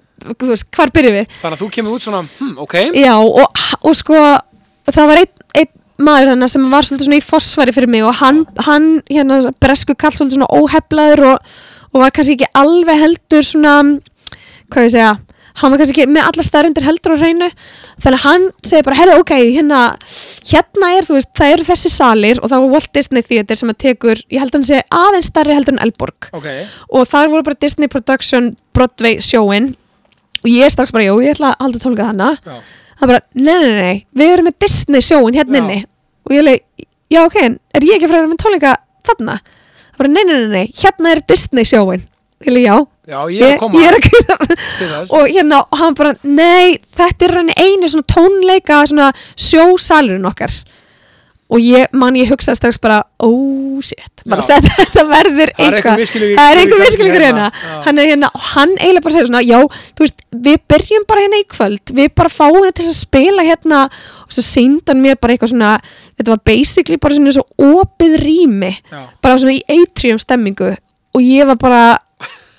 hvar 0.72 0.94
byrjum 0.94 1.18
við? 1.20 1.36
Þannig 1.42 1.58
að 1.58 1.62
þú 1.64 1.70
kemur 1.76 1.98
út 1.98 2.06
svona, 2.06 2.22
hm, 2.38 2.54
ok, 2.64 2.78
Já, 3.02 3.14
og, 3.18 3.62
og 3.82 3.98
sko, 3.98 4.24
það 4.90 5.12
var 5.12 5.24
einn 5.24 5.32
ein 5.62 5.72
maður 6.04 6.32
hérna 6.32 6.48
sem 6.50 6.64
var 6.72 6.86
svolítið 6.86 7.08
svona 7.08 7.18
í 7.18 7.26
forsvari 7.26 7.74
fyrir 7.74 7.90
mig 7.90 8.06
og 8.06 8.16
hann, 8.20 8.44
hann 8.66 8.88
hérna, 9.10 9.42
bresku 9.62 9.96
kall 9.98 10.14
svolítið 10.14 10.38
svona 10.38 10.50
óheflaður 10.52 11.26
og, 11.32 11.52
og 11.92 12.02
var 12.04 12.14
kannski 12.14 12.38
ekki 12.38 12.50
alveg 12.58 13.02
heldur 13.02 13.46
svona, 13.46 13.74
hvað 14.72 14.88
ég 14.88 14.94
segja, 14.96 15.12
hann 15.60 15.72
var 15.72 15.82
kannski 15.82 15.96
ekki 15.96 16.14
með 16.14 16.28
alla 16.30 16.46
staðrindir 16.46 16.86
heldur 16.86 17.14
á 17.14 17.22
hreinu. 17.22 17.48
Þannig 18.02 18.18
að 18.18 18.26
hann 18.26 18.46
segir 18.64 18.86
bara, 18.88 18.98
herra, 18.98 19.18
ok, 19.20 19.32
hérna 19.52 19.80
hérna 20.48 20.92
er, 20.96 21.08
þú 21.08 21.18
veist, 21.18 21.32
það 21.38 21.56
eru 21.56 21.68
þessi 21.68 21.92
salir 21.92 22.42
og 22.42 22.52
það 22.52 22.64
var 22.64 22.74
Walt 22.76 22.92
Disney 22.96 23.26
Theater 23.26 23.60
sem 23.60 23.72
að 23.72 23.80
tekur 23.84 24.22
ég 24.32 24.42
held 24.42 24.52
að 24.52 24.60
hann 24.60 24.68
segi 24.70 24.86
aðeins 25.02 25.32
starri 25.32 25.56
heldur 25.56 25.76
en 25.76 25.84
Elborg. 25.86 26.30
Ok, 26.32 26.50
og 26.88 27.08
þar 27.12 27.32
voru 27.34 27.48
bara 27.50 27.62
Disney 27.62 27.92
Production 27.92 28.54
Broadway 28.72 29.20
sjóin. 29.24 29.74
Og 30.42 30.48
ég 30.50 30.72
strax 30.74 30.90
bara, 30.90 31.06
jú, 31.06 31.20
ég 31.22 31.36
ætla 31.36 31.52
að 31.52 31.66
halda 31.66 31.82
tólka 31.84 32.08
þannig 32.08 32.62
það 33.02 33.10
bara, 33.10 33.22
nei, 33.34 33.54
nei, 33.58 33.72
nei, 33.82 33.96
við 34.14 34.32
erum 34.36 34.48
með 34.48 34.58
Disney 34.62 35.04
sjóin 35.04 35.36
hérna 35.36 35.58
inni 35.62 35.80
og 36.26 36.36
ég 36.36 36.46
leik, 36.46 36.64
já, 37.12 37.20
ok, 37.24 37.38
er 37.42 37.86
ég 37.86 37.98
ekki 37.98 38.08
að 38.08 38.14
fara 38.14 38.30
með 38.30 38.40
tónleika 38.42 38.72
þarna? 39.08 39.36
Það 39.92 40.02
bara, 40.02 40.12
nei, 40.14 40.24
nei, 40.24 40.34
nei, 40.34 40.50
nei, 40.52 40.72
hérna 40.82 41.12
er 41.12 41.22
Disney 41.28 41.68
sjóin 41.68 42.08
ég 42.42 42.56
leik, 42.56 42.66
já, 42.66 42.76
já, 43.06 43.18
ég 43.30 43.44
er 43.46 43.54
að 43.54 43.60
koma. 43.60 43.78
ég 43.78 43.88
er 43.88 43.98
að 43.98 44.06
koma. 44.08 44.56
Og 45.18 45.28
hérna, 45.30 45.62
og 45.62 45.78
hann 45.78 45.96
bara, 45.98 46.14
nei, 46.26 46.78
þetta 46.98 47.28
er 47.28 47.36
hann 47.38 47.52
einu 47.54 47.90
svona 47.90 48.08
tónleika 48.10 48.82
svona 48.90 49.12
sjósalurinn 49.38 50.26
okkar 50.30 50.56
og 51.52 51.60
ég, 51.60 51.90
mann, 51.92 52.16
ég 52.16 52.30
hugsaði 52.32 52.56
strax 52.56 52.78
bara 52.80 53.02
oh 53.20 53.80
shit, 53.84 54.22
bara 54.24 54.44
þetta, 54.48 54.76
þetta 54.78 55.02
verður 55.10 55.50
er 55.52 55.76
eitthvað. 55.76 56.04
það 56.08 56.46
er 56.46 56.60
einhver 56.62 56.80
miskilningur 56.80 57.24
hérna. 57.26 57.48
Já. 57.52 57.74
hann 57.86 58.00
er 58.00 58.08
hérna, 58.08 58.30
og 58.32 58.46
hann 58.54 58.72
eiginlega 58.78 59.04
bara 59.04 59.16
segir 59.16 59.28
svona 59.28 59.42
já, 59.44 59.58
þú 59.92 60.06
veist, 60.06 60.22
við 60.46 60.62
byrjum 60.72 61.04
bara 61.10 61.24
hérna 61.26 61.40
í 61.42 61.48
kvöld. 61.52 61.92
Við 61.98 62.08
bara 62.22 62.32
fáum 62.32 62.60
þetta 62.62 62.78
til 62.80 62.86
að 62.88 62.96
spila 63.00 63.44
hérna. 63.46 63.82
Og 64.24 64.36
svo 64.38 64.46
hann 64.88 65.02
mér 65.04 65.18
bara 65.20 65.36
eitthvað 65.36 65.52
svona 65.52 65.74
þetta 66.16 66.32
var 66.32 66.42
basically 66.48 67.00
bara 67.02 67.18
svona 67.18 67.34
svo 67.36 67.44
opið 67.82 68.16
rými 68.22 68.72
Já, 68.78 69.02
bara 69.24 69.42
svona 69.42 69.58
í 69.58 69.62
atrium 69.76 70.20
stemmingu. 70.22 70.72
Og 71.12 71.26
ég 71.26 71.48
var 71.50 71.60
bara 71.60 71.82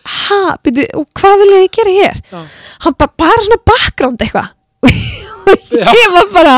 ha, 0.04 0.42
byrju, 0.62 0.86
og 1.00 1.08
hvað 1.18 1.42
viljið 1.42 1.64
þið 1.64 1.72
gera 1.80 1.96
hér? 1.98 2.22
Já, 2.30 2.44
hann 2.86 2.98
bara, 3.00 3.16
bara 3.24 3.46
svona 3.48 3.62
background 3.72 4.22
eitthvað. 4.26 4.54
Og 5.44 5.98
ég 5.98 6.12
var 6.12 6.28
bara 6.34 6.54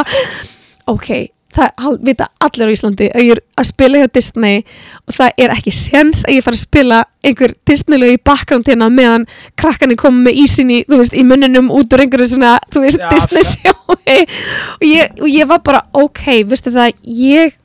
ok, 0.91 1.09
það 1.55 1.97
vita 2.03 2.27
allir 2.43 2.67
á 2.67 2.75
Íslandi 2.75 3.07
að 3.15 3.23
ég 3.25 3.31
er 3.37 3.41
að 3.61 3.67
spila 3.69 4.01
hjá 4.01 4.07
Disney 4.17 4.61
og 5.07 5.15
það 5.17 5.41
er 5.45 5.53
ekki 5.55 5.73
sens 5.75 6.23
að 6.27 6.35
ég 6.35 6.45
fara 6.45 6.57
að 6.59 6.63
spila 6.65 6.99
einhver 7.25 7.53
Disney-lög 7.69 8.15
í 8.15 8.21
backgroundina 8.27 8.89
meðan 8.93 9.27
krakkarnir 9.59 9.99
koma 10.01 10.25
með 10.27 10.41
ísin 10.43 10.73
í, 10.75 10.81
þú 10.89 10.99
veist, 11.01 11.15
í 11.15 11.23
munninum 11.27 11.71
út 11.73 11.95
úr 11.95 12.03
einhverju 12.05 12.27
svona, 12.35 12.57
þú 12.73 12.83
veist, 12.85 13.01
Já, 13.01 13.09
Disney 13.13 13.47
sjói 13.47 14.17
og 14.75 15.23
og 15.25 15.29
ég 15.31 15.47
var 15.49 15.61
bara, 15.65 15.83
ok, 15.95 16.23
veistu 16.49 16.73
það, 16.75 16.93
ég 17.07 17.55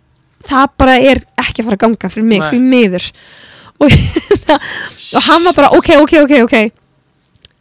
það 0.48 0.70
bara 0.80 0.96
er 1.00 1.24
ekki 1.42 1.60
að 1.60 1.66
fara 1.68 1.76
að 1.80 1.84
ganga 1.84 2.12
fyrir 2.14 2.28
mig, 2.30 2.40
Nei. 2.40 2.50
fyrir 2.50 2.70
miður 2.70 3.10
og, 3.80 3.92
og 5.16 5.26
hann 5.26 5.44
var 5.50 5.56
bara, 5.58 5.72
ok, 5.76 5.90
ok, 6.04 6.14
ok, 6.24 6.34
ok 6.46 6.56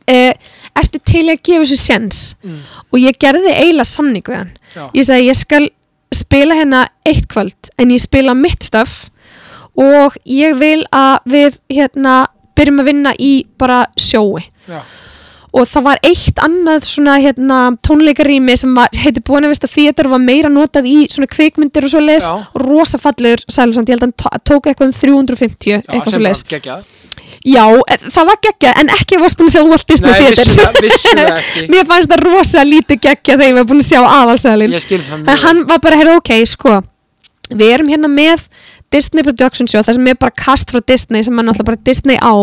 eh, 0.09 0.34
ertu 0.80 1.01
til 1.05 1.25
að 1.30 1.41
gefa 1.43 1.65
þessu 1.65 1.80
sens 1.82 2.21
Mm. 2.39 2.61
og 2.93 2.99
ég 3.01 3.17
gerði 3.19 3.51
eiginlega 3.51 3.89
samning 3.89 4.23
við 4.23 4.38
hann 4.38 4.51
Já. 4.75 4.86
ég 4.95 5.05
sagði 5.09 5.27
ég 5.27 5.36
skal 5.36 5.65
spila 6.16 6.57
hérna 6.57 6.88
eitt 7.05 7.28
kvöld 7.30 7.72
en 7.78 7.91
ég 7.93 8.01
spila 8.01 8.34
mitt 8.38 8.64
stöf 8.66 9.10
og 9.80 10.18
ég 10.26 10.57
vil 10.60 10.82
að 10.95 11.30
við 11.30 11.60
hérna 11.72 12.16
byrjum 12.57 12.82
að 12.84 12.89
vinna 12.91 13.14
í 13.20 13.34
bara 13.60 13.84
sjói 13.99 14.49
Já. 14.68 14.82
Og 15.53 15.65
það 15.65 15.85
var 15.87 15.99
eitt 16.05 16.39
annað 16.45 16.83
svona 16.85 17.15
hérna 17.23 17.57
tónleikarými 17.87 18.55
sem 18.59 18.75
var, 18.77 18.91
heitir 18.93 19.23
búin 19.25 19.47
að 19.47 19.53
vista 19.55 19.69
þétur 19.71 20.09
var 20.11 20.21
meira 20.21 20.51
notað 20.53 20.85
í 20.89 20.97
svona 21.09 21.29
kvikmyndir 21.31 21.87
og 21.87 21.93
svo 21.95 22.03
leis 22.03 22.27
Já. 22.29 22.37
rosa 22.61 22.99
fallur 23.01 23.41
sælum 23.49 23.81
ég 23.81 23.89
held 23.95 24.03
að 24.03 24.07
hann 24.07 24.13
tó- 24.13 24.39
tók 24.51 24.69
eitthvað 24.69 24.91
um 24.91 24.95
350 25.01 25.73
Já, 25.73 25.79
eitthvað 25.89 26.17
svo 26.19 26.53
geggjað. 26.53 26.95
Já, 27.47 27.63
það 28.11 28.25
var 28.27 28.37
geggjað 28.43 28.79
en 28.81 28.89
ekki 28.93 29.15
að 29.15 29.21
varst 29.23 29.37
búin 29.39 29.47
að 29.49 29.53
sjá 29.55 29.61
Walt 29.69 29.85
Disney 29.87 30.11
Nei, 30.11 30.19
Theater. 30.19 30.45
vissulega, 30.45 30.81
vissulega 30.83 31.35
ekki. 31.39 31.65
Mér 31.73 31.85
fannst 31.87 32.11
það 32.11 32.23
rosa 32.27 32.63
lítið 32.67 32.99
geggjað 33.05 33.37
þegar 33.39 33.47
ég 33.49 33.57
var 33.59 33.67
búin 33.69 33.83
að 33.83 33.87
sjá 33.89 33.99
aðalsælin 34.03 34.73
Ég 34.75 34.83
skil 34.83 34.99
það 35.01 35.15
en 35.15 35.23
mjög 35.25 35.43
hann 35.45 35.61
var 35.69 35.79
bara, 35.85 35.99
heyrðu, 36.01 36.17
ok, 36.19 36.33
sko 36.51 36.75
við 37.49 37.71
erum 37.73 37.87
hérna 37.89 38.11
með 38.11 38.43
Disney 38.93 39.25
Production 39.25 39.69
Show 39.69 39.83
það 39.85 39.99
sem 39.99 40.09
er 40.11 40.19
bara 40.19 40.35
kast 40.39 40.73
frá 40.73 40.81
Disney 40.81 41.25
sem 41.25 41.39
er 41.39 41.47
náttúrulega 41.47 41.69
bara 41.71 41.81
Disney 41.89 42.17
á 42.17 42.33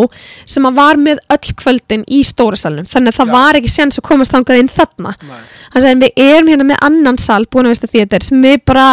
sem 0.46 0.68
að 0.68 0.80
var 0.80 1.00
með 1.00 1.22
öll 1.36 1.54
kvöldin 1.62 2.04
í 2.06 2.22
stóra 2.26 2.58
salnum. 2.60 2.88
Þannig 2.90 3.14
að 3.14 3.20
það 3.20 3.32
Já. 3.32 3.36
var 3.36 3.60
ekki 3.60 3.72
séns 3.72 4.00
að 4.00 4.06
komast 4.10 4.34
þangað 4.34 4.62
inn 4.62 4.72
þarna. 4.72 5.14
Hann 5.72 5.84
sagði 5.84 6.06
við 6.06 6.22
erum 6.26 6.52
hérna 6.52 6.68
með 6.70 6.84
annan 6.88 7.18
sal 7.18 7.42
búin 7.50 7.66
að 7.68 7.76
veist 7.76 7.88
að 7.88 7.96
þetta 7.96 8.22
sem 8.26 8.44
við 8.44 8.60
bara 8.68 8.86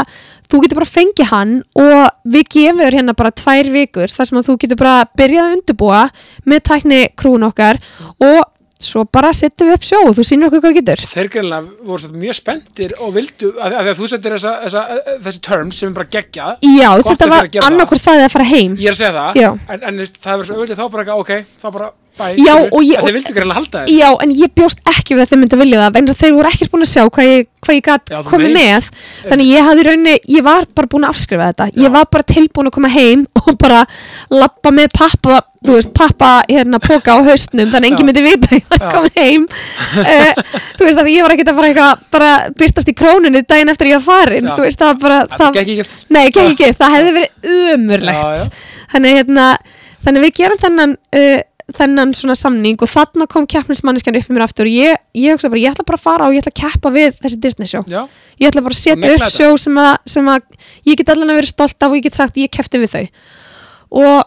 þú 0.54 0.62
getur 0.64 0.80
bara 0.82 0.90
fengið 0.90 1.30
hann 1.32 1.54
og 1.82 2.02
við 2.30 2.50
gefum 2.56 2.82
þér 2.84 2.98
hérna 3.00 3.16
bara 3.18 3.34
tvær 3.34 3.70
vikur 3.74 4.12
þar 4.14 4.30
sem 4.30 4.40
að 4.40 4.50
þú 4.50 4.58
getur 4.64 4.80
bara 4.82 5.06
byrjað 5.18 5.48
að 5.48 5.56
undirbúa 5.58 6.02
með 6.50 6.66
tækni 6.70 7.00
krún 7.18 7.48
okkar 7.48 7.80
og 8.22 8.44
svo 8.84 9.04
bara 9.08 9.32
setjum 9.36 9.70
við 9.70 9.78
upp 9.78 9.88
sjó 9.88 10.00
og 10.10 10.16
þú 10.18 10.26
sýnir 10.28 10.50
okkur 10.50 10.64
hvað 10.64 10.78
getur. 10.80 11.04
Þeir 11.14 11.30
greinlega 11.36 11.88
voru 11.88 12.12
mjög 12.24 12.38
spenntir 12.40 12.96
og 13.00 13.14
vildu, 13.16 13.52
að, 13.58 13.78
að, 13.80 13.92
þú 14.00 14.10
settir 14.12 14.36
þessa, 14.38 14.54
þessa, 14.66 14.84
þessi 15.28 15.44
terms 15.48 15.82
sem 15.82 15.92
er 15.92 15.98
bara 15.98 16.12
geggjað. 16.18 16.68
Já, 16.68 16.90
þetta 17.10 17.30
var 17.32 17.50
annarkur 17.70 18.02
það. 18.04 18.24
að 18.28 18.34
fara 18.36 18.48
heim. 18.52 18.78
Ég 18.80 18.92
er 18.92 18.98
að 18.98 19.02
segja 19.02 19.14
það, 19.18 19.42
Já. 19.42 19.50
en, 19.76 19.84
en 19.90 20.02
það 20.04 20.32
verður 20.34 20.50
svo 20.50 20.60
auðvitað 20.60 20.82
þá 20.82 20.86
bara 20.96 21.06
eitthvað, 21.06 21.24
ok, 21.24 21.60
þá 21.64 21.68
bara 21.78 21.92
Já, 22.38 22.54
og 22.70 22.82
ég- 22.86 23.00
En 23.00 23.08
Þeir 23.08 23.16
vildu 23.18 23.34
greinlega 23.34 23.58
halda 23.58 23.80
þér 23.84 23.94
Já, 23.98 24.10
en 24.22 24.32
ég 24.38 24.52
bjóst 24.54 24.84
ekki 24.86 25.16
við 25.18 25.24
að 25.24 25.30
þeir 25.32 25.40
myndi 25.42 25.56
að 25.58 25.64
vilja 25.64 25.80
það 25.82 25.98
að 26.04 26.20
þeir 26.22 26.34
voru 26.38 26.52
ekkert 26.54 26.72
búin 26.74 26.86
að 26.86 26.92
sjá 26.94 27.04
hvað 27.10 27.30
ég, 27.32 27.48
hvað 27.64 27.76
ég 27.80 27.88
þú 28.10 28.24
komið 28.30 28.54
með. 28.58 28.90
Þannig 29.30 29.48
ég 29.54 29.66
hafði 29.68 29.82
í 29.82 29.88
rauninni, 29.88 30.18
ég 30.36 30.44
var 30.44 30.66
bara 30.76 30.88
búin 30.88 31.08
að 31.08 31.14
afskrifa 31.16 31.48
þetta. 31.54 31.70
Já. 31.74 31.82
ég 31.84 31.92
var 31.92 32.06
bara 32.12 32.24
tilbúin 32.24 32.68
að 32.70 32.76
koma 32.78 32.90
heim 32.94 33.26
og 33.44 33.58
bara 33.58 33.86
lappa 34.30 34.72
með 34.72 34.92
pappa 34.94 35.42
þú 35.64 35.78
veist, 35.78 35.94
pappa 35.96 36.30
hérna 36.50 36.76
póka 36.84 37.16
á 37.16 37.24
haustnum 37.24 37.70
þannig 37.72 37.88
að 37.88 37.88
enginn 37.88 38.04
Já. 38.04 38.08
myndi 38.10 38.24
vita 38.26 38.48
að 38.50 38.58
ég 38.58 38.66
var 38.70 38.82
komin 38.92 39.14
heim. 39.16 39.46
Uh, 39.96 40.34
þú 40.76 40.84
veist, 40.84 40.98
þannig 41.00 41.14
ég 41.16 41.24
var 41.24 41.34
ekkert 41.38 41.52
að 41.54 41.56
fara 41.60 41.70
eitthvað 41.72 42.02
bara 42.12 42.32
byrtast 42.60 42.92
í 42.92 42.96
krónunni 43.00 43.44
daginn 43.48 43.72
eftir 43.72 43.88
ég 43.94 44.02
var 44.04 44.26
farin 44.26 44.50
Já. 44.52 44.56
þú 44.58 44.66
veist, 44.68 44.82
það 44.84 45.00
bara 45.00 45.22
Það 45.32 45.62
ekki. 45.64 45.88
Nei, 46.10 46.26
ekki 46.28 46.70
það 46.78 46.96
hérna, 49.08 49.48
þannig 50.04 50.26
við 50.28 50.34
gerum 50.42 50.60
þennan 50.62 50.98
uh, 51.16 51.42
þennan 51.72 52.12
svona 52.18 52.36
samning 52.36 52.82
og 52.84 52.90
þarna 52.92 53.28
kom 53.32 53.46
keppnismanneskjan 53.48 54.18
upp 54.20 54.30
í 54.30 54.36
mér 54.36 54.44
aftur 54.46 54.68
og 54.68 54.74
ég, 54.76 55.00
ég 55.16 55.36
hugsa 55.38 55.50
bara, 55.50 55.62
ég 55.64 55.72
ætla 55.72 55.86
bara 55.88 56.00
að 56.00 56.04
fara 56.04 56.28
og 56.28 56.36
ég 56.36 56.44
ætla 56.44 56.52
að 56.52 56.60
keppa 56.60 56.92
við 56.92 57.16
þessi 57.24 57.40
Disney 57.46 57.70
Já, 57.72 58.02
ég 58.42 58.50
ætla 58.50 58.64
bara 58.66 58.76
að 58.76 58.82
setja 58.82 59.14
upp 59.16 59.32
sjó 59.32 59.50
sem 59.62 59.80
að, 59.80 59.94
sem 60.16 60.28
að 60.34 60.42
ég 60.90 61.00
get 61.00 61.14
allan 61.14 61.32
að 61.32 61.40
vera 61.40 61.52
stolt 61.54 61.80
af 61.80 61.90
og 61.94 61.98
ég 62.00 62.04
get 62.10 62.20
sagt 62.20 62.40
ég 62.42 62.52
keppti 62.52 62.82
við 62.84 62.92
þau. 62.98 63.06
Og 64.04 64.24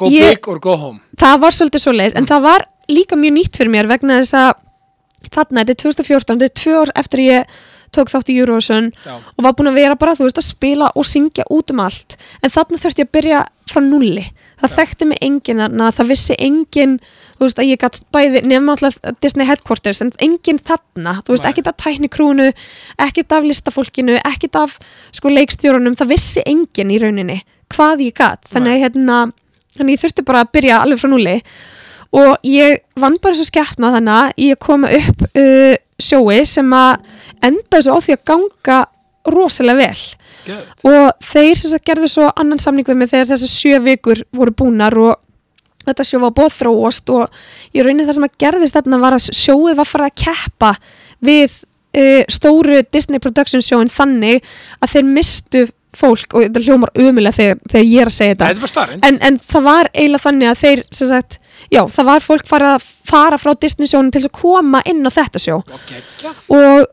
go 0.00 0.08
Ég- 0.08 0.36
big 0.38 0.48
or 0.48 0.58
go 0.58 0.76
home. 0.76 1.00
Það 1.20 1.40
var 1.44 1.56
svolítið 1.56 1.84
svo 1.84 1.92
leiðis 1.92 2.16
en 2.16 2.26
það 2.30 2.46
var 2.48 2.66
líka 2.88 3.18
mjög 3.20 3.36
nýtt 3.36 3.60
fyrir 3.60 3.74
mér 3.74 3.90
vegna 3.90 4.20
þess 4.22 4.34
að 4.40 4.50
þarna, 5.30 5.60
þetta 5.60 5.74
er 5.76 5.80
2014, 5.84 6.38
þetta 6.40 6.48
er 6.48 6.56
tvö 6.62 6.78
ár 6.80 6.92
eftir 6.96 7.20
ég 7.26 7.58
tók 7.92 8.10
þátt 8.10 8.30
í 8.30 8.38
Eurovision 8.40 8.92
Já, 9.04 9.16
og 9.18 9.44
var 9.44 9.54
búin 9.58 9.68
að 9.68 9.80
vera 9.82 9.96
bara, 9.98 10.14
þú 10.14 10.28
veist, 10.28 10.38
að 10.38 10.46
spila 10.46 10.90
og 10.94 11.04
syngja 11.04 11.44
út 11.50 11.72
um 11.74 11.82
allt, 11.84 12.16
en 12.40 12.52
þarna 12.54 12.78
þurfti 12.78 13.02
ég 13.02 13.08
að 13.10 13.14
byrja 13.18 13.40
frá 13.70 13.80
nulli, 13.84 14.26
það 14.60 14.76
þekkti 14.76 15.08
mig 15.10 15.20
enginn 15.24 15.62
þarna, 15.64 15.88
það 15.96 16.12
vissi 16.12 16.36
enginn 16.38 16.98
þú 17.38 17.46
veist, 17.46 17.60
að 17.62 17.70
ég 17.70 17.80
gætt 17.80 18.00
bæði, 18.14 18.42
nefnum 18.44 18.72
alltaf 18.74 18.98
Disney 19.24 19.48
Headquarters, 19.48 20.02
en 20.04 20.12
enginn 20.22 20.60
þarna 20.60 21.18
þú 21.24 21.34
veist, 21.34 21.48
ekkert 21.48 21.72
af 21.72 21.78
tæknikrúnu 21.80 22.50
ekkert 23.00 23.36
af 23.36 23.48
listafólkinu, 23.48 24.20
ekkert 24.20 24.60
af 24.60 24.78
sko 25.16 25.32
leikstjórunum, 25.32 25.96
það 25.98 26.14
vissi 26.14 26.44
enginn 26.46 26.92
í 26.92 27.00
rauninni 27.02 27.40
hvað 27.72 28.06
ég 28.08 28.16
gætt, 28.18 28.48
þannig 28.50 28.76
að 28.76 28.84
hérna, 28.84 29.18
þannig 29.78 29.96
ég 29.96 30.04
þurfti 30.04 30.26
bara 30.26 30.44
að 30.44 30.54
byrja 30.56 30.80
alveg 30.84 31.02
frá 31.02 31.12
nulli 31.12 31.36
og 32.10 32.46
ég 32.46 32.80
vann 32.98 33.18
bara 33.22 33.38
svo 33.38 33.46
skeppna 33.46 33.92
þannig 33.94 34.16
að 34.16 34.44
ég 34.48 34.60
koma 34.62 34.90
upp 34.96 35.26
uh, 35.30 35.74
sjói 36.00 36.42
sem 36.48 36.72
að 36.74 37.04
enda 37.46 37.82
svo 37.82 37.98
á 37.98 37.98
því 38.02 38.16
að 38.16 38.24
ganga 38.32 38.78
rosalega 39.30 39.84
vel 39.84 40.00
geð 40.46 40.90
og 40.90 41.26
þeir 41.32 41.56
sem 41.56 41.74
sagt 41.74 41.88
gerðu 41.88 42.10
svo 42.10 42.28
annan 42.34 42.62
samning 42.62 42.88
við 42.88 43.00
mig 43.00 43.10
þegar 43.12 43.32
þessar 43.32 43.52
sjö 43.54 43.80
vikur 43.86 44.22
voru 44.36 44.54
búnar 44.62 44.96
og 45.00 45.18
þetta 45.86 46.06
sjó 46.06 46.20
var 46.24 46.36
bóð 46.36 46.54
þróast 46.58 47.10
og 47.14 47.42
ég 47.76 47.86
raunin 47.86 48.06
það 48.06 48.18
sem 48.18 48.28
að 48.28 48.38
gerðist 48.44 48.76
þarna 48.76 49.02
var 49.02 49.16
að 49.16 49.28
sjóið 49.40 49.80
var 49.80 49.90
farið 49.90 50.10
að 50.10 50.22
keppa 50.24 50.72
við 51.24 51.58
uh, 51.96 52.22
stóru 52.30 52.80
Disney 52.92 53.22
Production 53.22 53.64
sjóin 53.64 53.92
þannig 53.92 54.44
að 54.80 54.96
þeir 54.96 55.12
mistu 55.16 55.66
fólk 55.96 56.36
og 56.36 56.44
þetta 56.44 56.62
hljómar 56.62 56.92
umulega 56.94 57.34
þegar, 57.34 57.60
þegar 57.72 57.86
ég 57.88 58.02
er 58.04 58.10
að 58.10 58.14
segja 58.14 58.36
þetta. 58.38 58.70
Starrend 58.70 59.06
en, 59.08 59.18
en 59.26 59.38
það 59.42 59.66
var 59.66 59.90
eiginlega 59.90 60.24
þannig 60.26 60.50
að 60.50 60.60
þeir 60.60 60.82
sem 60.86 61.10
sagt, 61.10 61.38
já, 61.66 61.80
það 61.90 62.08
var 62.12 62.24
fólk 62.26 62.46
farið 62.50 62.74
að 62.76 62.86
fara 63.10 63.40
frá 63.42 63.52
Disney 63.58 63.90
sjónum 63.90 64.12
til 64.14 64.22
að 64.22 64.32
koma 64.38 64.82
inn 64.86 65.02
á 65.02 65.10
þetta 65.10 65.42
sjó. 65.42 65.58
Og 65.66 65.84
geggjað 65.90 66.54
og 66.60 66.86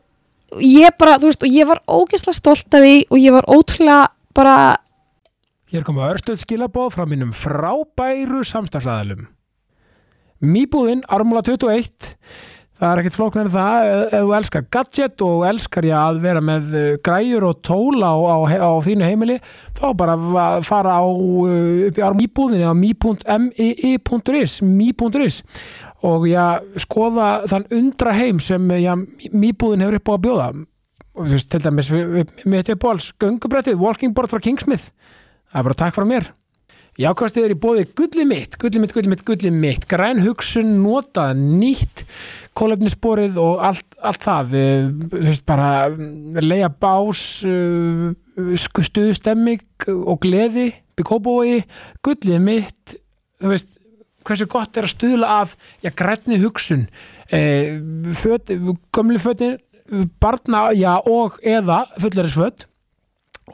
ég 0.64 0.94
bara, 0.98 1.18
þú 1.20 1.30
veist, 1.30 1.44
og 1.44 1.56
ég 1.60 1.68
var 1.68 1.82
ógeðslega 1.84 2.38
stolt 2.40 2.74
af 2.74 2.84
því 2.84 2.94
og 3.08 3.18
ég 3.20 3.34
var 3.36 3.48
ótrúlega 3.48 4.04
bara, 4.36 4.58
Hér 5.68 5.82
koma 5.84 6.06
örstuð 6.08 6.38
skilabóð 6.40 6.94
frá 6.94 7.04
mínum 7.04 7.28
frábæru 7.36 8.38
samstagsæðalum. 8.48 9.26
Mýbúðin, 10.40 11.02
Armúla 11.12 11.42
21, 11.44 12.14
það 12.78 12.88
er 12.90 13.00
ekkert 13.02 13.16
flóknar 13.16 13.48
en 13.48 13.52
það, 13.54 13.88
ef 14.06 14.22
þú 14.22 14.32
elskar 14.38 14.66
gadget 14.74 15.24
og 15.26 15.44
elskar 15.48 15.88
ég 15.88 15.96
að 15.98 16.20
vera 16.22 16.42
með 16.44 16.70
uh, 16.74 16.86
græjur 17.04 17.48
og 17.48 17.60
tól 17.66 17.98
á, 18.06 18.14
á, 18.14 18.36
á 18.46 18.70
þínu 18.86 19.08
heimili, 19.08 19.38
þá 19.78 19.86
bara 19.98 20.16
fara 20.66 20.98
á, 21.02 21.04
uh, 21.04 21.88
í 21.90 21.90
Mýbúðinni 22.22 22.66
á 22.66 22.74
mi.is, 22.78 24.58
mi.is 24.62 25.42
og 26.06 26.28
já, 26.30 26.44
skoða 26.78 27.28
þann 27.50 27.70
undra 27.74 28.14
heim 28.14 28.38
sem 28.42 28.70
já, 28.78 28.94
Mýbúðin 29.34 29.82
hefur 29.82 29.98
upp 29.98 30.10
á 30.10 30.14
að 30.14 30.24
bjóða. 30.28 30.50
Og 31.18 31.32
til 31.50 31.62
dæmis, 31.64 31.88
þetta 31.90 32.74
er 32.76 32.78
bóls, 32.78 33.10
göngubrettið, 33.18 33.80
walking 33.82 34.14
board 34.14 34.30
frá 34.30 34.38
Kingsmith. 34.42 34.92
Það 35.50 35.58
er 35.58 35.66
bara 35.66 35.80
takk 35.82 35.96
frá 35.96 36.06
mér. 36.06 36.37
Jákvæmstið 36.98 37.44
er 37.46 37.52
í 37.54 37.58
bóði 37.62 37.82
gulli 37.94 38.24
mitt, 38.26 38.56
gulli 38.58 38.80
mitt, 38.82 38.90
gulli 38.90 39.10
mitt, 39.12 39.20
gulli 39.22 39.52
mitt, 39.54 39.84
græn 39.86 40.18
hugsun, 40.24 40.72
notað, 40.82 41.38
nýtt, 41.38 42.02
kólefnisborið 42.58 43.38
og 43.38 43.62
allt, 43.68 43.86
allt 44.02 44.24
það, 44.26 44.54
eh, 44.58 44.88
þú 45.12 45.20
veist 45.28 45.44
bara, 45.46 45.68
mm, 45.92 46.40
leia 46.42 46.68
bás, 46.68 47.22
uh, 47.46 48.10
stuðstemming 48.58 49.86
og 49.94 50.18
gleði, 50.26 50.72
byggkópói, 50.98 51.62
gulli 52.02 52.42
mitt, 52.42 52.98
þú 53.38 53.54
veist, 53.54 53.78
hversu 54.26 54.50
gott 54.50 54.76
er 54.76 54.90
að 54.90 54.96
stuðla 54.96 55.30
að, 55.44 55.54
já, 55.86 55.94
grænni 55.94 56.42
hugsun, 56.42 56.88
eh, 57.30 57.78
föt, 58.10 58.50
gömlu 58.90 59.22
fötin, 59.22 59.60
barna, 60.18 60.72
já, 60.74 60.98
og 61.06 61.38
eða 61.46 61.86
fullarisföt 61.94 62.66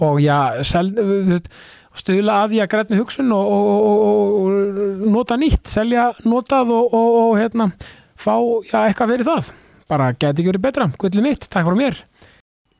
og 0.00 0.18
já, 0.18 0.64
sel, 0.64 0.90
þú 0.96 1.28
veist, 1.28 1.52
stuðla 1.94 2.38
að 2.42 2.54
því 2.54 2.62
að 2.64 2.70
grænni 2.74 3.00
hugsun 3.00 3.34
og, 3.34 3.52
og, 3.54 3.84
og, 3.90 4.38
og, 4.40 5.04
nota 5.14 5.38
nýtt, 5.40 5.68
selja 5.70 6.08
notað 6.26 6.72
og, 6.74 6.94
og, 6.94 7.18
og 7.20 7.36
hérna, 7.38 7.68
fá 8.18 8.34
já, 8.66 8.78
eitthvað 8.84 9.14
fyrir 9.14 9.28
það. 9.30 9.52
Bara 9.90 10.10
geti 10.16 10.42
ekki 10.42 10.50
verið 10.52 10.64
betra, 10.64 10.88
gullið 10.98 11.26
mitt, 11.26 11.48
takk 11.48 11.68
fyrir 11.68 11.80
mér. 11.80 12.02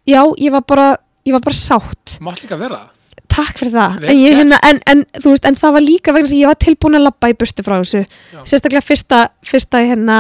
já, 0.09 0.21
ég 0.39 0.53
var 0.53 0.65
bara 0.67 0.89
ég 1.25 1.33
var 1.33 1.41
bara 1.45 1.57
sátt 1.57 2.19
Mátt 2.21 2.43
líka 2.45 2.59
vera 2.61 2.83
það. 2.83 2.91
Takk 3.35 3.61
fyrir 3.61 3.75
það. 3.75 4.05
En, 4.07 4.19
ég, 4.21 4.37
hérna, 4.39 4.59
en, 4.69 4.81
en, 4.91 5.03
veist, 5.25 5.47
en 5.49 5.59
það 5.59 5.75
var 5.77 5.85
líka 5.85 6.15
vegna 6.15 6.31
sem 6.31 6.41
ég 6.41 6.51
var 6.51 6.59
tilbúin 6.63 6.99
að 6.99 7.07
labba 7.09 7.31
í 7.33 7.37
burtu 7.41 7.65
frá 7.67 7.77
þessu. 7.81 8.05
Já. 8.35 8.41
sérstaklega 8.51 8.85
fyrsta, 8.85 9.21
fyrsta, 9.47 9.83
hérna, 9.91 10.19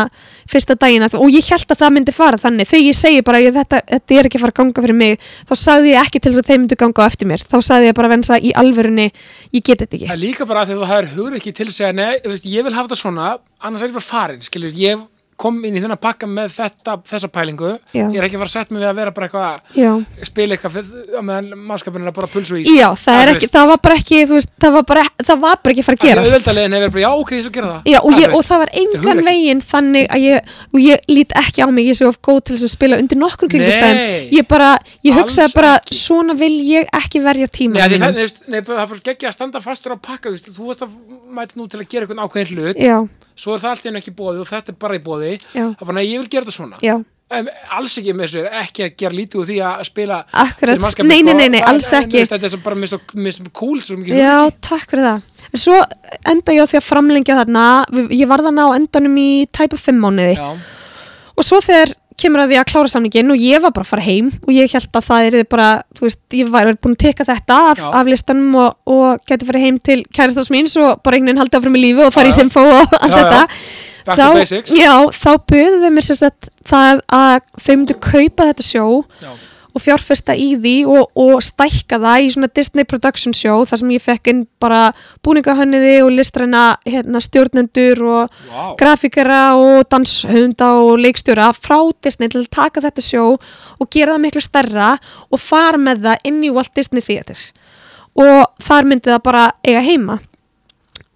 fyrsta 0.51 0.77
dagina 0.81 1.09
og 1.19 1.31
ég 1.33 1.47
held 1.53 1.71
að 1.71 1.81
það 1.85 1.95
myndi 1.97 2.17
fara 2.17 2.41
þannig. 2.41 2.71
Þegar 2.71 2.85
ég 2.89 2.99
segi 2.99 3.25
bara 3.27 3.43
ég, 3.45 3.55
þetta, 3.55 3.81
þetta 3.95 4.19
er 4.19 4.29
ekki 4.31 4.41
að 4.41 4.47
fara 4.47 4.57
að 4.57 4.61
ganga 4.61 4.87
fyrir 4.87 5.01
mig 5.01 5.31
þá 5.49 5.55
sagði 5.62 5.95
ég 5.95 6.03
ekki 6.03 6.23
til 6.25 6.35
þess 6.35 6.45
að 6.45 6.51
þeim 6.51 6.62
myndi 6.65 6.81
ganga 6.85 7.07
á 7.07 7.09
eftir 7.09 7.31
mér. 7.31 7.47
Þá 7.55 7.59
sagði 7.71 7.91
ég 7.91 7.99
bara 8.01 8.12
vensa 8.12 8.39
í 8.39 8.53
alvörunni 8.65 9.09
ég 9.09 9.62
get 9.62 9.85
þetta 9.85 9.99
ekki. 9.99 10.11
Það 10.11 10.17
er 10.17 10.23
líka 10.25 10.49
bara 10.51 10.65
að 10.67 10.75
þú 10.75 10.93
hefur 10.93 11.11
hugur 11.15 11.41
ekki 11.41 11.55
til 11.55 11.69
að 11.71 11.77
segja 11.79 11.95
nei, 11.95 12.12
ég 12.21 12.67
vil 12.67 12.75
hafa 12.75 12.91
þetta 12.91 13.01
svona 13.01 13.35
annars 13.65 13.85
er 13.85 13.91
ég 13.93 13.97
bara 13.97 14.05
farin, 14.05 14.43
skilur, 14.45 14.75
ég 14.77 15.01
kom 15.41 15.59
inn 15.64 15.76
í 15.78 15.82
þennan 15.82 16.01
pakka 16.01 16.26
með 16.30 16.53
þetta, 16.57 16.97
þessa 17.11 17.28
pælingu 17.32 17.70
Já. 17.95 18.05
ég 18.11 18.18
er 18.18 18.26
ekki 18.28 18.39
að 18.39 18.43
fara 18.45 18.51
að 18.51 18.55
setja 18.55 18.74
mig 18.74 18.82
við 18.85 18.89
að 18.91 18.99
vera 19.01 19.14
bara 19.16 19.28
eitthvað 19.28 20.26
spila 20.28 20.57
eitthvað 20.57 20.74
fyrir- 20.76 21.16
á 21.18 21.22
meðan 21.24 21.64
mannskapin 21.70 22.05
er 22.05 22.11
að 22.12 22.18
bara 22.18 22.30
pulsu 22.35 22.59
í 22.61 22.64
Já, 22.74 22.89
það, 23.05 23.22
er 23.22 23.32
ekki, 23.35 23.51
það 23.55 23.70
var 23.72 23.80
bara 23.87 23.99
ekki, 24.01 24.20
veist, 24.30 24.53
það 24.61 24.76
var 24.78 24.87
bara, 24.93 25.05
það 25.22 25.41
var 25.47 25.59
bara 25.64 25.74
ekki 25.74 25.85
að 25.85 25.89
fara 25.89 25.99
að 25.99 26.07
gerast. 26.09 26.35
auðveldalegin 26.35 26.76
hefur 26.78 26.95
bara, 26.95 27.05
já 27.05 27.11
ok, 27.24 27.32
ég 27.39 27.45
skal 27.49 27.57
gera 27.59 27.72
það 27.72 27.91
Já, 27.95 27.99
og, 28.01 28.12
ég, 28.20 28.35
og 28.35 28.45
það 28.45 28.62
var 28.64 28.74
er 28.74 28.80
engan 28.82 29.24
veginn 29.28 29.62
þannig 29.64 30.09
að 30.14 30.24
ég, 30.24 30.55
ég 30.85 31.09
lít 31.11 31.35
ekki 31.39 31.64
á 31.64 31.68
mig, 31.70 31.89
ég 31.91 31.99
sé 31.99 32.07
of 32.09 32.18
góð 32.24 32.41
til 32.45 32.57
þess 32.57 32.68
að 32.68 32.74
spila 32.74 32.99
undir 33.03 33.18
nokkur 33.20 33.51
kringustæðum. 33.53 34.01
Nei. 34.01 34.28
Ég 34.35 34.47
bara, 34.49 34.70
ég 35.05 35.18
hugsaði 35.18 35.55
bara, 35.55 35.74
ekki. 35.80 35.99
svona 35.99 36.37
vil 36.39 36.55
ég 36.68 36.89
ekki 36.95 37.22
verja 37.24 37.49
tíma. 37.51 37.74
Nei, 37.85 37.99
það, 37.99 38.80
er 38.80 38.89
svo 38.95 39.03
geggja 39.05 39.30
að 39.30 39.37
standa 39.37 39.61
fastur 39.64 39.95
á 39.95 39.99
pakka 40.01 40.32
þú, 40.35 40.70
veist, 40.70 40.82
að 40.85 40.95
mæta 41.35 41.59
nú 41.59 41.68
til 41.70 41.80
að 41.80 41.89
gera 41.91 42.07
eitthvað 42.07 42.24
ákveðin 42.24 42.53
hlut 42.55 42.80
Já, 42.80 42.97
svo 43.37 43.55
er 43.57 43.64
það 43.64 43.70
allt 43.74 43.87
einu 43.91 44.01
ekki 44.03 44.14
bóði 44.14 44.41
og 44.45 44.49
þetta 44.51 44.72
er 44.74 44.78
bara 44.85 44.97
í 44.99 45.03
bóði 45.05 45.32
það 45.74 45.82
er 45.82 45.91
bara, 45.91 46.05
ég 46.07 46.22
vil 46.22 46.28
gera 46.30 46.45
þetta 46.47 46.57
svona 46.59 46.80
já, 46.85 46.95
en 47.35 47.49
alls 47.78 47.97
ekki 47.99 48.14
með 48.14 48.28
þessu 48.28 48.43
ekki 48.61 48.85
að 48.87 48.97
gera 49.03 49.18
lítið 49.18 49.41
úr 49.41 49.49
því 49.49 49.57
að 49.64 49.85
spila 49.89 50.18
akkurat. 50.45 50.82
Nei, 51.09 51.22
nei, 51.22 51.32
sko. 51.32 51.39
nei, 51.41 51.49
nei, 51.55 51.62
alls 51.66 51.89
ekki. 51.99 52.24
þetta 52.30 52.51
er 52.51 52.62
bara 52.62 52.78
mist 52.78 53.49
cool 53.57 53.80
Já, 54.20 54.37
takk 54.61 54.93
fyrir 54.93 55.09
það. 55.09 55.22
En 55.51 55.62
svo 55.64 55.80
enda 56.30 56.55
ég 56.55 56.62
á 56.62 56.70
því 56.70 56.78
að 56.80 56.87
framlengja 56.89 57.39
þarna, 57.41 57.64
ég 58.14 58.30
var 58.30 58.45
þarna 58.45 58.68
á 58.70 58.76
endanum 58.76 59.18
í 59.18 59.28
tæpa 59.51 59.80
fimm 59.80 60.01
mánuði. 60.05 60.37
já, 60.39 60.53
Og 61.35 61.43
svo 61.43 61.59
þegar 61.64 61.91
kemur 62.21 62.45
að 62.45 62.53
því 62.53 62.59
að 62.61 62.69
klára 62.71 62.91
samningin 62.93 63.33
og 63.35 63.41
ég 63.43 63.62
var 63.65 63.73
bara 63.75 63.87
að 63.87 63.91
fara 63.95 64.05
heim 64.07 64.29
og 64.45 64.53
ég 64.55 64.75
held 64.75 64.99
að 65.01 65.07
það 65.09 65.29
er 65.29 65.49
bara, 65.51 65.69
þú 65.99 66.07
veist, 66.07 66.21
ég 66.39 66.53
var 66.53 66.71
búin 66.79 66.95
að 66.95 67.03
teka 67.07 67.27
þetta 67.29 67.57
af, 67.73 67.83
af 68.01 68.11
listanum 68.11 68.55
og, 68.62 68.77
og 68.87 69.25
geti 69.31 69.49
farið 69.49 69.67
heim 69.67 69.81
til 69.91 69.99
kærastans 70.15 70.53
míns 70.55 70.77
og 70.79 71.01
bara 71.03 71.19
einhvern 71.19 71.33
veginn 71.33 71.43
haldi 71.43 71.59
áfram 71.59 71.81
í 71.81 71.83
lífi 71.87 72.07
og 72.07 72.15
fara 72.15 72.31
Já, 72.31 72.35
í 72.35 72.39
simfó 72.39 72.62
og 72.69 72.95
allt 73.01 73.17
þetta. 73.19 73.43
back 74.05 74.21
to 74.21 74.29
basics. 74.39 74.75
Já, 74.77 74.93
þá 75.17 75.31
buðu 75.51 75.81
þau 75.83 75.91
mér 75.97 76.07
sagt 76.11 76.51
það 76.69 77.03
að 77.19 77.37
þau 77.65 77.75
myndu 77.75 77.99
kaupa 78.05 78.49
þetta 78.53 78.67
sjó 78.67 78.87
já, 79.25 79.31
og 79.75 79.83
fjárfesta 79.83 80.37
í 80.39 80.53
því 80.55 80.75
og, 80.87 81.09
og 81.18 81.43
stækka 81.43 81.99
það 82.03 82.25
í 82.25 82.29
svona 82.35 82.51
Disney 82.55 82.87
Production 82.87 83.35
Show 83.35 83.64
þar 83.66 83.81
sem 83.81 83.93
ég 83.97 84.05
fekk 84.05 84.31
inn 84.31 84.43
bara 84.62 84.93
búningahönniði 85.27 85.97
og 86.05 86.12
listræna 86.14 86.62
hérna, 86.87 87.22
stjórnendur 87.25 88.03
og 88.07 88.37
wow. 88.53 88.77
grafíkara 88.79 89.41
og 89.59 89.89
danshunda 89.91 90.70
og 90.79 91.03
leikstjóra 91.03 91.51
frá 91.59 91.79
Disney 92.07 92.31
til 92.31 92.45
að 92.45 92.53
taka 92.55 92.85
þetta 92.85 93.03
sjó 93.05 93.25
og 93.35 93.91
gera 93.91 94.14
það 94.14 94.22
miklu 94.29 94.45
stærra 94.45 94.93
og 95.31 95.43
fara 95.43 95.81
með 95.81 96.07
það 96.07 96.31
inn 96.31 96.39
í 96.47 96.53
Walt 96.55 96.75
Disney 96.79 97.03
Theater 97.03 97.43
og 98.14 98.47
þar 98.62 98.87
myndi 98.87 99.11
það 99.11 99.27
bara 99.27 99.49
eiga 99.66 99.83
heima 99.83 100.20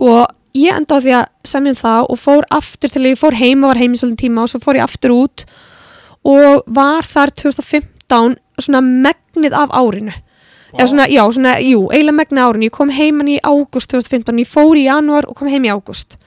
og 0.02 0.26
ég 0.58 0.74
enda 0.74 0.98
á 0.98 1.02
því 1.04 1.14
að 1.20 1.24
semja 1.46 1.76
um 1.76 1.78
það 1.78 2.10
og 2.10 2.20
fór 2.24 2.50
aftur 2.58 2.90
til 2.90 3.06
ég 3.06 3.20
fór 3.20 3.38
heim 3.38 3.62
og 3.62 3.70
var 3.70 3.82
heim 3.84 3.94
í 3.94 4.00
svolítið 4.00 4.24
tíma 4.24 4.42
og 4.42 4.50
svo 4.50 4.62
fór 4.64 4.80
ég 4.80 4.88
aftur 4.88 5.14
út 5.14 5.46
og 6.26 6.66
var 6.66 7.06
þar 7.06 7.34
2015 7.38 8.38
svona 8.64 8.82
megnið 8.84 9.56
af 9.56 9.72
árinu. 9.76 10.14
Eða 10.74 10.88
svona, 10.90 11.06
já, 11.08 11.22
svona, 11.32 11.54
jú, 11.64 11.86
eiginlega 11.88 12.18
megnið 12.18 12.42
af 12.42 12.50
árinu. 12.52 12.68
Ég 12.68 12.76
kom 12.76 12.92
heiman 12.92 13.30
í 13.32 13.38
ágúst 13.40 13.92
2015 13.94 14.42
ég 14.42 14.50
fór 14.50 14.76
í 14.76 14.84
janúar 14.88 15.28
og 15.28 15.38
kom 15.38 15.48
heim 15.48 15.64
í 15.64 15.72
ágúst. 15.72 16.18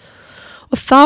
Og 0.72 0.80
þá 0.80 1.04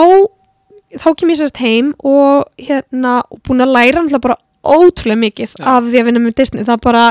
þá 0.95 1.09
kem 1.19 1.31
ég 1.33 1.39
sérst 1.41 1.61
heim 1.63 1.93
og 2.05 2.45
hérna 2.61 3.19
búin 3.45 3.63
að 3.63 3.73
læra 3.75 4.03
náttúrulega 4.03 4.23
bara 4.23 4.37
ótrúlega 4.65 5.21
mikið 5.21 5.57
Já. 5.59 5.65
af 5.75 5.89
því 5.89 5.99
að 5.99 6.07
vinna 6.09 6.21
með 6.23 6.37
Disney. 6.39 6.65
Það 6.67 6.81
bara 6.85 7.03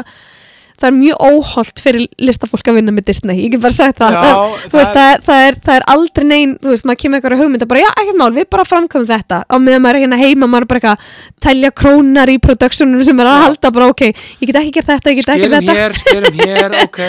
það 0.85 0.91
er 0.91 0.97
mjög 0.99 1.23
óholt 1.25 1.81
fyrir 1.83 2.05
listafólk 2.21 2.69
að 2.71 2.79
vinna 2.79 2.95
með 2.95 3.07
Disney, 3.09 3.39
ég 3.41 3.55
get 3.55 3.63
bara 3.65 3.75
sagt 3.75 4.01
það. 4.03 4.19
Já, 4.19 4.21
það, 4.29 4.77
veist, 4.77 4.93
það, 4.95 5.09
er, 5.09 5.25
það, 5.27 5.45
er, 5.49 5.59
það 5.65 5.79
er 5.79 5.87
aldrei 5.95 6.27
neinn 6.29 6.55
þú 6.61 6.73
veist, 6.75 6.87
maður 6.89 7.01
kemur 7.03 7.21
eitthvað 7.21 7.43
hugmynd 7.43 7.67
og 7.67 7.73
bara, 7.73 7.83
já, 7.85 7.91
ekkert 8.03 8.21
mál, 8.21 8.31
við 8.37 8.49
bara 8.55 8.69
framkvæmum 8.69 9.11
þetta. 9.11 9.41
Á 9.49 9.57
meðan 9.57 9.85
maður 9.85 9.99
er 10.01 10.05
hérna 10.05 10.21
heima, 10.21 10.51
maður 10.51 10.67
er 10.67 10.73
bara 10.73 10.83
eitthvað 10.83 11.19
telja 11.49 11.73
krónar 11.83 12.33
í 12.33 12.39
productionum 12.45 13.05
sem 13.07 13.25
er 13.25 13.33
að 13.33 13.43
halda 13.49 13.75
bara, 13.75 13.91
ok, 13.95 14.07
ég 14.13 14.49
get 14.51 14.61
ekki 14.61 14.75
gert 14.79 14.93
þetta, 14.93 15.15
ég 15.15 15.21
get 15.21 15.35
ekki 15.35 15.51
skerum 15.51 15.69
þetta. 15.69 16.01
skerum 16.05 16.41
hér, 16.45 16.79
ok 16.87 17.03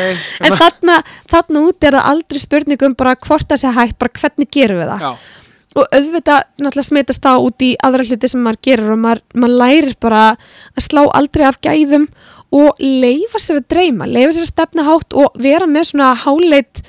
en 0.46 0.60
þarna, 0.60 1.00
þarna 1.32 1.66
út 1.70 1.88
er 1.88 1.98
það 1.98 2.12
aldrei 2.14 2.44
spurningum 2.44 3.00
bara 3.00 3.16
hvort 3.28 3.50
það 3.50 3.64
sé 3.64 3.74
hægt, 3.76 3.98
bara 4.02 4.22
hvernig 4.22 4.52
gerum 4.54 4.82
við 4.82 4.94
það. 4.94 5.10
Já, 5.10 5.42
og 5.76 5.90
auðvitað 5.92 6.46
náttúrulega 6.64 6.88
smitast 6.88 7.24
það 7.24 7.46
út 7.50 7.66
í 7.66 7.72
aðra 7.84 8.06
hluti 8.08 8.30
sem 8.32 8.44
maður 8.44 8.62
gerir 8.64 8.94
og 8.94 9.02
maður, 9.02 9.24
maður 9.36 9.58
lærir 9.62 9.98
bara 10.04 10.22
að 10.32 10.86
slá 10.86 11.02
aldrei 11.04 11.44
af 11.50 11.60
gæðum 11.66 12.08
og 12.56 12.80
leifa 12.80 13.41
sér 13.41 13.60
að 13.62 13.68
dreyma, 13.74 14.08
leifa 14.08 14.38
sér 14.38 14.47
að 14.47 14.53
stefna 14.53 14.88
hátt 14.88 15.16
og 15.18 15.36
vera 15.43 15.68
með 15.68 15.91
svona 15.91 16.14
háleit 16.24 16.82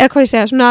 eða 0.00 0.08
hvað 0.08 0.24
ég 0.24 0.30
segja, 0.32 0.46
svona 0.50 0.68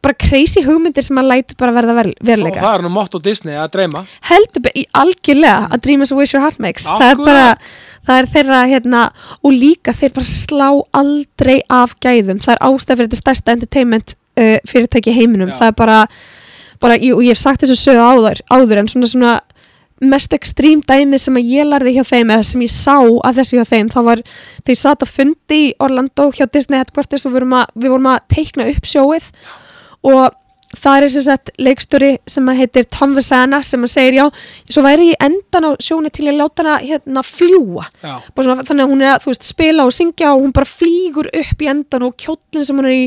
bara 0.00 0.14
crazy 0.22 0.62
hugmyndir 0.64 1.04
sem 1.04 1.16
maður 1.18 1.32
lætur 1.34 1.56
bara 1.60 1.74
verða 1.74 1.96
ver 1.98 2.08
og 2.12 2.22
veruleika. 2.24 2.62
það 2.62 2.76
er 2.78 2.84
nú 2.86 2.90
motto 2.94 3.18
Disney 3.20 3.58
að 3.60 3.72
dreyma 3.74 4.04
Heldur 4.30 4.62
be- 4.64 4.72
í 4.78 4.84
algjörlega 4.96 5.68
að 5.74 5.82
dream 5.84 6.04
is 6.06 6.12
a 6.14 6.16
wish 6.16 6.32
your 6.32 6.40
heart 6.44 6.58
makes. 6.62 6.86
Það 6.86 7.04
er 7.08 7.18
Akkurat. 7.18 7.26
bara, 7.26 7.58
það 8.08 8.20
er 8.22 8.30
þeirra 8.36 8.60
hérna 8.70 9.02
og 9.42 9.52
líka 9.52 9.92
þeir 9.92 10.14
bara 10.16 10.30
slá 10.30 10.68
aldrei 10.96 11.58
af 11.68 11.96
gæðum. 12.00 12.40
Það 12.40 12.54
er 12.54 12.62
ástæð 12.70 12.96
fyrir 12.96 13.10
þetta 13.10 13.20
stærsta 13.20 13.52
entertainment 13.58 14.14
uh, 14.40 14.56
fyrirtæki 14.70 15.12
heiminum. 15.18 15.50
Já. 15.52 15.58
Það 15.60 15.72
er 15.72 15.76
bara, 15.82 15.98
bara 16.80 16.96
ég, 16.96 17.12
og 17.18 17.26
ég 17.26 17.34
hef 17.34 17.42
sagt 17.42 17.66
þessu 17.66 17.76
sögu 17.76 18.00
áður, 18.06 18.40
áður 18.54 18.80
en 18.84 18.88
svona 18.94 19.10
svona 19.12 19.34
mest 20.00 20.32
ekstrím 20.32 20.82
dæmi 20.86 21.18
sem 21.20 21.36
að 21.36 21.52
ég 21.52 21.68
lærði 21.68 21.94
hjá 21.98 22.04
þeim 22.08 22.32
eða 22.32 22.48
sem 22.50 22.64
ég 22.64 22.72
sá 22.72 22.96
að 22.98 23.40
þessu 23.40 23.58
hjá 23.58 23.66
þeim 23.68 23.90
þá 23.92 24.00
var 24.06 24.22
ég 24.68 24.78
satt 24.80 25.04
að 25.04 25.14
fundi 25.18 25.62
í 25.68 25.72
Orlando 25.82 26.30
hjá 26.32 26.46
Disney 26.48 26.80
Headquarters 26.80 27.26
og 27.26 27.34
við 27.34 27.40
vorum 27.40 27.56
að, 27.60 27.74
við 27.74 27.94
vorum 27.94 28.12
að 28.14 28.20
teikna 28.32 28.68
upp 28.72 28.88
sjóið. 28.88 29.32
Og 30.10 30.22
það 30.78 31.04
er 31.04 31.12
sem 31.12 31.24
sagt 31.24 31.50
leikstjóri 31.58 32.10
sem 32.30 32.48
að 32.50 32.60
heitir 32.62 32.86
Tom 32.94 33.16
Vasana 33.16 33.58
sem 33.66 33.82
að 33.82 33.90
segir 33.90 34.18
já, 34.20 34.24
svo 34.70 34.84
væri 34.86 35.08
ég 35.10 35.24
endan 35.26 35.66
á 35.66 35.70
sjóni 35.82 36.12
til 36.14 36.28
að 36.30 36.38
láta 36.38 36.62
hana 36.62 36.76
hérna 36.78 37.24
fljúa 37.26 37.88
svona, 37.98 38.62
þannig 38.62 38.84
að 38.84 38.92
hún 38.92 39.02
er 39.02 39.14
að 39.16 39.26
veist, 39.26 39.48
spila 39.48 39.86
og 39.88 39.94
syngja 39.94 40.30
og 40.30 40.44
hún 40.44 40.54
bara 40.54 40.70
flýgur 40.70 41.30
upp 41.42 41.64
í 41.64 41.70
endan 41.72 42.06
og 42.06 42.14
kjóllin 42.22 42.66
sem 42.66 42.78
hún 42.78 42.86
er 42.86 42.96
í 43.00 43.04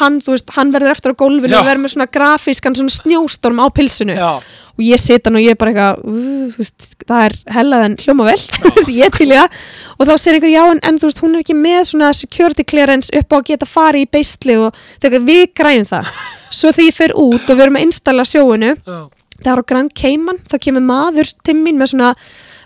hann, 0.00 0.18
veist, 0.26 0.50
hann 0.56 0.74
verður 0.74 0.96
eftir 0.96 1.14
á 1.14 1.20
gólfinu 1.22 1.54
Já. 1.54 1.60
og 1.60 1.70
verður 1.70 1.84
með 1.84 1.94
svona 1.94 2.10
grafískan 2.18 2.78
svona 2.80 2.96
snjóstorm 2.98 3.62
á 3.62 3.66
pilsinu. 3.74 4.18
Já, 4.18 4.42
og 4.74 4.82
ég 4.82 4.98
sita 4.98 5.30
hann 5.30 5.38
og 5.38 5.44
ég 5.44 5.54
er 5.54 5.58
bara 5.60 5.72
eitthvað 5.72 6.58
veist, 6.58 6.86
það 7.06 7.24
er 7.28 7.34
hellað 7.54 7.84
en 7.86 7.96
hljóma 8.02 8.26
vel. 8.26 8.38
Ég 8.94 9.14
til 9.14 9.28
í 9.28 9.36
það. 9.36 9.58
Og 9.94 10.08
þá 10.08 10.14
segir 10.18 10.38
einhver 10.38 10.50
já 10.52 10.62
en, 10.66 10.80
en 10.82 10.98
þú 10.98 11.10
veist, 11.10 11.20
hún 11.22 11.36
er 11.36 11.44
ekki 11.44 11.56
með 11.58 11.82
svona 11.92 12.12
security 12.16 12.66
clearance 12.66 13.14
upp 13.14 13.34
á 13.34 13.36
að 13.38 13.44
geta 13.52 13.68
farið 13.70 14.06
í 14.06 14.10
beisli 14.16 14.56
og 14.58 14.80
þegar 15.04 15.26
við 15.28 15.44
græjum 15.54 15.90
það. 15.92 16.10
Svo 16.58 16.72
þegar 16.72 16.88
ég 16.90 16.98
fer 16.98 17.14
út 17.18 17.44
og 17.46 17.54
við 17.54 17.66
erum 17.66 17.78
að 17.78 17.86
installa 17.86 18.26
sjóinu 18.28 18.72
já, 18.74 18.98
það 19.40 19.52
er 19.52 19.62
á 19.62 19.68
Grand 19.70 19.94
Cayman, 19.98 20.42
þá 20.50 20.56
kemur 20.66 20.86
maður 20.86 21.30
til 21.46 21.56
mín 21.58 21.78
með 21.78 21.94
svona 21.94 22.12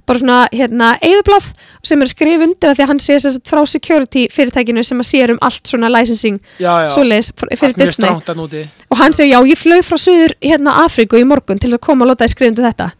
bara 0.08 0.20
svona 0.22 0.38
hérna 0.52 0.92
eigðublað 1.04 1.50
sem 1.86 2.02
er 2.02 2.10
skrif 2.10 2.44
undir 2.46 2.70
að 2.70 2.78
því 2.78 2.84
að 2.84 2.90
hann 2.92 3.02
sé 3.04 3.16
þess 3.18 3.38
að 3.38 3.50
frá 3.50 3.60
security 3.72 4.24
fyrirtækinu 4.32 4.84
sem 4.86 5.02
að 5.02 5.08
sér 5.10 5.32
um 5.34 5.40
allt 5.44 5.68
svona 5.68 5.90
licensing 5.92 6.40
svoleiðis 6.58 7.32
fyrir 7.60 7.76
Disney. 7.78 8.64
og 8.88 8.96
hann 9.02 9.16
segir 9.16 9.34
já 9.34 9.40
ég 9.52 9.60
flög 9.60 9.84
frá 9.86 9.98
Suður 10.00 10.34
hérna 10.44 10.78
Afríku 10.86 11.20
í 11.20 11.26
morgun 11.28 11.60
til 11.60 11.72
að 11.74 11.82
koma 11.84 12.06
og 12.06 12.12
láta 12.12 12.24
þið 12.26 12.34
skrifa 12.34 12.52
undir 12.54 12.68
þetta. 12.68 12.90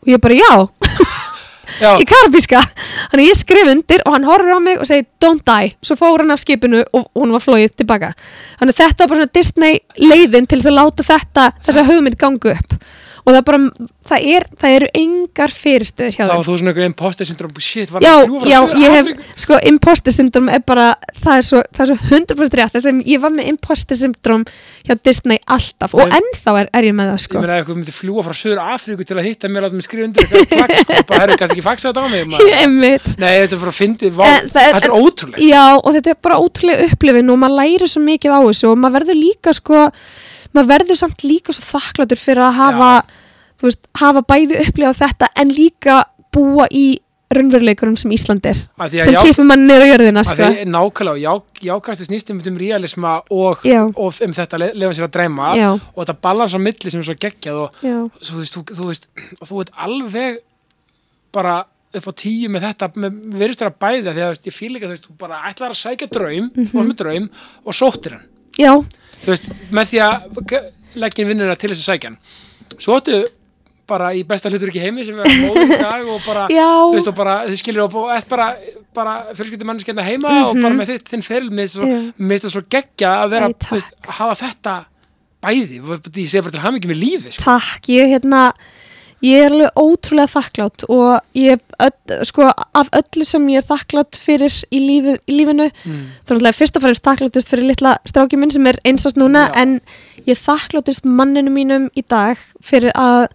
Og 0.00 0.12
ég 0.12 0.20
bara 0.20 0.36
já, 0.36 0.52
já, 1.80 1.90
í 2.02 2.06
karabíska. 2.08 2.62
Þannig 3.12 3.30
ég 3.30 3.40
skrif 3.40 3.72
undir 3.74 4.04
og 4.06 4.16
hann 4.16 4.28
horfir 4.28 4.56
á 4.56 4.60
mig 4.60 4.80
og 4.80 4.88
segir 4.88 5.08
don't 5.22 5.44
die, 5.44 5.74
svo 5.84 5.96
fór 6.00 6.24
hann 6.24 6.32
af 6.34 6.40
skipinu 6.44 6.84
og 6.92 7.10
hún 7.16 7.34
var 7.36 7.44
flóið 7.44 7.76
tilbaka. 7.82 8.14
Þannig 8.60 8.80
þetta 8.80 9.04
var 9.04 9.12
bara 9.12 9.22
svona 9.22 9.36
Disney 9.36 9.80
leiðin 10.00 10.48
til 10.48 10.60
þess 10.60 10.72
að 10.72 10.80
láta 10.80 11.08
þetta, 11.12 11.52
þessa 11.68 11.86
hugmynd 11.88 12.20
gangu 12.20 12.56
upp 12.56 12.80
og 13.20 13.34
það 13.34 13.42
bara, 13.48 13.58
það, 14.10 14.26
er, 14.34 14.46
það 14.60 14.74
eru 14.78 14.88
engar 15.00 15.52
fyrirstöður 15.54 16.14
hjá 16.16 16.22
þá 16.22 16.30
þeim. 16.30 16.36
var 16.40 16.46
þú 16.48 16.54
svona 16.60 16.72
eitthvað 16.72 16.88
imposter 16.90 17.28
syndrom 17.28 17.52
shit, 17.60 17.90
Já, 18.00 18.14
það 18.24 18.46
já, 18.50 18.58
ég 18.80 18.94
hef, 18.96 19.10
sko, 19.44 19.58
imposter 19.70 20.14
syndrom 20.16 20.48
er 20.52 20.62
bara, 20.66 20.86
það 21.20 21.40
er 21.40 21.46
svo, 21.50 21.62
það 21.76 21.84
er 21.84 21.90
svo 21.92 22.16
100% 22.16 22.58
rétt, 22.60 22.76
þegar 22.78 23.02
ég 23.12 23.22
var 23.24 23.34
með 23.36 23.50
imposter 23.52 23.98
syndrom 24.00 24.44
hjá 24.88 24.94
Disney 25.04 25.40
alltaf 25.46 25.94
og 25.98 26.14
ennþá 26.16 26.56
er, 26.62 26.70
er 26.80 26.88
ég 26.90 26.96
með 26.96 27.12
það, 27.12 27.18
Ég 27.20 27.26
sko. 27.26 27.42
meina 27.44 27.56
ef 27.58 27.62
eitthvað 27.64 27.80
myndi 27.80 27.96
fljúa 28.00 28.24
frá 28.26 28.36
Suður 28.40 28.62
Afríku 28.64 29.06
til 29.08 29.18
að 29.20 29.28
hitta 29.28 29.50
mér 29.52 29.68
að 29.68 29.76
mér 29.78 29.86
skrifa 29.86 30.08
undir 30.08 30.26
eitthvað 30.26 30.74
sko, 30.84 30.98
bara 31.10 31.20
herru, 31.24 31.38
kannski 31.40 31.58
ekki 31.58 31.66
faxa 31.68 31.90
þetta 31.92 32.00
á 32.00 32.08
mig 32.10 32.26
maður. 32.30 32.50
Nei, 33.20 33.34
þetta 33.44 33.56
er 33.56 33.60
bara 33.60 33.74
að 33.74 34.50
það 34.50 34.62
er- 34.64 34.74
þetta 34.74 34.88
er 34.88 34.96
ótrúlegt. 34.96 35.44
Já, 35.44 35.64
og 35.76 35.90
þetta 35.96 36.12
er 36.14 36.18
bara 36.24 36.40
ótrúlega 36.40 36.88
upplifin 36.90 37.30
og 37.34 37.40
maður 37.42 37.58
lærir 37.60 37.90
svo 37.90 38.02
mikið 38.04 38.34
á 38.36 38.40
þessu 38.48 38.70
og 38.72 38.78
maður 38.80 38.96
verður 39.00 39.18
líka, 39.20 39.54
sko, 39.56 39.86
maður 40.54 40.70
verður 40.74 41.00
samt 41.02 41.24
líka 41.26 41.54
svo 41.56 41.66
þakkláttur 41.78 42.20
fyrir 42.20 42.44
að 42.46 42.58
hafa, 42.58 42.90
veist, 43.62 43.82
hafa 44.00 44.24
bæði 44.26 44.64
upplifað 44.64 45.00
þetta 45.04 45.30
en 45.42 45.54
líka 45.54 46.02
búa 46.34 46.66
í 46.70 47.00
raunveruleikurum 47.30 47.94
sem 48.00 48.10
Ísland 48.14 48.46
er 48.50 48.58
að 48.74 48.94
því 48.94 49.00
að 49.00 49.06
sem 49.06 49.14
já, 49.14 49.20
kippir 49.22 49.46
mann 49.46 49.70
á 49.70 49.86
jörðina 49.86 50.22
sko. 50.26 50.46
nákvæmlega, 50.66 51.20
já, 51.22 51.32
jákvæmst 51.68 52.06
snýst 52.08 52.32
um, 52.34 52.40
realisma 52.58 53.12
og, 53.30 53.62
og 53.94 54.22
um 54.26 54.34
þetta 54.34 54.58
le- 54.58 54.72
lefa 54.82 54.96
sér 54.98 55.06
að 55.06 55.12
dreyma 55.14 55.50
Já, 55.58 55.68
og 55.70 56.00
þetta 56.00 56.16
balans 56.26 56.56
á 56.58 56.60
milli 56.62 56.90
sem 56.90 57.02
er 57.02 57.06
svo 57.06 57.16
geggjað 57.22 57.60
og 57.62 57.78
svo, 57.78 58.08
þú, 58.18 58.40
veist, 58.40 58.56
þú, 58.56 58.64
þú 58.80 58.88
veist, 58.88 59.06
og 59.38 59.44
þú 59.46 59.60
veit 59.60 59.70
alveg 59.86 60.40
bara 61.30 61.54
upp 62.00 62.10
á 62.10 62.12
tíu 62.18 62.50
með 62.50 62.66
þetta, 62.66 62.90
með 62.98 63.22
virðist 63.38 63.62
þér 63.62 63.70
að 63.70 63.78
bæða 63.86 64.16
því 64.16 64.24
að 64.24 64.32
veist, 64.32 64.50
ég 64.50 64.56
fíl 64.56 64.72
ekki 64.72 64.88
að 64.88 64.90
þú 64.90 64.96
veist, 64.96 65.06
þú 65.06 65.16
bara 65.22 65.42
ætlar 65.50 65.74
að 65.74 65.80
sækja 65.84 66.10
draum, 66.10 66.50
mm 66.50 66.66
-hmm. 66.66 66.90
með 66.90 66.96
draum 67.04 67.30
og 67.62 67.74
sóttir 67.78 68.18
hann, 68.18 68.26
já, 68.58 68.74
þú 69.24 69.32
veist, 69.34 69.50
með 69.74 69.92
því 69.92 70.00
að 70.06 70.56
leggja 71.00 71.22
inn 71.24 71.30
vinnuna 71.34 71.58
til 71.58 71.70
þess 71.72 71.84
að 71.84 71.92
sækja 71.92 72.10
hann. 72.10 72.18
Svo 72.80 72.96
áttu 72.98 73.20
bara 73.90 74.12
í 74.14 74.20
besta 74.26 74.50
hlutur 74.50 74.70
ekki 74.70 74.82
heimi 74.84 75.04
sem 75.06 75.16
er 75.18 75.32
móður 75.42 75.72
í 75.74 75.78
dag 75.80 76.06
og 76.06 76.20
bara, 76.22 76.44
þú 76.50 76.92
veist, 76.94 77.08
og 77.10 77.16
bara, 77.18 77.32
þið 77.48 77.58
skilur 77.58 77.84
og, 77.88 77.96
og 78.04 78.12
eftir 78.14 78.36
bara, 78.36 78.48
bara 78.94 79.14
fjölskyldum 79.34 79.70
mannskjönda 79.72 80.04
heima 80.06 80.34
og 80.46 80.60
bara 80.60 80.76
með 80.78 80.92
þitt, 80.94 81.08
þinn 81.10 81.24
feril. 81.26 81.50
Með 81.50 81.80
með 82.20 82.36
þetta 82.36 82.52
svo 82.54 82.62
geggja 82.70 83.14
að 83.24 83.34
vera, 83.34 83.48
þú 83.66 83.78
veist, 83.78 83.96
að 84.06 84.14
hafa 84.20 84.36
þetta 84.44 84.76
bæði, 85.40 85.80
ég 85.80 86.30
segi 86.30 86.44
bara 86.44 86.54
til 86.54 86.62
hamingi 86.66 86.90
með 86.90 87.00
lífi, 87.00 87.34
sko. 87.34 87.46
takk, 87.48 87.90
ég 87.90 88.14
hérna 88.14 88.44
ég 89.22 89.42
er 89.44 89.52
alveg 89.52 89.76
ótrúlega 89.76 90.30
þakklátt 90.32 90.84
og 90.88 91.20
ég, 91.36 91.60
öll, 91.78 92.24
sko, 92.24 92.46
af 92.74 92.88
öllu 92.96 93.24
sem 93.28 93.48
ég 93.52 93.60
er 93.60 93.66
þakklátt 93.68 94.16
fyrir 94.16 94.54
í, 94.72 94.78
lífi, 94.80 95.18
í 95.28 95.36
lífinu 95.40 95.68
Mm. 95.84 96.06
þá 96.24 96.30
er 96.30 96.36
náttúrulega 96.36 96.56
fyrst 96.56 96.76
og 96.76 96.82
fremst 96.82 97.04
þakklátust 97.04 97.48
fyrir 97.52 97.66
litla 97.68 97.98
stráki 98.08 98.36
minn 98.40 98.50
sem 98.50 98.66
er 98.66 98.78
einsast 98.84 99.16
núna 99.20 99.48
Já. 99.50 99.52
en 99.62 99.80
ég 100.26 100.38
þakklátust 100.40 101.04
manninu 101.04 101.50
mínum 101.52 101.90
í 101.96 102.02
dag 102.08 102.38
fyrir 102.62 102.92
að 102.96 103.28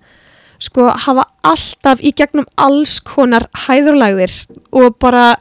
sko 0.60 0.90
hafa 0.90 1.26
alltaf 1.44 2.00
í 2.02 2.14
gegnum 2.16 2.46
alls 2.58 3.00
konar 3.04 3.48
hæðurlægðir 3.68 4.34
og 4.72 4.96
bara 5.00 5.36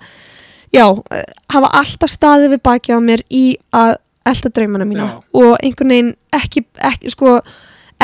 já, 0.75 0.91
eh, 1.11 1.25
hafa 1.51 1.71
alltaf 1.73 2.11
staðið 2.11 2.57
við 2.57 2.63
baki 2.63 2.93
á 2.93 2.99
mér 3.01 3.23
í 3.31 3.57
að 3.73 3.97
elda 4.27 4.51
draumana 4.51 4.85
mína 4.85 5.07
Já. 5.07 5.23
og 5.35 5.57
einhvern 5.63 5.89
veginn 5.89 6.17
ekki, 6.33 6.65
ekki 6.81 7.11
sko 7.13 7.41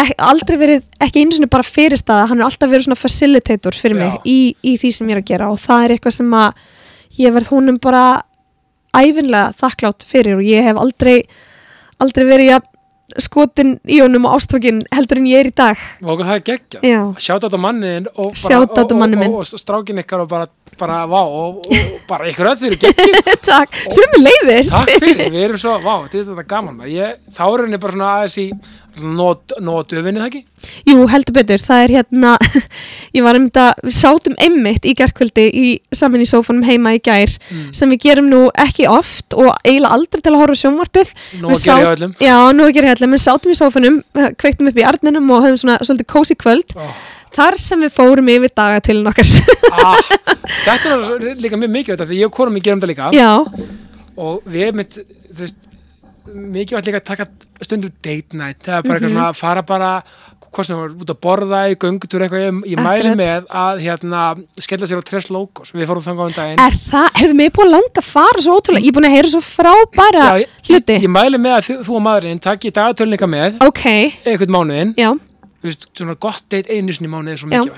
ekki, 0.03 0.17
aldrei 0.31 0.59
verið, 0.61 0.83
ekki 1.03 1.23
einu 1.23 1.37
sinni 1.37 1.51
bara 1.51 1.67
fyrirstaða 1.67 2.29
hann 2.31 2.41
er 2.41 2.49
alltaf 2.49 2.71
verið 2.71 2.89
svona 2.89 3.01
facilitator 3.01 3.77
fyrir 3.77 3.99
mig 3.99 4.29
í, 4.29 4.39
í 4.63 4.75
því 4.81 4.91
sem 4.97 5.11
ég 5.11 5.19
er 5.19 5.23
að 5.23 5.31
gera 5.33 5.51
og 5.53 5.61
það 5.61 5.85
er 5.85 5.95
eitthvað 5.97 6.17
sem 6.17 6.35
að 6.41 6.65
ég 7.21 7.37
verð 7.37 7.53
húnum 7.55 7.79
bara 7.83 8.05
æfinlega 8.97 9.55
þakklátt 9.61 10.07
fyrir 10.09 10.39
og 10.39 10.47
ég 10.47 10.67
hef 10.67 10.81
aldrei 10.81 11.17
aldrei 12.01 12.27
verið 12.27 12.53
skotin 13.19 13.79
í 13.89 14.01
honum 14.03 14.27
og 14.29 14.37
ástfokkin 14.39 14.83
heldur 14.95 15.19
en 15.21 15.27
ég 15.31 15.41
er 15.45 15.51
í 15.51 15.55
dag. 15.57 15.77
Og 16.05 16.21
það 16.23 16.35
er 16.37 16.45
geggjað. 16.51 16.85
Já, 16.87 17.01
sjátt 17.27 17.47
á 17.51 17.59
manniðin 17.61 18.07
og, 18.15 18.35
og- 18.71 18.75
og, 19.17 19.21
minn. 19.25 19.35
og, 19.35 19.47
og 19.55 19.63
strákin 19.65 20.03
ykkar 20.05 20.25
og 20.25 20.29
bara, 20.31 20.47
bara 20.79 21.01
vá, 21.11 21.21
og, 21.23 21.65
og 21.67 21.97
bara 22.09 22.29
ykkur 22.31 22.51
öll 22.53 22.61
fyrir 22.61 22.79
geggjum 22.81 23.33
takk, 23.51 23.75
sem 23.91 24.17
leiðis 24.21 24.71
takk 24.75 24.95
fyrir, 25.03 25.31
við 25.35 25.47
erum 25.49 25.59
svo, 25.63 25.79
vá, 25.85 25.97
þetta 26.13 26.37
er 26.39 26.49
gaman 26.55 26.81
ég, 26.91 27.19
þá 27.35 27.43
er 27.49 27.65
henni 27.67 27.81
bara 27.83 27.97
svona 27.97 28.13
aðeins 28.21 28.39
í 28.41 28.47
nót, 29.01 29.55
nót 29.63 29.93
öfinni 29.97 30.21
það 30.21 30.29
ekki 30.31 30.43
Jú, 30.87 31.07
heldur 31.09 31.35
betur, 31.37 31.63
það 31.65 31.83
er 31.87 31.93
hérna 31.97 32.33
ég 33.17 33.23
var 33.25 33.39
einmitt 33.39 33.57
að, 33.61 33.81
við 33.87 33.95
sátum 33.97 34.35
einmitt 34.39 34.85
í 34.85 34.95
gerkvöldi 34.99 35.47
í, 35.51 35.67
saman 35.97 36.21
í 36.25 36.29
sófanum 36.29 36.65
heima 36.69 36.95
í 36.97 37.01
gær 37.05 37.33
Mm. 37.51 37.71
sem 37.75 37.91
við 37.91 38.01
gerum 38.05 38.29
nú 38.31 38.41
ekki 38.61 38.85
oft 38.91 39.35
og 39.35 39.49
eiginlega 39.65 39.95
aldrei 39.97 40.21
til 40.23 40.33
að 40.33 40.39
horfa 40.43 40.59
sjónvarpið. 40.61 41.09
Nú 41.41 41.49
að 41.51 41.63
gera 41.65 41.79
hjá 41.81 41.95
öllum. 41.97 42.13
Já, 42.23 42.37
nú 42.55 42.67
að 42.67 42.75
gera 42.77 42.91
hérna, 42.93 43.09
við 43.15 43.23
sátum 43.25 43.51
í 43.55 43.57
sófanum 43.59 43.97
kveiktum 44.39 44.69
upp 44.71 44.79
í 44.79 44.85
arninum 44.87 45.31
og 45.35 45.43
höfum 45.47 45.59
svona 45.65 45.79
svolítið 45.83 46.09
kósi 46.13 46.37
kvöld. 46.39 46.77
Oh. 46.77 46.93
þar 47.35 47.55
sem 47.63 47.79
við 47.85 47.93
fórum 47.95 48.27
yfir 48.31 48.51
dagatilin 48.59 49.07
okkar. 49.11 49.29
Ah, 49.81 49.97
þetta 50.67 50.91
er 50.93 51.03
svo- 51.07 51.35
líka 51.41 51.57
mjög 51.57 51.71
mikið 51.77 51.93
þetta, 51.95 52.07
því 52.11 52.17
ég 52.21 52.27
og 52.41 52.57
ég 52.59 52.65
gerum 52.67 52.81
þetta 52.83 52.91
líka. 52.91 53.11
Já, 53.15 53.31
og 54.19 54.43
við 54.51 54.65
erum 54.67 54.81
mitt, 54.83 54.97
þú 55.31 55.39
veist 55.45 55.61
mikið 56.31 56.75
var 56.77 56.83
líka 56.89 56.99
að 57.01 57.07
taka 57.11 57.27
stundum 57.65 57.93
date 58.05 58.37
night 58.37 58.59
það 58.67 58.77
er 58.77 58.83
bara 58.83 58.83
Mhm. 58.83 58.91
eitthvað 58.99 59.15
svona 59.15 59.29
að 59.31 59.39
fara 59.41 59.63
bara 59.63 59.93
hvort 60.51 60.67
sem 60.67 60.79
var 60.79 60.93
út 60.95 61.13
að 61.13 61.19
borða 61.23 61.61
í 61.71 61.77
göngutúr 61.81 62.25
eitthvað, 62.27 62.45
ég, 62.45 62.61
ég 62.73 62.83
mæli 62.83 63.13
með 63.19 63.47
að 63.63 63.83
hérna, 63.85 64.23
skella 64.61 64.89
sér 64.91 65.03
á 65.03 65.09
Tres 65.09 65.31
Logos 65.31 65.73
við 65.75 65.89
fórum 65.91 66.05
þangað 66.05 66.31
um 66.31 66.37
daginn. 66.37 66.63
Er 66.65 66.79
það, 66.91 67.09
hefur 67.21 67.39
mig 67.39 67.53
búin 67.57 67.69
að 67.69 67.75
langa 67.77 68.03
að 68.03 68.09
fara 68.09 68.45
svo 68.45 68.59
ótrúlega, 68.59 68.85
ég 68.85 68.93
er 68.93 68.99
búin 68.99 69.09
að 69.09 69.17
heyra 69.17 69.33
svo 69.35 69.43
frábæra 69.47 70.27
Já, 70.27 70.43
ég, 70.43 70.55
ég, 70.67 70.71
hluti. 70.71 70.99
ég 71.07 71.15
mæli 71.15 71.41
með 71.41 71.57
að 71.57 71.67
þú, 71.69 71.79
þú 71.87 71.97
og 72.01 72.05
maðurinn 72.09 72.43
takki 72.43 72.75
dagatölninga 72.81 73.31
með. 73.31 73.61
Ok, 73.69 73.85
einhvern 74.27 74.57
mánuðin, 74.57 74.95
veist, 75.63 75.87
svona 75.95 76.19
gott 76.19 76.47
date 76.51 76.73
einu 76.73 76.97
sinni 76.97 77.11
í 77.11 77.15
mánuði 77.15 77.71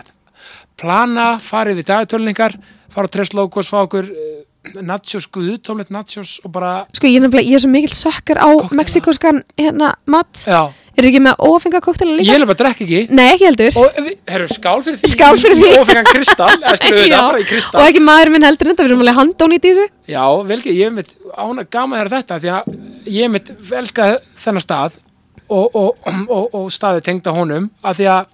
plana, 0.83 1.37
farið 1.43 1.83
við 1.83 1.91
dagatölningar 1.93 2.57
fara 2.93 3.09
á 3.09 3.13
Tres 3.13 3.33
Logos, 3.37 3.71
fá 3.71 3.83
okkur 3.85 4.09
uh, 4.09 4.41
nachos, 4.83 5.27
guðu, 5.33 5.57
tómlegt 5.65 5.91
nachos 5.95 6.37
og 6.47 6.53
bara, 6.55 6.73
sko 6.95 7.09
ég 7.11 7.19
er 7.19 7.25
nefnilega, 7.27 7.49
ég 7.51 7.59
er 7.59 7.65
svo 7.65 7.71
mikill 7.73 7.97
sökkar 7.97 8.39
á 8.39 8.49
mexikoskan 8.79 9.43
hérna 9.59 9.95
mat. 10.07 10.45
Já. 10.47 10.71
Er 10.93 11.07
ekki 11.09 11.23
með 11.25 11.41
ófenga 11.41 11.81
koktela 11.81 12.13
líka? 12.19 12.29
ég 12.29 12.37
er 12.37 12.45
bara 12.45 12.53
að 12.53 12.61
drekka 12.61 12.85
ekki. 12.85 12.99
Nei, 13.17 13.25
ekki 13.33 13.47
heldur. 13.49 13.79
Og 13.81 14.01
við, 14.05 14.17
herru, 14.29 14.49
skál 14.53 14.83
fyrir 14.85 14.99
því. 15.01 15.11
Skál 15.15 15.39
fyrir 15.41 15.57
því. 15.57 15.71
í 15.71 15.79
ofengan 15.81 16.09
kristall, 16.11 16.57
eða 16.59 16.75
Já. 16.83 17.17
það 17.17 17.29
bara 17.31 17.41
í 17.41 17.47
Og 17.47 17.49
kristall 17.49 17.87
ekki 17.87 18.03
maður 18.05 18.33
minn 18.35 18.45
heldur 18.45 18.71
þetta, 18.71 18.85
við 18.85 18.91
erum 18.91 19.05
alveg 19.07 19.19
handónýtt 19.23 19.65
í 19.65 19.73
þessu. 19.73 19.87
Já, 20.13 20.25
vel 20.51 20.59
ekki, 20.59 20.75
ég 20.77 20.91
er 20.91 20.95
mitt 20.99 21.15
ána 21.33 21.65
gaman 21.65 22.03
þér 22.03 22.13
þetta 22.13 22.39
því 22.45 22.53
að 22.59 22.71
ég 23.09 23.25
er 23.25 23.33
mitt 23.33 23.51
elska 23.81 24.11
þennan 24.45 24.67
stað 24.67 25.01
og, 25.49 25.67
og, 25.73 26.13
og, 26.29 26.55
og 26.61 26.69
staði 26.77 27.05
tengda 27.09 27.33
honum 27.37 27.71
að 27.83 28.03
því 28.03 28.11
að 28.13 28.29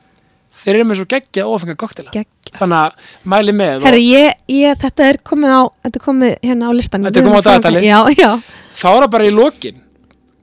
þeir 0.63 0.75
eru 0.75 0.87
með 0.89 1.01
svo 1.01 1.09
geggja 1.13 1.47
ofengan 1.49 1.79
koktela 1.81 2.13
Gegg. 2.15 2.53
þannig 2.59 2.79
að 2.79 3.11
mæli 3.35 3.55
með 3.57 3.79
og 3.79 3.87
Herri, 3.89 4.03
ég, 4.09 4.39
ég, 4.53 4.79
þetta 4.83 5.09
er 5.13 5.21
komið 5.31 5.55
á 5.55 5.63
Þetta 5.87 6.01
er 6.01 6.05
komið 6.05 6.35
hérna 6.49 6.69
á 6.69 6.73
listan 6.79 7.09
Þetta 7.09 7.23
er 7.23 7.29
komið 7.29 7.89
á 7.95 8.03
já 8.15 8.31
þá 8.79 8.87
er 8.93 9.01
það 9.03 9.11
bara 9.17 9.29
í 9.29 9.35
lokin 9.35 9.83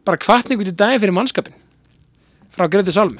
bara 0.05 0.21
kvartningu 0.21 0.67
til 0.67 0.75
daginn 0.77 1.01
fyrir 1.01 1.15
mannskapin 1.15 1.55
frá 2.55 2.69
Gretu 2.71 2.93
Salmi. 2.93 3.19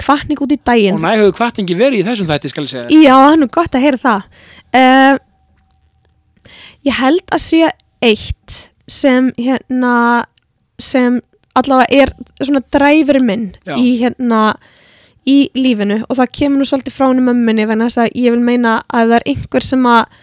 Kvartning 0.00 0.40
út 0.40 0.52
í 0.54 0.56
og 0.56 0.66
daginn 0.66 1.02
næ 1.02 1.10
hefur 1.18 1.34
kvartningi 1.36 1.76
verið 1.76 2.00
í 2.00 2.06
þessum 2.06 2.28
þætti 2.30 2.50
skal 2.52 2.64
ég 2.64 2.70
segja. 2.70 2.86
Já, 2.88 3.14
það 3.20 3.34
er 3.44 3.50
gott 3.52 3.76
að 3.76 3.84
heyra 3.84 4.00
það. 4.00 4.22
Uh, 4.74 5.18
Ég 6.84 6.96
held 7.00 7.24
að 7.32 7.40
sé 7.40 7.60
eitt 8.04 8.56
sem 8.90 9.30
hérna 9.40 9.94
sem 10.80 11.20
allavega 11.56 12.02
er 12.02 12.12
svona 12.42 12.60
dræfurinn 12.74 13.28
minn 13.28 13.46
Já. 13.64 13.76
í 13.78 13.94
hérna 14.02 14.40
í 15.30 15.36
lífinu 15.56 16.02
og 16.04 16.18
það 16.18 16.32
kemur 16.38 16.60
nú 16.60 16.68
svolítið 16.68 16.96
frá 16.96 17.06
henni 17.08 17.24
mömminni 17.24 17.66
vegna 17.68 17.88
þess 17.88 18.02
að 18.04 18.16
ég 18.20 18.34
vil 18.34 18.44
meina 18.44 18.78
að 18.88 19.04
ef 19.04 19.12
það 19.12 19.16
er 19.18 19.28
einhver 19.32 19.66
sem 19.66 19.86
að 19.88 20.18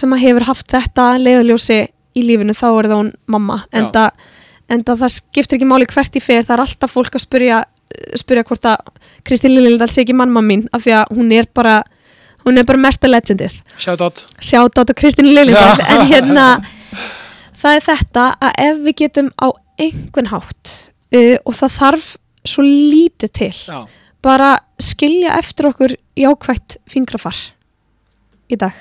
sem 0.00 0.12
að 0.14 0.22
hefur 0.22 0.46
haft 0.46 0.68
þetta 0.70 1.06
leiðaljósi 1.18 1.80
í 2.14 2.22
lífinu 2.26 2.54
þá 2.54 2.66
er 2.70 2.88
það 2.90 2.96
hún 3.00 3.12
mamma. 3.30 3.56
En 3.74 3.90
það, 4.86 5.06
skiptir 5.10 5.58
ekki 5.58 5.66
máli 5.66 5.88
hvert 5.90 6.14
í 6.14 6.22
fyrir 6.22 6.46
það 6.46 6.56
er 6.56 6.64
alltaf 6.66 6.94
fólk 6.94 7.16
að 7.18 7.24
spyrja 7.24 7.62
spyrja 8.18 8.44
hvort 8.46 8.68
að 8.70 8.92
Kristín 9.26 9.54
Lillindal 9.56 9.88
sé 9.90 10.04
ekki 10.04 10.14
mamma 10.16 10.42
mín 10.44 10.68
af 10.74 10.84
því 10.84 10.94
að 11.00 11.16
hún 11.16 11.32
er 11.34 11.48
bara 11.54 11.80
hún 12.44 12.58
er 12.58 12.66
bara 12.68 12.80
mesta 12.80 13.10
legendið. 13.10 13.56
Shout 13.76 14.00
out. 14.00 14.22
Sjátt 14.38 14.78
á 14.78 14.82
Kristín 14.96 15.28
Lillindal 15.28 15.80
en 15.88 16.06
hérna 16.10 16.46
það 17.60 17.76
er 17.76 17.86
þetta 17.88 18.26
að 18.38 18.62
ef 18.66 18.80
við 18.86 18.98
getum 19.02 19.32
á 19.36 19.48
einhvern 19.80 20.30
hátt 20.30 20.74
uh, 21.14 21.36
og 21.44 21.56
það 21.56 21.76
þarf 21.78 22.10
svo 22.46 22.64
lítið 22.64 23.32
til 23.36 23.52
já, 23.52 23.80
bara 24.22 24.58
skilja 24.80 25.36
eftir 25.38 25.70
okkur 25.70 25.96
jákvætt 26.18 26.78
fingrafar 26.90 27.36
í 28.50 28.58
dag. 28.60 28.74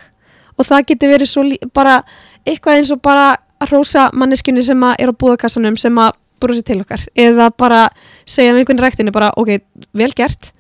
Og 0.60 0.68
það 0.68 0.88
getur 0.92 1.14
verið 1.14 1.32
svo 1.32 1.46
bara 1.76 2.02
eitthvað 2.46 2.80
eins 2.80 2.92
og 2.92 3.02
bara 3.04 3.38
að 3.60 3.74
rósa 3.74 4.10
manneskunni 4.16 4.64
sem 4.64 4.84
að 4.84 5.04
er 5.04 5.12
á 5.12 5.20
búðakassanum 5.20 5.78
sem 5.80 5.96
að 6.00 6.16
brosi 6.40 6.64
til 6.64 6.82
okkar. 6.84 7.04
Eða 7.16 7.50
bara 7.52 7.88
segja 8.28 8.54
um 8.54 8.60
einhvern 8.60 8.80
ræktinu 8.84 9.12
bara 9.16 9.32
ok, 9.40 9.60
vel 9.96 10.12
gert. 10.16 10.52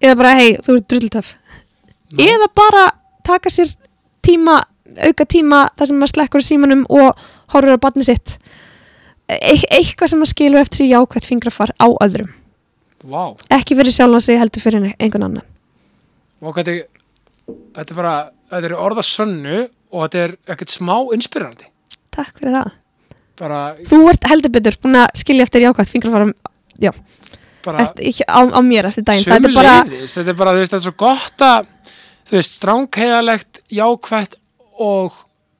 Eða 0.00 0.16
bara 0.18 0.36
hei, 0.38 0.56
þú 0.62 0.78
ert 0.78 0.88
drulltöf 0.90 1.34
eða 2.18 2.48
bara 2.54 2.90
taka 3.26 3.50
sér 3.50 3.70
tíma, 4.22 4.64
auka 5.06 5.24
tíma 5.24 5.68
þar 5.78 5.90
sem 5.90 6.00
maður 6.00 6.14
slekkur 6.14 6.44
símanum 6.44 6.84
og 6.88 7.18
horfur 7.54 7.78
á 7.78 7.82
barni 7.82 8.06
sitt. 8.06 8.38
E 9.30 9.54
eitthvað 9.70 10.10
sem 10.10 10.18
maður 10.18 10.34
skilur 10.34 10.64
eftir 10.64 10.82
sér 10.82 10.92
jákvætt 10.96 11.28
fingrafar 11.28 11.74
á 11.78 11.86
öðrum 12.02 12.32
vá. 13.04 13.24
Ekki 13.56 13.78
fyrir 13.78 13.94
sjálfan 13.94 14.24
sig 14.24 14.40
heldur 14.40 14.64
fyrir 14.64 14.92
einhvern 14.92 15.28
annan. 15.30 15.48
Þetta 16.40 16.72
er, 16.72 16.86
þetta 17.76 17.92
er 17.92 17.98
bara 17.98 18.14
þetta 18.50 18.70
er 18.70 18.78
orða 18.78 19.04
sönnu 19.06 19.58
og 19.90 20.06
þetta 20.06 20.24
er 20.24 20.38
ekkert 20.54 20.72
smá 20.74 20.96
inspirandi 21.14 21.70
takk 22.14 22.40
fyrir 22.40 22.56
það. 22.58 22.72
Bara, 23.40 23.60
þú 23.88 24.00
ert 24.10 24.26
heldur 24.28 24.52
betur 24.52 24.76
búin 24.82 24.98
að 25.00 25.20
skilja 25.22 25.46
eftir 25.46 25.64
jákvætt 25.64 25.92
fingrafar 25.92 26.32
bara 27.64 27.84
eftir, 27.84 28.24
á, 28.28 28.40
á 28.52 28.60
mér 28.64 28.88
eftir 28.90 29.06
daginn. 29.06 29.24
Þetta 29.28 29.48
er 29.48 29.56
bara, 29.56 29.76
sömuleiðis, 29.80 30.16
þetta 30.18 30.32
er 30.32 30.38
bara, 30.40 30.54
veist, 30.56 30.72
þetta 30.72 30.80
er 30.80 30.84
svo 30.86 30.94
gott 31.00 31.44
að 31.46 31.70
þú 32.28 32.36
veist, 32.36 32.58
stránkeiðalegt 32.58 33.62
jákvætt 33.80 34.36
og 34.80 35.16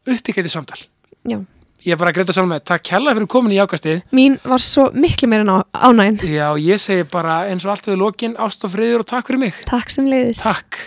uppbyggjandi 0.08 0.52
samtal. 0.52 0.80
Já, 1.28 1.40
ég 1.86 1.94
er 1.94 2.00
bara 2.00 2.12
að 2.12 2.20
greita 2.20 2.36
saman 2.36 2.54
með, 2.56 2.64
takk 2.70 2.86
kella 2.90 3.16
fyrir 3.16 3.30
komin 3.30 3.54
í 3.54 3.58
jákastið 3.60 4.16
mín 4.16 4.38
var 4.44 4.64
svo 4.64 4.88
miklu 4.94 5.30
meira 5.32 5.60
ánægin 5.72 6.20
já, 6.28 6.48
ég 6.60 6.80
segi 6.82 7.08
bara 7.10 7.42
eins 7.50 7.66
og 7.66 7.74
allt 7.74 7.90
við 7.90 8.00
lokin, 8.04 8.38
ást 8.40 8.64
og 8.66 8.74
friður 8.74 9.04
og 9.04 9.10
takk 9.10 9.30
fyrir 9.30 9.44
mig. 9.48 9.60
Takk 9.68 9.92
sem 9.92 10.08
leiðis 10.10 10.42
takk 10.44 10.80